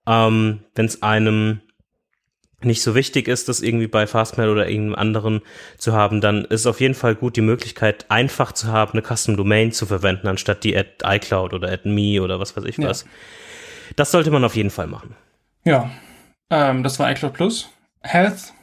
ähm, 0.07 0.63
wenn 0.75 0.85
es 0.85 1.03
einem 1.03 1.61
nicht 2.63 2.83
so 2.83 2.95
wichtig 2.95 3.27
ist, 3.27 3.49
das 3.49 3.61
irgendwie 3.61 3.87
bei 3.87 4.07
Fastmail 4.07 4.49
oder 4.49 4.69
irgendeinem 4.69 4.95
anderen 4.95 5.41
zu 5.77 5.93
haben, 5.93 6.21
dann 6.21 6.45
ist 6.45 6.67
auf 6.67 6.79
jeden 6.79 6.93
Fall 6.93 7.15
gut, 7.15 7.35
die 7.35 7.41
Möglichkeit 7.41 8.05
einfach 8.09 8.51
zu 8.51 8.67
haben, 8.67 8.91
eine 8.93 9.01
Custom 9.01 9.35
Domain 9.37 9.71
zu 9.71 9.85
verwenden, 9.85 10.27
anstatt 10.27 10.63
die 10.63 10.77
at 10.77 11.03
iCloud 11.03 11.53
oder 11.53 11.71
at 11.71 11.85
me 11.85 12.21
oder 12.21 12.39
was 12.39 12.55
weiß 12.55 12.65
ich 12.65 12.77
was. 12.77 13.03
Ja. 13.03 13.09
Das 13.95 14.11
sollte 14.11 14.31
man 14.31 14.43
auf 14.43 14.55
jeden 14.55 14.69
Fall 14.69 14.87
machen. 14.87 15.15
Ja, 15.63 15.89
ähm, 16.49 16.83
das 16.83 16.99
war 16.99 17.11
iCloud 17.11 17.33
Plus. 17.33 17.69
Health 18.01 18.53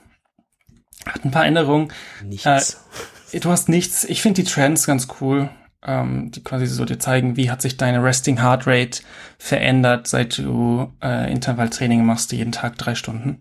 hat 1.07 1.25
ein 1.25 1.31
paar 1.31 1.47
Änderungen. 1.47 1.93
Nichts. 2.25 2.85
Äh, 3.33 3.41
du 3.41 3.51
hast 3.51 3.69
nichts. 3.69 4.05
Ich 4.05 4.23
finde 4.23 4.43
die 4.43 4.49
Trends 4.49 4.87
ganz 4.87 5.09
cool, 5.21 5.51
ähm, 5.85 6.31
die 6.31 6.43
quasi 6.43 6.67
so 6.67 6.85
dir 6.85 6.99
zeigen, 6.99 7.37
wie 7.37 7.51
hat 7.51 7.63
sich 7.63 7.77
deine 7.77 8.03
Resting 8.03 8.41
Heart 8.43 8.67
Rate 8.67 9.01
verändert, 9.39 10.07
seit 10.07 10.39
du 10.39 10.93
äh, 11.03 11.31
Intervalltraining 11.31 12.05
machst, 12.05 12.33
jeden 12.33 12.53
Tag 12.53 12.77
drei 12.79 12.95
Stunden. 12.95 13.39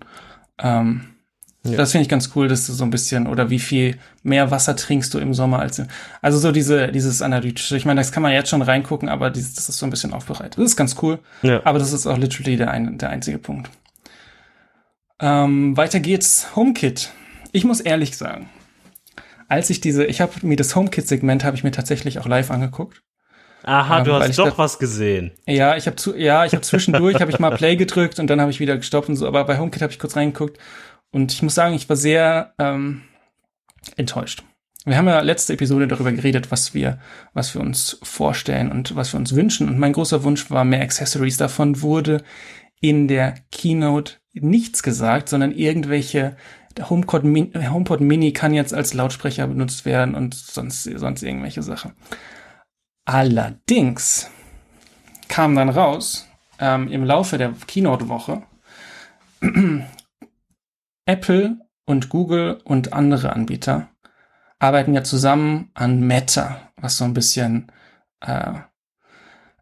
Ähm, 0.60 1.18
ja. 1.64 1.78
Das 1.78 1.92
finde 1.92 2.04
ich 2.04 2.10
ganz 2.10 2.32
cool, 2.36 2.48
dass 2.48 2.68
du 2.68 2.74
so 2.74 2.84
ein 2.84 2.90
bisschen, 2.90 3.28
oder 3.28 3.50
wie 3.50 3.60
viel 3.60 3.98
mehr 4.24 4.52
Wasser 4.52 4.76
trinkst 4.76 5.14
du 5.14 5.20
im 5.20 5.34
Sommer 5.34 5.60
als 5.60 5.80
im, 5.80 5.88
also 6.22 6.38
so 6.38 6.52
diese, 6.52 6.92
dieses 6.92 7.22
analytische, 7.22 7.76
ich 7.76 7.86
meine, 7.86 8.00
das 8.00 8.12
kann 8.12 8.24
man 8.24 8.32
jetzt 8.32 8.50
schon 8.50 8.62
reingucken, 8.62 9.10
aber 9.10 9.30
dieses, 9.30 9.56
das 9.56 9.68
ist 9.68 9.78
so 9.78 9.86
ein 9.86 9.90
bisschen 9.90 10.14
aufbereitet. 10.14 10.58
Das 10.58 10.66
ist 10.66 10.76
ganz 10.78 10.96
cool. 11.02 11.20
Ja. 11.42 11.62
Aber 11.66 11.80
das 11.80 11.92
ist 11.92 12.08
auch 12.08 12.18
literally 12.18 12.56
der, 12.56 12.72
ein, 12.72 12.98
der 12.98 13.10
einzige 13.10 13.38
Punkt. 13.38 13.70
Ähm, 15.20 15.76
weiter 15.76 16.00
geht's. 16.00 16.56
HomeKit. 16.56 17.10
Ich 17.52 17.66
muss 17.66 17.80
ehrlich 17.80 18.16
sagen, 18.18 18.50
als 19.48 19.70
ich 19.70 19.82
diese, 19.82 20.06
ich 20.06 20.22
habe 20.22 20.34
mir 20.42 20.56
das 20.56 20.76
HomeKit-Segment 20.76 21.44
habe 21.44 21.56
ich 21.56 21.64
mir 21.64 21.72
tatsächlich 21.72 22.20
auch 22.20 22.28
live 22.28 22.52
angeguckt. 22.52 23.04
Aha, 23.64 24.00
ähm, 24.00 24.06
du 24.06 24.14
hast 24.14 24.38
doch 24.38 24.52
da, 24.52 24.58
was 24.58 24.80
gesehen. 24.80 25.32
Ja, 25.46 25.76
ich 25.76 25.88
habe 25.88 25.96
zu, 25.96 26.16
ja, 26.16 26.46
ich 26.46 26.54
habe 26.54 26.62
zwischendurch 26.62 27.20
habe 27.20 27.32
ich 27.32 27.40
mal 27.40 27.56
Play 27.56 27.76
gedrückt 27.76 28.20
und 28.20 28.28
dann 28.28 28.40
habe 28.40 28.52
ich 28.52 28.60
wieder 28.60 28.78
gestoppt 28.78 29.10
und 29.10 29.16
so. 29.16 29.28
Aber 29.28 29.44
bei 29.44 29.58
HomeKit 29.58 29.82
habe 29.82 29.92
ich 29.92 30.00
kurz 30.00 30.16
reingeguckt 30.16 30.58
und 31.12 31.34
ich 31.34 31.42
muss 31.42 31.56
sagen, 31.56 31.76
ich 31.76 31.90
war 31.90 31.96
sehr 31.96 32.54
ähm, 32.60 33.02
enttäuscht. 33.96 34.44
Wir 34.86 34.98
haben 34.98 35.08
ja 35.08 35.20
letzte 35.20 35.54
Episode 35.54 35.88
darüber 35.88 36.14
geredet, 36.14 36.50
was 36.50 36.74
wir, 36.74 37.00
was 37.34 37.54
wir 37.54 37.62
uns 37.62 38.00
vorstellen 38.04 38.72
und 38.72 38.96
was 38.96 39.14
wir 39.14 39.20
uns 39.20 39.36
wünschen. 39.36 39.68
Und 39.68 39.80
mein 39.80 39.92
großer 39.92 40.24
Wunsch 40.24 40.50
war 40.50 40.64
mehr 40.64 40.82
Accessories. 40.82 41.36
Davon 41.36 41.82
wurde 41.82 42.24
in 42.80 43.10
der 43.10 43.36
Keynote 43.52 44.14
nichts 44.34 44.84
gesagt, 44.84 45.28
sondern 45.28 45.52
irgendwelche 45.52 46.38
der 46.78 46.90
HomePod 46.90 47.24
Mini, 47.24 47.52
HomePod 47.54 48.02
Mini 48.02 48.34
kann 48.34 48.54
jetzt 48.54 48.74
als 48.74 48.94
Lautsprecher 48.94 49.48
benutzt 49.48 49.86
werden 49.86 50.16
und 50.16 50.36
sonst, 50.36 50.84
sonst 50.84 51.24
irgendwelche 51.24 51.64
Sachen. 51.64 51.94
Allerdings 53.06 54.30
kam 55.28 55.56
dann 55.56 55.70
raus, 55.70 56.28
ähm, 56.60 56.88
im 56.90 57.04
Laufe 57.04 57.38
der 57.38 57.54
Keynote-Woche, 57.68 58.44
Apple 61.06 61.58
und 61.86 62.10
Google 62.10 62.60
und 62.64 62.94
andere 62.94 63.34
Anbieter 63.34 63.90
arbeiten 64.60 64.94
ja 64.94 65.04
zusammen 65.04 65.70
an 65.74 66.02
Meta, 66.02 66.72
was 66.78 66.98
so 66.98 67.06
ein 67.06 67.14
bisschen 67.14 67.72
äh, 68.22 68.54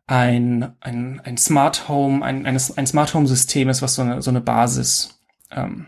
ein, 0.07 0.75
ein, 0.79 1.19
ein 1.23 1.37
Smart 1.37 1.89
Home, 1.89 2.23
ein, 2.23 2.45
ein, 2.45 2.59
Smart 2.59 3.13
Home 3.13 3.27
System 3.27 3.69
ist, 3.69 3.81
was 3.81 3.95
so 3.95 4.03
eine, 4.03 4.21
so 4.21 4.29
eine 4.29 4.41
Basis 4.41 5.19
ähm, 5.51 5.87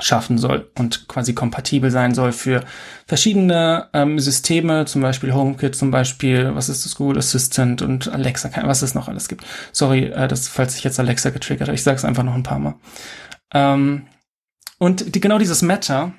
schaffen 0.00 0.38
soll 0.38 0.70
und 0.78 1.08
quasi 1.08 1.34
kompatibel 1.34 1.90
sein 1.90 2.14
soll 2.14 2.32
für 2.32 2.64
verschiedene 3.06 3.88
ähm, 3.92 4.18
Systeme, 4.18 4.86
zum 4.86 5.02
Beispiel 5.02 5.32
HomeKit, 5.32 5.76
zum 5.76 5.90
Beispiel, 5.90 6.54
was 6.54 6.68
ist 6.68 6.84
das 6.84 6.96
Google 6.96 7.18
Assistant 7.18 7.82
und 7.82 8.08
Alexa, 8.08 8.50
was 8.64 8.82
es 8.82 8.94
noch 8.94 9.08
alles 9.08 9.28
gibt. 9.28 9.44
Sorry, 9.72 10.06
äh, 10.06 10.28
das, 10.28 10.48
falls 10.48 10.76
ich 10.76 10.84
jetzt 10.84 10.98
Alexa 10.98 11.30
getriggert 11.30 11.68
habe, 11.68 11.74
ich 11.74 11.82
sage 11.82 11.96
es 11.96 12.04
einfach 12.04 12.24
noch 12.24 12.34
ein 12.34 12.42
paar 12.42 12.58
Mal. 12.58 12.74
Ähm, 13.52 14.06
und 14.78 15.14
die, 15.14 15.20
genau 15.20 15.38
dieses 15.38 15.62
Meta 15.62 16.12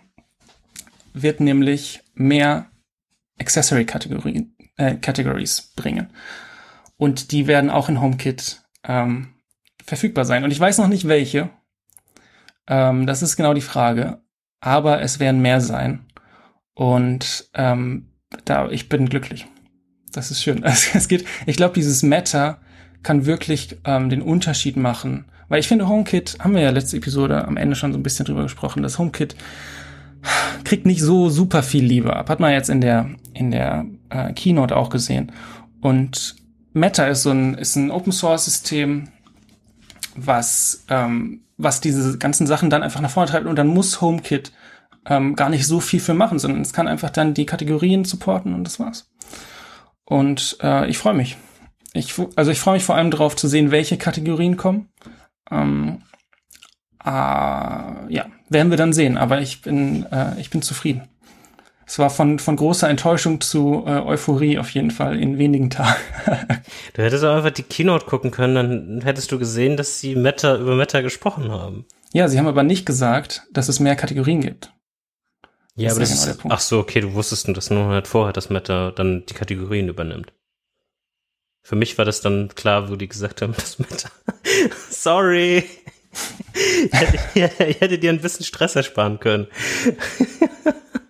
wird 1.13 1.39
nämlich 1.39 2.01
mehr 2.13 2.67
Accessory-Kategorien 3.39 4.55
äh, 4.77 4.95
Categories 4.95 5.73
bringen. 5.75 6.11
Und 6.97 7.31
die 7.31 7.47
werden 7.47 7.69
auch 7.69 7.89
in 7.89 8.01
HomeKit 8.01 8.61
ähm, 8.83 9.35
verfügbar 9.85 10.25
sein. 10.25 10.43
Und 10.43 10.51
ich 10.51 10.59
weiß 10.59 10.77
noch 10.77 10.87
nicht 10.87 11.07
welche, 11.07 11.49
ähm, 12.67 13.05
das 13.05 13.21
ist 13.21 13.35
genau 13.35 13.53
die 13.53 13.61
Frage. 13.61 14.19
Aber 14.59 15.01
es 15.01 15.19
werden 15.19 15.41
mehr 15.41 15.61
sein. 15.61 16.05
Und 16.73 17.49
ähm, 17.53 18.07
da, 18.45 18.69
ich 18.69 18.89
bin 18.89 19.07
glücklich. 19.09 19.47
Das 20.11 20.31
ist 20.31 20.41
schön. 20.41 20.63
Es, 20.65 20.93
es 20.93 21.07
geht, 21.07 21.25
ich 21.45 21.57
glaube, 21.57 21.75
dieses 21.75 22.03
Meta 22.03 22.59
kann 23.03 23.25
wirklich 23.25 23.77
ähm, 23.85 24.09
den 24.09 24.21
Unterschied 24.21 24.77
machen. 24.77 25.25
Weil 25.47 25.59
ich 25.59 25.67
finde, 25.67 25.87
HomeKit, 25.87 26.37
haben 26.39 26.55
wir 26.55 26.61
ja 26.61 26.71
letzte 26.71 26.97
Episode 26.97 27.45
am 27.45 27.57
Ende 27.57 27.75
schon 27.75 27.93
so 27.93 27.99
ein 27.99 28.03
bisschen 28.03 28.25
drüber 28.25 28.43
gesprochen, 28.43 28.81
das 28.81 28.97
HomeKit 28.97 29.35
kriegt 30.63 30.87
nicht 30.87 31.01
so 31.01 31.29
super 31.29 31.61
viel 31.61 31.85
Liebe 31.85 32.15
ab. 32.15 32.29
Hat 32.29 32.39
man 32.39 32.51
jetzt 32.51 32.69
in 32.69 32.81
der, 32.81 33.09
in 33.33 33.51
der 33.51 33.85
äh, 34.09 34.33
Keynote 34.33 34.75
auch 34.75 34.89
gesehen. 34.89 35.31
Und 35.81 36.35
Meta 36.73 37.05
ist 37.05 37.23
so 37.23 37.31
ein, 37.31 37.53
ist 37.53 37.75
ein 37.75 37.91
Open 37.91 38.11
Source 38.11 38.45
System, 38.45 39.09
was 40.15 40.83
ähm, 40.89 41.41
was 41.57 41.81
diese 41.81 42.17
ganzen 42.17 42.47
Sachen 42.47 42.69
dann 42.69 42.83
einfach 42.83 43.01
nach 43.01 43.09
vorne 43.09 43.29
treibt 43.29 43.45
und 43.45 43.55
dann 43.55 43.67
muss 43.67 44.01
HomeKit 44.01 44.51
ähm, 45.05 45.35
gar 45.35 45.49
nicht 45.49 45.67
so 45.67 45.79
viel 45.79 45.99
für 45.99 46.13
machen, 46.13 46.39
sondern 46.39 46.61
es 46.61 46.73
kann 46.73 46.87
einfach 46.87 47.09
dann 47.09 47.33
die 47.33 47.45
Kategorien 47.45 48.05
supporten 48.05 48.53
und 48.53 48.63
das 48.63 48.79
war's. 48.79 49.11
Und 50.03 50.57
äh, 50.61 50.89
ich 50.89 50.97
freue 50.97 51.13
mich. 51.13 51.37
Ich, 51.93 52.13
also 52.35 52.51
ich 52.51 52.59
freue 52.59 52.75
mich 52.75 52.83
vor 52.83 52.95
allem 52.95 53.11
darauf 53.11 53.35
zu 53.35 53.47
sehen, 53.47 53.71
welche 53.71 53.97
Kategorien 53.97 54.57
kommen. 54.57 54.89
Ähm, 55.49 56.01
äh, 57.03 57.07
ja, 57.07 58.25
werden 58.49 58.69
wir 58.69 58.77
dann 58.77 58.93
sehen, 58.93 59.17
aber 59.17 59.41
ich 59.41 59.61
bin, 59.61 60.05
äh, 60.11 60.39
ich 60.39 60.49
bin 60.49 60.61
zufrieden. 60.61 61.07
Es 61.87 61.99
war 61.99 62.09
von, 62.09 62.39
von 62.39 62.55
großer 62.55 62.89
Enttäuschung 62.89 63.41
zu 63.41 63.83
äh, 63.85 63.99
Euphorie 63.99 64.57
auf 64.57 64.69
jeden 64.71 64.91
Fall 64.91 65.19
in 65.19 65.37
wenigen 65.37 65.69
Tagen. 65.69 65.95
du 66.93 67.03
hättest 67.03 67.23
auch 67.23 67.35
einfach 67.35 67.51
die 67.51 67.63
Keynote 67.63 68.05
gucken 68.05 68.31
können, 68.31 68.55
dann 68.55 69.01
hättest 69.03 69.31
du 69.31 69.37
gesehen, 69.37 69.77
dass 69.77 69.99
sie 69.99 70.15
Meta 70.15 70.57
über 70.57 70.75
Meta 70.75 71.01
gesprochen 71.01 71.51
haben. 71.51 71.85
Ja, 72.11 72.27
sie 72.27 72.39
haben 72.39 72.47
aber 72.47 72.63
nicht 72.63 72.85
gesagt, 72.85 73.43
dass 73.51 73.69
es 73.69 73.79
mehr 73.79 73.95
Kategorien 73.95 74.41
gibt. 74.41 74.71
Ja, 75.75 75.89
das 75.89 75.97
aber 75.97 75.99
das 76.01 76.27
ist, 76.27 76.39
ach 76.47 76.59
so, 76.59 76.79
okay, 76.79 77.01
du 77.01 77.13
wusstest 77.13 77.49
das 77.49 77.69
nur 77.69 77.87
halt 77.87 78.07
vorher, 78.07 78.33
dass 78.33 78.49
Meta 78.49 78.91
dann 78.91 79.25
die 79.25 79.33
Kategorien 79.33 79.89
übernimmt. 79.89 80.31
Für 81.61 81.75
mich 81.75 81.97
war 81.97 82.05
das 82.05 82.21
dann 82.21 82.49
klar, 82.55 82.89
wo 82.89 82.95
die 82.95 83.07
gesagt 83.07 83.41
haben, 83.41 83.53
das 83.57 83.77
Meta. 83.77 84.09
Sorry. 84.89 85.65
ich, 86.53 86.93
hätte, 86.93 87.63
ich 87.65 87.81
hätte 87.81 87.99
dir 87.99 88.11
ein 88.11 88.21
bisschen 88.21 88.45
Stress 88.45 88.75
ersparen 88.75 89.19
können. 89.19 89.47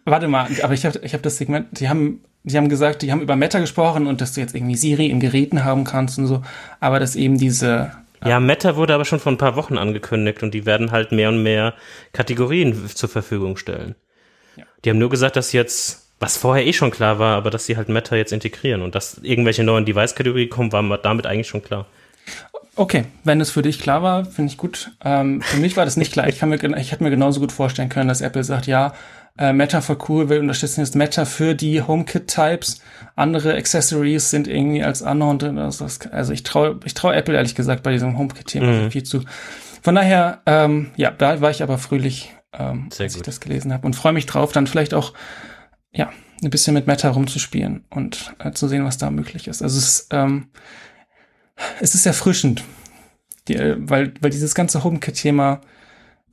Warte 0.06 0.28
mal, 0.28 0.47
aber 0.62 0.74
ich 0.74 0.86
habe 0.86 0.99
ich 1.03 1.14
hab 1.14 1.24
das 1.24 1.38
Segment, 1.38 1.80
die 1.80 1.89
haben, 1.89 2.24
die 2.43 2.56
haben 2.58 2.70
gesagt, 2.70 3.01
die 3.01 3.12
haben 3.12 3.22
über 3.22 3.36
Meta 3.36 3.60
gesprochen 3.60 4.06
und 4.06 4.22
dass 4.22 4.34
du 4.34 4.41
jetzt 4.41 4.56
irgendwie 4.56 4.76
Siri 4.76 5.08
in 5.08 5.20
Geräten 5.20 5.66
haben 5.66 5.84
kannst 5.84 6.20
und 6.20 6.28
so, 6.28 6.43
aber 6.80 6.99
dass 6.99 7.16
eben 7.16 7.39
diese 7.39 7.91
ja, 8.26 8.39
Meta 8.39 8.76
wurde 8.76 8.95
aber 8.95 9.06
schon 9.06 9.20
vor 9.20 9.32
ein 9.32 9.38
paar 9.38 9.56
Wochen 9.56 9.78
angekündigt 9.78 10.41
und 10.41 10.53
die 10.53 10.66
werden 10.66 10.91
halt 10.91 11.12
mehr 11.12 11.30
und 11.30 11.43
mehr 11.43 11.76
Kategorien 12.12 12.88
zur 12.88 13.08
Verfügung 13.08 13.56
stellen. 13.56 13.95
Ja. 14.56 14.64
Die 14.84 14.89
haben 14.89 14.97
nur 14.97 15.12
gesagt, 15.12 15.36
dass 15.36 15.51
jetzt, 15.51 16.10
was 16.20 16.36
vorher 16.36 16.66
eh 16.66 16.74
schon 16.74 16.89
klar 16.89 17.20
war, 17.20 17.38
aber 17.38 17.51
dass 17.51 17.68
sie 17.68 17.78
halt 17.78 17.88
Meta 17.88 18.16
jetzt 18.16 18.34
integrieren 18.34 18.82
und 18.82 18.95
dass 18.95 19.20
irgendwelche 19.22 19.64
neuen 19.64 19.86
Device-Kategorien 19.86 20.49
kommen, 20.49 20.72
war 20.72 20.97
damit 20.97 21.28
eigentlich 21.28 21.47
schon 21.47 21.62
klar. 21.62 21.86
Okay, 22.76 23.06
wenn 23.24 23.39
es 23.39 23.51
für 23.51 23.62
dich 23.62 23.80
klar 23.80 24.01
war, 24.01 24.26
finde 24.26 24.51
ich 24.51 24.58
gut. 24.58 24.91
Ähm, 25.03 25.41
für 25.41 25.58
mich 25.58 25.78
war 25.78 25.86
das 25.86 25.95
nicht 25.95 26.12
klar. 26.12 26.28
Ich, 26.28 26.39
kann 26.39 26.49
mir, 26.49 26.62
ich 26.78 26.91
hätte 26.91 27.03
mir 27.03 27.12
genauso 27.12 27.39
gut 27.39 27.51
vorstellen 27.51 27.89
können, 27.89 28.10
dass 28.10 28.22
Apple 28.22 28.43
sagt, 28.43 28.66
ja, 28.66 28.93
äh, 29.38 29.51
Meta 29.51 29.81
voll 29.81 29.97
cool, 30.07 30.29
wir 30.29 30.39
unterstützen 30.39 30.81
jetzt 30.81 30.95
Meta 30.95 31.25
für 31.25 31.55
die 31.55 31.81
HomeKit-Types. 31.81 32.81
Andere 33.15 33.55
Accessories 33.55 34.29
sind 34.29 34.47
irgendwie 34.47 34.83
als 34.83 35.01
Unknown. 35.01 35.57
Also, 35.57 35.88
also 36.11 36.33
ich 36.33 36.43
traue 36.43 36.79
ich 36.86 36.93
trau 36.93 37.11
Apple 37.11 37.36
ehrlich 37.36 37.55
gesagt 37.55 37.83
bei 37.83 37.91
diesem 37.91 38.17
HomeKit-Thema 38.17 38.65
mhm. 38.65 38.91
viel 38.91 39.03
zu. 39.03 39.23
Von 39.81 39.95
daher, 39.95 40.41
ähm, 40.45 40.91
ja, 40.95 41.11
da 41.11 41.41
war 41.41 41.51
ich 41.51 41.61
aber 41.61 41.77
fröhlich, 41.77 42.33
ähm, 42.53 42.89
als 42.91 42.97
gut. 42.97 43.17
ich 43.17 43.21
das 43.21 43.39
gelesen 43.39 43.73
habe 43.73 43.86
und 43.86 43.95
freue 43.95 44.13
mich 44.13 44.25
drauf, 44.25 44.51
dann 44.51 44.67
vielleicht 44.67 44.93
auch, 44.93 45.13
ja, 45.91 46.11
ein 46.43 46.49
bisschen 46.49 46.73
mit 46.73 46.88
Meta 46.88 47.09
rumzuspielen 47.09 47.86
und 47.89 48.33
äh, 48.39 48.51
zu 48.51 48.67
sehen, 48.67 48.86
was 48.86 48.97
da 48.97 49.11
möglich 49.11 49.47
ist. 49.47 49.61
Also 49.61 49.77
es 49.77 49.86
ist, 49.86 50.07
ähm, 50.11 50.47
es 51.79 51.95
ist 51.95 52.05
erfrischend, 52.05 52.63
die, 53.47 53.55
äh, 53.55 53.75
weil, 53.77 54.13
weil 54.21 54.31
dieses 54.31 54.55
ganze 54.55 54.83
HomeKit-Thema 54.83 55.61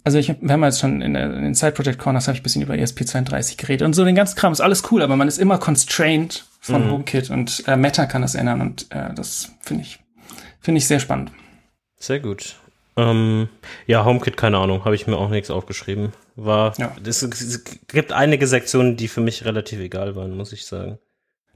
also 0.05 0.19
ich 0.19 0.35
wir 0.41 0.53
haben 0.53 0.65
jetzt 0.65 0.81
schon 0.81 1.01
in, 1.03 1.15
in 1.15 1.43
den 1.43 1.55
Side 1.55 1.73
Project 1.73 1.99
Corners 1.99 2.27
habe 2.27 2.37
ich 2.37 2.41
ein 2.41 2.43
bisschen 2.43 2.63
über 2.63 2.75
ESP32 2.75 3.57
geredet 3.57 3.85
und 3.87 3.95
so 3.95 4.05
den 4.05 4.15
ganzen 4.15 4.37
Kram 4.37 4.53
ist 4.53 4.61
alles 4.61 4.91
cool, 4.91 5.03
aber 5.03 5.17
man 5.17 5.29
ist 5.29 5.39
immer 5.39 5.59
constrained 5.59 6.45
von 6.61 6.87
mhm. 6.87 6.91
HomeKit 6.91 7.31
und 7.31 7.65
äh, 7.67 7.77
Meta 7.77 8.07
kann 8.07 8.23
das 8.23 8.35
ändern 8.35 8.61
und 8.61 8.87
äh, 8.91 9.15
das 9.15 9.53
finde 9.61 9.85
ich 9.85 9.99
finde 10.61 10.79
ich 10.79 10.87
sehr 10.87 11.01
spannend. 11.01 11.33
Sehr 11.99 12.21
gut. 12.21 12.57
Ähm, 12.97 13.49
ja, 13.87 14.05
HomeKit, 14.05 14.37
keine 14.37 14.59
Ahnung, 14.59 14.85
habe 14.85 14.95
ich 14.95 15.07
mir 15.07 15.17
auch 15.17 15.31
nichts 15.31 15.51
aufgeschrieben. 15.51 16.13
War, 16.37 16.75
ja. 16.79 16.95
es, 17.05 17.23
es 17.23 17.65
gibt 17.89 18.13
einige 18.13 18.47
Sektionen, 18.47 18.97
die 18.97 19.09
für 19.09 19.21
mich 19.21 19.45
relativ 19.45 19.81
egal 19.81 20.15
waren, 20.15 20.37
muss 20.37 20.53
ich 20.53 20.67
sagen. 20.67 20.99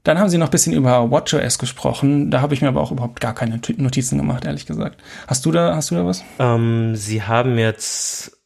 Dann 0.03 0.19
haben 0.19 0.29
sie 0.29 0.37
noch 0.37 0.47
ein 0.47 0.51
bisschen 0.51 0.73
über 0.73 1.11
WatchOS 1.11 1.59
gesprochen. 1.59 2.31
Da 2.31 2.39
habe 2.39 2.53
ich 2.53 2.61
mir 2.61 2.69
aber 2.69 2.81
auch 2.81 2.91
überhaupt 2.91 3.19
gar 3.19 3.35
keine 3.35 3.59
Notizen 3.77 4.17
gemacht, 4.17 4.45
ehrlich 4.45 4.65
gesagt. 4.65 5.01
Hast 5.27 5.45
du 5.45 5.51
da, 5.51 5.75
hast 5.75 5.91
du 5.91 5.95
da 5.95 6.05
was? 6.05 6.23
Ähm, 6.39 6.95
sie 6.95 7.23
haben 7.23 7.57
jetzt 7.57 8.36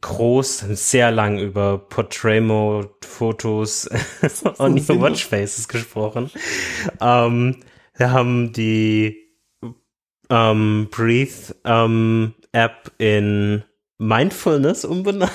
groß, 0.00 0.64
sehr 0.70 1.10
lang 1.10 1.38
über 1.38 1.78
Portrait 1.78 2.42
Mode 2.42 2.90
Fotos 3.04 3.88
und 4.58 4.76
über 4.76 5.00
Watchfaces 5.00 5.68
gesprochen. 5.68 6.30
Ähm, 7.00 7.56
wir 7.96 8.10
haben 8.10 8.52
die 8.52 9.22
ähm, 10.30 10.88
Breathe 10.90 11.54
ähm, 11.64 12.34
App 12.52 12.90
in 12.98 13.62
Mindfulness 13.98 14.84
umbenannt. 14.84 15.30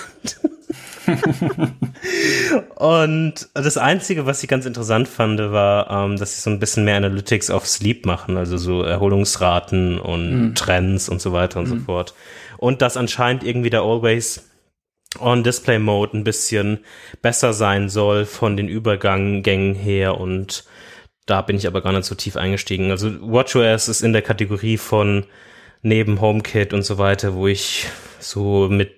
und 2.75 3.33
das 3.53 3.77
Einzige, 3.77 4.25
was 4.25 4.43
ich 4.43 4.49
ganz 4.49 4.65
interessant 4.65 5.07
fand, 5.07 5.39
war, 5.39 5.89
ähm, 5.89 6.17
dass 6.17 6.35
sie 6.35 6.41
so 6.41 6.49
ein 6.49 6.59
bisschen 6.59 6.83
mehr 6.83 6.97
Analytics 6.97 7.49
auf 7.49 7.65
Sleep 7.65 8.05
machen, 8.05 8.35
also 8.37 8.57
so 8.57 8.81
Erholungsraten 8.81 9.99
und 9.99 10.51
mm. 10.51 10.55
Trends 10.55 11.07
und 11.07 11.21
so 11.21 11.31
weiter 11.31 11.59
und 11.59 11.67
mm. 11.67 11.69
so 11.69 11.77
fort. 11.77 12.13
Und 12.57 12.81
dass 12.81 12.97
anscheinend 12.97 13.43
irgendwie 13.43 13.69
der 13.69 13.81
Always 13.81 14.49
On-Display-Mode 15.19 16.17
ein 16.17 16.23
bisschen 16.23 16.79
besser 17.21 17.53
sein 17.53 17.89
soll 17.89 18.25
von 18.25 18.57
den 18.57 18.67
Übergängen 18.67 19.73
her 19.73 20.19
und 20.19 20.65
da 21.25 21.41
bin 21.41 21.57
ich 21.57 21.67
aber 21.67 21.81
gar 21.81 21.91
nicht 21.91 22.05
so 22.05 22.15
tief 22.15 22.37
eingestiegen. 22.37 22.89
Also 22.91 23.09
WatchOS 23.21 23.89
ist 23.89 24.01
in 24.01 24.13
der 24.13 24.21
Kategorie 24.21 24.77
von 24.77 25.25
neben 25.81 26.21
HomeKit 26.21 26.73
und 26.73 26.83
so 26.83 26.97
weiter, 26.97 27.35
wo 27.35 27.47
ich 27.47 27.87
so 28.19 28.69
mit 28.69 28.93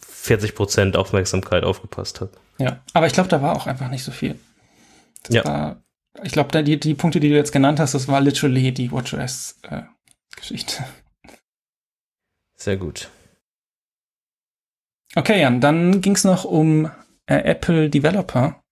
40 0.00 0.54
Prozent 0.54 0.96
Aufmerksamkeit 0.96 1.64
aufgepasst 1.64 2.22
habe. 2.22 2.32
Ja, 2.58 2.80
aber 2.94 3.06
ich 3.06 3.12
glaube, 3.12 3.28
da 3.28 3.42
war 3.42 3.54
auch 3.54 3.66
einfach 3.66 3.90
nicht 3.90 4.04
so 4.04 4.12
viel. 4.12 4.38
Das 5.24 5.34
ja. 5.36 5.44
War, 5.44 5.82
ich 6.22 6.32
glaube, 6.32 6.62
die, 6.62 6.80
die 6.80 6.94
Punkte, 6.94 7.20
die 7.20 7.28
du 7.28 7.34
jetzt 7.34 7.52
genannt 7.52 7.78
hast, 7.80 7.94
das 7.94 8.08
war 8.08 8.22
literally 8.22 8.72
die 8.72 8.90
WatchOS-Geschichte. 8.90 10.82
Äh, 10.82 11.03
Sehr 12.64 12.78
gut. 12.78 13.10
Okay, 15.14 15.38
Jan, 15.38 15.60
dann 15.60 16.00
ging 16.00 16.14
es 16.14 16.24
noch 16.24 16.46
um 16.46 16.90
äh, 17.26 17.36
Apple 17.36 17.90
Developer. 17.90 18.62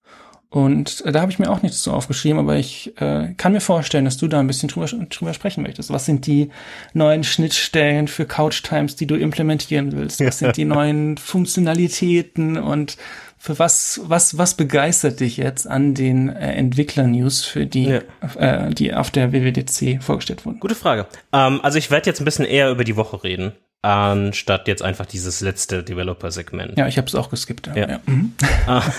Und 0.48 1.02
äh, 1.04 1.12
da 1.12 1.20
habe 1.20 1.30
ich 1.30 1.38
mir 1.38 1.50
auch 1.50 1.60
nichts 1.60 1.82
zu 1.82 1.92
aufgeschrieben, 1.92 2.38
aber 2.38 2.56
ich 2.56 2.94
äh, 3.02 3.34
kann 3.36 3.52
mir 3.52 3.60
vorstellen, 3.60 4.06
dass 4.06 4.16
du 4.16 4.28
da 4.28 4.40
ein 4.40 4.46
bisschen 4.46 4.70
drüber, 4.70 4.86
drüber 4.86 5.34
sprechen 5.34 5.62
möchtest. 5.62 5.90
Was 5.90 6.06
sind 6.06 6.26
die 6.26 6.48
neuen 6.94 7.22
Schnittstellen 7.22 8.08
für 8.08 8.24
Couch 8.24 8.62
Times, 8.62 8.96
die 8.96 9.06
du 9.06 9.14
implementieren 9.14 9.92
willst? 9.92 10.24
Was 10.24 10.38
sind 10.38 10.56
die 10.56 10.64
neuen 10.66 11.18
Funktionalitäten 11.18 12.56
und 12.56 12.96
für 13.36 13.58
was, 13.58 14.00
was, 14.04 14.38
was 14.38 14.54
begeistert 14.54 15.20
dich 15.20 15.36
jetzt 15.36 15.66
an 15.66 15.92
den 15.92 16.30
äh, 16.30 16.54
Entwickler-News, 16.54 17.44
für 17.44 17.66
die, 17.66 18.00
ja. 18.40 18.66
äh, 18.66 18.72
die 18.72 18.94
auf 18.94 19.10
der 19.10 19.32
WWDC 19.32 20.02
vorgestellt 20.02 20.46
wurden? 20.46 20.60
Gute 20.60 20.76
Frage. 20.76 21.06
Ähm, 21.34 21.60
also 21.62 21.76
ich 21.76 21.90
werde 21.90 22.08
jetzt 22.08 22.22
ein 22.22 22.24
bisschen 22.24 22.46
eher 22.46 22.70
über 22.70 22.84
die 22.84 22.96
Woche 22.96 23.22
reden 23.22 23.52
anstatt 23.82 24.68
jetzt 24.68 24.82
einfach 24.82 25.06
dieses 25.06 25.40
letzte 25.40 25.82
Developer-Segment. 25.82 26.78
Ja, 26.78 26.86
ich 26.86 26.98
habe 26.98 27.08
es 27.08 27.16
auch 27.16 27.30
geskippt. 27.30 27.68
Ja. 27.74 27.88
ja. 27.88 28.00
Mhm. 28.06 28.32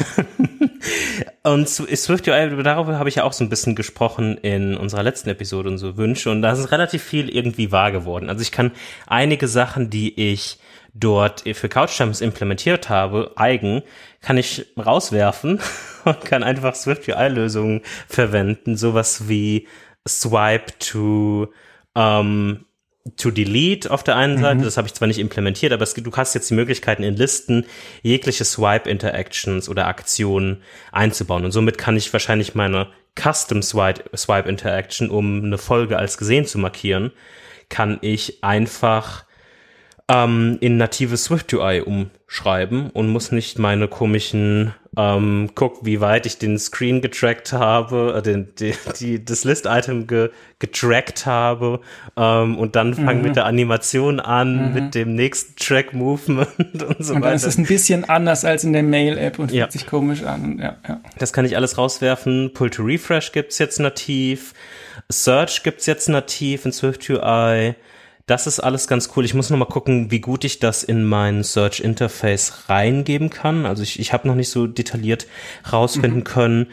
Und 1.44 1.70
Swift 1.70 2.28
UI, 2.28 2.64
darüber 2.64 3.00
habe 3.00 3.10
ich 3.10 3.16
ja 3.16 3.24
auch 3.24 3.34
so 3.34 3.44
ein 3.44 3.50
bisschen 3.50 3.76
gesprochen 3.76 4.38
in 4.38 4.76
unserer 4.76 5.04
letzten 5.04 5.30
Episode 5.30 5.70
und 5.70 5.78
so 5.78 5.98
Wünsche 5.98 6.32
und 6.32 6.42
da 6.42 6.52
ist 6.52 6.72
relativ 6.72 7.04
viel 7.04 7.30
irgendwie 7.30 7.72
wahr 7.72 7.92
geworden. 7.92 8.30
Also 8.30 8.42
ich 8.42 8.52
kann 8.52 8.72
einige 9.08 9.48
Sachen, 9.48 9.90
die 9.90 10.32
ich 10.32 10.58
dort 10.94 11.44
für 11.54 11.70
CouchTimes 11.70 12.22
implementiert 12.22 12.90
habe, 12.90 13.32
eigen, 13.36 13.82
kann 14.22 14.38
ich 14.38 14.68
rauswerfen 14.78 15.60
und 16.06 16.22
kann 16.26 16.44
einfach 16.44 16.76
Swift 16.76 17.08
UI-Lösungen 17.08 17.82
verwenden, 18.08 18.78
sowas 18.78 19.28
wie 19.28 19.68
Swipe 20.08 20.78
to 20.80 21.52
ähm, 21.96 22.66
to 23.18 23.32
delete 23.32 23.92
auf 23.92 24.04
der 24.04 24.16
einen 24.16 24.38
Seite, 24.38 24.60
mhm. 24.60 24.64
das 24.64 24.78
habe 24.78 24.88
ich 24.88 24.94
zwar 24.94 25.08
nicht 25.08 25.20
implementiert, 25.20 25.74
aber 25.74 25.84
es, 25.84 25.94
du 25.94 26.12
hast 26.14 26.36
jetzt 26.36 26.50
die 26.50 26.54
Möglichkeiten 26.54 27.04
in 27.04 27.16
Listen 27.16 27.66
jegliche 28.02 28.46
Swipe 28.46 28.90
Interactions 28.90 29.68
oder 29.68 29.88
Aktionen 29.88 30.62
einzubauen 30.92 31.44
und 31.44 31.52
somit 31.52 31.78
kann 31.78 31.98
ich 31.98 32.14
wahrscheinlich 32.14 32.56
meine 32.56 32.88
Custom 33.20 33.62
Swipe, 33.62 34.04
Swipe 34.16 34.48
Interaction, 34.48 35.10
um 35.10 35.44
eine 35.44 35.58
Folge 35.58 35.98
als 35.98 36.18
gesehen 36.18 36.46
zu 36.46 36.58
markieren, 36.58 37.12
kann 37.70 38.00
ich 38.02 38.44
einfach 38.44 39.26
ähm, 40.10 40.58
in 40.60 40.78
native 40.78 41.18
Swift 41.18 41.54
UI 41.54 41.82
umschreiben 41.82 42.90
und 42.90 43.10
muss 43.10 43.32
nicht 43.32 43.58
meine 43.58 43.88
komischen 43.88 44.74
ähm, 44.96 45.50
guck, 45.56 45.86
wie 45.86 46.02
weit 46.02 46.26
ich 46.26 46.38
den 46.38 46.60
Screen 46.60 47.02
getrackt 47.02 47.52
habe, 47.52 48.16
äh, 48.18 48.22
den, 48.22 48.54
die, 48.60 48.74
die, 49.00 49.26
das 49.26 49.44
List-Item 49.44 50.06
ge, 50.06 50.30
getrackt 50.60 51.26
habe 51.26 51.80
ähm, 52.16 52.58
und 52.58 52.76
dann 52.76 52.94
fangen 52.94 53.20
mhm. 53.20 53.28
mit 53.28 53.36
der 53.36 53.46
Animation 53.46 54.20
an, 54.20 54.68
mhm. 54.68 54.74
mit 54.74 54.96
dem 54.96 55.16
nächsten 55.16 55.56
Track-Movement 55.56 56.50
und 56.60 56.78
so 56.78 56.86
und 56.86 57.00
dann 57.00 57.22
weiter. 57.24 57.36
ist 57.36 57.46
es 57.46 57.58
ein 57.58 57.66
bisschen 57.66 58.08
anders 58.08 58.46
als 58.46 58.64
in 58.64 58.74
der 58.74 58.84
Mail-App 58.84 59.40
und 59.40 59.52
ja. 59.52 59.64
fühlt 59.64 59.72
sich 59.72 59.88
komisch 59.88 60.24
an. 60.24 60.60
Ja, 60.60 60.78
ja. 60.88 61.02
Das 61.18 61.34
kann 61.34 61.46
ich 61.46 61.56
alles 61.56 61.78
rauswerfen. 61.78 62.52
Pull 62.54 62.70
to 62.70 62.84
Refresh 62.84 63.32
gibt's 63.32 63.58
jetzt 63.58 63.80
nativ. 63.80 64.54
Search 65.10 65.64
gibt's 65.64 65.88
jetzt 65.88 66.08
nativ 66.08 66.66
in 66.66 66.72
Swift 66.72 67.10
UI. 67.10 67.76
Das 68.26 68.48
ist 68.48 68.62
alles 68.62 68.88
ganz 68.88 69.10
cool. 69.16 69.26
Ich 69.26 69.34
muss 69.34 69.50
noch 69.50 69.58
mal 69.58 69.66
gucken, 69.66 70.10
wie 70.10 70.22
gut 70.22 70.46
ich 70.46 70.60
das 70.60 70.84
in 70.84 71.04
mein 71.04 71.44
Search 71.44 71.82
Interface 71.82 72.70
reingeben 72.70 73.30
kann. 73.30 73.66
Also 73.66 73.84
ich, 73.84 74.00
ich 74.00 74.14
habe 74.14 74.28
noch 74.28 74.36
nicht 74.36 74.50
so 74.50 74.66
detailliert 74.66 75.28
rausfinden 75.72 76.20
mhm. 76.20 76.24
können, 76.24 76.68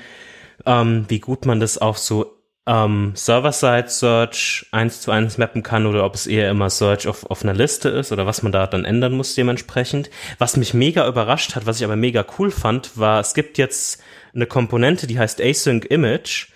ähm, 0.65 1.07
wie 1.09 1.19
gut 1.19 1.47
man 1.47 1.59
das 1.59 1.79
auf 1.79 1.99
so 1.99 2.41
ähm, 2.67 3.13
Server-Side-Search 3.17 4.67
eins 4.71 5.01
zu 5.01 5.11
eins 5.11 5.39
mappen 5.39 5.65
kann 5.65 5.87
oder 5.87 6.05
ob 6.05 6.15
es 6.15 6.29
eher 6.29 6.51
immer 6.51 6.71
Search 6.71 7.09
auf, 7.09 7.29
auf 7.29 7.43
einer 7.43 7.55
Liste 7.55 7.89
ist 7.89 8.13
oder 8.13 8.27
was 8.27 8.43
man 8.43 8.53
da 8.53 8.69
dann 8.69 8.85
ändern 8.85 9.13
muss 9.13 9.35
dementsprechend. 9.35 10.09
Was 10.39 10.57
mich 10.57 10.73
mega 10.73 11.09
überrascht 11.09 11.57
hat, 11.57 11.67
was 11.67 11.79
ich 11.79 11.85
aber 11.85 11.97
mega 11.97 12.25
cool 12.39 12.53
fand, 12.53 12.97
war, 12.97 13.21
es 13.21 13.35
gibt 13.35 13.59
jetzt 13.59 14.01
eine 14.35 14.47
Komponente, 14.47 15.09
die 15.09 15.19
heißt 15.19 15.41
Async 15.41 15.87
Image 15.87 16.49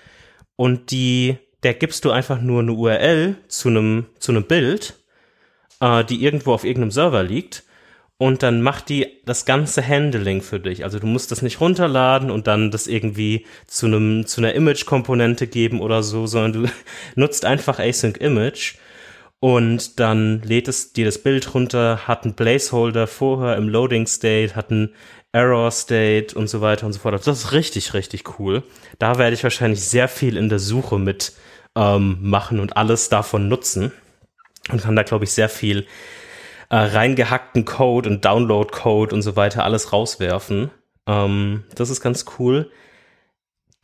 und 0.54 0.92
die, 0.92 1.38
der 1.64 1.74
gibst 1.74 2.04
du 2.04 2.10
einfach 2.10 2.40
nur 2.40 2.60
eine 2.60 2.72
URL 2.72 3.36
zu 3.48 3.68
einem, 3.68 4.06
zu 4.18 4.32
einem 4.32 4.44
Bild, 4.44 4.94
äh, 5.80 6.04
die 6.04 6.22
irgendwo 6.22 6.52
auf 6.52 6.64
irgendeinem 6.64 6.90
Server 6.90 7.22
liegt 7.22 7.64
und 8.16 8.42
dann 8.42 8.62
macht 8.62 8.88
die 8.90 9.06
das 9.24 9.44
ganze 9.44 9.86
Handling 9.86 10.40
für 10.40 10.60
dich. 10.60 10.84
Also 10.84 10.98
du 10.98 11.06
musst 11.06 11.32
das 11.32 11.42
nicht 11.42 11.60
runterladen 11.60 12.30
und 12.30 12.46
dann 12.46 12.70
das 12.70 12.86
irgendwie 12.86 13.46
zu 13.66 13.86
einem 13.86 14.26
zu 14.26 14.40
einer 14.40 14.54
Image-Komponente 14.54 15.46
geben 15.46 15.80
oder 15.80 16.02
so, 16.02 16.26
sondern 16.26 16.64
du 16.64 16.70
nutzt 17.16 17.44
einfach 17.44 17.78
Async 17.80 18.18
Image 18.18 18.76
und 19.40 19.98
dann 20.00 20.42
lädt 20.42 20.68
es 20.68 20.92
dir 20.92 21.04
das 21.04 21.18
Bild 21.18 21.54
runter, 21.54 22.06
hat 22.06 22.24
einen 22.24 22.34
Placeholder 22.34 23.06
vorher 23.06 23.56
im 23.56 23.68
Loading 23.68 24.06
State, 24.06 24.54
hat 24.54 24.70
einen 24.70 24.94
Error 25.32 25.70
State 25.70 26.38
und 26.38 26.46
so 26.46 26.60
weiter 26.60 26.86
und 26.86 26.92
so 26.92 27.00
fort. 27.00 27.14
Also 27.14 27.30
das 27.30 27.40
ist 27.40 27.52
richtig, 27.52 27.92
richtig 27.92 28.38
cool. 28.38 28.62
Da 28.98 29.18
werde 29.18 29.34
ich 29.34 29.42
wahrscheinlich 29.42 29.82
sehr 29.82 30.08
viel 30.08 30.36
in 30.36 30.48
der 30.48 30.60
Suche 30.60 30.98
mit 30.98 31.32
ähm, 31.76 32.18
machen 32.20 32.60
und 32.60 32.76
alles 32.76 33.08
davon 33.08 33.48
nutzen 33.48 33.92
und 34.70 34.82
kann 34.82 34.96
da, 34.96 35.02
glaube 35.02 35.24
ich, 35.24 35.32
sehr 35.32 35.48
viel 35.48 35.86
äh, 36.70 36.76
reingehackten 36.76 37.64
Code 37.64 38.08
und 38.08 38.24
Download-Code 38.24 39.14
und 39.14 39.22
so 39.22 39.36
weiter 39.36 39.64
alles 39.64 39.92
rauswerfen. 39.92 40.70
Ähm, 41.06 41.64
das 41.74 41.90
ist 41.90 42.00
ganz 42.00 42.24
cool. 42.38 42.70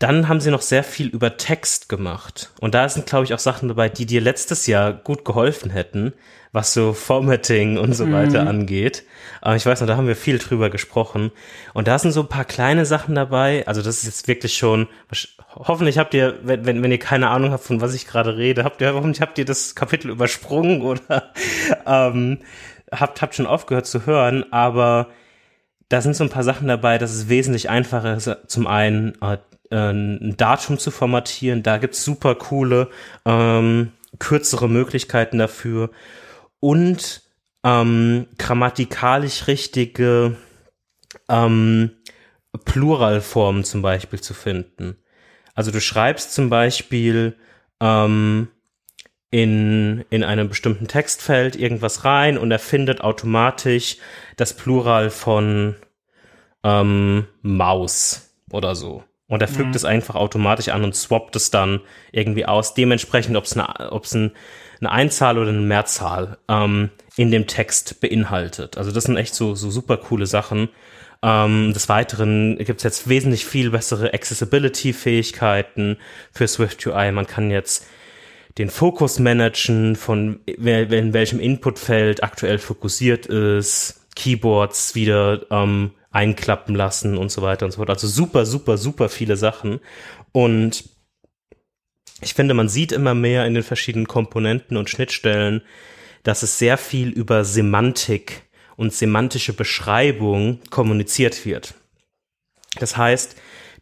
Dann 0.01 0.29
haben 0.29 0.41
sie 0.41 0.51
noch 0.51 0.63
sehr 0.63 0.83
viel 0.83 1.09
über 1.09 1.37
Text 1.37 1.91
gemacht. 1.91 2.51
Und 2.59 2.75
da 2.75 2.89
sind, 2.89 3.05
glaube 3.05 3.27
ich, 3.27 3.35
auch 3.35 3.39
Sachen 3.39 3.69
dabei, 3.69 3.91
die 3.91 4.07
dir 4.07 4.23
letztes 4.23 4.67
Jahr 4.67 4.95
gut 4.95 5.27
geholfen 5.27 5.71
hätten, 5.71 6.15
was 6.53 6.73
so 6.73 6.95
Formatting 6.95 7.77
und 7.77 7.93
so 7.93 8.11
weiter 8.11 8.43
mhm. 8.43 8.49
angeht. 8.49 9.05
Aber 9.43 9.57
ich 9.57 9.67
weiß 9.67 9.79
noch, 9.81 9.87
da 9.87 9.99
haben 9.99 10.07
wir 10.07 10.17
viel 10.17 10.39
drüber 10.39 10.71
gesprochen. 10.71 11.33
Und 11.75 11.87
da 11.87 11.99
sind 11.99 12.13
so 12.13 12.23
ein 12.23 12.29
paar 12.29 12.47
kleine 12.47 12.87
Sachen 12.87 13.15
dabei. 13.15 13.67
Also 13.67 13.83
das 13.83 13.99
ist 13.99 14.07
jetzt 14.07 14.27
wirklich 14.27 14.55
schon, 14.55 14.89
hoffentlich 15.55 15.99
habt 15.99 16.15
ihr, 16.15 16.39
wenn, 16.45 16.65
wenn, 16.65 16.83
wenn 16.83 16.91
ihr 16.91 16.99
keine 16.99 17.29
Ahnung 17.29 17.53
habt, 17.53 17.65
von 17.65 17.83
was 17.83 17.93
ich 17.93 18.07
gerade 18.07 18.39
rede, 18.39 18.65
habt 18.65 18.81
ihr, 18.81 18.95
hoffentlich 18.95 19.21
habt 19.21 19.37
ihr 19.37 19.45
das 19.45 19.75
Kapitel 19.75 20.11
übersprungen 20.11 20.81
oder 20.81 21.31
ähm, 21.85 22.39
habt, 22.91 23.21
habt 23.21 23.35
schon 23.35 23.47
aufgehört 23.47 23.87
zu 23.87 24.07
hören, 24.07 24.51
aber 24.51 25.09
da 25.91 26.01
sind 26.01 26.15
so 26.15 26.25
ein 26.25 26.31
paar 26.31 26.45
Sachen 26.45 26.69
dabei, 26.69 26.99
dass 26.99 27.13
es 27.13 27.29
wesentlich 27.29 27.69
einfacher 27.69 28.17
ist, 28.17 28.31
zum 28.47 28.67
einen 28.69 29.19
äh, 29.21 29.39
ein 29.77 30.37
Datum 30.37 30.79
zu 30.79 30.91
formatieren. 30.93 31.65
Da 31.65 31.79
gibt's 31.79 32.05
super 32.05 32.37
coole, 32.37 32.89
ähm, 33.27 33.91
kürzere 34.21 34.69
Möglichkeiten 34.69 35.39
dafür. 35.39 35.91
Und 36.61 37.23
ähm, 37.65 38.29
grammatikalisch 38.39 39.49
richtige 39.49 40.37
ähm, 41.29 41.91
Pluralformen 42.65 43.65
zum 43.65 43.83
Beispiel 43.83 44.21
zu 44.21 44.33
finden. 44.33 44.97
Also 45.55 45.73
du 45.73 45.81
schreibst 45.81 46.33
zum 46.33 46.51
Beispiel 46.51 47.37
ähm, 47.81 48.49
in, 49.31 50.05
in 50.11 50.25
einem 50.25 50.49
bestimmten 50.49 50.89
Textfeld 50.89 51.57
irgendwas 51.57 52.05
rein 52.05 52.37
und 52.37 52.51
er 52.51 52.59
findet 52.59 53.01
automatisch 53.01 53.97
das 54.37 54.55
Plural 54.55 55.11
von 55.11 55.77
ähm, 56.65 57.27
Maus 57.43 58.35
oder 58.51 58.75
so. 58.75 59.05
Und 59.29 59.43
er 59.43 59.49
fügt 59.49 59.69
mhm. 59.69 59.77
es 59.77 59.85
einfach 59.85 60.17
automatisch 60.17 60.71
an 60.71 60.83
und 60.83 60.97
swappt 60.97 61.37
es 61.37 61.53
dann 61.53 61.81
irgendwie 62.11 62.47
aus, 62.47 62.75
dementsprechend, 62.75 63.37
ob 63.37 63.45
es 63.45 63.57
eine, 63.57 63.93
ob's 63.93 64.13
ein, 64.13 64.33
eine 64.81 64.91
Einzahl 64.91 65.39
oder 65.39 65.51
eine 65.51 65.61
Mehrzahl 65.61 66.39
ähm, 66.49 66.91
in 67.17 67.31
dem 67.31 67.47
Text 67.47 68.01
beinhaltet. 68.01 68.77
Also 68.77 68.91
das 68.91 69.05
sind 69.05 69.17
echt 69.17 69.37
so, 69.37 69.55
so 69.55 69.71
super 69.71 69.99
coole 69.99 70.27
Sachen. 70.27 70.69
Ähm, 71.23 71.73
des 71.73 71.89
Weiteren 71.89 72.57
gibt 72.59 72.81
es 72.81 72.83
jetzt 72.83 73.09
wesentlich 73.09 73.45
viel 73.45 73.71
bessere 73.71 74.13
Accessibility-Fähigkeiten 74.13 75.99
für 76.33 76.49
Swift 76.49 76.85
UI. 76.85 77.13
Man 77.13 77.29
kann 77.29 77.53
jetzt 77.53 77.87
den 78.59 78.71
Fokus 78.71 79.19
managen, 79.19 79.97
von 79.97 80.41
in 80.47 81.13
welchem 81.13 81.41
Inputfeld 81.41 82.23
aktuell 82.23 82.59
fokussiert 82.59 83.27
ist, 83.27 84.07
Keyboards 84.17 84.95
wieder 84.95 85.47
ähm, 85.51 85.93
einklappen 86.11 86.75
lassen 86.75 87.17
und 87.17 87.31
so 87.31 87.43
weiter 87.43 87.65
und 87.65 87.73
so 87.73 87.77
fort. 87.77 87.91
Also 87.91 88.09
super, 88.09 88.45
super, 88.45 88.77
super 88.77 89.09
viele 89.09 89.37
Sachen. 89.37 89.81
Und 90.33 90.85
ich 92.21 92.35
finde, 92.35 92.55
man 92.55 92.69
sieht 92.69 92.93
immer 92.93 93.15
mehr 93.15 93.47
in 93.47 93.55
den 93.55 93.63
verschiedenen 93.63 94.09
Komponenten 94.09 94.77
und 94.77 94.91
Schnittstellen, 94.91 95.63
dass 96.23 96.43
es 96.43 96.59
sehr 96.59 96.77
viel 96.77 97.09
über 97.09 97.45
Semantik 97.45 98.43
und 98.77 98.93
semantische 98.93 99.53
Beschreibung 99.53 100.61
kommuniziert 100.71 101.47
wird. 101.47 101.75
Das 102.79 102.97
heißt, 102.97 103.37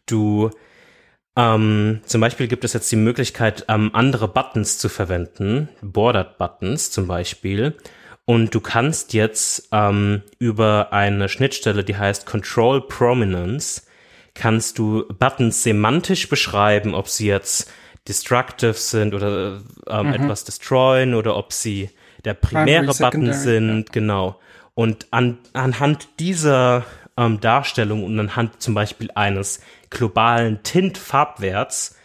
du 0.05 0.51
ähm, 1.39 2.01
zum 2.05 2.21
Beispiel 2.21 2.47
gibt 2.47 2.65
es 2.65 2.73
jetzt 2.73 2.91
die 2.91 2.97
Möglichkeit, 2.97 3.65
ähm, 3.69 3.91
andere 3.93 4.27
Buttons 4.27 4.77
zu 4.77 4.89
verwenden, 4.89 5.69
Bordered 5.81 6.37
Buttons 6.37 6.91
zum 6.91 7.07
Beispiel, 7.07 7.77
und 8.25 8.53
du 8.53 8.59
kannst 8.59 9.13
jetzt 9.13 9.69
ähm, 9.71 10.21
über 10.37 10.93
eine 10.93 11.29
Schnittstelle, 11.29 11.83
die 11.83 11.97
heißt 11.97 12.25
Control 12.25 12.85
Prominence, 12.85 13.87
kannst 14.35 14.77
du 14.77 15.05
Buttons 15.17 15.63
semantisch 15.63 16.29
beschreiben, 16.29 16.93
ob 16.93 17.07
sie 17.07 17.27
jetzt 17.27 17.71
destructive 18.07 18.73
sind 18.73 19.13
oder 19.13 19.61
ähm, 19.87 20.07
mhm. 20.07 20.13
etwas 20.13 20.43
destroyen 20.43 21.15
oder 21.15 21.37
ob 21.37 21.53
sie 21.53 21.89
der 22.25 22.33
primäre 22.33 22.93
Button 22.93 23.33
sind, 23.33 23.79
ja. 23.79 23.85
genau. 23.91 24.39
Und 24.75 25.07
an, 25.11 25.39
anhand 25.53 26.07
dieser 26.19 26.85
ähm, 27.19 27.39
Darstellung 27.39 28.03
und 28.03 28.19
anhand 28.19 28.61
zum 28.61 28.73
Beispiel 28.73 29.11
eines 29.13 29.61
globalen 29.89 30.63
Tint-Farbwerts 30.63 31.97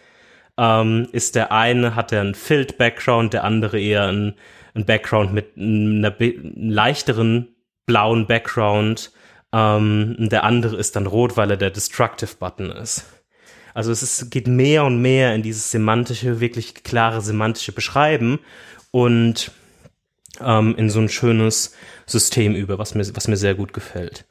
ähm, 0.58 1.08
ist 1.12 1.34
der 1.34 1.52
eine, 1.52 1.94
hat 1.94 2.12
er 2.12 2.20
einen 2.20 2.34
Filled-Background, 2.34 3.32
der 3.32 3.44
andere 3.44 3.80
eher 3.80 4.08
ein 4.08 4.34
ein 4.74 4.84
Background 4.84 5.32
mit 5.32 5.56
einer 5.56 6.14
leichteren 6.18 7.54
blauen 7.86 8.26
Background. 8.26 9.12
Ähm, 9.52 10.16
der 10.18 10.44
andere 10.44 10.76
ist 10.76 10.96
dann 10.96 11.06
rot, 11.06 11.36
weil 11.36 11.50
er 11.50 11.56
der 11.56 11.70
Destructive 11.70 12.36
Button 12.38 12.70
ist. 12.70 13.04
Also 13.72 13.90
es 13.92 14.02
ist, 14.02 14.30
geht 14.30 14.46
mehr 14.46 14.84
und 14.84 15.00
mehr 15.00 15.34
in 15.34 15.42
dieses 15.42 15.70
semantische, 15.70 16.40
wirklich 16.40 16.82
klare 16.82 17.20
semantische 17.20 17.72
Beschreiben 17.72 18.40
und 18.90 19.50
ähm, 20.40 20.74
in 20.76 20.90
so 20.90 21.00
ein 21.00 21.08
schönes 21.08 21.74
System 22.06 22.54
über, 22.54 22.78
was 22.78 22.94
mir, 22.94 23.04
was 23.14 23.28
mir 23.28 23.36
sehr 23.36 23.54
gut 23.54 23.72
gefällt. 23.72 24.26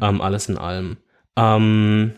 Ähm, 0.00 0.20
alles 0.20 0.48
in 0.48 0.58
allem. 0.58 0.96
Ähm, 1.36 2.14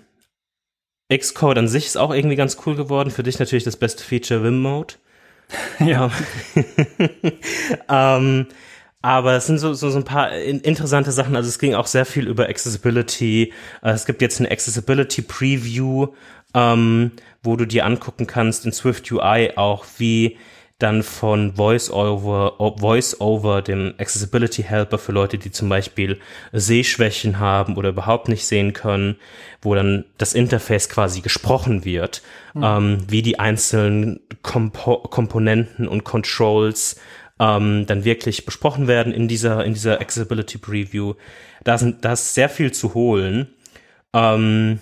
Xcode 1.14 1.58
an 1.58 1.68
sich 1.68 1.86
ist 1.86 1.96
auch 1.96 2.12
irgendwie 2.12 2.36
ganz 2.36 2.58
cool 2.66 2.74
geworden. 2.74 3.10
Für 3.10 3.22
dich 3.22 3.38
natürlich 3.38 3.64
das 3.64 3.76
beste 3.76 4.02
Feature 4.02 4.42
Vim 4.42 4.60
Mode. 4.60 4.94
ja. 5.78 6.10
ähm, 7.88 8.46
aber 9.02 9.34
es 9.36 9.46
sind 9.46 9.58
so, 9.58 9.72
so, 9.74 9.90
so 9.90 9.98
ein 9.98 10.04
paar 10.04 10.32
interessante 10.32 11.12
Sachen. 11.12 11.36
Also 11.36 11.48
es 11.48 11.58
ging 11.60 11.74
auch 11.74 11.86
sehr 11.86 12.06
viel 12.06 12.26
über 12.26 12.48
Accessibility. 12.48 13.52
Äh, 13.82 13.90
es 13.90 14.04
gibt 14.06 14.20
jetzt 14.20 14.40
eine 14.40 14.50
Accessibility 14.50 15.22
Preview, 15.22 16.08
ähm, 16.54 17.12
wo 17.42 17.54
du 17.54 17.66
dir 17.66 17.86
angucken 17.86 18.26
kannst 18.26 18.66
in 18.66 18.72
Swift 18.72 19.10
UI 19.12 19.52
auch, 19.54 19.84
wie 19.98 20.38
dann 20.78 21.02
von 21.02 21.56
VoiceOver, 21.56 22.56
VoiceOver, 22.58 23.62
dem 23.62 23.94
Accessibility 23.98 24.62
Helper 24.62 24.98
für 24.98 25.12
Leute, 25.12 25.38
die 25.38 25.50
zum 25.50 25.70
Beispiel 25.70 26.20
Sehschwächen 26.52 27.38
haben 27.38 27.76
oder 27.76 27.88
überhaupt 27.88 28.28
nicht 28.28 28.44
sehen 28.44 28.74
können, 28.74 29.16
wo 29.62 29.74
dann 29.74 30.04
das 30.18 30.34
Interface 30.34 30.90
quasi 30.90 31.22
gesprochen 31.22 31.86
wird, 31.86 32.22
mhm. 32.52 32.62
ähm, 32.62 32.98
wie 33.08 33.22
die 33.22 33.38
einzelnen 33.38 34.20
Kompo 34.42 34.98
Komponenten 34.98 35.88
und 35.88 36.04
Controls 36.04 37.00
ähm, 37.40 37.86
dann 37.86 38.04
wirklich 38.04 38.44
besprochen 38.44 38.86
werden 38.86 39.14
in 39.14 39.28
dieser, 39.28 39.64
in 39.64 39.72
dieser 39.72 40.00
Accessibility 40.00 40.58
Preview. 40.58 41.14
Da 41.64 41.78
sind, 41.78 42.04
da 42.04 42.12
ist 42.12 42.34
sehr 42.34 42.50
viel 42.50 42.72
zu 42.72 42.92
holen. 42.92 43.48
Ähm, 44.12 44.80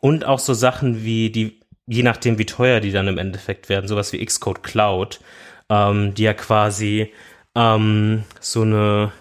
und 0.00 0.24
auch 0.24 0.38
so 0.40 0.52
Sachen 0.54 1.04
wie 1.04 1.30
die 1.30 1.60
je 1.86 2.02
nachdem, 2.02 2.38
wie 2.38 2.46
teuer 2.46 2.80
die 2.80 2.92
dann 2.92 3.08
im 3.08 3.18
Endeffekt 3.18 3.68
werden, 3.68 3.88
sowas 3.88 4.12
wie 4.12 4.24
Xcode 4.24 4.62
Cloud, 4.62 5.20
ähm, 5.68 6.14
die 6.14 6.24
ja 6.24 6.34
quasi 6.34 7.12
ähm, 7.54 8.24
so 8.40 8.62
eine 8.62 9.12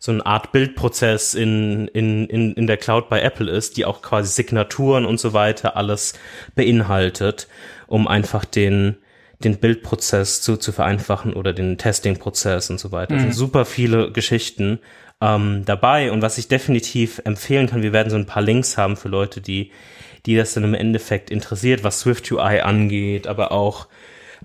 so 0.00 0.12
eine 0.12 0.24
Art 0.24 0.52
Bildprozess 0.52 1.34
in, 1.34 1.88
in, 1.88 2.28
in, 2.28 2.54
in 2.54 2.66
der 2.68 2.76
Cloud 2.76 3.08
bei 3.08 3.20
Apple 3.20 3.50
ist, 3.50 3.76
die 3.76 3.84
auch 3.84 4.00
quasi 4.00 4.30
Signaturen 4.30 5.04
und 5.04 5.18
so 5.18 5.32
weiter 5.32 5.76
alles 5.76 6.14
beinhaltet, 6.54 7.48
um 7.88 8.06
einfach 8.06 8.44
den, 8.44 8.98
den 9.40 9.58
Bildprozess 9.58 10.40
zu, 10.40 10.56
zu 10.56 10.70
vereinfachen 10.70 11.32
oder 11.32 11.52
den 11.52 11.78
Testingprozess 11.78 12.70
und 12.70 12.78
so 12.78 12.92
weiter. 12.92 13.14
Mhm. 13.14 13.24
Also 13.24 13.38
super 13.38 13.64
viele 13.64 14.12
Geschichten. 14.12 14.78
ähm, 15.20 15.64
dabei. 15.64 16.12
Und 16.12 16.22
was 16.22 16.38
ich 16.38 16.48
definitiv 16.48 17.20
empfehlen 17.24 17.66
kann, 17.66 17.82
wir 17.82 17.92
werden 17.92 18.10
so 18.10 18.16
ein 18.16 18.26
paar 18.26 18.42
Links 18.42 18.76
haben 18.76 18.96
für 18.96 19.08
Leute, 19.08 19.40
die, 19.40 19.72
die 20.28 20.36
das 20.36 20.52
dann 20.52 20.64
im 20.64 20.74
Endeffekt 20.74 21.30
interessiert, 21.30 21.84
was 21.84 22.00
Swift 22.00 22.30
UI 22.30 22.60
angeht, 22.60 23.26
aber 23.26 23.50
auch 23.50 23.88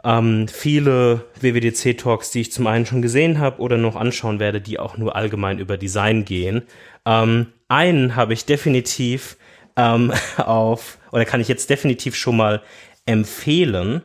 ähm, 0.05 0.47
viele 0.47 1.25
WWDC-Talks, 1.41 2.31
die 2.31 2.39
ich 2.39 2.53
zum 2.53 2.67
einen 2.67 2.85
schon 2.85 3.01
gesehen 3.01 3.39
habe 3.39 3.59
oder 3.59 3.75
noch 3.75 3.97
anschauen 3.97 4.39
werde, 4.39 4.61
die 4.61 4.79
auch 4.79 4.95
nur 4.95 5.17
allgemein 5.17 5.59
über 5.59 5.75
Design 5.75 6.23
gehen. 6.23 6.63
Ähm, 7.05 7.47
einen 7.67 8.15
habe 8.15 8.31
ich 8.31 8.45
definitiv 8.45 9.35
ähm, 9.75 10.13
auf, 10.37 10.99
oder 11.11 11.25
kann 11.25 11.41
ich 11.41 11.49
jetzt 11.49 11.69
definitiv 11.69 12.15
schon 12.15 12.37
mal 12.37 12.61
empfehlen. 13.05 14.03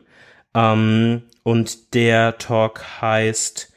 Ähm, 0.53 1.21
und 1.43 1.93
der 1.93 2.39
Talk 2.39 2.83
heißt 2.99 3.68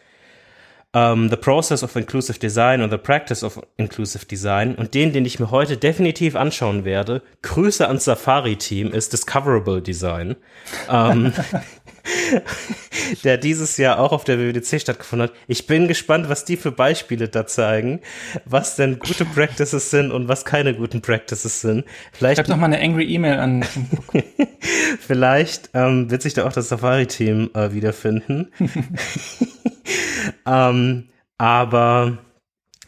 um, 0.94 1.28
The 1.28 1.36
Process 1.36 1.82
of 1.82 1.96
Inclusive 1.96 2.38
Design 2.38 2.82
oder 2.82 2.90
The 2.90 3.02
Practice 3.02 3.42
of 3.42 3.60
Inclusive 3.76 4.26
Design. 4.26 4.74
Und 4.74 4.94
den, 4.94 5.12
den 5.12 5.24
ich 5.24 5.40
mir 5.40 5.50
heute 5.50 5.76
definitiv 5.76 6.36
anschauen 6.36 6.84
werde, 6.84 7.22
Grüße 7.42 7.86
ans 7.86 8.04
Safari-Team, 8.04 8.92
ist 8.92 9.12
Discoverable 9.12 9.80
Design. 9.80 10.36
um, 10.88 10.96
ähm, 10.96 11.32
der 13.24 13.38
dieses 13.38 13.76
Jahr 13.76 13.98
auch 13.98 14.12
auf 14.12 14.24
der 14.24 14.38
WWDC 14.38 14.80
stattgefunden 14.80 15.28
hat. 15.28 15.36
Ich 15.46 15.66
bin 15.66 15.88
gespannt, 15.88 16.28
was 16.28 16.44
die 16.44 16.56
für 16.56 16.72
Beispiele 16.72 17.28
da 17.28 17.46
zeigen, 17.46 18.00
was 18.44 18.76
denn 18.76 18.98
gute 18.98 19.24
Practices 19.24 19.90
sind 19.90 20.10
und 20.10 20.28
was 20.28 20.44
keine 20.44 20.74
guten 20.74 21.00
Practices 21.00 21.60
sind. 21.60 21.84
Vielleicht 22.12 22.38
Schreib 22.38 22.46
doch 22.46 22.56
mal 22.56 22.66
eine 22.66 22.80
angry 22.80 23.04
E-Mail 23.04 23.38
an. 23.38 23.64
Vielleicht 25.00 25.70
ähm, 25.74 26.10
wird 26.10 26.22
sich 26.22 26.34
da 26.34 26.46
auch 26.46 26.52
das 26.52 26.68
Safari-Team 26.68 27.50
äh, 27.54 27.72
wiederfinden. 27.72 28.50
ähm, 30.46 31.08
aber 31.38 32.18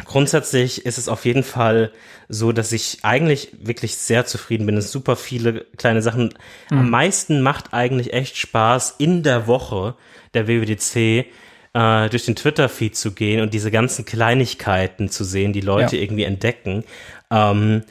grundsätzlich 0.05 0.85
ist 0.87 0.99
es 0.99 1.09
auf 1.09 1.25
jeden 1.25 1.45
Fall 1.45 1.93
so, 2.29 2.53
dass 2.53 2.73
ich 2.73 2.99
eigentlich 3.03 3.51
wirklich 3.61 3.97
sehr 3.97 4.27
zufrieden 4.27 4.67
bin. 4.67 4.77
Es 4.77 4.91
super 4.91 5.17
viele 5.17 5.67
kleine 5.77 6.03
Sachen. 6.03 6.35
Mhm. 6.71 6.79
Am 6.79 6.91
meisten 6.91 7.43
macht 7.43 7.73
eigentlich 7.73 8.13
echt 8.13 8.37
Spaß 8.37 8.97
in 8.99 9.23
der 9.23 9.47
Woche 9.47 9.95
der 10.35 10.49
WWDC 10.49 11.27
äh, 11.75 12.09
durch 12.09 12.25
den 12.25 12.37
Twitter-Feed 12.37 12.97
zu 12.97 13.13
gehen 13.13 13.41
und 13.41 13.55
diese 13.55 13.71
ganzen 13.71 14.05
Kleinigkeiten 14.05 15.09
zu 15.09 15.25
sehen, 15.25 15.53
die 15.53 15.61
Leute 15.61 15.97
ja. 15.97 16.03
irgendwie 16.03 16.25
entdecken. 16.25 16.85
Ähm, 17.31 17.83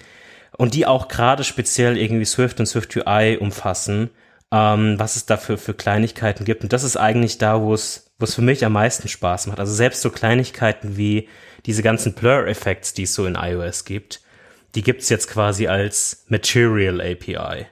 und 0.58 0.74
die 0.74 0.86
auch 0.86 1.08
gerade 1.08 1.44
speziell 1.44 1.98
irgendwie 1.98 2.26
Swift 2.26 2.60
und 2.60 2.66
Swift 2.66 2.96
UI 2.96 3.38
umfassen, 3.38 4.10
ähm, 4.52 5.00
was 5.00 5.16
es 5.16 5.26
dafür 5.26 5.58
für 5.58 5.74
Kleinigkeiten 5.74 6.46
gibt. 6.46 6.64
Und 6.64 6.74
das 6.74 6.84
ist 6.84 6.96
eigentlich 6.96 7.38
da, 7.38 7.62
wo 7.62 7.74
es, 7.74 8.03
wo 8.20 8.26
es 8.26 8.36
für 8.36 8.42
mich 8.42 8.66
am 8.66 8.74
meisten 8.74 9.08
Spaß 9.08 9.48
macht. 9.48 9.60
Also 9.60 9.74
selbst 9.74 10.02
so 10.02 10.10
Kleinigkeiten 10.10 10.98
wie 10.98 11.28
diese 11.66 11.84
ganzen 11.84 12.14
Blur-Effects, 12.14 12.94
die 12.94 13.04
es 13.04 13.14
so 13.14 13.26
in 13.26 13.36
iOS 13.36 13.86
gibt, 13.86 14.22
die 14.76 14.82
gibt's 14.82 15.10
jetzt 15.10 15.30
quasi 15.30 15.68
als 15.68 16.26
Material 16.28 17.02
API. 17.02 17.68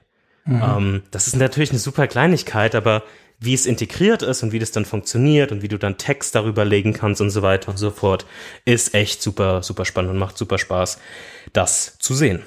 Mhm. 0.46 0.62
Ähm, 0.64 1.04
das 1.12 1.28
ist 1.28 1.36
natürlich 1.36 1.72
eine 1.72 1.80
super 1.80 2.08
Kleinigkeit, 2.08 2.76
aber 2.76 3.04
wie 3.40 3.56
es 3.56 3.66
integriert 3.66 4.22
ist 4.22 4.44
und 4.44 4.52
wie 4.52 4.60
das 4.60 4.72
dann 4.72 4.86
funktioniert 4.86 5.52
und 5.52 5.64
wie 5.64 5.68
du 5.68 5.80
dann 5.80 5.98
Text 5.98 6.36
darüber 6.36 6.64
legen 6.64 6.94
kannst 6.94 7.22
und 7.22 7.32
so 7.32 7.42
weiter 7.42 7.70
und 7.70 7.78
so 7.78 7.90
fort, 7.90 8.28
ist 8.66 8.94
echt 8.94 9.22
super, 9.22 9.64
super 9.64 9.84
spannend 9.84 10.12
und 10.12 10.20
macht 10.20 10.38
super 10.38 10.60
Spaß, 10.60 11.00
das 11.52 11.98
zu 11.98 12.14
sehen. 12.14 12.44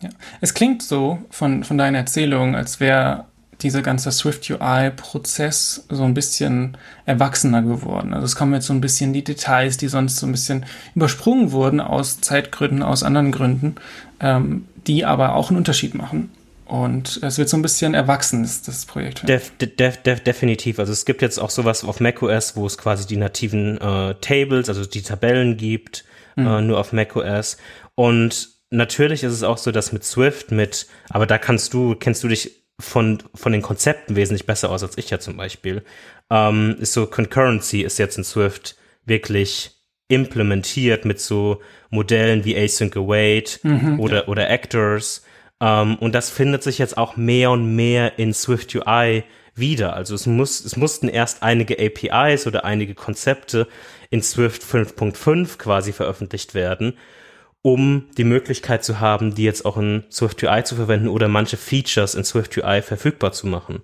Ja. 0.00 0.10
Es 0.40 0.52
klingt 0.52 0.82
so 0.82 1.20
von, 1.30 1.62
von 1.62 1.78
deiner 1.78 1.98
Erzählung, 1.98 2.56
als 2.56 2.80
wäre 2.80 3.26
dieser 3.62 3.82
ganze 3.82 4.10
Swift 4.12 4.48
UI-Prozess 4.50 5.86
so 5.88 6.04
ein 6.04 6.14
bisschen 6.14 6.76
erwachsener 7.06 7.62
geworden. 7.62 8.14
Also 8.14 8.26
es 8.26 8.36
kommen 8.36 8.54
jetzt 8.54 8.66
so 8.66 8.72
ein 8.72 8.80
bisschen 8.80 9.12
die 9.12 9.24
Details, 9.24 9.76
die 9.76 9.88
sonst 9.88 10.16
so 10.16 10.26
ein 10.26 10.32
bisschen 10.32 10.66
übersprungen 10.94 11.52
wurden 11.52 11.80
aus 11.80 12.20
Zeitgründen, 12.20 12.82
aus 12.82 13.02
anderen 13.02 13.32
Gründen, 13.32 13.76
ähm, 14.20 14.66
die 14.86 15.04
aber 15.04 15.34
auch 15.34 15.50
einen 15.50 15.58
Unterschied 15.58 15.94
machen. 15.94 16.30
Und 16.66 17.20
es 17.22 17.36
wird 17.36 17.50
so 17.50 17.58
ein 17.58 17.62
bisschen 17.62 17.92
erwachsen, 17.92 18.42
das, 18.42 18.62
das 18.62 18.86
Projekt. 18.86 19.28
Def, 19.28 19.52
def, 19.58 19.98
def, 19.98 20.20
definitiv. 20.20 20.78
Also 20.78 20.92
es 20.92 21.04
gibt 21.04 21.20
jetzt 21.20 21.38
auch 21.38 21.50
sowas 21.50 21.84
auf 21.84 22.00
macOS, 22.00 22.56
wo 22.56 22.66
es 22.66 22.78
quasi 22.78 23.06
die 23.06 23.18
nativen 23.18 23.78
äh, 23.78 24.14
Tables, 24.20 24.70
also 24.70 24.86
die 24.86 25.02
Tabellen 25.02 25.58
gibt, 25.58 26.04
mhm. 26.34 26.46
äh, 26.46 26.62
nur 26.62 26.78
auf 26.78 26.94
macOS. 26.94 27.58
Und 27.94 28.48
natürlich 28.70 29.22
ist 29.22 29.34
es 29.34 29.42
auch 29.42 29.58
so, 29.58 29.70
dass 29.70 29.92
mit 29.92 30.04
Swift, 30.04 30.50
mit, 30.50 30.86
aber 31.10 31.26
da 31.26 31.36
kannst 31.36 31.74
du, 31.74 31.94
kennst 31.94 32.24
du 32.24 32.28
dich 32.28 32.61
von, 32.80 33.22
von 33.34 33.52
den 33.52 33.62
Konzepten 33.62 34.16
wesentlich 34.16 34.46
besser 34.46 34.70
aus 34.70 34.82
als 34.82 34.98
ich 34.98 35.10
ja 35.10 35.18
zum 35.18 35.36
Beispiel. 35.36 35.82
Ähm, 36.30 36.76
ist 36.80 36.92
so 36.92 37.06
Concurrency 37.06 37.82
ist 37.82 37.98
jetzt 37.98 38.18
in 38.18 38.24
Swift 38.24 38.76
wirklich 39.04 39.72
implementiert 40.08 41.04
mit 41.04 41.20
so 41.20 41.60
Modellen 41.90 42.44
wie 42.44 42.56
Async 42.56 42.96
Await 42.96 43.60
mhm, 43.62 43.98
oder, 44.00 44.22
ja. 44.22 44.28
oder 44.28 44.50
Actors. 44.50 45.24
Ähm, 45.60 45.96
und 45.96 46.14
das 46.14 46.30
findet 46.30 46.62
sich 46.62 46.78
jetzt 46.78 46.98
auch 46.98 47.16
mehr 47.16 47.50
und 47.50 47.74
mehr 47.74 48.18
in 48.18 48.34
Swift 48.34 48.74
UI 48.74 49.24
wieder. 49.54 49.94
Also 49.94 50.14
es 50.14 50.26
muss, 50.26 50.64
es 50.64 50.76
mussten 50.76 51.08
erst 51.08 51.42
einige 51.42 51.78
APIs 51.78 52.46
oder 52.46 52.64
einige 52.64 52.94
Konzepte 52.94 53.68
in 54.10 54.22
Swift 54.22 54.62
5.5 54.62 55.58
quasi 55.58 55.92
veröffentlicht 55.92 56.54
werden 56.54 56.98
um 57.62 58.08
die 58.16 58.24
Möglichkeit 58.24 58.84
zu 58.84 58.98
haben, 58.98 59.34
die 59.34 59.44
jetzt 59.44 59.64
auch 59.64 59.76
in 59.76 60.04
Swift 60.10 60.42
UI 60.42 60.64
zu 60.64 60.74
verwenden 60.74 61.08
oder 61.08 61.28
manche 61.28 61.56
Features 61.56 62.14
in 62.14 62.24
Swift 62.24 62.56
UI 62.58 62.82
verfügbar 62.82 63.32
zu 63.32 63.46
machen. 63.46 63.82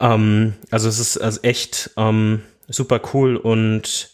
Ähm, 0.00 0.54
also 0.70 0.88
es 0.88 0.98
ist 0.98 1.18
also 1.18 1.40
echt 1.42 1.90
ähm, 1.96 2.42
super 2.68 3.00
cool 3.12 3.36
und 3.36 4.10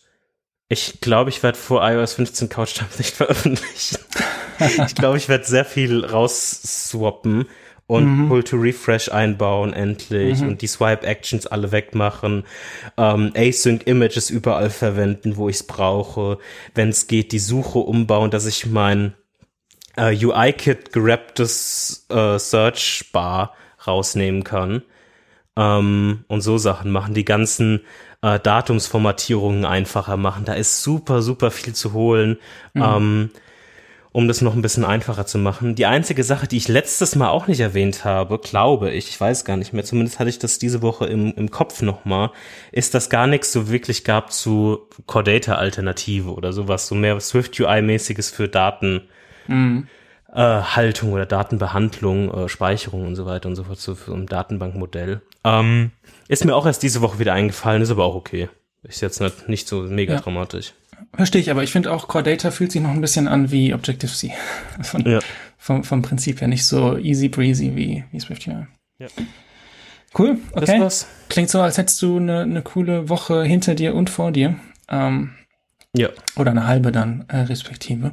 ich 0.69 1.01
glaube, 1.01 1.31
ich 1.31 1.43
werde 1.43 1.59
vor 1.59 1.83
iOS 1.89 2.15
15 2.15 2.49
Couchtimes 2.49 2.99
nicht 2.99 3.17
veröffentlichen. 3.17 3.99
ich 4.87 4.95
glaube, 4.95 5.17
ich 5.17 5.29
werde 5.29 5.45
sehr 5.45 5.65
viel 5.65 6.05
rausswappen 6.05 7.47
und 7.91 8.07
mhm. 8.07 8.29
Pull 8.29 8.45
to 8.45 8.57
Refresh 8.57 9.09
einbauen 9.09 9.73
endlich 9.73 10.43
mhm. 10.43 10.51
und 10.51 10.63
die 10.63 10.69
Swipe 10.69 11.05
Actions 11.05 11.49
alle 11.49 11.73
wegmachen, 11.73 12.45
ähm, 12.97 13.33
Async 13.35 13.85
Images 13.85 14.31
überall 14.31 14.71
verwenden, 14.71 15.37
wo 15.37 15.49
ich 15.49 15.57
es 15.57 15.63
brauche, 15.65 16.39
wenn 16.77 16.91
es 16.91 17.09
geht, 17.09 17.33
die 17.33 17.41
Suche 17.41 17.81
umbauen, 17.81 18.31
dass 18.31 18.47
ich 18.47 18.67
mein 18.67 19.15
äh, 19.97 20.15
UI-Kit 20.15 20.93
gerapptes 20.93 22.07
äh, 22.11 22.39
Search 22.39 23.11
Bar 23.13 23.55
rausnehmen 23.85 24.45
kann 24.45 24.83
ähm, 25.57 26.25
und 26.29 26.43
so 26.43 26.59
Sachen 26.59 26.93
machen, 26.93 27.15
die 27.15 27.25
ganzen 27.25 27.81
äh, 28.23 28.39
Datumsformatierungen 28.39 29.65
einfacher 29.65 30.17
machen. 30.17 30.45
Da 30.45 30.53
ist 30.53 30.85
super, 30.85 31.23
super 31.23 31.51
viel 31.51 31.75
zu 31.75 31.93
holen. 31.93 32.39
Mhm. 32.73 32.83
Ähm, 32.83 33.31
um 34.13 34.27
das 34.27 34.41
noch 34.41 34.55
ein 34.55 34.63
bisschen 34.63 34.85
einfacher 34.85 35.25
zu 35.25 35.39
machen. 35.39 35.75
Die 35.77 35.87
einzige 35.87 36.25
Sache, 36.25 36.49
die 36.49 36.57
ich 36.57 36.69
letztes 36.69 37.15
Mal 37.15 37.29
auch 37.29 37.47
nicht 37.47 37.61
erwähnt 37.61 38.05
habe, 38.05 38.39
glaube 38.39 38.91
ich, 38.91 39.09
ich 39.09 39.21
weiß 39.21 39.45
gar 39.45 39.57
nicht 39.57 39.73
mehr, 39.73 39.85
zumindest 39.85 40.19
hatte 40.19 40.31
ich 40.31 40.39
das 40.39 40.59
diese 40.59 40.83
Woche 40.83 41.07
im, 41.07 41.33
im 41.35 41.51
Kopf 41.51 41.83
nochmal, 41.83 42.31
ist, 42.73 42.95
dass 42.95 43.09
gar 43.09 43.27
nichts 43.27 43.53
so 43.53 43.69
wirklich 43.69 44.03
gab 44.03 44.33
zu 44.33 44.89
Core 45.07 45.25
Data 45.25 45.55
Alternative 45.55 46.33
oder 46.33 46.53
sowas, 46.53 46.89
so 46.89 46.95
mehr 46.95 47.21
Swift 47.21 47.59
UI-mäßiges 47.61 48.31
für 48.31 48.49
Daten. 48.49 49.03
Mhm. 49.47 49.87
Äh, 50.33 50.63
Haltung 50.63 51.13
oder 51.13 51.27
Datenbehandlung, 51.27 52.33
äh, 52.33 52.49
Speicherung 52.49 53.07
und 53.07 53.17
so 53.17 53.27
weiter 53.27 53.49
und 53.49 53.57
so 53.57 53.65
fort, 53.65 53.79
so 53.79 53.97
ein 54.13 54.27
Datenbankmodell. 54.27 55.23
Ähm, 55.45 55.91
ist 56.29 56.45
mir 56.45 56.55
auch 56.55 56.67
erst 56.67 56.83
diese 56.83 57.01
Woche 57.01 57.19
wieder 57.19 57.33
eingefallen, 57.33 57.83
ist 57.83 57.91
aber 57.91 58.05
auch 58.05 58.15
okay. 58.15 58.49
Ist 58.83 59.03
jetzt 59.03 59.21
nicht, 59.21 59.49
nicht 59.49 59.69
so 59.69 59.83
mega 59.83 60.15
ja. 60.15 60.21
dramatisch. 60.21 60.73
Verstehe 61.15 61.41
ich, 61.41 61.51
aber 61.51 61.63
ich 61.63 61.73
finde 61.73 61.93
auch 61.93 62.09
Core 62.09 62.25
Data 62.25 62.51
fühlt 62.51 62.73
sich 62.73 62.83
noch 62.83 62.91
ein 62.91 63.01
bisschen 63.01 63.29
an 63.29 63.51
wie 63.51 63.75
Objective-C. 63.75 64.33
Von, 64.83 65.05
ja. 65.05 65.21
vom, 65.59 65.85
vom 65.85 66.03
Prinzip 66.03 66.41
her 66.41 66.49
nicht 66.49 66.67
so 66.67 66.97
easy 66.97 67.29
breezy 67.29 67.75
wie, 67.75 68.05
wie 68.11 68.21
SwiftUI. 68.21 68.67
Ja. 68.99 69.09
Cool, 70.19 70.39
okay. 70.53 70.89
Klingt 71.29 71.51
so, 71.51 71.61
als 71.61 71.79
hättest 71.79 72.03
du 72.03 72.17
eine, 72.17 72.41
eine 72.41 72.63
coole 72.63 73.09
Woche 73.09 73.45
hinter 73.45 73.75
dir 73.75 73.95
und 73.95 74.11
vor 74.11 74.33
dir. 74.33 74.57
Ähm, 74.89 75.35
ja. 75.97 76.09
Oder 76.37 76.51
eine 76.51 76.67
halbe 76.67 76.91
dann, 76.93 77.25
äh, 77.29 77.39
respektive. 77.39 78.13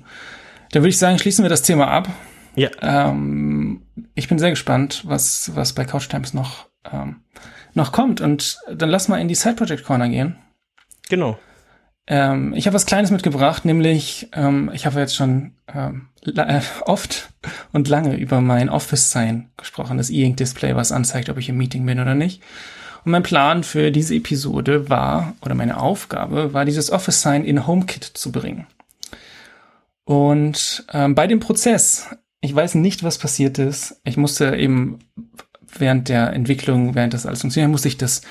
Dann 0.71 0.81
würde 0.83 0.89
ich 0.89 0.97
sagen, 0.97 1.17
schließen 1.17 1.43
wir 1.43 1.49
das 1.49 1.63
Thema 1.63 1.87
ab. 1.87 2.09
Ja. 2.55 2.69
Ähm, 2.81 3.81
ich 4.15 4.27
bin 4.27 4.39
sehr 4.39 4.49
gespannt, 4.49 5.03
was, 5.05 5.55
was 5.55 5.73
bei 5.73 5.85
Couch 5.85 6.09
Times 6.09 6.33
noch, 6.33 6.67
ähm, 6.91 7.21
noch 7.73 7.91
kommt. 7.91 8.21
Und 8.21 8.59
dann 8.71 8.89
lass 8.89 9.07
mal 9.07 9.19
in 9.19 9.27
die 9.27 9.35
Side 9.35 9.55
Project 9.55 9.83
Corner 9.83 10.09
gehen. 10.09 10.35
Genau. 11.09 11.39
Ähm, 12.07 12.53
ich 12.55 12.65
habe 12.65 12.75
was 12.75 12.85
Kleines 12.85 13.11
mitgebracht, 13.11 13.65
nämlich 13.65 14.29
ähm, 14.33 14.71
ich 14.73 14.85
habe 14.85 14.99
jetzt 14.99 15.15
schon 15.15 15.51
ähm, 15.73 16.07
äh, 16.25 16.61
oft 16.85 17.29
und 17.73 17.87
lange 17.87 18.15
über 18.15 18.41
mein 18.41 18.69
Office-Sign 18.69 19.49
gesprochen, 19.57 19.97
das 19.97 20.09
E-Ink-Display, 20.09 20.75
was 20.75 20.93
anzeigt, 20.93 21.29
ob 21.29 21.37
ich 21.37 21.49
im 21.49 21.57
Meeting 21.57 21.85
bin 21.85 21.99
oder 21.99 22.15
nicht. 22.15 22.41
Und 23.03 23.11
mein 23.11 23.23
Plan 23.23 23.63
für 23.63 23.91
diese 23.91 24.15
Episode 24.15 24.89
war, 24.89 25.33
oder 25.41 25.55
meine 25.55 25.79
Aufgabe 25.79 26.53
war, 26.53 26.65
dieses 26.65 26.91
Office-Sign 26.91 27.43
in 27.43 27.67
HomeKit 27.67 28.03
zu 28.03 28.31
bringen. 28.31 28.67
Und 30.05 30.85
ähm, 30.93 31.15
bei 31.15 31.27
dem 31.27 31.41
Prozess, 31.41 32.07
ich 32.39 32.55
weiß 32.55 32.75
nicht, 32.75 33.03
was 33.03 33.17
passiert 33.17 33.59
ist. 33.59 33.99
Ich 34.05 34.15
musste 34.15 34.55
eben 34.55 34.99
während 35.79 36.09
der 36.09 36.33
Entwicklung, 36.33 36.95
während 36.95 37.13
das 37.13 37.25
alles 37.25 37.41
funktioniert, 37.41 37.71
muss 37.71 37.85
ich 37.85 37.97
das, 37.97 38.21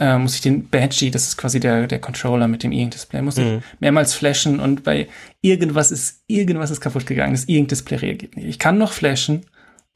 äh, 0.00 0.18
muss 0.18 0.34
ich 0.34 0.40
den 0.40 0.68
Badgie, 0.68 1.10
das 1.10 1.28
ist 1.28 1.36
quasi 1.36 1.60
der, 1.60 1.86
der 1.86 2.00
Controller 2.00 2.48
mit 2.48 2.62
dem 2.62 2.72
E-Ink-Display, 2.72 3.22
muss 3.22 3.38
ich 3.38 3.62
mehrmals 3.80 4.14
flashen 4.14 4.60
und 4.60 4.84
bei 4.84 5.08
irgendwas 5.40 5.90
ist, 5.90 6.22
irgendwas 6.26 6.70
ist 6.70 6.80
kaputt 6.80 7.06
gegangen, 7.06 7.32
das 7.34 7.48
E-Ink-Display 7.48 7.96
reagiert 7.98 8.36
nicht. 8.36 8.46
Ich 8.46 8.58
kann 8.58 8.78
noch 8.78 8.92
flashen, 8.92 9.46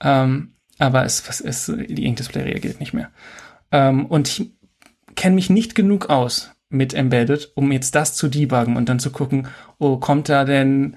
ähm, 0.03 0.55
aber 0.79 1.05
es, 1.05 1.29
was 1.29 1.41
ist, 1.41 1.69
die 1.69 2.05
E-Ink-Display 2.05 2.43
reagiert 2.43 2.81
nicht 2.81 2.95
mehr. 2.95 3.11
Ähm, 3.73 4.07
und 4.07 4.29
ich 4.29 4.51
kenne 5.15 5.35
mich 5.35 5.51
nicht 5.51 5.75
genug 5.75 6.09
aus 6.09 6.53
mit 6.71 6.95
Embedded, 6.95 7.53
um 7.55 7.73
jetzt 7.73 7.95
das 7.95 8.15
zu 8.15 8.29
debuggen 8.29 8.77
und 8.77 8.89
dann 8.89 9.01
zu 9.01 9.11
gucken, 9.11 9.49
oh, 9.79 9.99
kommt 9.99 10.29
da 10.29 10.45
denn, 10.45 10.97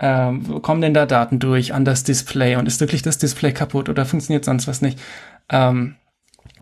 ähm, 0.00 0.60
kommen 0.62 0.80
denn 0.80 0.94
da 0.94 1.06
Daten 1.06 1.38
durch 1.38 1.72
an 1.72 1.84
das 1.84 2.02
Display 2.02 2.56
und 2.56 2.66
ist 2.66 2.80
wirklich 2.80 3.02
das 3.02 3.18
Display 3.18 3.52
kaputt 3.52 3.88
oder 3.88 4.04
funktioniert 4.04 4.44
sonst 4.44 4.66
was 4.66 4.82
nicht? 4.82 4.98
Ähm, 5.48 5.96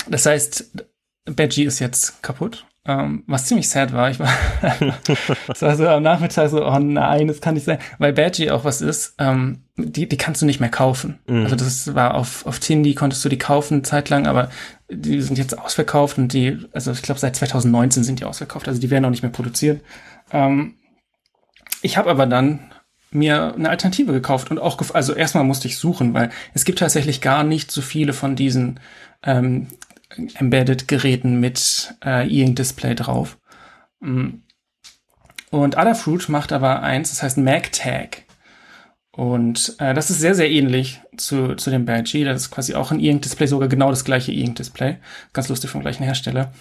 das 0.08 0.26
heißt, 0.26 0.86
Badgie 1.24 1.64
ist 1.64 1.78
jetzt 1.78 2.22
kaputt, 2.22 2.66
ähm, 2.86 3.24
was 3.26 3.46
ziemlich 3.46 3.68
sad 3.68 3.92
war. 3.92 4.10
Ich 4.10 4.18
war, 4.18 4.32
es 5.48 5.62
war 5.62 5.76
so 5.76 5.86
am 5.86 6.02
Nachmittag 6.02 6.48
so, 6.48 6.64
oh 6.64 6.78
nein, 6.78 7.28
das 7.28 7.40
kann 7.40 7.54
nicht 7.54 7.64
sein, 7.64 7.78
weil 7.98 8.12
Badgie 8.12 8.50
auch 8.50 8.64
was 8.64 8.80
ist, 8.80 9.14
ähm, 9.18 9.64
die, 9.76 10.08
die 10.08 10.16
kannst 10.16 10.42
du 10.42 10.46
nicht 10.46 10.60
mehr 10.60 10.70
kaufen. 10.70 11.18
Mhm. 11.26 11.44
Also 11.44 11.56
das 11.56 11.94
war 11.94 12.14
auf, 12.14 12.46
auf 12.46 12.58
Tindy 12.58 12.94
konntest 12.94 13.24
du 13.24 13.28
die 13.28 13.38
kaufen 13.38 13.84
zeitlang, 13.84 14.26
aber 14.26 14.50
die 14.90 15.20
sind 15.20 15.38
jetzt 15.38 15.58
ausverkauft 15.58 16.18
und 16.18 16.32
die, 16.32 16.58
also 16.72 16.92
ich 16.92 17.02
glaube 17.02 17.20
seit 17.20 17.36
2019 17.36 18.02
sind 18.02 18.20
die 18.20 18.24
ausverkauft, 18.24 18.66
also 18.66 18.80
die 18.80 18.90
werden 18.90 19.04
auch 19.04 19.10
nicht 19.10 19.22
mehr 19.22 19.32
produziert. 19.32 19.82
Ähm, 20.32 20.74
ich 21.82 21.96
habe 21.96 22.10
aber 22.10 22.26
dann 22.26 22.69
mir 23.10 23.54
eine 23.54 23.70
Alternative 23.70 24.12
gekauft 24.12 24.50
und 24.50 24.58
auch, 24.58 24.76
gef 24.76 24.94
also 24.94 25.14
erstmal 25.14 25.44
musste 25.44 25.68
ich 25.68 25.78
suchen, 25.78 26.14
weil 26.14 26.30
es 26.54 26.64
gibt 26.64 26.78
tatsächlich 26.78 27.20
gar 27.20 27.44
nicht 27.44 27.70
so 27.70 27.82
viele 27.82 28.12
von 28.12 28.36
diesen 28.36 28.80
ähm, 29.22 29.66
Embedded-Geräten 30.34 31.40
mit 31.40 31.94
äh, 32.04 32.26
E-Ink-Display 32.28 32.94
drauf. 32.94 33.38
Mm. 34.00 34.42
Und 35.50 35.76
Adafruit 35.76 36.28
macht 36.28 36.52
aber 36.52 36.82
eins, 36.82 37.10
das 37.10 37.22
heißt 37.22 37.38
MagTag. 37.38 38.22
Und 39.10 39.74
äh, 39.80 39.94
das 39.94 40.10
ist 40.10 40.20
sehr, 40.20 40.36
sehr 40.36 40.48
ähnlich 40.48 41.00
zu, 41.16 41.56
zu 41.56 41.70
dem 41.70 41.84
Badgie. 41.84 42.24
Das 42.24 42.42
ist 42.42 42.50
quasi 42.50 42.74
auch 42.74 42.92
ein 42.92 43.00
E-Ink-Display, 43.00 43.48
sogar 43.48 43.68
genau 43.68 43.90
das 43.90 44.04
gleiche 44.04 44.32
E-Ink-Display. 44.32 44.98
Ganz 45.32 45.48
lustig 45.48 45.70
vom 45.70 45.80
gleichen 45.80 46.04
Hersteller. 46.04 46.52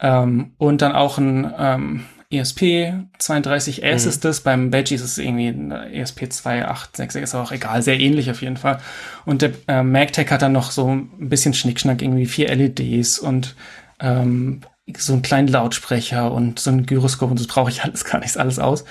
Ähm, 0.00 0.52
und 0.58 0.82
dann 0.82 0.92
auch 0.92 1.16
ein 1.16 1.52
ähm, 1.58 2.04
ESP 2.38 2.92
32S 3.18 4.02
Mhm. 4.04 4.08
ist 4.08 4.24
das. 4.24 4.40
Beim 4.40 4.70
Badgie 4.70 4.94
ist 4.94 5.02
es 5.02 5.18
irgendwie 5.18 5.48
ein 5.48 5.70
ESP 5.70 6.28
2866, 6.30 7.22
ist 7.22 7.34
auch 7.34 7.52
egal, 7.52 7.82
sehr 7.82 7.98
ähnlich 7.98 8.30
auf 8.30 8.42
jeden 8.42 8.56
Fall. 8.56 8.78
Und 9.24 9.42
der 9.42 9.52
äh, 9.68 9.82
MagTech 9.82 10.30
hat 10.30 10.42
dann 10.42 10.52
noch 10.52 10.70
so 10.70 10.88
ein 10.94 11.28
bisschen 11.28 11.54
Schnickschnack, 11.54 12.02
irgendwie 12.02 12.26
vier 12.26 12.54
LEDs 12.54 13.18
und 13.18 13.54
ähm, 14.00 14.60
so 14.96 15.12
einen 15.14 15.22
kleinen 15.22 15.48
Lautsprecher 15.48 16.30
und 16.32 16.58
so 16.58 16.70
ein 16.70 16.84
Gyroskop 16.86 17.30
und 17.30 17.40
das 17.40 17.46
brauche 17.46 17.70
ich 17.70 17.82
alles 17.84 18.04
gar 18.04 18.20
nicht 18.20 18.36
alles 18.36 18.58
aus. 18.58 18.84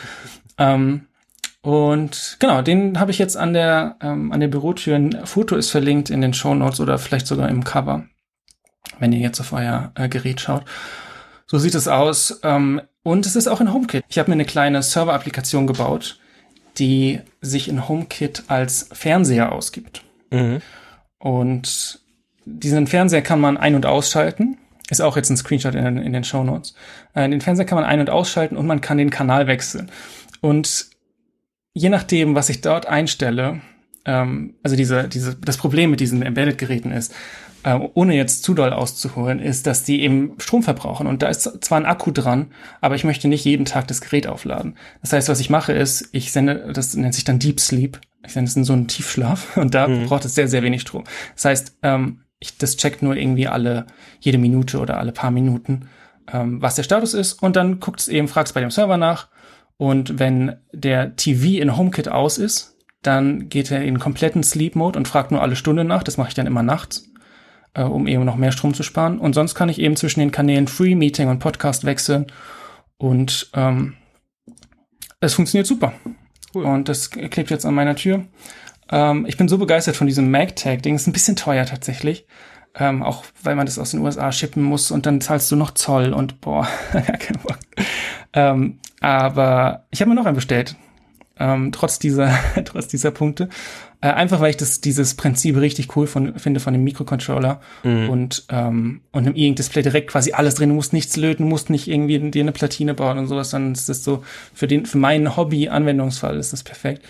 Ähm, 0.57 1.07
und 1.61 2.37
genau, 2.39 2.61
den 2.61 2.99
habe 2.99 3.11
ich 3.11 3.19
jetzt 3.19 3.37
an 3.37 3.53
der 3.53 3.95
ähm, 4.01 4.31
an 4.33 4.39
der 4.41 4.49
Bürotür. 4.49 4.95
Ein 4.95 5.25
Foto 5.25 5.55
ist 5.55 5.69
verlinkt 5.71 6.09
in 6.09 6.19
den 6.21 6.33
Show 6.33 6.53
Notes 6.53 6.79
oder 6.81 6.97
vielleicht 6.97 7.25
sogar 7.27 7.47
im 7.47 7.63
Cover, 7.63 8.03
wenn 8.99 9.13
ihr 9.13 9.19
jetzt 9.19 9.39
auf 9.39 9.53
euer 9.53 9.91
äh, 9.95 10.09
Gerät 10.09 10.41
schaut. 10.41 10.65
So 11.45 11.57
sieht 11.59 11.75
es 11.75 11.87
aus. 11.87 12.39
Ähm, 12.43 12.81
und 13.03 13.25
es 13.25 13.35
ist 13.35 13.47
auch 13.47 13.61
in 13.61 13.73
HomeKit. 13.73 14.03
Ich 14.09 14.17
habe 14.19 14.29
mir 14.29 14.33
eine 14.35 14.45
kleine 14.45 14.81
Server-Applikation 14.81 15.67
gebaut, 15.67 16.19
die 16.77 17.19
sich 17.41 17.67
in 17.67 17.87
HomeKit 17.87 18.43
als 18.47 18.89
Fernseher 18.91 19.51
ausgibt. 19.51 20.03
Mhm. 20.31 20.61
Und 21.19 21.99
diesen 22.45 22.87
Fernseher 22.87 23.21
kann 23.21 23.39
man 23.39 23.57
ein- 23.57 23.75
und 23.75 23.85
ausschalten. 23.85 24.57
Ist 24.89 25.01
auch 25.01 25.15
jetzt 25.15 25.29
ein 25.29 25.37
Screenshot 25.37 25.75
in, 25.75 25.83
den- 25.85 25.97
in 25.97 26.13
den 26.13 26.23
Show 26.23 26.43
Notes. 26.43 26.75
Äh, 27.13 27.29
den 27.29 27.41
Fernseher 27.41 27.65
kann 27.65 27.77
man 27.77 27.85
ein- 27.85 27.99
und 28.01 28.09
ausschalten 28.09 28.57
und 28.57 28.67
man 28.67 28.81
kann 28.81 28.97
den 28.97 29.09
Kanal 29.09 29.47
wechseln. 29.47 29.89
Und 30.41 30.87
je 31.73 31.89
nachdem, 31.89 32.35
was 32.35 32.49
ich 32.49 32.61
dort 32.61 32.85
einstelle, 32.85 33.61
ähm, 34.05 34.55
also 34.61 34.75
diese, 34.75 35.07
diese, 35.07 35.35
das 35.35 35.57
Problem 35.57 35.89
mit 35.91 35.99
diesen 36.01 36.21
Embedded-Geräten 36.21 36.91
ist, 36.91 37.13
äh, 37.63 37.79
ohne 37.93 38.15
jetzt 38.15 38.43
zu 38.43 38.53
doll 38.53 38.73
auszuholen, 38.73 39.39
ist, 39.39 39.67
dass 39.67 39.83
die 39.83 40.01
eben 40.01 40.35
Strom 40.39 40.63
verbrauchen. 40.63 41.07
Und 41.07 41.21
da 41.21 41.27
ist 41.27 41.63
zwar 41.63 41.79
ein 41.79 41.85
Akku 41.85 42.11
dran, 42.11 42.51
aber 42.81 42.95
ich 42.95 43.03
möchte 43.03 43.27
nicht 43.27 43.45
jeden 43.45 43.65
Tag 43.65 43.87
das 43.87 44.01
Gerät 44.01 44.27
aufladen. 44.27 44.75
Das 45.01 45.13
heißt, 45.13 45.29
was 45.29 45.39
ich 45.39 45.49
mache 45.49 45.73
ist, 45.73 46.09
ich 46.11 46.31
sende, 46.31 46.71
das 46.73 46.95
nennt 46.95 47.13
sich 47.13 47.23
dann 47.23 47.39
Deep 47.39 47.59
Sleep. 47.59 47.99
Ich 48.25 48.33
sende 48.33 48.49
es 48.49 48.55
in 48.55 48.63
so 48.63 48.73
einen 48.73 48.87
Tiefschlaf 48.87 49.57
und 49.57 49.73
da 49.73 49.87
braucht 49.87 50.25
es 50.25 50.35
sehr, 50.35 50.47
sehr 50.47 50.63
wenig 50.63 50.81
Strom. 50.81 51.03
Das 51.35 51.45
heißt, 51.45 51.77
ähm, 51.83 52.21
ich, 52.39 52.57
das 52.57 52.77
checkt 52.77 53.01
nur 53.01 53.15
irgendwie 53.15 53.47
alle, 53.47 53.87
jede 54.19 54.37
Minute 54.37 54.79
oder 54.79 54.97
alle 54.97 55.13
paar 55.13 55.31
Minuten, 55.31 55.87
ähm, 56.31 56.61
was 56.61 56.75
der 56.75 56.83
Status 56.83 57.13
ist. 57.13 57.41
Und 57.41 57.55
dann 57.55 57.79
guckt 57.79 58.01
es 58.01 58.07
eben, 58.07 58.27
fragt 58.27 58.49
es 58.49 58.53
bei 58.53 58.61
dem 58.61 58.71
Server 58.71 58.97
nach. 58.97 59.29
Und 59.77 60.19
wenn 60.19 60.57
der 60.71 61.15
TV 61.15 61.61
in 61.61 61.75
HomeKit 61.75 62.09
aus 62.09 62.37
ist, 62.37 62.77
dann 63.01 63.49
geht 63.49 63.69
er 63.71 63.83
in 63.83 63.99
kompletten 63.99 64.43
Sleep 64.43 64.75
Mode 64.75 64.97
und 64.97 65.07
fragt 65.07 65.31
nur 65.31 65.41
alle 65.41 65.55
Stunde 65.55 65.83
nach. 65.83 66.03
Das 66.03 66.17
mache 66.17 66.29
ich 66.29 66.33
dann 66.33 66.47
immer 66.47 66.63
nachts, 66.63 67.11
äh, 67.73 67.83
um 67.83 68.07
eben 68.07 68.25
noch 68.25 68.35
mehr 68.35 68.51
Strom 68.51 68.73
zu 68.73 68.83
sparen. 68.83 69.19
Und 69.19 69.33
sonst 69.33 69.55
kann 69.55 69.69
ich 69.69 69.79
eben 69.79 69.95
zwischen 69.95 70.19
den 70.19 70.31
Kanälen 70.31 70.67
Free 70.67 70.95
Meeting 70.95 71.29
und 71.29 71.39
Podcast 71.39 71.85
wechseln. 71.85 72.27
Und 72.97 73.49
ähm, 73.53 73.95
es 75.19 75.33
funktioniert 75.33 75.67
super. 75.67 75.93
Cool. 76.53 76.65
Und 76.65 76.89
das 76.89 77.09
klebt 77.09 77.49
jetzt 77.49 77.65
an 77.65 77.73
meiner 77.73 77.95
Tür. 77.95 78.25
Ähm, 78.91 79.25
ich 79.27 79.37
bin 79.37 79.47
so 79.47 79.57
begeistert 79.57 79.95
von 79.95 80.07
diesem 80.07 80.29
MagTag-Ding. 80.31 80.95
Ist 80.95 81.07
ein 81.07 81.13
bisschen 81.13 81.35
teuer 81.35 81.65
tatsächlich. 81.65 82.25
Ähm, 82.75 83.03
auch 83.03 83.23
weil 83.43 83.55
man 83.55 83.67
das 83.67 83.77
aus 83.77 83.91
den 83.91 84.01
USA 84.01 84.31
shippen 84.31 84.63
muss 84.63 84.89
und 84.89 85.05
dann 85.05 85.21
zahlst 85.21 85.51
du 85.51 85.55
noch 85.55 85.71
Zoll 85.71 86.11
und 86.11 86.41
boah, 86.41 86.67
kein 86.91 87.37
Bock. 87.43 87.59
Ähm, 88.33 88.79
aber 88.99 89.85
ich 89.91 90.01
habe 90.01 90.09
mir 90.09 90.15
noch 90.15 90.25
einen 90.25 90.35
bestellt. 90.35 90.75
Ähm, 91.37 91.71
trotz 91.71 91.99
dieser, 91.99 92.31
trotz 92.65 92.87
dieser 92.87 93.11
Punkte. 93.11 93.49
Äh, 94.03 94.09
einfach 94.09 94.41
weil 94.41 94.49
ich 94.49 94.57
das, 94.57 94.81
dieses 94.81 95.13
Prinzip 95.13 95.55
richtig 95.55 95.95
cool 95.95 96.07
von, 96.07 96.37
finde 96.37 96.59
von 96.59 96.73
dem 96.73 96.83
Mikrocontroller 96.83 97.61
und, 98.09 98.43
ähm, 98.49 98.99
und 99.13 99.25
einem 99.25 99.33
E-Ink-Display 99.33 99.81
direkt 99.81 100.11
quasi 100.11 100.33
alles 100.33 100.55
drin. 100.55 100.69
Du 100.69 100.75
musst 100.75 100.91
nichts 100.91 101.15
löten, 101.15 101.47
musst 101.47 101.69
nicht 101.69 101.87
irgendwie 101.87 102.19
dir 102.29 102.41
eine 102.41 102.51
Platine 102.51 102.95
bauen 102.95 103.17
und 103.17 103.27
sowas, 103.27 103.53
es 103.53 103.87
ist 103.87 104.03
so, 104.03 104.21
für 104.53 104.67
den, 104.67 104.85
für 104.85 104.97
meinen 104.97 105.37
Hobby-Anwendungsfall 105.37 106.35
ist 106.37 106.51
das 106.51 106.63
perfekt. 106.63 107.05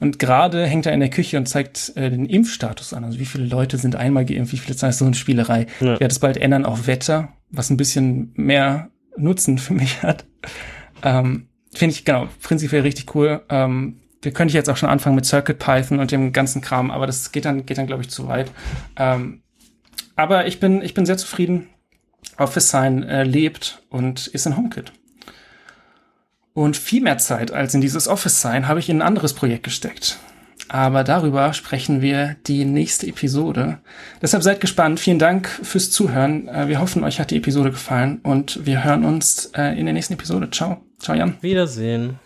Und 0.00 0.18
gerade 0.18 0.64
hängt 0.64 0.86
er 0.86 0.94
in 0.94 1.00
der 1.00 1.10
Küche 1.10 1.36
und 1.36 1.46
zeigt 1.46 1.92
äh, 1.96 2.08
den 2.08 2.24
Impfstatus 2.24 2.94
an. 2.94 3.04
Also 3.04 3.18
wie 3.18 3.26
viele 3.26 3.44
Leute 3.44 3.76
sind 3.76 3.96
einmal 3.96 4.24
geimpft, 4.24 4.54
wie 4.54 4.58
viele 4.58 4.76
Zeit 4.76 4.90
ist 4.90 4.98
so 4.98 5.04
eine 5.04 5.14
Spielerei. 5.14 5.66
Ja. 5.80 5.94
Ich 5.94 6.00
werde 6.00 6.12
es 6.12 6.18
bald 6.18 6.38
ändern 6.38 6.64
auf 6.64 6.86
Wetter, 6.86 7.28
was 7.50 7.68
ein 7.68 7.76
bisschen 7.76 8.32
mehr 8.36 8.88
Nutzen 9.18 9.58
für 9.58 9.74
mich 9.74 10.02
hat. 10.02 10.24
Ähm, 11.02 11.48
Finde 11.74 11.94
ich, 11.94 12.06
genau, 12.06 12.28
prinzipiell 12.42 12.80
richtig 12.82 13.14
cool. 13.14 13.42
Ähm, 13.50 13.98
wir 14.22 14.32
könnte 14.32 14.50
ich 14.50 14.54
jetzt 14.54 14.68
auch 14.68 14.76
schon 14.76 14.88
anfangen 14.88 15.16
mit 15.16 15.26
Circuit 15.26 15.58
Python 15.58 16.00
und 16.00 16.10
dem 16.10 16.32
ganzen 16.32 16.60
Kram, 16.60 16.90
aber 16.90 17.06
das 17.06 17.32
geht 17.32 17.44
dann, 17.44 17.66
geht 17.66 17.78
dann, 17.78 17.86
glaube 17.86 18.02
ich, 18.02 18.10
zu 18.10 18.26
weit. 18.28 18.50
Ähm, 18.96 19.42
aber 20.16 20.46
ich 20.46 20.58
bin, 20.60 20.82
ich 20.82 20.94
bin 20.94 21.06
sehr 21.06 21.18
zufrieden. 21.18 21.68
Office 22.36 22.70
Sign 22.70 23.02
äh, 23.04 23.22
lebt 23.24 23.82
und 23.90 24.26
ist 24.28 24.46
in 24.46 24.56
HomeKit. 24.56 24.92
Und 26.52 26.76
viel 26.76 27.02
mehr 27.02 27.18
Zeit 27.18 27.52
als 27.52 27.74
in 27.74 27.80
dieses 27.80 28.08
Office 28.08 28.42
Sign 28.42 28.66
habe 28.66 28.80
ich 28.80 28.88
in 28.88 28.98
ein 28.98 29.06
anderes 29.06 29.32
Projekt 29.32 29.62
gesteckt. 29.62 30.18
Aber 30.68 31.04
darüber 31.04 31.52
sprechen 31.54 32.02
wir 32.02 32.36
die 32.46 32.64
nächste 32.64 33.06
Episode. 33.06 33.78
Deshalb 34.20 34.42
seid 34.42 34.60
gespannt. 34.60 35.00
Vielen 35.00 35.18
Dank 35.18 35.48
fürs 35.48 35.90
Zuhören. 35.90 36.48
Äh, 36.48 36.68
Wir 36.68 36.80
hoffen, 36.80 37.04
euch 37.04 37.20
hat 37.20 37.30
die 37.30 37.36
Episode 37.36 37.70
gefallen 37.70 38.20
und 38.22 38.66
wir 38.66 38.84
hören 38.84 39.04
uns 39.04 39.46
äh, 39.56 39.78
in 39.78 39.86
der 39.86 39.94
nächsten 39.94 40.14
Episode. 40.14 40.50
Ciao. 40.50 40.82
Ciao, 40.98 41.16
Jan. 41.16 41.36
Wiedersehen. 41.40 42.18